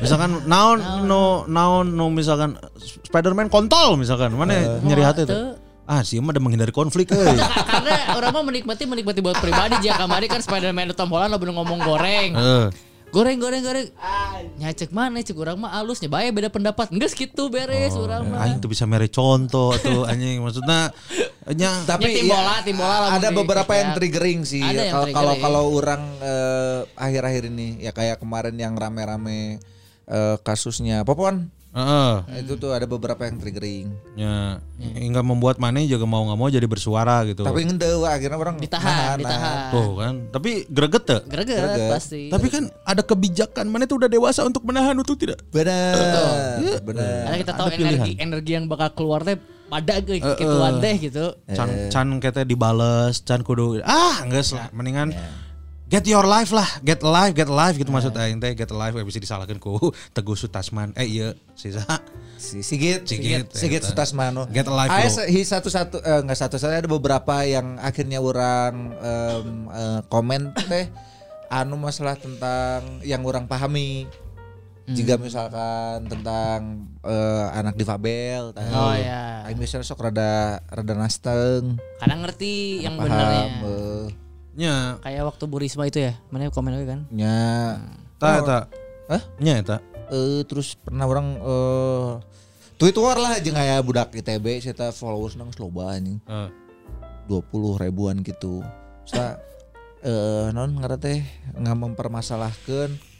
misalkan 0.04 0.44
naon 0.52 1.08
no 1.08 1.48
naon 1.48 1.96
no 1.96 2.12
misalkan 2.12 2.60
Spiderman 3.08 3.48
kontol 3.48 3.96
misalkan. 3.96 4.36
Mana 4.36 4.84
nyeri 4.84 5.08
hati 5.08 5.24
tuh. 5.24 5.56
Ah 5.92 6.08
sih 6.08 6.24
mah 6.24 6.32
ada 6.32 6.40
menghindari 6.40 6.72
konflik 6.72 7.12
euy 7.14 7.36
karena 7.36 8.16
orang 8.16 8.32
mah 8.32 8.44
menikmati 8.48 8.88
menikmati 8.88 9.20
buat 9.20 9.36
pribadi 9.44 9.76
jika 9.84 10.00
kemarin 10.00 10.28
kan 10.32 10.40
Spider-Man 10.40 10.96
Tom 10.96 11.12
Holland 11.12 11.36
udah 11.36 11.52
ngomong 11.52 11.80
goreng. 11.84 12.32
Heeh. 12.32 12.68
Goreng 13.12 13.44
goreng 13.44 13.60
goreng. 13.60 13.92
Nyacek 14.56 14.96
mana 14.96 15.20
cek 15.20 15.36
orang 15.36 15.60
mah 15.60 15.76
alusnya 15.76 16.08
bae 16.08 16.32
beda 16.32 16.48
pendapat. 16.48 16.96
Enggak 16.96 17.12
gitu 17.12 17.52
beres 17.52 17.92
orang 18.00 18.24
mah. 18.24 18.48
aing 18.48 18.64
tuh 18.64 18.72
bisa 18.72 18.88
mere 18.88 19.12
contoh 19.12 19.76
tuh 19.76 20.08
anjing 20.08 20.40
maksudnya 20.40 20.96
nya 21.52 21.76
Tapi 21.84 22.08
Ya, 22.08 22.16
tim 22.16 22.26
ya, 22.32 22.40
bola, 22.40 22.56
tim 22.64 22.76
bola 22.80 22.96
lah 23.04 23.10
ada 23.20 23.28
beberapa 23.36 23.72
yang 23.76 23.92
ya. 23.92 23.96
triggering 24.00 24.48
sih. 24.48 24.64
Kalau 24.64 25.12
kalau 25.12 25.34
kalau 25.44 25.64
orang 25.76 26.02
eh, 26.24 26.80
akhir-akhir 26.96 27.52
ini 27.52 27.84
ya 27.84 27.92
kayak 27.92 28.24
kemarin 28.24 28.56
yang 28.56 28.80
rame-rame 28.80 29.60
eh, 30.08 30.36
kasusnya 30.40 31.04
Popon. 31.04 31.52
Heeh 31.72 32.14
Itu 32.40 32.56
tuh 32.56 32.72
ada 32.72 32.84
beberapa 32.84 33.24
yang 33.24 33.36
triggering. 33.36 33.88
ya 34.14 34.60
hingga 34.78 35.22
membuat 35.22 35.56
Mane 35.56 35.86
juga 35.86 36.04
mau 36.04 36.20
nggak 36.22 36.36
mau 36.36 36.48
jadi 36.48 36.64
bersuara 36.64 37.24
gitu 37.24 37.42
Tapi 37.42 37.64
ngende 37.64 37.88
akhirnya 38.02 38.36
orang 38.36 38.56
Ditahan, 38.58 39.16
nahan, 39.16 39.18
ditahan. 39.18 39.56
tuh 39.72 39.90
kan 39.96 40.14
tapi 40.30 40.52
greget 40.68 41.04
tuh 41.06 41.22
Greget 41.26 41.58
Greget. 41.58 41.90
pasti. 41.90 42.22
tapi 42.28 42.48
kan 42.48 42.64
ada 42.84 43.00
kebijakan 43.02 43.66
Mane 43.66 43.86
tuh 43.86 43.96
udah 43.98 44.10
dewasa 44.10 44.44
untuk 44.44 44.64
menahan 44.64 44.94
itu 44.94 45.16
tidak 45.16 45.40
Benar. 45.48 46.60
Benar. 46.82 47.24
Karena 47.26 47.38
kita 47.40 47.54
tahu 47.56 47.68
Ada 47.68 47.78
pilihan. 47.78 47.96
energi 47.96 48.12
energi 48.20 48.52
yang 48.52 48.66
bakal 48.68 48.90
keluar 48.94 49.22
teh 49.22 49.40
pada 49.66 49.96
ge 49.98 50.20
gituan 50.20 50.74
teh 50.78 50.96
gitu. 51.00 51.26
can 51.50 51.70
can 51.88 52.08
kita 52.20 52.44
dibales 52.44 53.24
can 53.24 53.40
kudu 53.40 53.80
ah 53.82 54.20
enggak 54.20 54.44
lah 54.52 54.68
mendingan 54.72 55.16
Get 55.92 56.08
your 56.08 56.24
life 56.24 56.56
lah, 56.56 56.64
get 56.82 57.04
alive, 57.04 57.36
get 57.36 57.52
alive 57.52 57.76
gitu 57.76 57.92
maksud 57.92 58.16
aing 58.16 58.40
teh, 58.40 58.56
get 58.56 58.72
alive 58.72 58.96
bisa 59.04 59.20
disalahkeun 59.20 59.60
ku 59.60 59.76
Teguh 60.16 60.40
Sutasman. 60.40 60.96
Eh 60.96 61.04
iya, 61.04 61.36
sisa. 61.52 61.84
Si 62.40 62.64
Sigit, 62.64 63.04
Sigit, 63.04 63.52
Sigit, 63.52 63.84
eta. 63.84 63.92
Sutasmano. 63.92 64.48
Get 64.48 64.66
alive, 64.66 64.88
Aya 64.88 65.12
bro. 65.12 65.20
se- 65.20 65.28
hi 65.28 65.44
satu 65.44 65.68
satu 65.68 66.00
eh, 66.00 66.24
enggak 66.24 66.40
satu 66.40 66.56
satu 66.56 66.72
ada 66.72 66.88
beberapa 66.88 67.44
yang 67.44 67.76
akhirnya 67.78 68.24
orang 68.24 68.96
eh, 68.98 70.00
komen 70.08 70.56
teh 70.66 70.88
anu 71.52 71.76
masalah 71.76 72.16
tentang 72.16 73.04
yang 73.04 73.28
orang 73.28 73.44
pahami. 73.46 74.08
Jika 74.88 75.20
misalkan 75.20 76.08
tentang 76.08 76.88
eh, 77.04 77.46
anak 77.52 77.76
difabel. 77.76 78.56
Oh, 78.56 78.96
ya. 78.96 79.44
Aing 79.44 79.60
misalnya 79.60 79.86
sok 79.86 80.08
rada 80.08 80.64
rada 80.68 80.94
nasteng, 80.96 81.76
Karena 82.00 82.16
ngerti 82.16 82.80
yang 82.80 82.96
benernya. 82.96 83.44
eh, 83.62 84.06
Nya, 84.62 85.02
Kayak 85.02 85.24
waktu 85.26 85.44
Bu 85.50 85.58
Risma 85.58 85.90
itu 85.90 86.06
ya. 86.06 86.14
Mana 86.30 86.54
komen 86.54 86.78
lagi 86.78 86.86
kan? 86.86 87.02
nya 87.10 87.82
ta 88.22 88.38
eta. 88.38 88.60
Hah? 89.10 89.22
Nya 89.42 89.58
eh 90.12 90.46
terus 90.46 90.78
pernah 90.78 91.10
orang 91.10 91.28
eh 91.42 92.12
Twitter 92.78 93.18
lah 93.18 93.42
jeung 93.42 93.58
aya 93.58 93.82
budak 93.82 94.14
ITB 94.14 94.62
saya 94.62 94.94
followers 94.94 95.34
nang 95.34 95.50
loba 95.58 95.98
anjing. 95.98 96.22
Eh, 96.30 96.50
20 97.26 97.82
ribuan 97.82 98.22
gitu. 98.22 98.62
Sa 99.10 99.42
eh 100.06 100.54
non 100.54 100.78
ngaran 100.78 101.02
teh 101.02 101.26
nggak 101.58 101.78
mempermasalahkan 101.78 103.11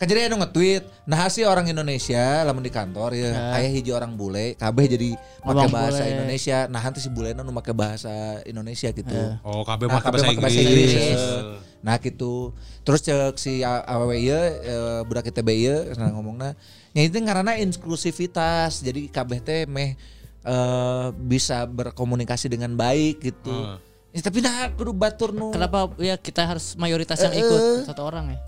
kan 0.00 0.08
jadi 0.08 0.32
anu 0.32 0.40
nge-tweet 0.40 1.04
nah 1.04 1.28
hasil 1.28 1.44
orang 1.44 1.68
Indonesia 1.68 2.40
lamun 2.40 2.64
di 2.64 2.72
kantor 2.72 3.12
ya 3.12 3.52
aya 3.52 3.68
hiji 3.68 3.92
orang 3.92 4.16
bule 4.16 4.56
kabeh 4.56 4.88
jadi 4.88 5.12
make 5.12 5.44
Ngomong 5.44 5.68
bahasa 5.68 6.00
bule. 6.00 6.12
Indonesia 6.16 6.56
nah 6.66 6.80
nanti 6.80 6.98
si 6.98 7.12
bule 7.12 7.36
nu 7.36 7.44
make 7.46 7.68
bahasa 7.70 8.08
Indonesia 8.42 8.88
gitu 8.90 9.20
Oh, 9.44 9.60
kabeh 9.60 9.86
Nah, 9.86 9.94
mah 9.94 10.02
kabeh 10.02 10.24
bahasa 10.24 10.32
make 10.32 10.56
Inggris. 10.56 10.92
Eh, 10.96 11.42
Nah 11.80 11.96
gitu. 11.96 12.56
Terus 12.80 13.00
cek 13.00 13.36
si 13.36 13.60
awewe 13.60 14.16
ieu 14.16 14.32
eh, 14.32 15.00
budak 15.04 15.28
ITB 15.28 15.48
ieu 15.54 15.76
nah 15.94 16.08
ngomongna 16.08 16.56
nya 16.90 17.00
itu 17.04 17.20
ngaranna 17.20 17.60
inklusivitas. 17.60 18.80
Jadi 18.80 19.04
kabeh 19.06 19.38
teh 19.38 19.68
meh 19.68 20.00
eh, 20.42 21.06
bisa 21.14 21.68
berkomunikasi 21.68 22.48
dengan 22.48 22.72
baik 22.72 23.20
gitu. 23.20 23.76
Ya, 24.10 24.20
tapi 24.20 24.40
nah 24.40 24.72
kudu 24.72 24.90
batur 24.90 25.30
nu 25.30 25.52
Kenapa 25.52 25.92
ya 25.96 26.16
kita 26.16 26.42
harus 26.42 26.72
mayoritas 26.74 27.20
yang 27.20 27.30
ikut 27.30 27.84
satu 27.84 28.00
orang 28.02 28.32
ya? 28.32 28.38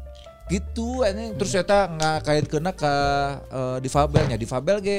Gitu 0.53 1.01
anjing. 1.01 1.33
Terus 1.41 1.53
eta 1.57 1.89
nggak 1.89 2.17
kait 2.23 2.45
kena 2.45 2.77
ke 2.77 2.95
eh, 3.49 3.79
difabelnya. 3.81 4.37
Difabel 4.37 4.77
ge 4.85 4.99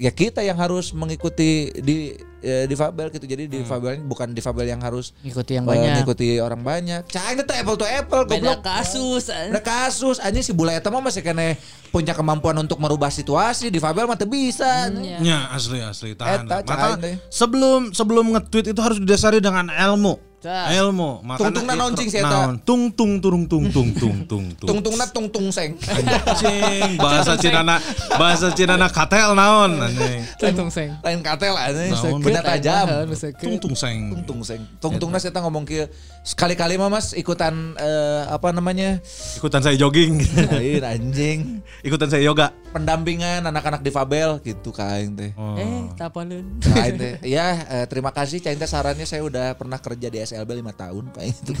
ya 0.00 0.08
kita 0.08 0.40
yang 0.40 0.56
harus 0.56 0.96
mengikuti 0.96 1.68
di 1.76 2.16
eh, 2.40 2.64
difabel 2.64 3.12
gitu. 3.12 3.28
Jadi 3.28 3.46
difabel 3.46 4.00
bukan 4.00 4.32
difabel 4.32 4.64
yang 4.64 4.80
harus 4.80 5.12
Ngikuti 5.20 5.60
yang 5.60 5.68
eh, 5.68 5.70
banyak. 5.76 5.94
ngikuti 6.02 6.40
orang 6.40 6.64
banyak. 6.64 7.04
Cai 7.06 7.36
itu 7.36 7.44
apple 7.44 7.76
to 7.76 7.84
apple 7.84 8.24
Beda 8.24 8.56
goblok. 8.56 8.64
kasus. 8.64 9.28
Ada 9.28 9.60
kasus 9.60 10.16
anjing 10.18 10.40
si 10.40 10.56
bule 10.56 10.72
eta 10.72 10.88
mah 10.88 11.04
masih 11.04 11.20
kena 11.20 11.52
punya 11.92 12.16
kemampuan 12.16 12.56
untuk 12.56 12.80
merubah 12.80 13.12
situasi 13.12 13.68
di 13.68 13.76
Fabel 13.76 14.08
mah 14.08 14.16
bisa. 14.24 14.88
Iya. 14.88 15.18
Nya 15.20 15.38
asli 15.52 15.84
asli 15.84 16.16
tahan. 16.16 16.48
Eta, 16.48 16.96
deh. 16.96 17.20
sebelum 17.28 17.92
sebelum 17.92 18.32
nge-tweet 18.32 18.72
itu 18.72 18.80
harus 18.80 18.96
didasari 18.96 19.44
dengan 19.44 19.68
ilmu. 19.68 20.29
Makanya 20.40 21.36
Tungtungna 21.36 21.74
naon, 21.76 21.92
cing, 21.92 22.08
eta? 22.08 22.24
Naon? 22.24 22.54
Tung 22.64 22.88
tung 22.96 23.20
turung 23.20 23.44
tung 23.44 23.68
tung 23.68 23.92
tung 23.92 24.24
tung 24.24 24.46
tung. 24.56 24.68
Tungtungna 24.72 25.04
tungtung 25.12 25.52
seng. 25.52 25.76
Anjing, 25.84 26.96
bahasa 27.04 27.36
Cinana 27.36 27.76
bahasa 28.16 28.48
Cinana 28.56 28.88
katel 28.88 29.36
naon 29.36 29.76
anjing. 29.76 30.24
Tuntung 30.40 30.72
seng. 30.72 30.96
Lain 31.04 31.20
katel 31.20 31.52
anjing. 31.52 31.92
Naon, 31.92 32.24
Beda 32.24 32.40
tajam. 32.40 32.88
Tung 33.36 33.60
tung 33.60 33.76
seng. 33.76 34.16
Tungtung 34.16 34.40
seng. 34.40 34.64
Tungtungna 34.80 35.20
saya 35.20 35.36
ngomong 35.44 35.68
kieu. 35.68 35.84
Sekali-kali 36.24 36.80
mah 36.80 36.88
Mas 36.88 37.12
ikutan 37.12 37.76
eh, 37.76 38.24
apa 38.32 38.48
namanya? 38.56 38.96
Ikutan 39.36 39.60
saya 39.60 39.76
jogging. 39.76 40.24
Lain 40.48 40.80
anjing. 40.80 41.40
Ikutan 41.84 42.08
saya 42.08 42.24
yoga. 42.24 42.56
Pendampingan 42.72 43.44
anak-anak 43.44 43.84
di 43.84 43.92
Fabel 43.92 44.40
gitu 44.40 44.72
kain 44.72 45.12
teh. 45.20 45.36
Oh. 45.36 45.60
Eh, 45.60 45.90
tapaleun. 46.00 46.64
Kain 46.64 46.96
teh. 46.96 47.20
Ya, 47.28 47.60
eh, 47.68 47.84
terima 47.90 48.08
kasih 48.14 48.40
Cain 48.40 48.56
teh 48.56 48.68
sarannya 48.68 49.04
saya 49.04 49.20
udah 49.20 49.52
pernah 49.58 49.76
kerja 49.76 50.08
di 50.08 50.29
SLB 50.30 50.62
5 50.62 50.70
tahun 50.78 51.04
kayak 51.10 51.28
gitu. 51.42 51.52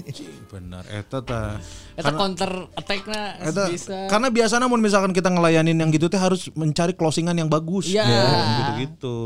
Benar 0.56 0.84
eta 0.88 1.20
ta. 1.20 1.60
Eta 1.92 2.10
counter 2.16 2.72
attack-na 2.72 3.36
Eta, 3.44 3.68
bisa. 3.68 4.08
karena 4.08 4.32
biasa 4.32 4.56
namun 4.56 4.80
misalkan 4.80 5.12
kita 5.12 5.28
ngelayanin 5.28 5.76
yang 5.76 5.92
gitu 5.92 6.08
teh 6.08 6.16
harus 6.16 6.48
mencari 6.56 6.96
closingan 6.96 7.36
yang 7.36 7.52
bagus. 7.52 7.92
Iya. 7.92 8.08
Gitu-gitu 8.08 9.16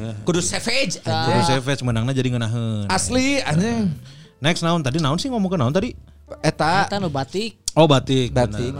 ya. 0.00 0.12
Kudu 0.24 0.40
savage. 0.40 1.04
Terus 1.04 1.44
savage 1.44 1.82
menangnya 1.84 2.16
jadi 2.16 2.32
ngeunaheun. 2.32 2.88
Asli 2.88 3.44
anjing. 3.44 3.92
Next 4.40 4.64
naon 4.64 4.80
tadi 4.80 4.96
naon 5.00 5.20
sih 5.20 5.28
ngomong 5.28 5.52
ke 5.52 5.58
naon 5.60 5.72
tadi? 5.76 6.15
Eta 6.42 6.90
Eta 6.90 6.96
nu 6.98 7.06
batik. 7.06 7.54
Oh 7.76 7.84
batik. 7.84 8.32
Batik. 8.32 8.72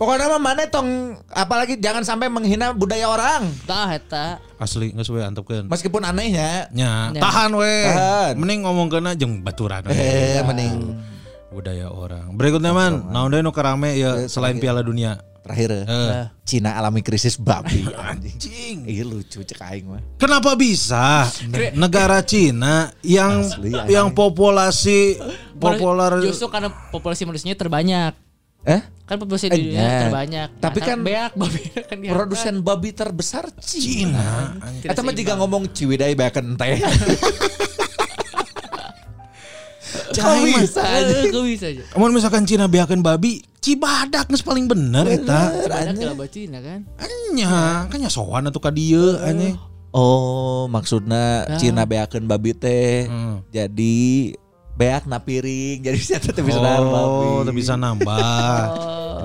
Pokoknya 0.00 0.26
mah 0.32 0.40
mana 0.40 0.64
tong 0.66 1.14
apalagi 1.30 1.76
jangan 1.76 2.00
sampai 2.00 2.32
menghina 2.32 2.72
budaya 2.72 3.06
orang 3.06 3.44
Tah 3.68 3.92
eta. 3.92 4.40
Asli 4.56 4.90
nggak 4.90 5.04
sesuai 5.04 5.28
antepkeun. 5.28 5.68
meskipun 5.68 6.02
anehnya. 6.02 6.66
Nya, 6.72 7.12
Ya. 7.12 7.20
tahan 7.22 7.52
we. 7.54 7.76
Tahan. 7.86 8.32
Mending 8.40 8.60
ngomong 8.66 8.88
kena 8.88 9.12
jeung 9.14 9.44
baturan 9.44 9.84
we. 9.86 9.94
Eh 9.94 10.40
mending 10.42 10.96
budaya 11.52 11.92
orang. 11.92 12.34
Berikutnya 12.34 12.72
man, 12.72 13.08
naon 13.12 13.30
deui 13.30 13.44
nu 13.44 13.52
kerame 13.52 13.94
ya 13.94 14.26
selain 14.26 14.58
Piala 14.58 14.82
Dunia. 14.82 15.20
Terakhir 15.48 15.70
Eh. 15.82 16.24
Cina 16.44 16.76
alami 16.76 17.00
krisis 17.00 17.34
babi 17.34 17.88
anjing. 18.08 18.84
Iya 18.84 19.02
lucu 19.02 19.40
cek 19.40 19.56
aing 19.58 19.88
mah. 19.88 20.00
Kenapa 20.16 20.52
bisa 20.52 21.24
negara 21.72 22.20
Cina 22.20 22.92
yang 23.00 23.42
Asli, 23.42 23.72
yang 23.88 24.12
populasi 24.12 25.16
populer 25.56 26.20
Justru 26.22 26.46
karena 26.46 26.68
populasi 26.92 27.24
manusianya 27.24 27.56
terbanyak. 27.56 28.12
Eh? 28.62 28.80
Kan 29.02 29.16
populasi 29.16 29.48
Eh, 29.48 29.56
di 29.56 29.72
dunia 29.72 29.80
ya. 29.80 30.00
terbanyak. 30.04 30.48
Tapi 30.58 30.78
kan 30.78 31.00
beak 31.00 31.32
babi 31.32 31.60
kan 31.88 31.96
diangkat. 31.96 32.12
Produsen 32.12 32.54
babi 32.60 32.90
terbesar 32.92 33.48
Cina. 33.58 34.52
Tidak 34.78 34.92
Eta 34.92 35.00
mah 35.00 35.12
jika 35.12 35.32
ngomong 35.34 35.72
Ciwidey 35.72 36.12
bayakeun 36.12 36.52
teh. 36.54 36.76
Kok 40.14 40.34
bisa 40.44 40.82
aja? 40.82 41.16
Bisa 41.48 41.66
aja? 41.68 41.82
Amun 41.96 42.12
misalkan 42.12 42.44
Cina 42.48 42.68
beakeun 42.68 43.04
babi, 43.04 43.44
Cibadak 43.58 44.30
geus 44.30 44.44
paling 44.44 44.70
bener 44.70 45.04
eta. 45.08 45.52
Ada 45.66 45.92
kelabat 45.92 46.30
Cina 46.30 46.62
kan? 46.62 46.86
Anya, 46.96 47.84
kan 47.90 47.98
nya 47.98 48.08
sowan 48.08 48.48
atuh 48.48 48.62
ka 48.62 48.70
dieu 48.70 49.18
anjing. 49.20 49.58
Oh, 49.92 50.68
maksudnya 50.68 51.48
Cina 51.58 51.88
beakeun 51.88 52.28
babi 52.28 52.54
teh. 52.54 53.08
Hmm. 53.08 53.42
Jadi 53.50 54.32
beak 54.78 55.10
na 55.10 55.18
piring. 55.18 55.82
Jadi 55.82 55.98
saya 56.06 56.20
tetep 56.22 56.46
bisa 56.46 56.60
babi. 56.62 56.86
Oh, 57.28 57.42
teu 57.42 57.52
bisa 57.52 57.74
nambah. 57.74 58.64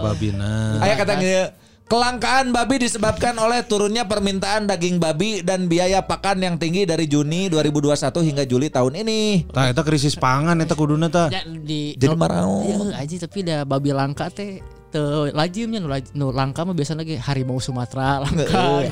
Babina. 0.04 0.84
Ayah 0.84 0.98
katanya 1.00 1.56
kelangkaan 1.94 2.50
babi 2.50 2.82
disebabkan 2.82 3.38
oleh 3.38 3.62
turunnya 3.70 4.10
permintaan 4.10 4.66
daging 4.66 4.98
babi 4.98 5.46
dan 5.46 5.70
biaya 5.70 6.02
pakan 6.02 6.42
yang 6.42 6.58
tinggi 6.58 6.90
dari 6.90 7.06
Juni 7.06 7.54
2021 7.54 7.94
hingga 8.34 8.44
Juli 8.50 8.74
tahun 8.74 9.06
ini. 9.06 9.46
Tah 9.54 9.70
eta 9.70 9.86
krisis 9.86 10.18
pangan 10.18 10.58
eta 10.58 10.74
kuduna 10.74 11.06
tah. 11.06 11.30
Ya, 11.30 11.46
di 11.46 11.94
Jadi 11.94 12.18
marau. 12.18 12.66
Iya 12.66 12.98
aja 12.98 13.16
tapi 13.30 13.46
dah 13.46 13.62
babi 13.62 13.94
langka 13.94 14.34
teh 14.34 14.58
teu 14.90 15.30
lajimnya 15.34 15.82
nu, 15.82 15.90
laj- 15.90 16.14
nu 16.18 16.34
langka 16.34 16.66
mah 16.66 16.74
biasa 16.74 16.98
lagi 16.98 17.14
harimau 17.14 17.62
Sumatera 17.62 18.18
langka. 18.26 18.90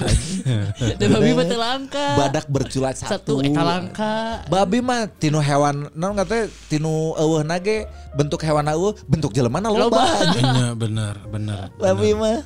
Dan 1.02 1.08
babi 1.10 1.32
mah 1.34 1.46
teu 1.50 1.58
langka. 1.58 2.06
Badak 2.22 2.46
berculat 2.54 3.02
satu 3.02 3.42
satu. 3.42 3.42
eta 3.42 3.66
langka. 3.66 4.46
Babi 4.46 4.78
mah 4.78 5.10
tinu 5.10 5.42
hewan 5.42 5.90
non 5.98 6.14
katanya 6.14 6.54
tinu 6.70 7.18
eueuh 7.18 7.42
nage 7.42 7.90
bentuk 8.14 8.46
hewan 8.46 8.70
eueuh 8.70 8.94
bentuk 9.10 9.34
jelema 9.34 9.58
na 9.58 9.74
loba. 9.74 10.06
Nya 10.38 10.78
bener, 10.78 11.18
bener. 11.34 11.74
babi 11.82 12.14
mah. 12.14 12.46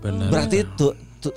Bener. 0.00 0.28
Berarti 0.28 0.64
tu, 0.76 0.92
tu- 1.20 1.36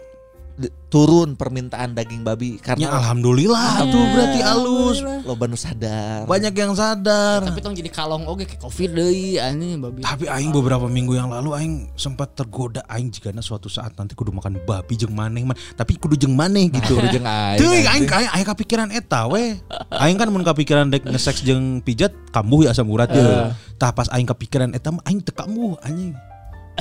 turun 0.90 1.38
permintaan 1.38 1.94
daging 1.94 2.26
babi 2.26 2.58
Ya 2.58 2.74
karena 2.74 2.88
alhamdulillah 3.00 3.86
tuh 3.88 4.04
berarti 4.12 4.40
alus. 4.42 4.98
loba 5.24 5.46
nu 5.46 5.56
sadar. 5.56 6.26
Banyak 6.26 6.54
yang 6.58 6.74
sadar. 6.74 7.46
Tapi 7.46 7.62
tong 7.62 7.78
jadi 7.78 7.88
kalong 7.94 8.26
oge 8.26 8.50
kayak 8.50 8.60
covid 8.60 8.98
deui 8.98 9.38
anjing 9.38 9.78
babi. 9.80 10.02
Tapi 10.02 10.26
aing 10.26 10.50
beberapa 10.50 10.90
minggu 10.90 11.14
yang 11.14 11.30
lalu 11.30 11.54
aing 11.54 11.74
sempat 11.94 12.34
tergoda 12.34 12.82
aing 12.90 13.14
jika 13.14 13.30
suatu 13.40 13.70
saat 13.70 13.94
nanti 13.96 14.18
kudu 14.18 14.34
makan 14.34 14.58
babi 14.66 14.98
jeung 14.98 15.14
maneh 15.14 15.46
man. 15.46 15.56
Tapi 15.78 15.96
kudu 15.96 16.18
jeung 16.18 16.34
maneh 16.34 16.68
gitu. 16.74 16.98
Kudu 16.98 17.08
jeung 17.22 17.28
aing, 17.30 17.86
aing 17.86 18.06
kayak 18.10 18.32
aing 18.34 18.48
kepikiran 18.50 18.90
eta 18.90 19.30
we. 19.30 19.62
Aing 19.94 20.18
kan 20.18 20.28
mun 20.34 20.42
kepikiran 20.42 20.90
dek 20.90 21.06
nge-sex 21.06 21.46
jeung 21.46 21.86
pijat 21.86 22.12
kambuh 22.34 22.66
ya 22.66 22.74
asam 22.74 22.90
urat 22.90 23.14
ya. 23.14 23.54
Tah 23.78 23.94
pas 23.94 24.10
aing 24.10 24.26
kepikiran 24.26 24.74
eta 24.74 24.90
mah 24.90 25.06
aing 25.06 25.22
teu 25.22 25.38
kambuh 25.38 25.78
anjing. 25.86 26.18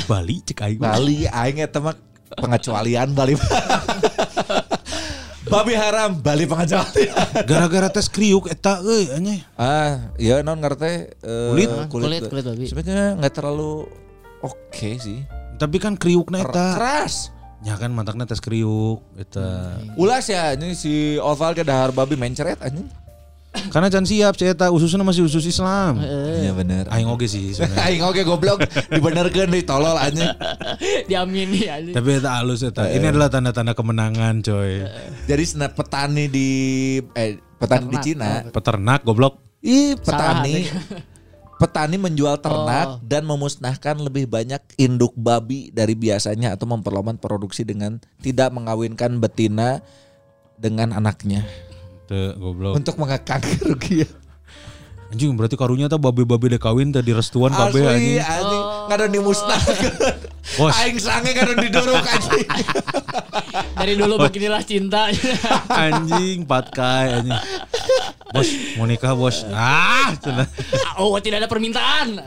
Bali 0.06 0.36
cek 0.44 0.58
aing. 0.62 0.78
Bali 0.78 1.26
aing 1.26 1.58
eta 1.64 1.80
mah 1.80 1.96
pengecualian 2.36 3.10
Bali. 3.16 3.34
Babi 5.48 5.72
haram 5.72 6.20
Bali 6.20 6.44
pengecualian. 6.44 7.16
Gara-gara 7.48 7.88
tes 7.88 8.12
kriuk 8.12 8.52
eta 8.52 8.84
euy 8.84 9.08
anjing. 9.08 9.40
Ah, 9.56 10.12
ya 10.20 10.44
non 10.44 10.60
ngerti 10.60 11.08
eh, 11.24 11.48
Kulit? 11.50 11.68
Kulit, 11.88 12.22
kulit 12.28 12.44
babi. 12.44 12.66
Sebenarnya 12.68 13.16
nggak 13.16 13.32
terlalu 13.32 13.88
oke 14.44 14.90
sih. 15.00 15.24
Tapi 15.56 15.76
kan 15.80 15.96
kriukna 15.96 16.44
Ker- 16.44 16.52
eta. 16.52 16.66
Keras. 16.76 17.14
Ya 17.64 17.74
kan 17.74 17.90
mantakna 17.90 18.28
tes 18.28 18.44
kriuk 18.44 19.00
eta. 19.16 19.80
Ulas 19.96 20.28
ya 20.28 20.52
ini 20.52 20.76
si 20.76 21.16
Oval 21.18 21.56
ke 21.56 21.64
dahar 21.64 21.96
babi 21.96 22.14
mencret 22.14 22.60
anjing. 22.60 22.86
Karena 23.68 23.88
can 23.92 24.06
siap 24.06 24.34
saya 24.38 24.54
ususnya 24.70 25.02
masih 25.02 25.26
usus 25.26 25.44
Islam. 25.44 26.00
Iya 26.42 26.54
bener. 26.56 26.88
Aing 26.88 27.10
oge 27.10 27.26
sih 27.28 27.52
sebenarnya. 27.52 27.84
Aing 27.90 28.02
oke 28.06 28.20
goblok 28.24 28.58
dibenerkeun 28.88 29.50
deui 29.50 29.64
tolol 29.66 29.98
anjing. 29.98 30.28
Diamini 31.10 31.68
aja. 31.68 31.90
Tapi 31.92 32.08
eta 32.18 32.40
halus 32.40 32.64
eta. 32.64 32.88
Ini 32.88 33.12
adalah 33.12 33.28
tanda-tanda 33.28 33.76
kemenangan, 33.76 34.40
coy. 34.40 34.86
Jadi 35.26 35.44
senat 35.44 35.76
petani 35.76 36.30
di 36.30 36.48
eh 37.12 37.38
petani 37.58 37.86
di. 37.90 37.98
Cina. 38.00 38.46
Peternak 38.48 39.02
goblok. 39.04 39.42
Ih, 39.60 39.98
petani. 39.98 40.70
petani 41.58 41.98
menjual 41.98 42.38
ternak 42.38 42.86
Oh. 42.86 43.02
dan 43.02 43.26
memusnahkan 43.26 43.98
lebih 43.98 44.30
banyak 44.30 44.62
induk 44.78 45.10
babi 45.18 45.74
dari 45.74 45.98
biasanya 45.98 46.54
atau 46.54 46.70
memperlambat 46.70 47.18
produksi 47.18 47.66
dengan 47.66 47.98
tidak 48.22 48.54
mengawinkan 48.54 49.18
betina 49.18 49.82
dengan 50.54 50.94
anaknya 50.94 51.42
Teu 52.08 52.32
goblok. 52.40 52.80
untuk 52.80 52.96
mengekang 52.96 53.44
kerugian. 53.44 54.08
Anjing 55.08 55.32
berarti 55.40 55.56
karunya 55.56 55.88
tuh 55.88 55.96
babi-babi 55.96 56.52
dek 56.52 56.60
kawin 56.60 56.92
teh 56.92 57.00
direstuan 57.00 57.48
kabeh 57.48 57.80
Asli, 57.80 58.20
anjing. 58.20 58.20
anjing. 58.20 58.64
Nggak 58.88 58.96
ada 59.00 59.06
dimusnahkan. 59.08 59.92
Bos. 60.60 60.72
Aing 60.84 61.00
sange 61.00 61.32
ada 61.32 61.54
didorong 61.56 62.04
anjing. 62.04 62.48
Dari 63.72 63.92
dulu 63.96 64.20
beginilah 64.20 64.60
cinta. 64.68 65.08
Anjing 65.88 66.44
patkai 66.44 67.24
anjing. 67.24 67.40
Bos, 68.28 68.48
mau 68.76 68.84
nikah 68.84 69.16
bos. 69.16 69.48
Ah, 69.48 70.12
cenah. 70.20 70.44
oh 71.00 71.16
tidak 71.24 71.44
ada 71.44 71.48
permintaan. 71.48 72.20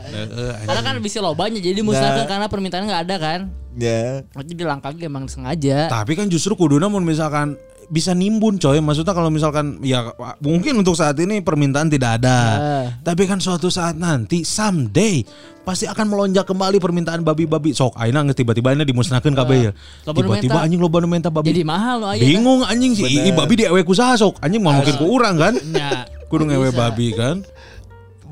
Karena 0.66 0.82
kan 0.82 0.98
bisa 0.98 1.22
lobanya 1.22 1.62
jadi 1.62 1.78
musnahkan 1.86 2.26
karena 2.26 2.46
permintaan 2.50 2.82
nggak 2.90 3.02
ada 3.06 3.16
kan. 3.22 3.40
Ya. 3.78 4.26
Jadi 4.26 4.58
dilangkahi 4.58 5.06
emang 5.06 5.30
sengaja. 5.30 5.86
Tapi 5.86 6.18
kan 6.18 6.26
justru 6.26 6.58
kuduna 6.58 6.90
mun 6.90 7.06
misalkan 7.06 7.54
bisa 7.92 8.16
nimbun 8.16 8.56
coy. 8.56 8.80
Maksudnya 8.80 9.12
kalau 9.12 9.28
misalkan 9.28 9.76
ya 9.84 10.16
mungkin 10.40 10.80
untuk 10.80 10.96
saat 10.96 11.20
ini 11.20 11.44
permintaan 11.44 11.92
tidak 11.92 12.24
ada. 12.24 12.38
Ah. 12.40 12.86
tapi 13.04 13.28
kan 13.28 13.36
suatu 13.36 13.68
saat 13.68 14.00
nanti 14.00 14.48
someday 14.48 15.20
pasti 15.62 15.84
akan 15.84 16.08
melonjak 16.08 16.48
kembali 16.48 16.80
permintaan 16.80 17.20
babi-babi. 17.20 17.76
Sok 17.76 17.92
aina 18.00 18.24
tiba-tiba 18.32 18.72
ini 18.72 18.88
dimusnahkeun 18.88 19.36
kabeh 19.36 19.58
ya. 19.68 19.72
Tiba-tiba 20.08 20.64
anjing 20.64 20.80
loba 20.80 21.04
nu 21.04 21.08
menta 21.12 21.28
babi. 21.28 21.52
Jadi 21.52 21.68
mahal 21.68 22.00
loh 22.00 22.08
ayeuna. 22.16 22.24
bingung 22.32 22.60
anjing 22.64 22.96
sih 22.96 23.04
ih 23.04 23.34
babi 23.36 23.60
di 23.60 23.64
ewe 23.68 23.84
kusaha 23.84 24.16
sok? 24.16 24.40
Anjing 24.40 24.64
mau 24.64 24.72
mungkin 24.72 24.96
ku 24.96 25.12
urang 25.12 25.36
kan? 25.36 25.54
Ya, 25.72 26.06
kudu 26.32 26.48
ngewe 26.48 26.72
bisa. 26.72 26.78
babi 26.78 27.06
kan? 27.12 27.36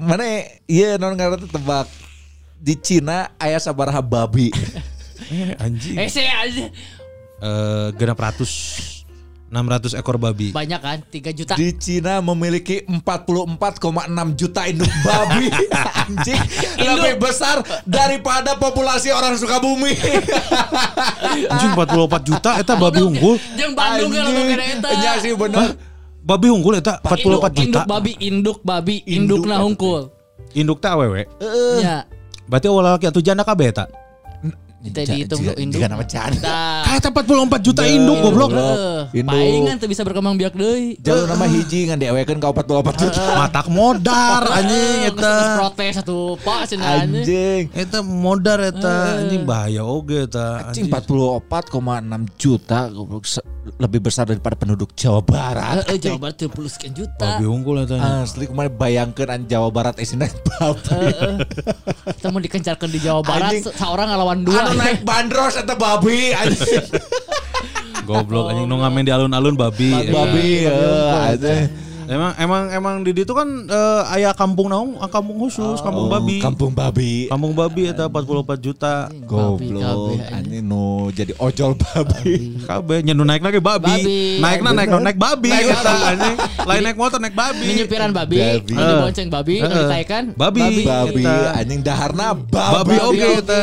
Mana 0.00 0.24
iya 0.64 0.96
non 0.96 1.12
ngarana 1.12 1.36
teh 1.36 1.52
tebak. 1.52 1.84
Di 2.56 2.76
Cina 2.80 3.28
aya 3.36 3.60
sabaraha 3.60 4.00
babi. 4.00 4.48
eh 5.32 5.52
anjing. 5.60 6.00
Eh 6.00 6.08
sih 6.08 6.24
aja. 6.24 6.64
eh 7.40 7.88
genap 7.96 8.20
ratus 8.20 8.52
600 9.50 9.98
ekor 9.98 10.14
babi 10.14 10.54
Banyak 10.54 10.78
kan 10.78 10.98
3 11.02 11.34
juta. 11.34 11.58
Di 11.58 11.74
Cina 11.74 12.22
memiliki 12.22 12.86
44,6 12.86 13.82
juta 14.38 14.62
induk 14.64 14.86
babi. 15.02 15.50
Anjing, 16.06 16.38
lebih 16.78 17.18
besar 17.18 17.58
daripada 17.82 18.54
populasi 18.54 19.10
orang 19.10 19.34
Sukabumi. 19.34 19.90
anjing 21.52 21.72
44 21.74 22.22
juta 22.22 22.50
eta 22.58 22.74
babi 22.74 23.02
unggul 23.02 23.36
Jeung 23.54 23.74
Bandung 23.74 24.10
kena 24.10 24.64
eta. 24.70 24.88
Iya 24.94 25.12
sih 25.18 25.34
bener. 25.34 25.74
babi 26.20 26.46
unggul 26.46 26.78
eta 26.78 27.02
44 27.02 27.18
Induk, 27.18 27.42
juta 27.50 27.58
induk 27.58 27.84
babi, 27.86 28.12
induk 28.20 28.58
babi, 28.62 28.96
induk 29.04 29.42
nah 29.46 29.58
hungkul. 29.58 30.12
induk 30.52 30.78
teh 30.78 30.90
awewe 30.90 31.26
Ya. 31.78 32.06
berarti 32.44 32.66
awal 32.66 32.94
laki 32.94 33.06
atau 33.06 33.22
janda 33.22 33.42
kabeh 33.42 33.70
eta 33.70 33.86
Kita 34.80 35.04
dihitung 35.04 35.40
Jika- 35.40 35.56
induk. 35.56 35.76
jika 35.76 35.86
nama 35.88 36.04
canda. 36.04 36.60
Kayak 36.82 37.12
44 37.12 37.60
juta 37.60 37.82
induk 37.84 38.16
goblok. 38.18 38.50
eh, 38.50 39.12
Induk. 39.12 39.28
palingan 39.28 39.76
tuh 39.76 39.86
bisa 39.86 40.02
berkembang 40.02 40.34
biak 40.34 40.54
deui. 40.54 40.96
Jalur 40.98 41.28
nama 41.28 41.44
hiji 41.44 41.84
ngan 41.84 41.98
diewekeun 41.98 42.38
ka 42.38 42.48
44 42.48 42.96
juta. 42.96 43.20
Matak 43.40 43.68
modar 43.68 44.42
anjing 44.46 45.04
Eh, 45.04 45.12
eta. 45.12 45.32
protes 45.58 45.92
satu 45.94 46.16
pak 46.38 46.64
cenah 46.66 47.04
anjing. 47.04 47.12
Anjing. 47.12 47.62
Eta 47.76 48.00
modar 48.00 48.58
eta 48.62 49.20
anjing 49.20 49.44
bahaya 49.44 49.84
oge 49.84 50.24
eta. 50.24 50.64
Anjing 50.66 50.88
44,6 50.88 51.44
juta 52.34 52.88
goblok 52.88 53.28
lebih 53.76 54.00
besar 54.02 54.24
daripada 54.24 54.56
penduduk 54.56 54.92
Jawa 54.94 55.20
Barat. 55.20 55.84
Eh, 55.86 56.00
Jawa 56.00 56.16
Barat 56.18 56.40
30 56.40 56.72
sekian 56.72 56.96
juta. 56.96 57.36
Babi 57.36 57.44
unggul 57.44 57.84
eta. 57.84 58.24
Asli 58.24 58.48
kemarin 58.48 58.72
bayangkan 58.72 59.28
an 59.30 59.44
Jawa 59.44 59.68
Barat 59.68 59.94
isina 59.98 60.24
babi. 60.24 61.44
Kita 62.10 62.28
mau 62.28 62.40
dikencarkan 62.40 62.88
di 62.88 62.98
Jawa 62.98 63.20
Barat 63.20 63.60
seorang 63.62 64.08
ngelawan 64.08 64.40
dua. 64.42 64.69
Anu 64.70 64.78
naik 64.78 65.02
bandros 65.02 65.54
eta 65.56 65.74
babi 65.74 66.30
anjing. 66.32 66.86
Goblok 68.02 68.50
anjing 68.50 68.66
nu 68.66 68.78
ngamen 68.78 69.02
di 69.02 69.10
alun-alun 69.10 69.54
babi. 69.54 69.90
eta. 69.92 70.12
babi 70.12 70.48
eh, 70.62 71.28
anjing. 71.28 71.66
Emang 72.10 72.34
emang 72.34 72.64
emang 72.72 72.94
di 73.00 73.14
ditu 73.14 73.30
kan 73.30 73.46
eh, 73.64 74.02
aya 74.10 74.30
kampung 74.32 74.66
naon? 74.66 74.98
Ah, 74.98 75.06
Kampung 75.06 75.38
khusus, 75.38 75.78
kampung 75.78 76.10
babi. 76.10 76.42
Kampung 76.42 76.74
babi. 76.74 77.26
Kampung 77.26 77.54
babi 77.54 77.86
eta 77.86 78.10
44 78.10 78.58
juta. 78.58 79.06
Goblok 79.22 79.78
kabeh, 79.78 80.18
anjing 80.28 80.64
nu 80.64 80.82
jadi 81.10 81.38
ojol 81.38 81.78
babi. 81.78 82.58
Kabeh 82.62 83.06
nyendu 83.06 83.22
naik 83.22 83.42
lagi 83.42 83.62
babi. 83.62 83.94
Babi. 83.94 84.18
Naikna 84.38 84.70
naik 84.72 84.90
naik 84.90 85.18
babi 85.22 85.50
Naik 85.54 85.70
eta 85.70 85.82
babi. 85.84 86.02
anjing. 86.04 86.36
Lain 86.66 86.82
naik 86.82 86.98
motor 86.98 87.18
naik 87.18 87.36
babi. 87.36 87.62
Ini 87.62 87.72
nyupiran 87.78 88.10
babi, 88.10 88.36
Babi. 88.36 88.74
ini 88.74 88.92
bonceng 88.98 89.28
babi, 89.30 89.54
ini 89.62 89.70
ditaikan 89.70 90.24
Babi. 90.34 90.62
Babi 90.82 91.22
Eta. 91.22 91.38
anjing 91.56 91.80
daharna 91.80 92.34
Babi 92.34 92.94
oge. 92.98 93.28
eta. 93.38 93.60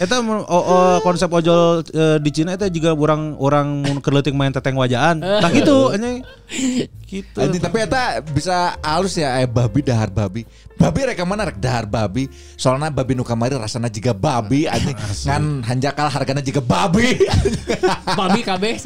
Men- 0.00 0.46
oh, 0.48 0.64
oh, 0.64 0.94
konsep 1.04 1.28
ojol 1.28 1.84
eh, 1.92 2.16
di 2.22 2.30
Cina 2.32 2.56
eta 2.56 2.70
juga 2.72 2.96
orang 2.96 3.36
orang 3.36 3.66
mun 3.84 3.98
main 4.36 4.52
teteng 4.54 4.78
wajaan. 4.78 5.20
Nah 5.20 5.50
gitu 5.52 5.92
anjing. 5.92 6.24
Gitu. 7.12 7.36
Anjing 7.36 7.60
tapi 7.60 7.84
eta 7.84 8.24
bisa 8.24 8.72
halus 8.80 9.12
ya 9.12 9.36
eh 9.36 9.44
babi 9.44 9.84
dahar 9.84 10.08
babi. 10.08 10.48
Babi 10.80 11.04
rek 11.04 11.20
mana 11.28 11.52
rek 11.52 11.60
dahar 11.60 11.84
babi. 11.84 12.24
Soalnya 12.56 12.88
babi 12.88 13.12
nu 13.12 13.20
kamari 13.20 13.52
rasana 13.52 13.92
jiga 13.92 14.16
babi 14.16 14.64
anjing. 14.72 14.96
Ngan 15.28 15.44
hanjakal 15.60 16.08
hargana 16.08 16.40
jiga 16.40 16.64
babi. 16.64 17.20
babi 18.20 18.40
kabeh. 18.40 18.80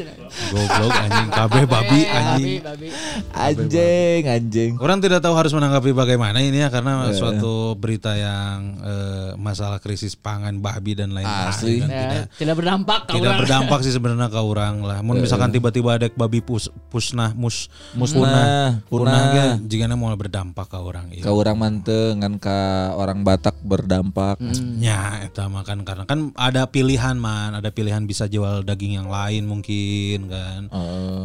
Goblok 0.50 0.90
anjing 0.90 1.28
kabeh 1.30 1.62
babi 1.70 2.00
anjing. 2.02 2.58
babi. 2.66 2.86
anjing 3.30 4.22
anjing. 4.26 4.70
Orang 4.82 4.98
tidak 4.98 5.22
tahu 5.22 5.38
harus 5.38 5.54
menanggapi 5.54 5.94
bagaimana 5.94 6.42
ini 6.42 6.66
ya 6.66 6.68
karena 6.68 7.14
suatu 7.14 7.78
berita 7.78 8.18
yang 8.18 8.74
eh, 8.82 9.30
masalah 9.38 9.78
krisis 9.78 10.18
pangan 10.18 10.58
babi 10.58 10.98
dan 10.98 11.14
lain-lain 11.14 11.46
Asli. 11.54 11.78
kan 11.78 11.88
Ya, 11.88 12.00
tidak 12.02 12.24
tidak 12.34 12.54
berdampak 12.58 13.00
tidak 13.06 13.22
orang. 13.22 13.38
berdampak 13.46 13.78
sih 13.86 13.92
sebenarnya 13.94 14.28
ke 14.28 14.40
orang 14.42 14.82
lah. 14.82 14.98
Mun 15.00 15.22
misalkan 15.22 15.54
tiba-tiba 15.54 15.94
ada 15.94 16.10
babi 16.10 16.42
pus, 16.42 16.66
pusnah 16.90 17.30
mus 17.32 17.70
Musnah, 17.94 18.15
punah 18.16 18.68
punah. 18.86 19.22
ge 19.30 19.46
jigana 19.68 19.94
mau 19.94 20.08
berdampak 20.12 20.66
ke 20.66 20.76
orang 20.76 21.12
Ka 21.16 21.28
ieu. 21.28 21.34
urang 21.34 21.56
manteng 21.56 22.18
ngan 22.18 22.34
ka 22.36 22.58
orang 22.92 23.20
Batak 23.20 23.58
berdampak. 23.60 24.38
Ya, 24.78 25.20
eta 25.20 25.46
makan 25.46 25.82
karena 25.82 26.04
kan 26.04 26.30
ada 26.32 26.64
pilihan 26.64 27.14
man, 27.14 27.52
ada 27.52 27.68
pilihan 27.68 28.02
bisa 28.02 28.24
jual 28.26 28.62
daging 28.62 28.96
yang 28.96 29.08
lain 29.08 29.44
mungkin 29.44 30.26
kan. 30.26 30.60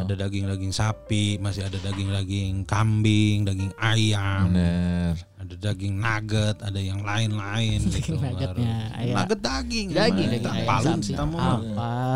Ada 0.02 0.14
daging-daging 0.20 0.72
sapi, 0.72 1.38
masih 1.38 1.64
ada 1.64 1.78
daging-daging 1.78 2.66
kambing, 2.66 3.44
daging 3.44 3.72
ayam, 3.78 4.50
Bener. 4.50 5.14
ada 5.38 5.56
daging 5.56 5.96
nugget, 5.96 6.58
ada 6.60 6.78
yang 6.78 7.02
lain-lain 7.02 7.80
gitu. 7.94 8.18
nuggetnya, 8.18 8.92
ayam. 8.94 9.16
Nugget 9.16 9.40
daging. 9.40 9.88
Daging, 9.92 10.30
daging? 10.36 11.00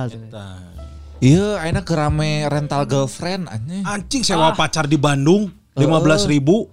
Eta. 0.09 0.74
Iya, 1.23 1.63
ayeuna 1.63 1.81
kerame 1.87 2.43
rental 2.51 2.83
girlfriend 2.83 3.47
anjing. 3.47 3.83
Anjing 3.87 4.23
sewa 4.27 4.51
pacar 4.51 4.85
di 4.85 4.99
Bandung 4.99 5.47
15.000 5.79 6.27
ribu. 6.27 6.67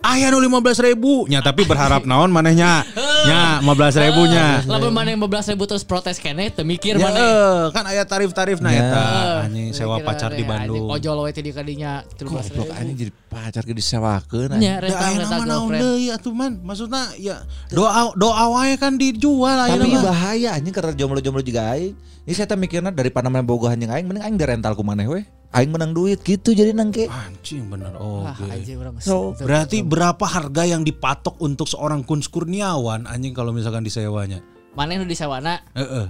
Ah? 0.00 0.08
Aya 0.10 0.28
nu 0.28 0.40
15 0.40 0.60
ribu. 0.82 1.28
Nya 1.28 1.38
tapi 1.38 1.62
berharap 1.62 2.02
naon 2.02 2.28
manehnya. 2.28 2.82
Nya 3.22 3.40
15 3.62 4.00
ribunya. 4.00 4.64
Lamun 4.64 4.90
mana 4.90 5.08
yang 5.08 5.20
15 5.20 5.52
ribu 5.52 5.64
terus 5.64 5.82
protes 5.82 6.16
kene, 6.16 6.48
teu 6.48 6.64
mikir 6.64 6.96
Ya, 6.96 7.04
mana. 7.04 7.18
eh, 7.18 7.62
kan 7.70 7.84
aya 7.84 8.02
tarif-tarif 8.02 8.58
nah 8.58 8.70
Ya. 8.70 8.80
eta 8.82 9.02
anjing 9.44 9.70
sewa 9.70 10.00
pacar 10.00 10.32
di 10.32 10.40
Bandung. 10.42 10.88
anjing, 10.88 10.96
Ojol 11.04 11.16
we 11.20 11.30
teh 11.30 11.40
di 11.40 11.50
kadinya 11.50 12.00
13 12.10 12.26
Goblok 12.48 12.66
ribu. 12.66 12.72
anjing 12.72 12.96
jadi 12.98 13.12
pacar 13.26 13.62
ke 13.62 13.72
disewakeun. 13.72 14.48
Nya 14.56 14.80
rental 14.80 15.00
rental 15.14 15.28
nama 15.30 15.44
naon 15.46 15.70
deui 15.70 16.06
atuh 16.08 16.32
man. 16.32 16.52
Maksudna 16.60 17.00
ya 17.16 17.44
doa 17.68 18.10
doa 18.14 18.44
wae 18.50 18.74
kan 18.74 18.96
dijual 18.96 19.56
ayeuna 19.60 19.84
Tapi 19.84 20.00
bahaya 20.00 20.50
anjing 20.54 20.72
karena 20.72 20.92
jomblo-jomblo 20.92 21.40
juga 21.40 21.70
aing. 21.70 21.92
Ini 22.20 22.32
saya 22.32 22.46
teh 22.46 22.56
mikirna 22.56 22.88
daripada 22.88 23.28
main 23.28 23.42
boga 23.42 23.70
anjing 23.70 23.88
aing 23.88 24.04
mending 24.04 24.22
aing 24.22 24.34
di 24.34 24.44
rental 24.44 24.72
ku 24.72 24.80
maneh 24.80 25.04
we. 25.04 25.22
Aing 25.50 25.74
menang 25.74 25.90
duit 25.90 26.22
gitu 26.22 26.54
jadi 26.54 26.70
nangke. 26.70 27.10
Anjing 27.10 27.66
bener 27.66 27.90
anjing 28.38 28.78
urang 28.78 28.94
geus- 28.94 29.10
So, 29.10 29.34
Berarti 29.34 29.82
berapa 29.82 30.22
harga 30.22 30.62
yang 30.62 30.86
dipatok 30.86 31.42
untuk 31.42 31.66
seorang 31.66 32.06
Kuns 32.06 32.30
Kurniawan 32.30 33.10
anjing 33.10 33.34
kalau 33.34 33.50
misalkan 33.50 33.82
disewanya? 33.82 34.38
Mana 34.78 34.94
nu 34.94 35.02
disewana 35.02 35.58
Heeh. 35.74 36.06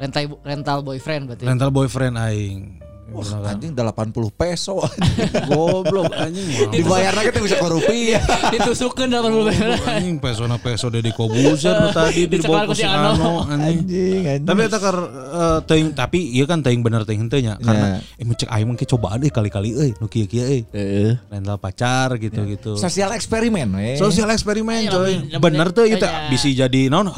rental 0.00 0.40
rental 0.40 0.78
boyfriend 0.80 1.28
berarti. 1.28 1.44
Rental 1.44 1.68
boyfriend 1.68 2.16
aing. 2.16 2.80
Wah, 3.08 3.56
anjing 3.56 3.72
80 3.72 4.12
peso. 4.36 4.84
Goblok 5.50 6.12
anjing. 6.12 6.44
mau. 6.52 6.68
Dibayarna 6.68 7.24
kita 7.24 7.40
bisa 7.40 7.56
ke 7.56 7.68
rupiah. 7.68 8.20
Ditusukkan 8.52 9.08
80 9.08 9.48
perak. 9.48 9.80
Anjing 9.88 10.16
pesona 10.20 10.56
peso 10.60 10.92
Deddy 10.92 11.16
Kobuzer 11.16 11.88
tadi 11.96 12.28
ku 12.28 12.52
ke 12.52 12.74
si 12.76 12.84
Ano. 12.84 13.48
Anjing. 13.48 13.88
Anjing, 13.88 14.22
anjing. 14.28 14.44
Tapi 14.44 14.60
eta 14.68 14.78
kar 14.78 14.96
eh, 15.08 15.58
teuing 15.64 15.88
tapi 15.96 16.18
ieu 16.36 16.44
kan 16.44 16.60
teuing 16.60 16.84
bener 16.84 17.08
teuing 17.08 17.24
henteu 17.24 17.40
nya 17.40 17.56
karena 17.56 18.04
eh 18.04 18.24
mun 18.28 18.36
cek 18.36 18.48
aing 18.52 18.66
mah 18.68 18.76
ge 18.76 18.84
cobaan 18.84 19.24
euy 19.24 19.32
kali-kali 19.32 19.70
euy 19.72 19.90
nu 19.96 20.06
kieu-kieu 20.06 20.44
euy. 20.44 20.62
Heeh. 20.76 21.16
Rental 21.32 21.56
pacar 21.56 22.20
gitu-gitu. 22.20 22.76
Sosial 22.76 23.16
eksperimen 23.16 23.72
we. 23.72 23.96
Sosial 23.96 24.28
eksperimen 24.28 24.84
Iya, 24.84 24.92
coy. 24.92 25.14
Bener 25.40 25.72
tuh 25.72 25.88
itu 25.88 26.04
kayak- 26.04 26.28
bisa 26.28 26.48
jadi 26.52 26.92
non 26.92 27.08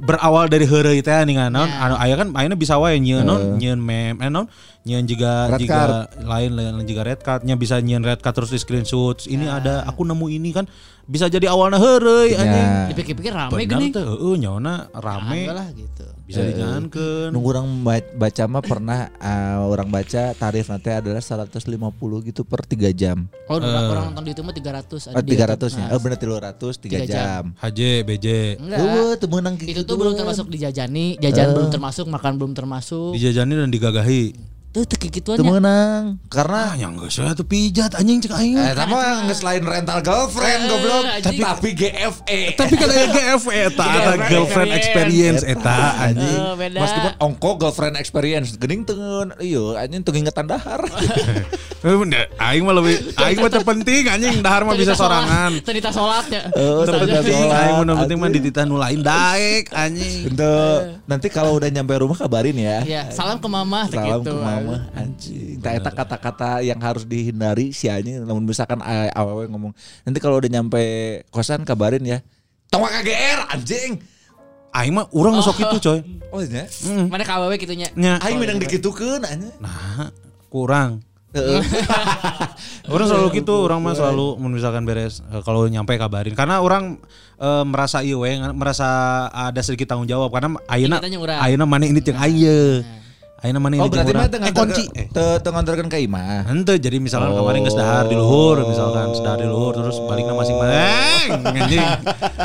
berawal 0.00 0.48
dari 0.48 0.64
heureuy 0.64 1.04
teh 1.04 1.12
ningan 1.28 1.52
non 1.52 1.68
Ya. 1.68 1.90
anu 1.90 1.94
aya 2.00 2.14
kan 2.16 2.28
ayeuna 2.32 2.56
bisa 2.56 2.78
wae 2.80 2.96
nyieun 2.96 3.24
non 3.26 3.40
nyieun 3.60 3.80
meme 3.80 4.20
eh 4.20 4.30
juga 5.08 5.33
Red 5.46 5.60
juga 5.60 5.74
card. 5.76 5.92
lain 6.22 6.50
lain 6.52 6.84
juga 6.84 7.02
red 7.02 7.20
cardnya 7.20 7.54
bisa 7.54 7.74
nyieun 7.76 8.00
red 8.00 8.18
card 8.18 8.34
terus 8.34 8.48
di 8.48 8.58
screenshot 8.58 9.26
ini 9.26 9.44
ada 9.44 9.82
aku 9.84 10.02
nemu 10.02 10.26
ini 10.28 10.50
kan 10.50 10.66
bisa 11.04 11.28
jadi 11.28 11.46
awalnya 11.46 11.76
heureuy 11.76 12.32
anjing. 12.32 12.48
Ya. 12.64 12.88
Dipikir-pikir 12.88 13.28
rame 13.30 13.52
gini. 13.62 13.92
tuh 13.92 14.04
heeh 14.06 14.34
nyaona 14.38 14.88
rame 14.90 15.44
lah 15.46 15.68
gitu. 15.70 16.04
bisa 16.24 16.40
dijangankeun. 16.40 17.28
Nunggu 17.28 17.48
orang 17.50 17.68
ba- 17.84 18.12
baca 18.16 18.44
mah 18.46 18.62
pernah 18.62 18.98
uh, 19.14 19.68
orang 19.68 19.84
baca 19.86 20.32
tarif 20.32 20.64
nanti 20.66 20.88
adalah 20.88 21.20
150 21.20 21.60
gitu 22.24 22.42
per 22.42 22.64
3 22.64 22.88
jam. 22.90 23.28
Kalau 23.44 23.60
orang 23.60 23.84
orang 23.86 24.04
nonton 24.08 24.24
di 24.24 24.32
itu 24.32 24.40
mah 24.40 24.56
300 24.56 24.80
ada 25.04 25.14
Oh, 25.14 25.22
di 25.22 25.30
300 25.30 25.36
YouTube. 25.36 25.68
nya. 25.70 25.84
Nah, 25.84 25.90
Oh 25.90 26.00
bener 26.00 26.16
300 26.16 26.56
3 26.74 26.80
Tiga 26.80 26.98
jam. 27.02 27.12
jam. 27.12 27.42
HJ 27.60 27.80
BJ 28.02 28.26
Enggak. 28.56 28.78
Eueuh, 28.80 29.12
teu 29.14 29.28
meunang 29.28 29.54
itu 29.54 29.64
gitu 29.66 29.80
tuh 29.84 29.94
belum 29.94 30.08
doang. 30.08 30.20
termasuk 30.24 30.46
dijajani, 30.48 31.06
jajan 31.18 31.46
belum 31.52 31.68
termasuk, 31.68 32.06
makan 32.08 32.32
belum 32.34 32.52
termasuk. 32.54 33.12
dijajani 33.12 33.52
dan 33.58 33.68
digagahi. 33.68 34.22
Tuh 34.74 34.82
tuh 34.82 34.98
kayak 34.98 35.12
Teu 35.14 35.38
gituannya. 35.38 35.46
meunang. 35.46 36.02
Karena 36.26 36.60
Ah 36.64 36.74
yang 36.74 36.96
geus 36.96 37.14
saya 37.14 37.30
tuh 37.30 37.44
pijat 37.44 37.94
anjing 37.94 38.18
cek 38.18 38.32
aing. 38.32 38.56
Eh, 38.56 38.72
tapi 38.72 38.90
nggak 38.90 39.36
selain 39.36 39.62
rental 39.62 40.00
girlfriend 40.00 40.60
Eh, 40.60 40.68
goblok, 40.68 41.04
anjing. 41.06 41.38
tapi 41.38 41.68
GFE. 41.72 42.40
Tapi 42.56 42.72
kan 42.72 42.88
ada 42.88 43.06
GFE 43.06 43.58
eta 43.68 43.84
ada 43.84 44.14
girlfriend 44.24 44.72
experience 44.72 45.42
eta 45.44 45.78
anjing. 46.00 46.38
Eh, 46.40 46.54
beda. 46.56 46.78
Meskipun 46.80 47.12
ongko 47.20 47.50
girlfriend 47.56 47.94
experience, 47.94 48.56
gening 48.56 48.82
tengen, 48.82 49.30
iya, 49.38 49.78
anjing 49.78 50.02
teu 50.02 50.10
ingetan 50.12 50.48
dahar. 50.48 50.82
Eh. 51.84 52.24
Aing 52.40 52.64
mah 52.64 52.72
lebih 52.72 52.96
aing 53.14 53.36
mah 53.38 53.52
terpenting 53.52 54.08
anjing 54.08 54.40
dahar 54.40 54.64
mah 54.64 54.72
bisa 54.72 54.96
sorangan. 54.96 55.52
Tadita 55.60 55.92
sholatnya. 55.92 56.48
Oh, 56.54 56.80
Terpenting 56.80 57.20
sholat, 57.22 57.52
aing 57.52 57.76
mah 57.78 57.96
penting 58.00 58.16
mah 58.16 58.24
anjing. 58.24 58.40
dititah 58.40 58.64
nu 58.64 58.80
lain 58.80 59.04
daek 59.04 59.68
anjing. 59.68 60.32
Nanti 61.04 61.28
kalau 61.28 61.52
udah 61.54 61.68
nyampe 61.68 61.92
rumah 61.94 62.16
kabarin 62.16 62.56
ya. 62.56 62.80
Ya, 62.84 63.02
salam 63.10 63.36
ke 63.36 63.44
mama 63.46 63.84
teh 63.84 64.00
Salam 64.00 64.16
gitu. 64.18 64.32
ke 64.32 64.40
mama 64.40 64.63
anjing. 64.96 65.60
Tak 65.60 65.72
eta 65.76 65.90
kata-kata 65.92 66.50
yang 66.64 66.80
harus 66.80 67.04
dihindari 67.04 67.70
si 67.70 67.92
anjing 67.92 68.24
namun 68.24 68.48
misalkan 68.48 68.80
a- 68.80 69.12
awewe 69.12 69.44
ngomong 69.50 69.72
nanti 70.02 70.18
kalau 70.18 70.40
udah 70.40 70.48
nyampe 70.48 70.82
kosan 71.28 71.68
kabarin 71.68 72.04
ya. 72.04 72.18
Tong 72.72 72.84
KGR 72.84 73.52
anjing. 73.52 74.00
Aing 74.74 74.90
mah 74.90 75.06
urang 75.14 75.38
sok 75.38 75.62
itu 75.62 75.76
coy. 75.78 76.00
Oh 76.34 76.42
iya. 76.42 76.66
Mana 77.06 77.22
KWW 77.22 77.54
gitunya. 77.62 77.88
Nya. 77.94 78.18
Aing 78.18 78.42
minang 78.42 78.58
dikitukeun 78.58 79.22
anjing. 79.22 79.54
Nah, 79.62 80.10
kurang. 80.50 81.04
Orang 82.86 83.06
selalu 83.10 83.42
gitu, 83.42 83.66
orang 83.66 83.82
mah 83.82 83.98
selalu 83.98 84.38
misalkan 84.54 84.86
beres 84.86 85.18
eh, 85.34 85.42
kalau 85.42 85.66
nyampe 85.66 85.98
kabarin 85.98 86.30
karena 86.30 86.62
orang 86.62 87.02
eh, 87.42 87.64
merasa 87.66 88.06
ieu 88.06 88.22
we 88.22 88.38
merasa 88.54 88.86
ada 89.34 89.58
sedikit 89.58 89.90
tanggung 89.90 90.06
jawab 90.06 90.30
karena 90.30 90.54
ayeuna 90.70 91.02
urang. 91.02 91.38
ayeuna 91.42 91.64
mana 91.66 91.90
ini 91.90 91.98
jeung 91.98 92.14
ayeuna. 92.14 93.02
Ayeuna 93.44 93.60
mana 93.60 93.76
ini 93.76 93.84
Oh 93.84 93.92
berarti 93.92 94.10
mah 94.10 94.24
tengah 94.26 94.48
Eh 94.48 94.54
kunci. 94.56 94.84
Eh. 94.90 95.06
teu 95.12 95.50
nganterkeun 95.52 95.86
ka 95.86 96.00
imah. 96.00 96.48
Henteu 96.48 96.74
jadi 96.74 96.96
misalkan 96.96 97.28
Oh. 97.30 97.44
kemarin 97.44 97.60
geus 97.60 97.76
dahar 97.76 98.08
di 98.08 98.16
luhur 98.16 98.64
misalkan 98.64 99.12
sedahar 99.12 99.36
di 99.36 99.44
luhur 99.44 99.76
terus 99.76 100.00
baliknya 100.00 100.32
masing-masing 100.32 101.28
anjing. 101.52 101.84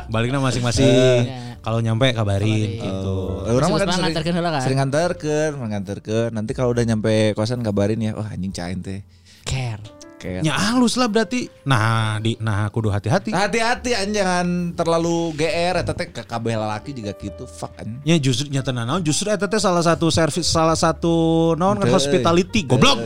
Baliknya 0.08 0.40
masing-masing. 0.40 1.20
Kalau 1.60 1.80
nyampe 1.80 2.12
kabarin 2.12 2.70
gitu. 2.78 3.18
Eh, 3.44 3.52
Orang 3.54 3.68
mah 3.70 3.80
kan 3.80 3.88
sering, 3.90 4.04
nganterkeun 4.06 4.36
heula 4.36 4.50
kan? 4.50 4.62
sering 4.62 4.78
nganterkeun, 4.78 5.52
menganterkeun. 5.56 6.30
Nanti 6.32 6.52
kalau 6.52 6.70
udah 6.70 6.84
nyampe 6.84 7.32
kosan 7.32 7.60
kabarin 7.62 8.00
ya. 8.02 8.12
Wah 8.14 8.28
anjing 8.28 8.52
cain 8.52 8.80
teh. 8.80 9.00
Care. 9.44 9.80
Kayak 10.20 10.44
Ya 10.44 10.52
halus 10.52 11.00
lah 11.00 11.08
berarti. 11.08 11.48
Nah, 11.64 12.20
di 12.20 12.36
nah 12.38 12.68
kudu 12.68 12.92
hati-hati. 12.92 13.32
Hati-hati 13.32 13.96
anjing 13.96 14.20
jangan 14.20 14.48
terlalu 14.76 15.32
GR 15.32 15.80
eta 15.80 15.96
teh 15.96 16.12
ke 16.12 16.22
kabeh 16.22 16.60
lalaki 16.60 16.92
juga 16.92 17.16
gitu. 17.16 17.48
Fuck 17.48 17.72
anjing. 17.80 18.04
Ya 18.04 18.20
justru 18.20 18.52
nyata 18.52 18.76
naon 18.76 19.00
justru 19.00 19.32
eta 19.32 19.48
teh 19.48 19.56
salah 19.58 19.80
satu 19.80 20.12
servis 20.12 20.44
salah 20.44 20.76
satu 20.76 21.14
naon 21.56 21.80
kan 21.80 21.88
hospitality 21.88 22.68
goblok. 22.68 23.00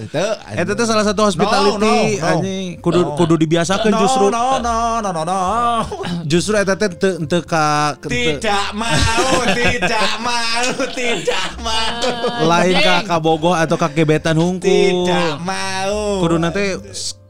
Eta 0.50 0.74
teh 0.74 0.86
salah 0.86 1.06
satu 1.06 1.22
hospitality 1.22 1.78
No, 1.78 1.86
no, 1.86 2.18
no. 2.18 2.28
anjing 2.34 2.82
kudu 2.82 3.00
No. 3.04 3.14
kudu 3.14 3.34
dibiasakeun 3.38 3.94
No, 3.94 4.02
justru. 4.02 4.26
No, 4.28 4.58
no, 4.58 4.98
no, 4.98 5.10
no, 5.12 5.22
no. 5.22 5.42
Justru 6.32 6.58
eta 6.58 6.74
teh 6.74 6.90
teu 6.90 7.22
teu 7.30 7.46
ka 7.46 7.94
Tidak 8.02 8.74
mau, 8.74 9.30
tidak 9.54 10.12
mau, 10.18 10.66
tidak 10.90 11.50
mau. 11.62 12.02
lain 12.42 12.74
ka 12.80 13.06
kabogoh 13.06 13.54
atau 13.54 13.78
ka 13.78 13.86
gebetan 13.88 14.34
hungkul. 14.34 15.06
Tidak 15.06 15.38
mau. 15.46 16.26
Kudu 16.26 16.42
nanti 16.42 16.74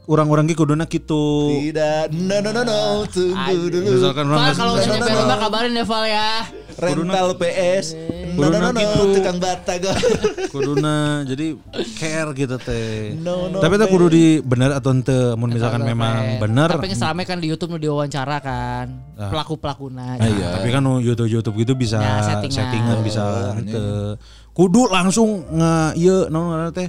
orang-orang 0.06 0.46
ki 0.46 0.56
kuduna 0.56 0.84
gitu. 0.86 1.50
Tidak. 1.50 2.12
No, 2.12 2.38
no, 2.40 2.50
no, 2.52 2.62
no. 2.62 2.80
Tunggu 3.08 3.72
dulu. 3.72 3.90
Misalkan 3.94 4.26
orang 4.26 4.38
Val 4.38 4.46
nggak- 4.46 4.58
kalau 4.58 4.74
nyampe 4.76 5.12
rumah 5.14 5.38
kabarin 5.40 5.74
ya 5.74 5.86
Val 5.86 6.04
ya. 6.04 6.30
Rental 6.74 7.30
PS. 7.38 7.86
No, 8.34 8.50
no, 8.50 8.58
no, 8.58 8.70
no. 8.74 8.80
gitu. 8.82 9.02
Tukang 9.16 9.38
bata 9.38 9.74
gue. 9.78 9.96
kuduna 10.54 11.22
jadi 11.24 11.54
care 11.96 12.30
gitu 12.34 12.56
teh. 12.58 13.14
No, 13.16 13.48
no, 13.48 13.62
Tapi 13.62 13.78
itu 13.78 13.86
man. 13.86 13.94
kudu 13.94 14.06
di 14.10 14.26
bener 14.42 14.74
atau 14.74 14.90
ente 14.90 15.38
mun 15.38 15.50
misalkan 15.50 15.86
memang 15.86 16.42
bener. 16.42 16.68
Tapi 16.68 16.90
yang 16.90 16.98
selama 16.98 17.24
kan 17.24 17.38
di 17.38 17.48
YouTube 17.48 17.72
nu 17.72 17.80
diwawancara 17.80 18.38
kan. 18.42 18.88
Pelaku-pelakuna. 19.16 20.18
Nah, 20.18 20.58
Tapi 20.60 20.68
kan 20.68 20.82
nu 20.82 20.98
YouTube 20.98 21.30
YouTube 21.30 21.56
gitu 21.62 21.74
bisa 21.74 22.02
Ya, 22.02 22.20
settingan. 22.26 22.58
settingan, 22.58 22.98
bisa 23.06 23.24
ente. 23.56 23.86
Kudu 24.54 24.86
langsung 24.86 25.46
nge 25.50 25.74
ieu 25.98 26.30
naon 26.30 26.46
ngaranna 26.48 26.70
teh 26.70 26.86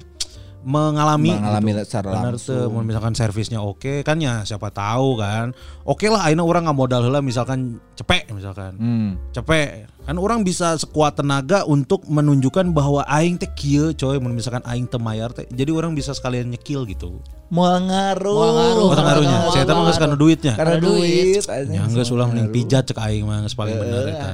mengalami 0.64 1.36
Mengalami 1.36 1.70
gitu. 1.76 1.82
secara 1.84 2.08
Bener 2.16 2.34
langsung. 2.40 2.72
mun 2.72 2.84
misalkan 2.88 3.12
servisnya 3.12 3.60
oke 3.60 4.00
kan 4.00 4.16
ya 4.16 4.42
siapa 4.42 4.72
tahu 4.72 5.20
kan. 5.20 5.52
Oke 5.84 6.08
lah 6.08 6.24
ayeuna 6.24 6.42
orang 6.42 6.64
nggak 6.64 6.78
modal 6.80 7.00
heula 7.04 7.20
misalkan 7.20 7.78
cepek 7.94 8.32
misalkan. 8.32 8.72
Hmm. 8.80 9.10
Cepek 9.30 9.92
kan 10.04 10.16
orang 10.16 10.44
bisa 10.44 10.76
sekuat 10.76 11.16
tenaga 11.16 11.64
untuk 11.64 12.04
menunjukkan 12.04 12.72
bahwa 12.72 13.04
aing 13.08 13.36
teh 13.36 13.48
kieu 13.52 13.92
coy 13.92 14.16
mun 14.20 14.32
misalkan 14.32 14.64
aing 14.64 14.88
teu 14.88 14.96
mayar 14.96 15.32
teh. 15.32 15.44
Jadi 15.48 15.70
orang 15.72 15.92
bisa 15.92 16.16
sekalian 16.16 16.52
nyekil 16.52 16.84
gitu. 16.88 17.20
Mau 17.52 17.68
ngaruh. 17.68 18.34
Moal 18.34 18.52
ngaruh. 18.56 18.84
Oh, 18.84 18.96
ngaruhnya. 18.96 19.38
Saya 19.52 19.64
tahu 19.68 19.84
geus 19.88 20.00
kana 20.00 20.16
duitnya. 20.16 20.56
Karena 20.56 20.80
Karena 20.80 20.88
duit. 20.88 21.44
Ya 21.70 21.84
geus 21.86 22.08
ulah 22.08 22.26
mending 22.28 22.48
pijat 22.50 22.88
cek 22.88 22.98
aing 22.98 23.24
mah 23.28 23.44
paling 23.52 23.76
bener 23.76 24.12
eta. 24.12 24.32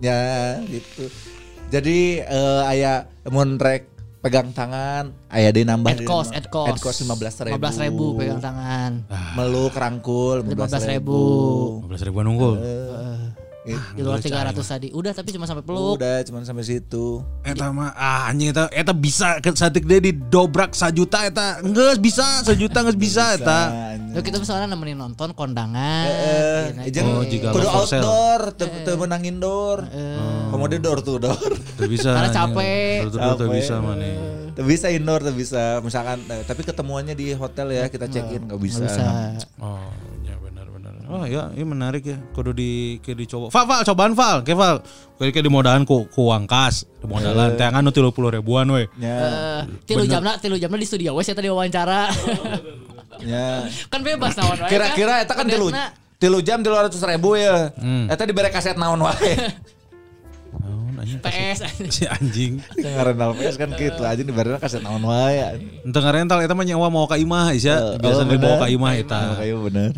Ya 0.00 0.20
gitu. 0.68 1.08
Jadi 1.72 2.20
eh 2.20 2.62
aya 2.68 3.08
mun 3.32 3.56
rek 3.56 3.91
pegang 4.22 4.54
tangan 4.54 5.10
aya 5.26 5.50
deui 5.50 5.66
nambah 5.66 5.98
Ad 5.98 6.06
cost, 6.06 6.30
ad 6.30 6.46
cost. 6.46 6.78
Cost 6.78 7.02
15 7.02 7.50
ribu. 7.50 7.58
15 7.58 7.84
ribu 7.90 8.04
pegang 8.14 8.38
tangan. 8.38 9.02
Meluk 9.34 9.74
rangkul 9.74 10.46
15 10.46 10.78
15 10.78 10.94
ribu. 10.94 11.18
ribu. 11.82 11.90
15 11.90 12.06
ribuan 12.06 12.26
unggul. 12.30 12.54
Di 13.62 14.02
luar 14.02 14.18
300 14.18 14.58
tadi. 14.58 14.88
Udah 14.90 15.14
tapi 15.14 15.30
cuma 15.30 15.46
sampai 15.46 15.62
peluk. 15.62 15.94
Udah 15.94 16.18
cuman 16.22 16.42
sampai 16.42 16.66
situ. 16.66 17.22
Eta 17.40 17.70
mah 17.70 17.94
ah 17.94 18.26
anjing 18.26 18.50
eta 18.50 18.66
eta 18.68 18.90
bisa 18.90 19.38
satik 19.48 19.86
dia 19.86 20.02
didobrak 20.02 20.74
sajuta 20.74 21.22
eta 21.22 21.62
geus 21.62 21.96
bisa 21.96 22.42
sejuta 22.42 22.82
geus 22.82 22.98
bisa 22.98 23.38
eta. 23.38 23.60
Yuk 24.12 24.20
kita 24.20 24.36
misalnya 24.36 24.66
nemenin 24.68 24.98
nonton 24.98 25.30
kondangan. 25.32 26.04
Eh, 26.04 26.64
Iya, 26.82 26.90
jeung 26.92 27.08
Oh, 27.12 27.22
jika 27.22 27.48
kudu 27.50 27.62
lo 27.62 27.70
outdoor, 27.72 28.40
teu 28.52 28.66
teu 28.82 28.96
menang 28.96 29.22
indoor. 29.22 29.86
Kemudian 30.50 30.80
door 30.80 30.98
to 31.00 31.16
door. 31.16 31.52
Teu 31.78 31.86
bisa. 31.86 32.12
Karena 32.12 32.30
capek. 32.34 33.06
Teu- 33.06 33.14
Capek. 33.14 33.46
bisa 33.48 33.74
mana. 33.78 34.04
Teu 34.52 34.64
bisa 34.66 34.86
indoor, 34.90 35.22
teu 35.22 35.32
bisa. 35.32 35.78
Misalkan 35.80 36.18
eh, 36.26 36.42
tapi 36.42 36.60
ketemuannya 36.60 37.14
di 37.14 37.30
hotel 37.32 37.70
ya, 37.70 37.86
kita 37.86 38.04
check 38.06 38.26
in 38.28 38.50
nggak 38.50 38.58
bisa. 38.58 38.82
Nggak 38.82 38.90
bisa. 38.90 39.06
Oh, 39.58 39.86
Oh 41.12 41.28
ya, 41.28 41.52
ini 41.52 41.68
menarik 41.68 42.08
ya. 42.08 42.16
Kudu 42.32 42.56
di 42.56 42.96
kudu 43.04 43.20
dicoba. 43.20 43.52
Val, 43.52 43.64
Val, 43.68 43.80
cobaan 43.84 44.12
Val. 44.16 44.40
Ke 44.40 44.56
Val. 44.56 44.80
Kudu 45.20 45.28
ke 45.28 45.44
di 45.44 45.52
modalan 45.52 45.84
ku 45.84 46.08
ku 46.08 46.32
uang 46.32 46.48
kas, 46.48 46.88
di 46.88 47.04
modalan. 47.04 47.52
Teh 47.52 47.68
kan 47.68 47.84
30 47.84 47.92
ribuan 48.32 48.64
we. 48.72 48.88
Ya, 48.96 49.12
Eh, 49.12 49.60
tilu 49.84 50.08
jamna, 50.08 50.40
tilu 50.40 50.56
jamna 50.56 50.80
di 50.80 50.88
studio 50.88 51.12
wes 51.12 51.28
tadi 51.28 51.52
wawancara. 51.52 52.08
ya. 53.20 53.68
kan 53.92 54.00
bebas 54.00 54.40
naon 54.40 54.56
wae. 54.56 54.72
Kira-kira 54.72 55.20
eta 55.20 55.36
kan 55.36 55.44
tilu 55.44 55.68
tilu 56.16 56.40
jam 56.40 56.64
tilu 56.64 56.80
ratus 56.80 57.04
ribu 57.04 57.36
ya. 57.36 57.68
Hmm. 57.76 58.08
Eta 58.08 58.24
dibere 58.24 58.48
kaset 58.48 58.80
naon 58.80 59.04
wae. 59.04 59.36
Anjing 61.02 61.18
PS. 61.18 61.58
si 61.98 62.02
anjing. 62.06 62.52
Yang 62.78 62.94
rental 63.02 63.30
PS 63.34 63.56
kan 63.58 63.68
gitu 63.74 64.02
aja 64.06 64.22
dibere 64.22 64.54
kaset 64.62 64.78
naon 64.86 65.02
wae. 65.02 65.58
Ente 65.82 65.98
ngarental 65.98 66.38
eta 66.46 66.54
mah 66.54 66.62
nyawa 66.62 66.86
mau 66.94 67.10
ka 67.10 67.18
imah 67.18 67.50
isya. 67.58 67.98
Biasa 67.98 68.22
oh, 68.22 68.30
dibawa 68.30 68.54
bener. 68.54 68.62
ka 68.62 68.66
imah 68.70 68.92
eta. 68.94 69.20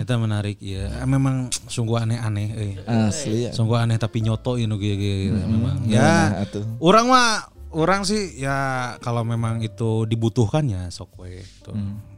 Eta 0.00 0.14
menarik 0.16 0.56
ya. 0.64 1.04
Memang 1.04 1.52
sungguh 1.68 2.00
aneh-aneh 2.00 2.48
euy. 2.56 2.72
Asli 2.88 3.48
ya. 3.48 3.50
Sungguh 3.52 3.76
aneh 3.76 4.00
tapi 4.00 4.24
nyoto 4.24 4.56
ini 4.56 4.72
gitu, 4.80 4.96
gitu, 4.96 5.40
memang. 5.44 5.84
Ya. 5.84 6.40
atuh? 6.40 6.64
Orang 6.80 7.12
mah 7.12 7.52
orang 7.74 8.06
sih 8.08 8.38
ya 8.40 8.94
kalau 9.02 9.26
memang 9.26 9.60
itu 9.60 10.08
dibutuhkan 10.08 10.64
ya 10.64 10.88
sok 10.88 11.20
we 11.20 11.44
itu. 11.44 11.72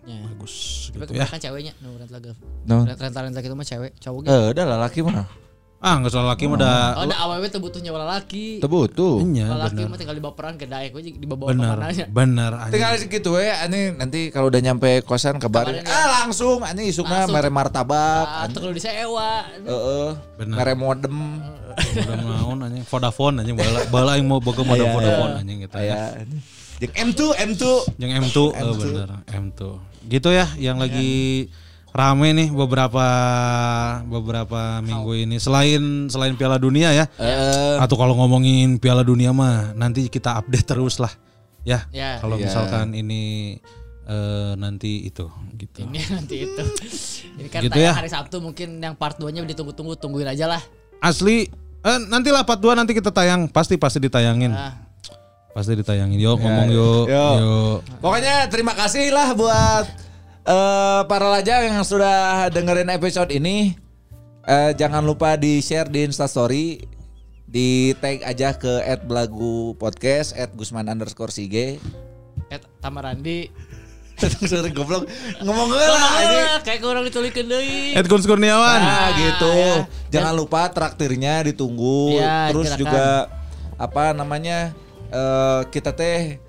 Ya. 0.06 0.22
Bagus 0.30 0.54
gitu 0.94 1.02
ya. 1.10 1.26
kebanyakan 1.26 1.40
ceweknya 1.42 1.72
nu. 1.82 1.98
No. 2.70 2.86
Rental 2.86 3.22
rental 3.26 3.42
itu 3.42 3.56
mah 3.58 3.66
cewek, 3.66 3.92
cowok 3.98 4.20
gitu. 4.22 4.30
Eh, 4.30 4.46
udah 4.54 4.64
lah 4.64 4.78
laki 4.86 5.02
mah. 5.02 5.26
Ah, 5.76 6.00
nggak 6.00 6.08
salah 6.08 6.32
laki 6.32 6.48
mah 6.48 6.56
udah 6.56 6.76
Oh, 6.96 7.04
ada 7.04 7.16
awewe 7.20 7.46
teu 7.46 7.60
butuh 7.60 7.78
nyawa 7.78 8.08
laki. 8.10 8.58
Tebutuh. 8.58 9.20
Iya, 9.22 9.52
Laki 9.52 9.76
bener. 9.76 9.86
mah 9.86 9.96
tinggal 9.96 10.16
dibaperan 10.16 10.54
ke 10.56 10.64
daek 10.64 10.90
we 10.90 11.04
di 11.04 11.22
bawah 11.22 11.52
Bener, 11.52 11.76
kamarnya. 11.76 12.06
bener. 12.08 12.50
Tinggal 12.68 12.90
segitu 12.96 13.28
we 13.30 13.44
ani 13.44 13.92
nanti 13.92 14.28
kalau 14.28 14.48
udah 14.48 14.58
nyampe 14.58 15.04
kosan 15.04 15.36
kabarin. 15.36 15.78
Ya. 15.78 15.86
Ah 15.86 16.24
langsung 16.24 16.64
ani 16.64 16.88
isukna 16.88 17.28
mere 17.28 17.48
martabak. 17.48 18.24
Ah, 18.24 18.48
kudu 18.48 18.72
disewa. 18.72 19.44
Heeh. 19.52 20.08
Bener. 20.34 20.56
Mere 20.56 20.72
modem. 20.74 21.16
Udah 21.76 22.16
naon 22.16 22.58
anjing 22.62 22.82
Vodafone 22.82 23.44
anjing 23.44 23.52
bala 23.52 23.80
bala 23.86 24.12
yang 24.16 24.26
mau 24.26 24.40
boga 24.40 24.64
modem 24.64 24.88
Vodafone 24.88 25.32
anjing 25.38 25.60
gitu 25.60 25.76
ya. 25.76 26.16
Aya. 26.16 26.24
Jeung 26.76 26.92
M2 27.04 27.20
M2. 27.52 27.64
Yang 27.96 28.10
M2, 28.26 28.38
eh, 28.50 28.64
bener 28.74 29.08
M2. 29.28 29.60
Gitu 30.08 30.28
ya 30.30 30.48
yang 30.56 30.76
lagi 30.76 31.46
rame 31.96 32.28
nih 32.30 32.48
beberapa 32.48 33.06
beberapa 34.04 34.78
minggu 34.80 35.12
ini 35.18 35.36
selain 35.36 36.06
selain 36.06 36.36
Piala 36.36 36.56
Dunia 36.56 36.92
ya. 36.92 37.04
Eh, 37.16 37.76
Atau 37.80 37.96
kalau 37.96 38.14
ngomongin 38.14 38.76
Piala 38.76 39.00
Dunia 39.00 39.32
mah 39.32 39.72
nanti 39.72 40.06
kita 40.06 40.36
update 40.36 40.66
terus 40.66 41.00
lah. 41.00 41.10
Ya. 41.64 41.88
Ya. 41.90 42.20
Kalau 42.20 42.36
Iya. 42.36 42.46
misalkan 42.46 42.92
ini 42.92 43.56
eh, 44.04 44.52
nanti 44.54 45.02
itu 45.02 45.26
gitu. 45.56 45.82
Ini 45.82 45.98
nanti 46.14 46.36
itu. 46.44 46.62
Ini 47.36 47.48
kan 47.48 47.60
Gitu 47.60 47.74
tayang 47.74 47.90
ya. 47.90 47.98
hari 47.98 48.08
Sabtu 48.08 48.38
mungkin 48.38 48.78
yang 48.78 48.94
part 48.94 49.16
2-nya 49.16 49.42
ditunggu-tunggu, 49.42 49.96
tungguin 49.96 50.28
aja 50.28 50.46
lah. 50.46 50.62
Asli 51.00 51.50
eh, 51.82 51.98
nantilah 52.04 52.46
part 52.46 52.60
2 52.60 52.72
nanti 52.72 52.92
kita 52.92 53.10
tayang, 53.10 53.48
pasti 53.48 53.74
pasti 53.74 53.98
ditayangin. 53.98 54.52
Nah, 54.52 54.84
Pasti 55.50 55.72
ditayangin. 55.72 56.20
Yuk 56.20 56.36
ngomong 56.36 56.68
yuk. 56.68 57.08
Yuk. 57.08 57.36
Yuk. 57.40 57.76
Pokoknya 57.98 58.44
terima 58.46 58.76
kasih 58.76 59.08
lah 59.08 59.32
buat 59.32 59.88
eh, 60.46 61.00
para 61.04 61.26
lajang 61.28 61.74
yang 61.74 61.82
sudah 61.82 62.46
dengerin 62.54 62.90
episode 62.94 63.34
ini. 63.34 63.74
Eh, 64.46 64.72
jangan 64.78 65.02
lupa 65.02 65.34
di 65.34 65.58
share 65.58 65.90
di 65.90 66.06
instastory, 66.06 66.86
di 67.50 67.90
tag 67.98 68.22
aja 68.22 68.54
ke 68.54 68.78
@belagu 69.02 69.74
podcast 69.74 70.38
@gusman 70.54 70.86
underscore 70.86 71.34
sige. 71.34 71.82
et 72.46 72.62
Tamarandi. 72.78 73.50
Sorry 74.48 74.72
goblok 74.72 75.04
ngomong 75.44 75.68
heula 75.76 76.08
anjing. 76.16 76.46
Ah, 76.48 76.58
kayak 76.64 76.80
orang 76.88 77.04
ditulikeun 77.04 77.52
deui. 77.52 77.92
Ed 77.92 78.06
Gun 78.08 78.22
Kurniawan. 78.22 78.80
Nah 78.80 79.08
gitu. 79.12 79.52
ya. 79.52 79.74
Jangan 80.14 80.32
lupa 80.38 80.70
traktirnya 80.72 81.44
ditunggu. 81.44 82.16
Ya, 82.16 82.48
Terus 82.48 82.72
silakan. 82.72 82.80
juga 82.80 83.06
apa 83.76 84.04
namanya 84.16 84.72
eh, 85.12 85.60
kita 85.68 85.92
teh 85.92 86.40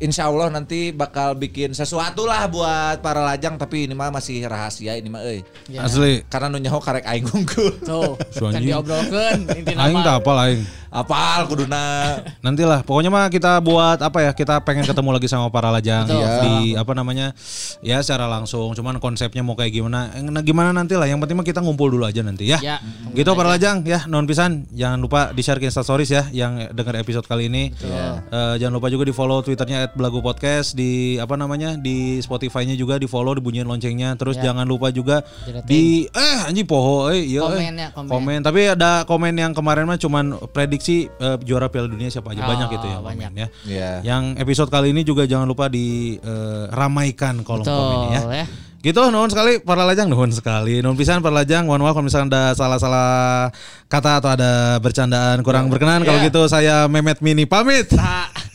Insya 0.00 0.32
Allah 0.32 0.48
nanti 0.48 0.96
bakal 0.96 1.36
bikin 1.36 1.76
sesuatu 1.76 2.24
lah 2.24 2.48
buat 2.48 3.04
para 3.04 3.20
lajang 3.20 3.60
tapi 3.60 3.84
ini 3.84 3.92
mah 3.92 4.08
masih 4.08 4.48
rahasia 4.48 4.96
ini 4.96 5.12
mah 5.12 5.20
euy. 5.20 5.44
Ya. 5.68 5.84
Asli. 5.84 6.24
Karena 6.24 6.48
nu 6.48 6.56
nyaho 6.56 6.80
karek 6.80 7.04
aing 7.04 7.28
unggul. 7.28 7.68
Tuh, 7.84 8.16
Su 8.32 8.48
kan 8.48 8.64
diobrolkeun 8.64 9.44
intina 9.52 9.84
Aing 9.84 10.00
tak 10.00 10.24
apa 10.24 10.32
aing. 10.48 10.64
Apal 10.90 11.46
kuduna. 11.46 12.18
Nantilah, 12.42 12.82
pokoknya 12.82 13.14
mah 13.14 13.30
kita 13.30 13.62
buat 13.62 14.02
apa 14.02 14.26
ya? 14.26 14.34
Kita 14.34 14.58
pengen 14.58 14.82
ketemu 14.82 15.14
lagi 15.14 15.30
sama 15.30 15.46
para 15.46 15.70
lajang 15.70 16.02
Betul. 16.02 16.18
di 16.42 16.74
apa 16.74 16.92
namanya? 16.98 17.30
Ya 17.78 18.02
secara 18.02 18.26
langsung. 18.26 18.74
Cuman 18.74 18.98
konsepnya 18.98 19.44
mau 19.46 19.54
kayak 19.54 19.70
gimana? 19.70 20.10
Eh, 20.16 20.24
Nah, 20.30 20.42
gimana 20.42 20.74
nanti 20.74 20.98
lah. 20.98 21.06
Yang 21.06 21.22
penting 21.22 21.36
mah 21.38 21.46
kita 21.46 21.60
ngumpul 21.62 21.94
dulu 21.94 22.08
aja 22.08 22.26
nanti 22.26 22.50
ya. 22.50 22.58
Ya, 22.58 22.82
Gitu 23.14 23.30
para 23.38 23.54
lajang 23.54 23.86
ya, 23.86 24.02
non 24.10 24.26
pisan. 24.26 24.66
Jangan 24.74 24.98
lupa 24.98 25.30
di 25.30 25.42
share 25.46 25.62
ke 25.62 25.70
Insta 25.70 25.86
Stories 25.86 26.10
ya 26.10 26.26
yang 26.34 26.74
dengar 26.74 26.98
episode 26.98 27.22
kali 27.22 27.46
ini. 27.46 27.70
Eh, 27.70 28.54
jangan 28.58 28.74
lupa 28.74 28.90
juga 28.90 29.06
di 29.06 29.14
follow 29.14 29.46
Twitternya 29.46 29.89
@belagu 29.92 30.20
podcast 30.20 30.72
di 30.72 30.90
apa 31.16 31.34
namanya 31.34 31.74
di 31.74 32.18
Spotify-nya 32.18 32.74
juga 32.74 32.94
di 32.94 33.04
follow 33.04 33.32
dibunyiin 33.32 33.64
loncengnya. 33.64 34.14
Terus 34.14 34.36
Ya. 34.36 34.48
jangan 34.48 34.64
lupa 34.64 34.88
juga 34.88 35.22
di 35.64 36.06
eh 36.06 36.38
anjing 36.44 36.64
poho 36.64 37.08
eh 37.08 37.22
iya 37.22 37.40
eh. 37.40 37.46
Komen 37.50 37.74
ya, 37.76 37.88
komen. 37.90 38.08
komen. 38.08 38.38
Tapi 38.40 38.60
ada 38.68 39.02
komen 39.02 39.34
yang 39.34 39.52
kemarin 39.52 39.84
mah 39.84 39.96
cuman 39.96 40.24
prediksi 40.48 41.06
eh, 41.10 41.36
juara 41.40 41.66
Piala 41.66 41.86
Dunia 41.86 42.06
siapa 42.06 42.30
aja 42.30 42.40
Oh, 42.40 42.48
banyak 42.48 42.68
itu 42.70 42.86
yang 42.86 43.02
banyak. 43.02 43.28
komen 43.28 43.32
ya. 43.36 43.48
Iya. 43.64 43.90
Yang 44.02 44.22
episode 44.38 44.68
kali 44.68 44.90
ini 44.90 45.02
juga 45.02 45.24
jangan 45.24 45.44
lupa 45.44 45.66
diramaikan 45.68 47.40
kolom 47.40 47.62
Betul 47.62 47.76
komennya 47.76 48.20
ya. 48.20 48.44
ya. 48.44 48.46
Gitu 48.80 48.96
nuhun 48.96 49.28
sekali 49.28 49.60
para 49.60 49.84
lajang 49.84 50.08
nuhun 50.08 50.32
sekali. 50.32 50.80
Nuhun 50.80 50.96
pisan 50.96 51.20
para 51.20 51.36
lajang. 51.36 51.68
Mohon 51.68 51.84
maaf 51.84 51.94
kalau 51.94 52.06
misalkan 52.08 52.32
ada 52.32 52.56
salah-salah 52.56 53.52
kata 53.86 54.10
atau 54.18 54.30
ada 54.32 54.50
bercandaan 54.78 55.44
kurang 55.44 55.68
berkenan. 55.68 56.00
Kalau 56.00 56.16
Ya. 56.16 56.26
gitu 56.26 56.40
saya 56.48 56.88
Memet 56.88 57.20
Mini 57.20 57.44
pamit. 57.44 57.92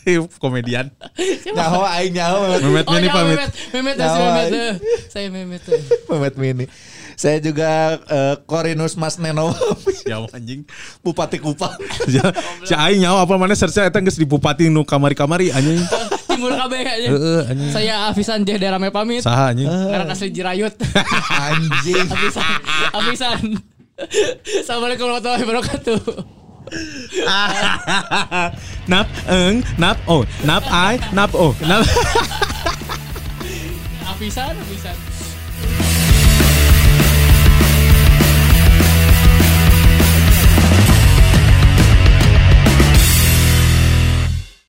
Komedian. 0.42 0.86
Nyaho 1.50 1.82
aing 1.82 2.14
nyaho. 2.14 2.38
Memet 2.62 2.86
Oh, 2.86 2.94
Mini 2.94 3.08
ya, 3.10 3.14
pamit. 3.14 3.36
Memet, 3.36 3.52
Memet, 3.74 3.96
saya 5.10 5.28
Memet. 5.28 5.62
Memet. 5.62 5.62
Memet 6.10 6.34
Mini. 6.38 6.66
Saya 7.16 7.40
juga 7.40 7.96
eh, 7.96 8.34
Korinus 8.44 8.92
Mas 8.94 9.16
Neno 9.16 9.50
Ya 10.10 10.20
anjing. 10.30 10.62
Bupati 11.00 11.40
Kupang. 11.40 11.72
Si 12.06 12.20
si 12.68 12.74
aing 12.76 13.02
nyawa 13.02 13.24
apa 13.24 13.34
mana 13.40 13.56
search 13.56 13.80
eta 13.80 13.98
geus 14.04 14.20
di 14.20 14.28
bupati 14.28 14.68
nu 14.68 14.84
kamari-kamari 14.86 15.50
anjing. 15.50 15.80
Timbul 16.28 16.54
kabeh. 16.54 16.80
Heeh 17.08 17.40
anjing. 17.50 17.72
Saya 17.72 18.06
Afisan 18.12 18.44
Jeh 18.46 18.60
Rame 18.60 18.92
pamit. 18.94 19.24
Saha 19.24 19.50
anjing? 19.50 19.66
Karena 19.66 20.12
asli 20.12 20.30
Jirayut. 20.30 20.76
Anjing. 21.34 22.06
Afisan. 22.06 22.50
Afisan. 22.94 23.42
Assalamualaikum 24.62 25.08
warahmatullahi 25.08 25.42
wabarakatuh. 25.42 26.45
nap 28.90 29.06
eng 29.28 29.62
nap 29.78 29.96
oh. 30.08 30.24
Nap 30.44 30.62
ai 30.70 30.98
nap 31.12 31.30
oh. 31.34 31.54
Nap. 31.62 31.86
Afisan, 34.10 34.56
Afisan. 34.56 35.95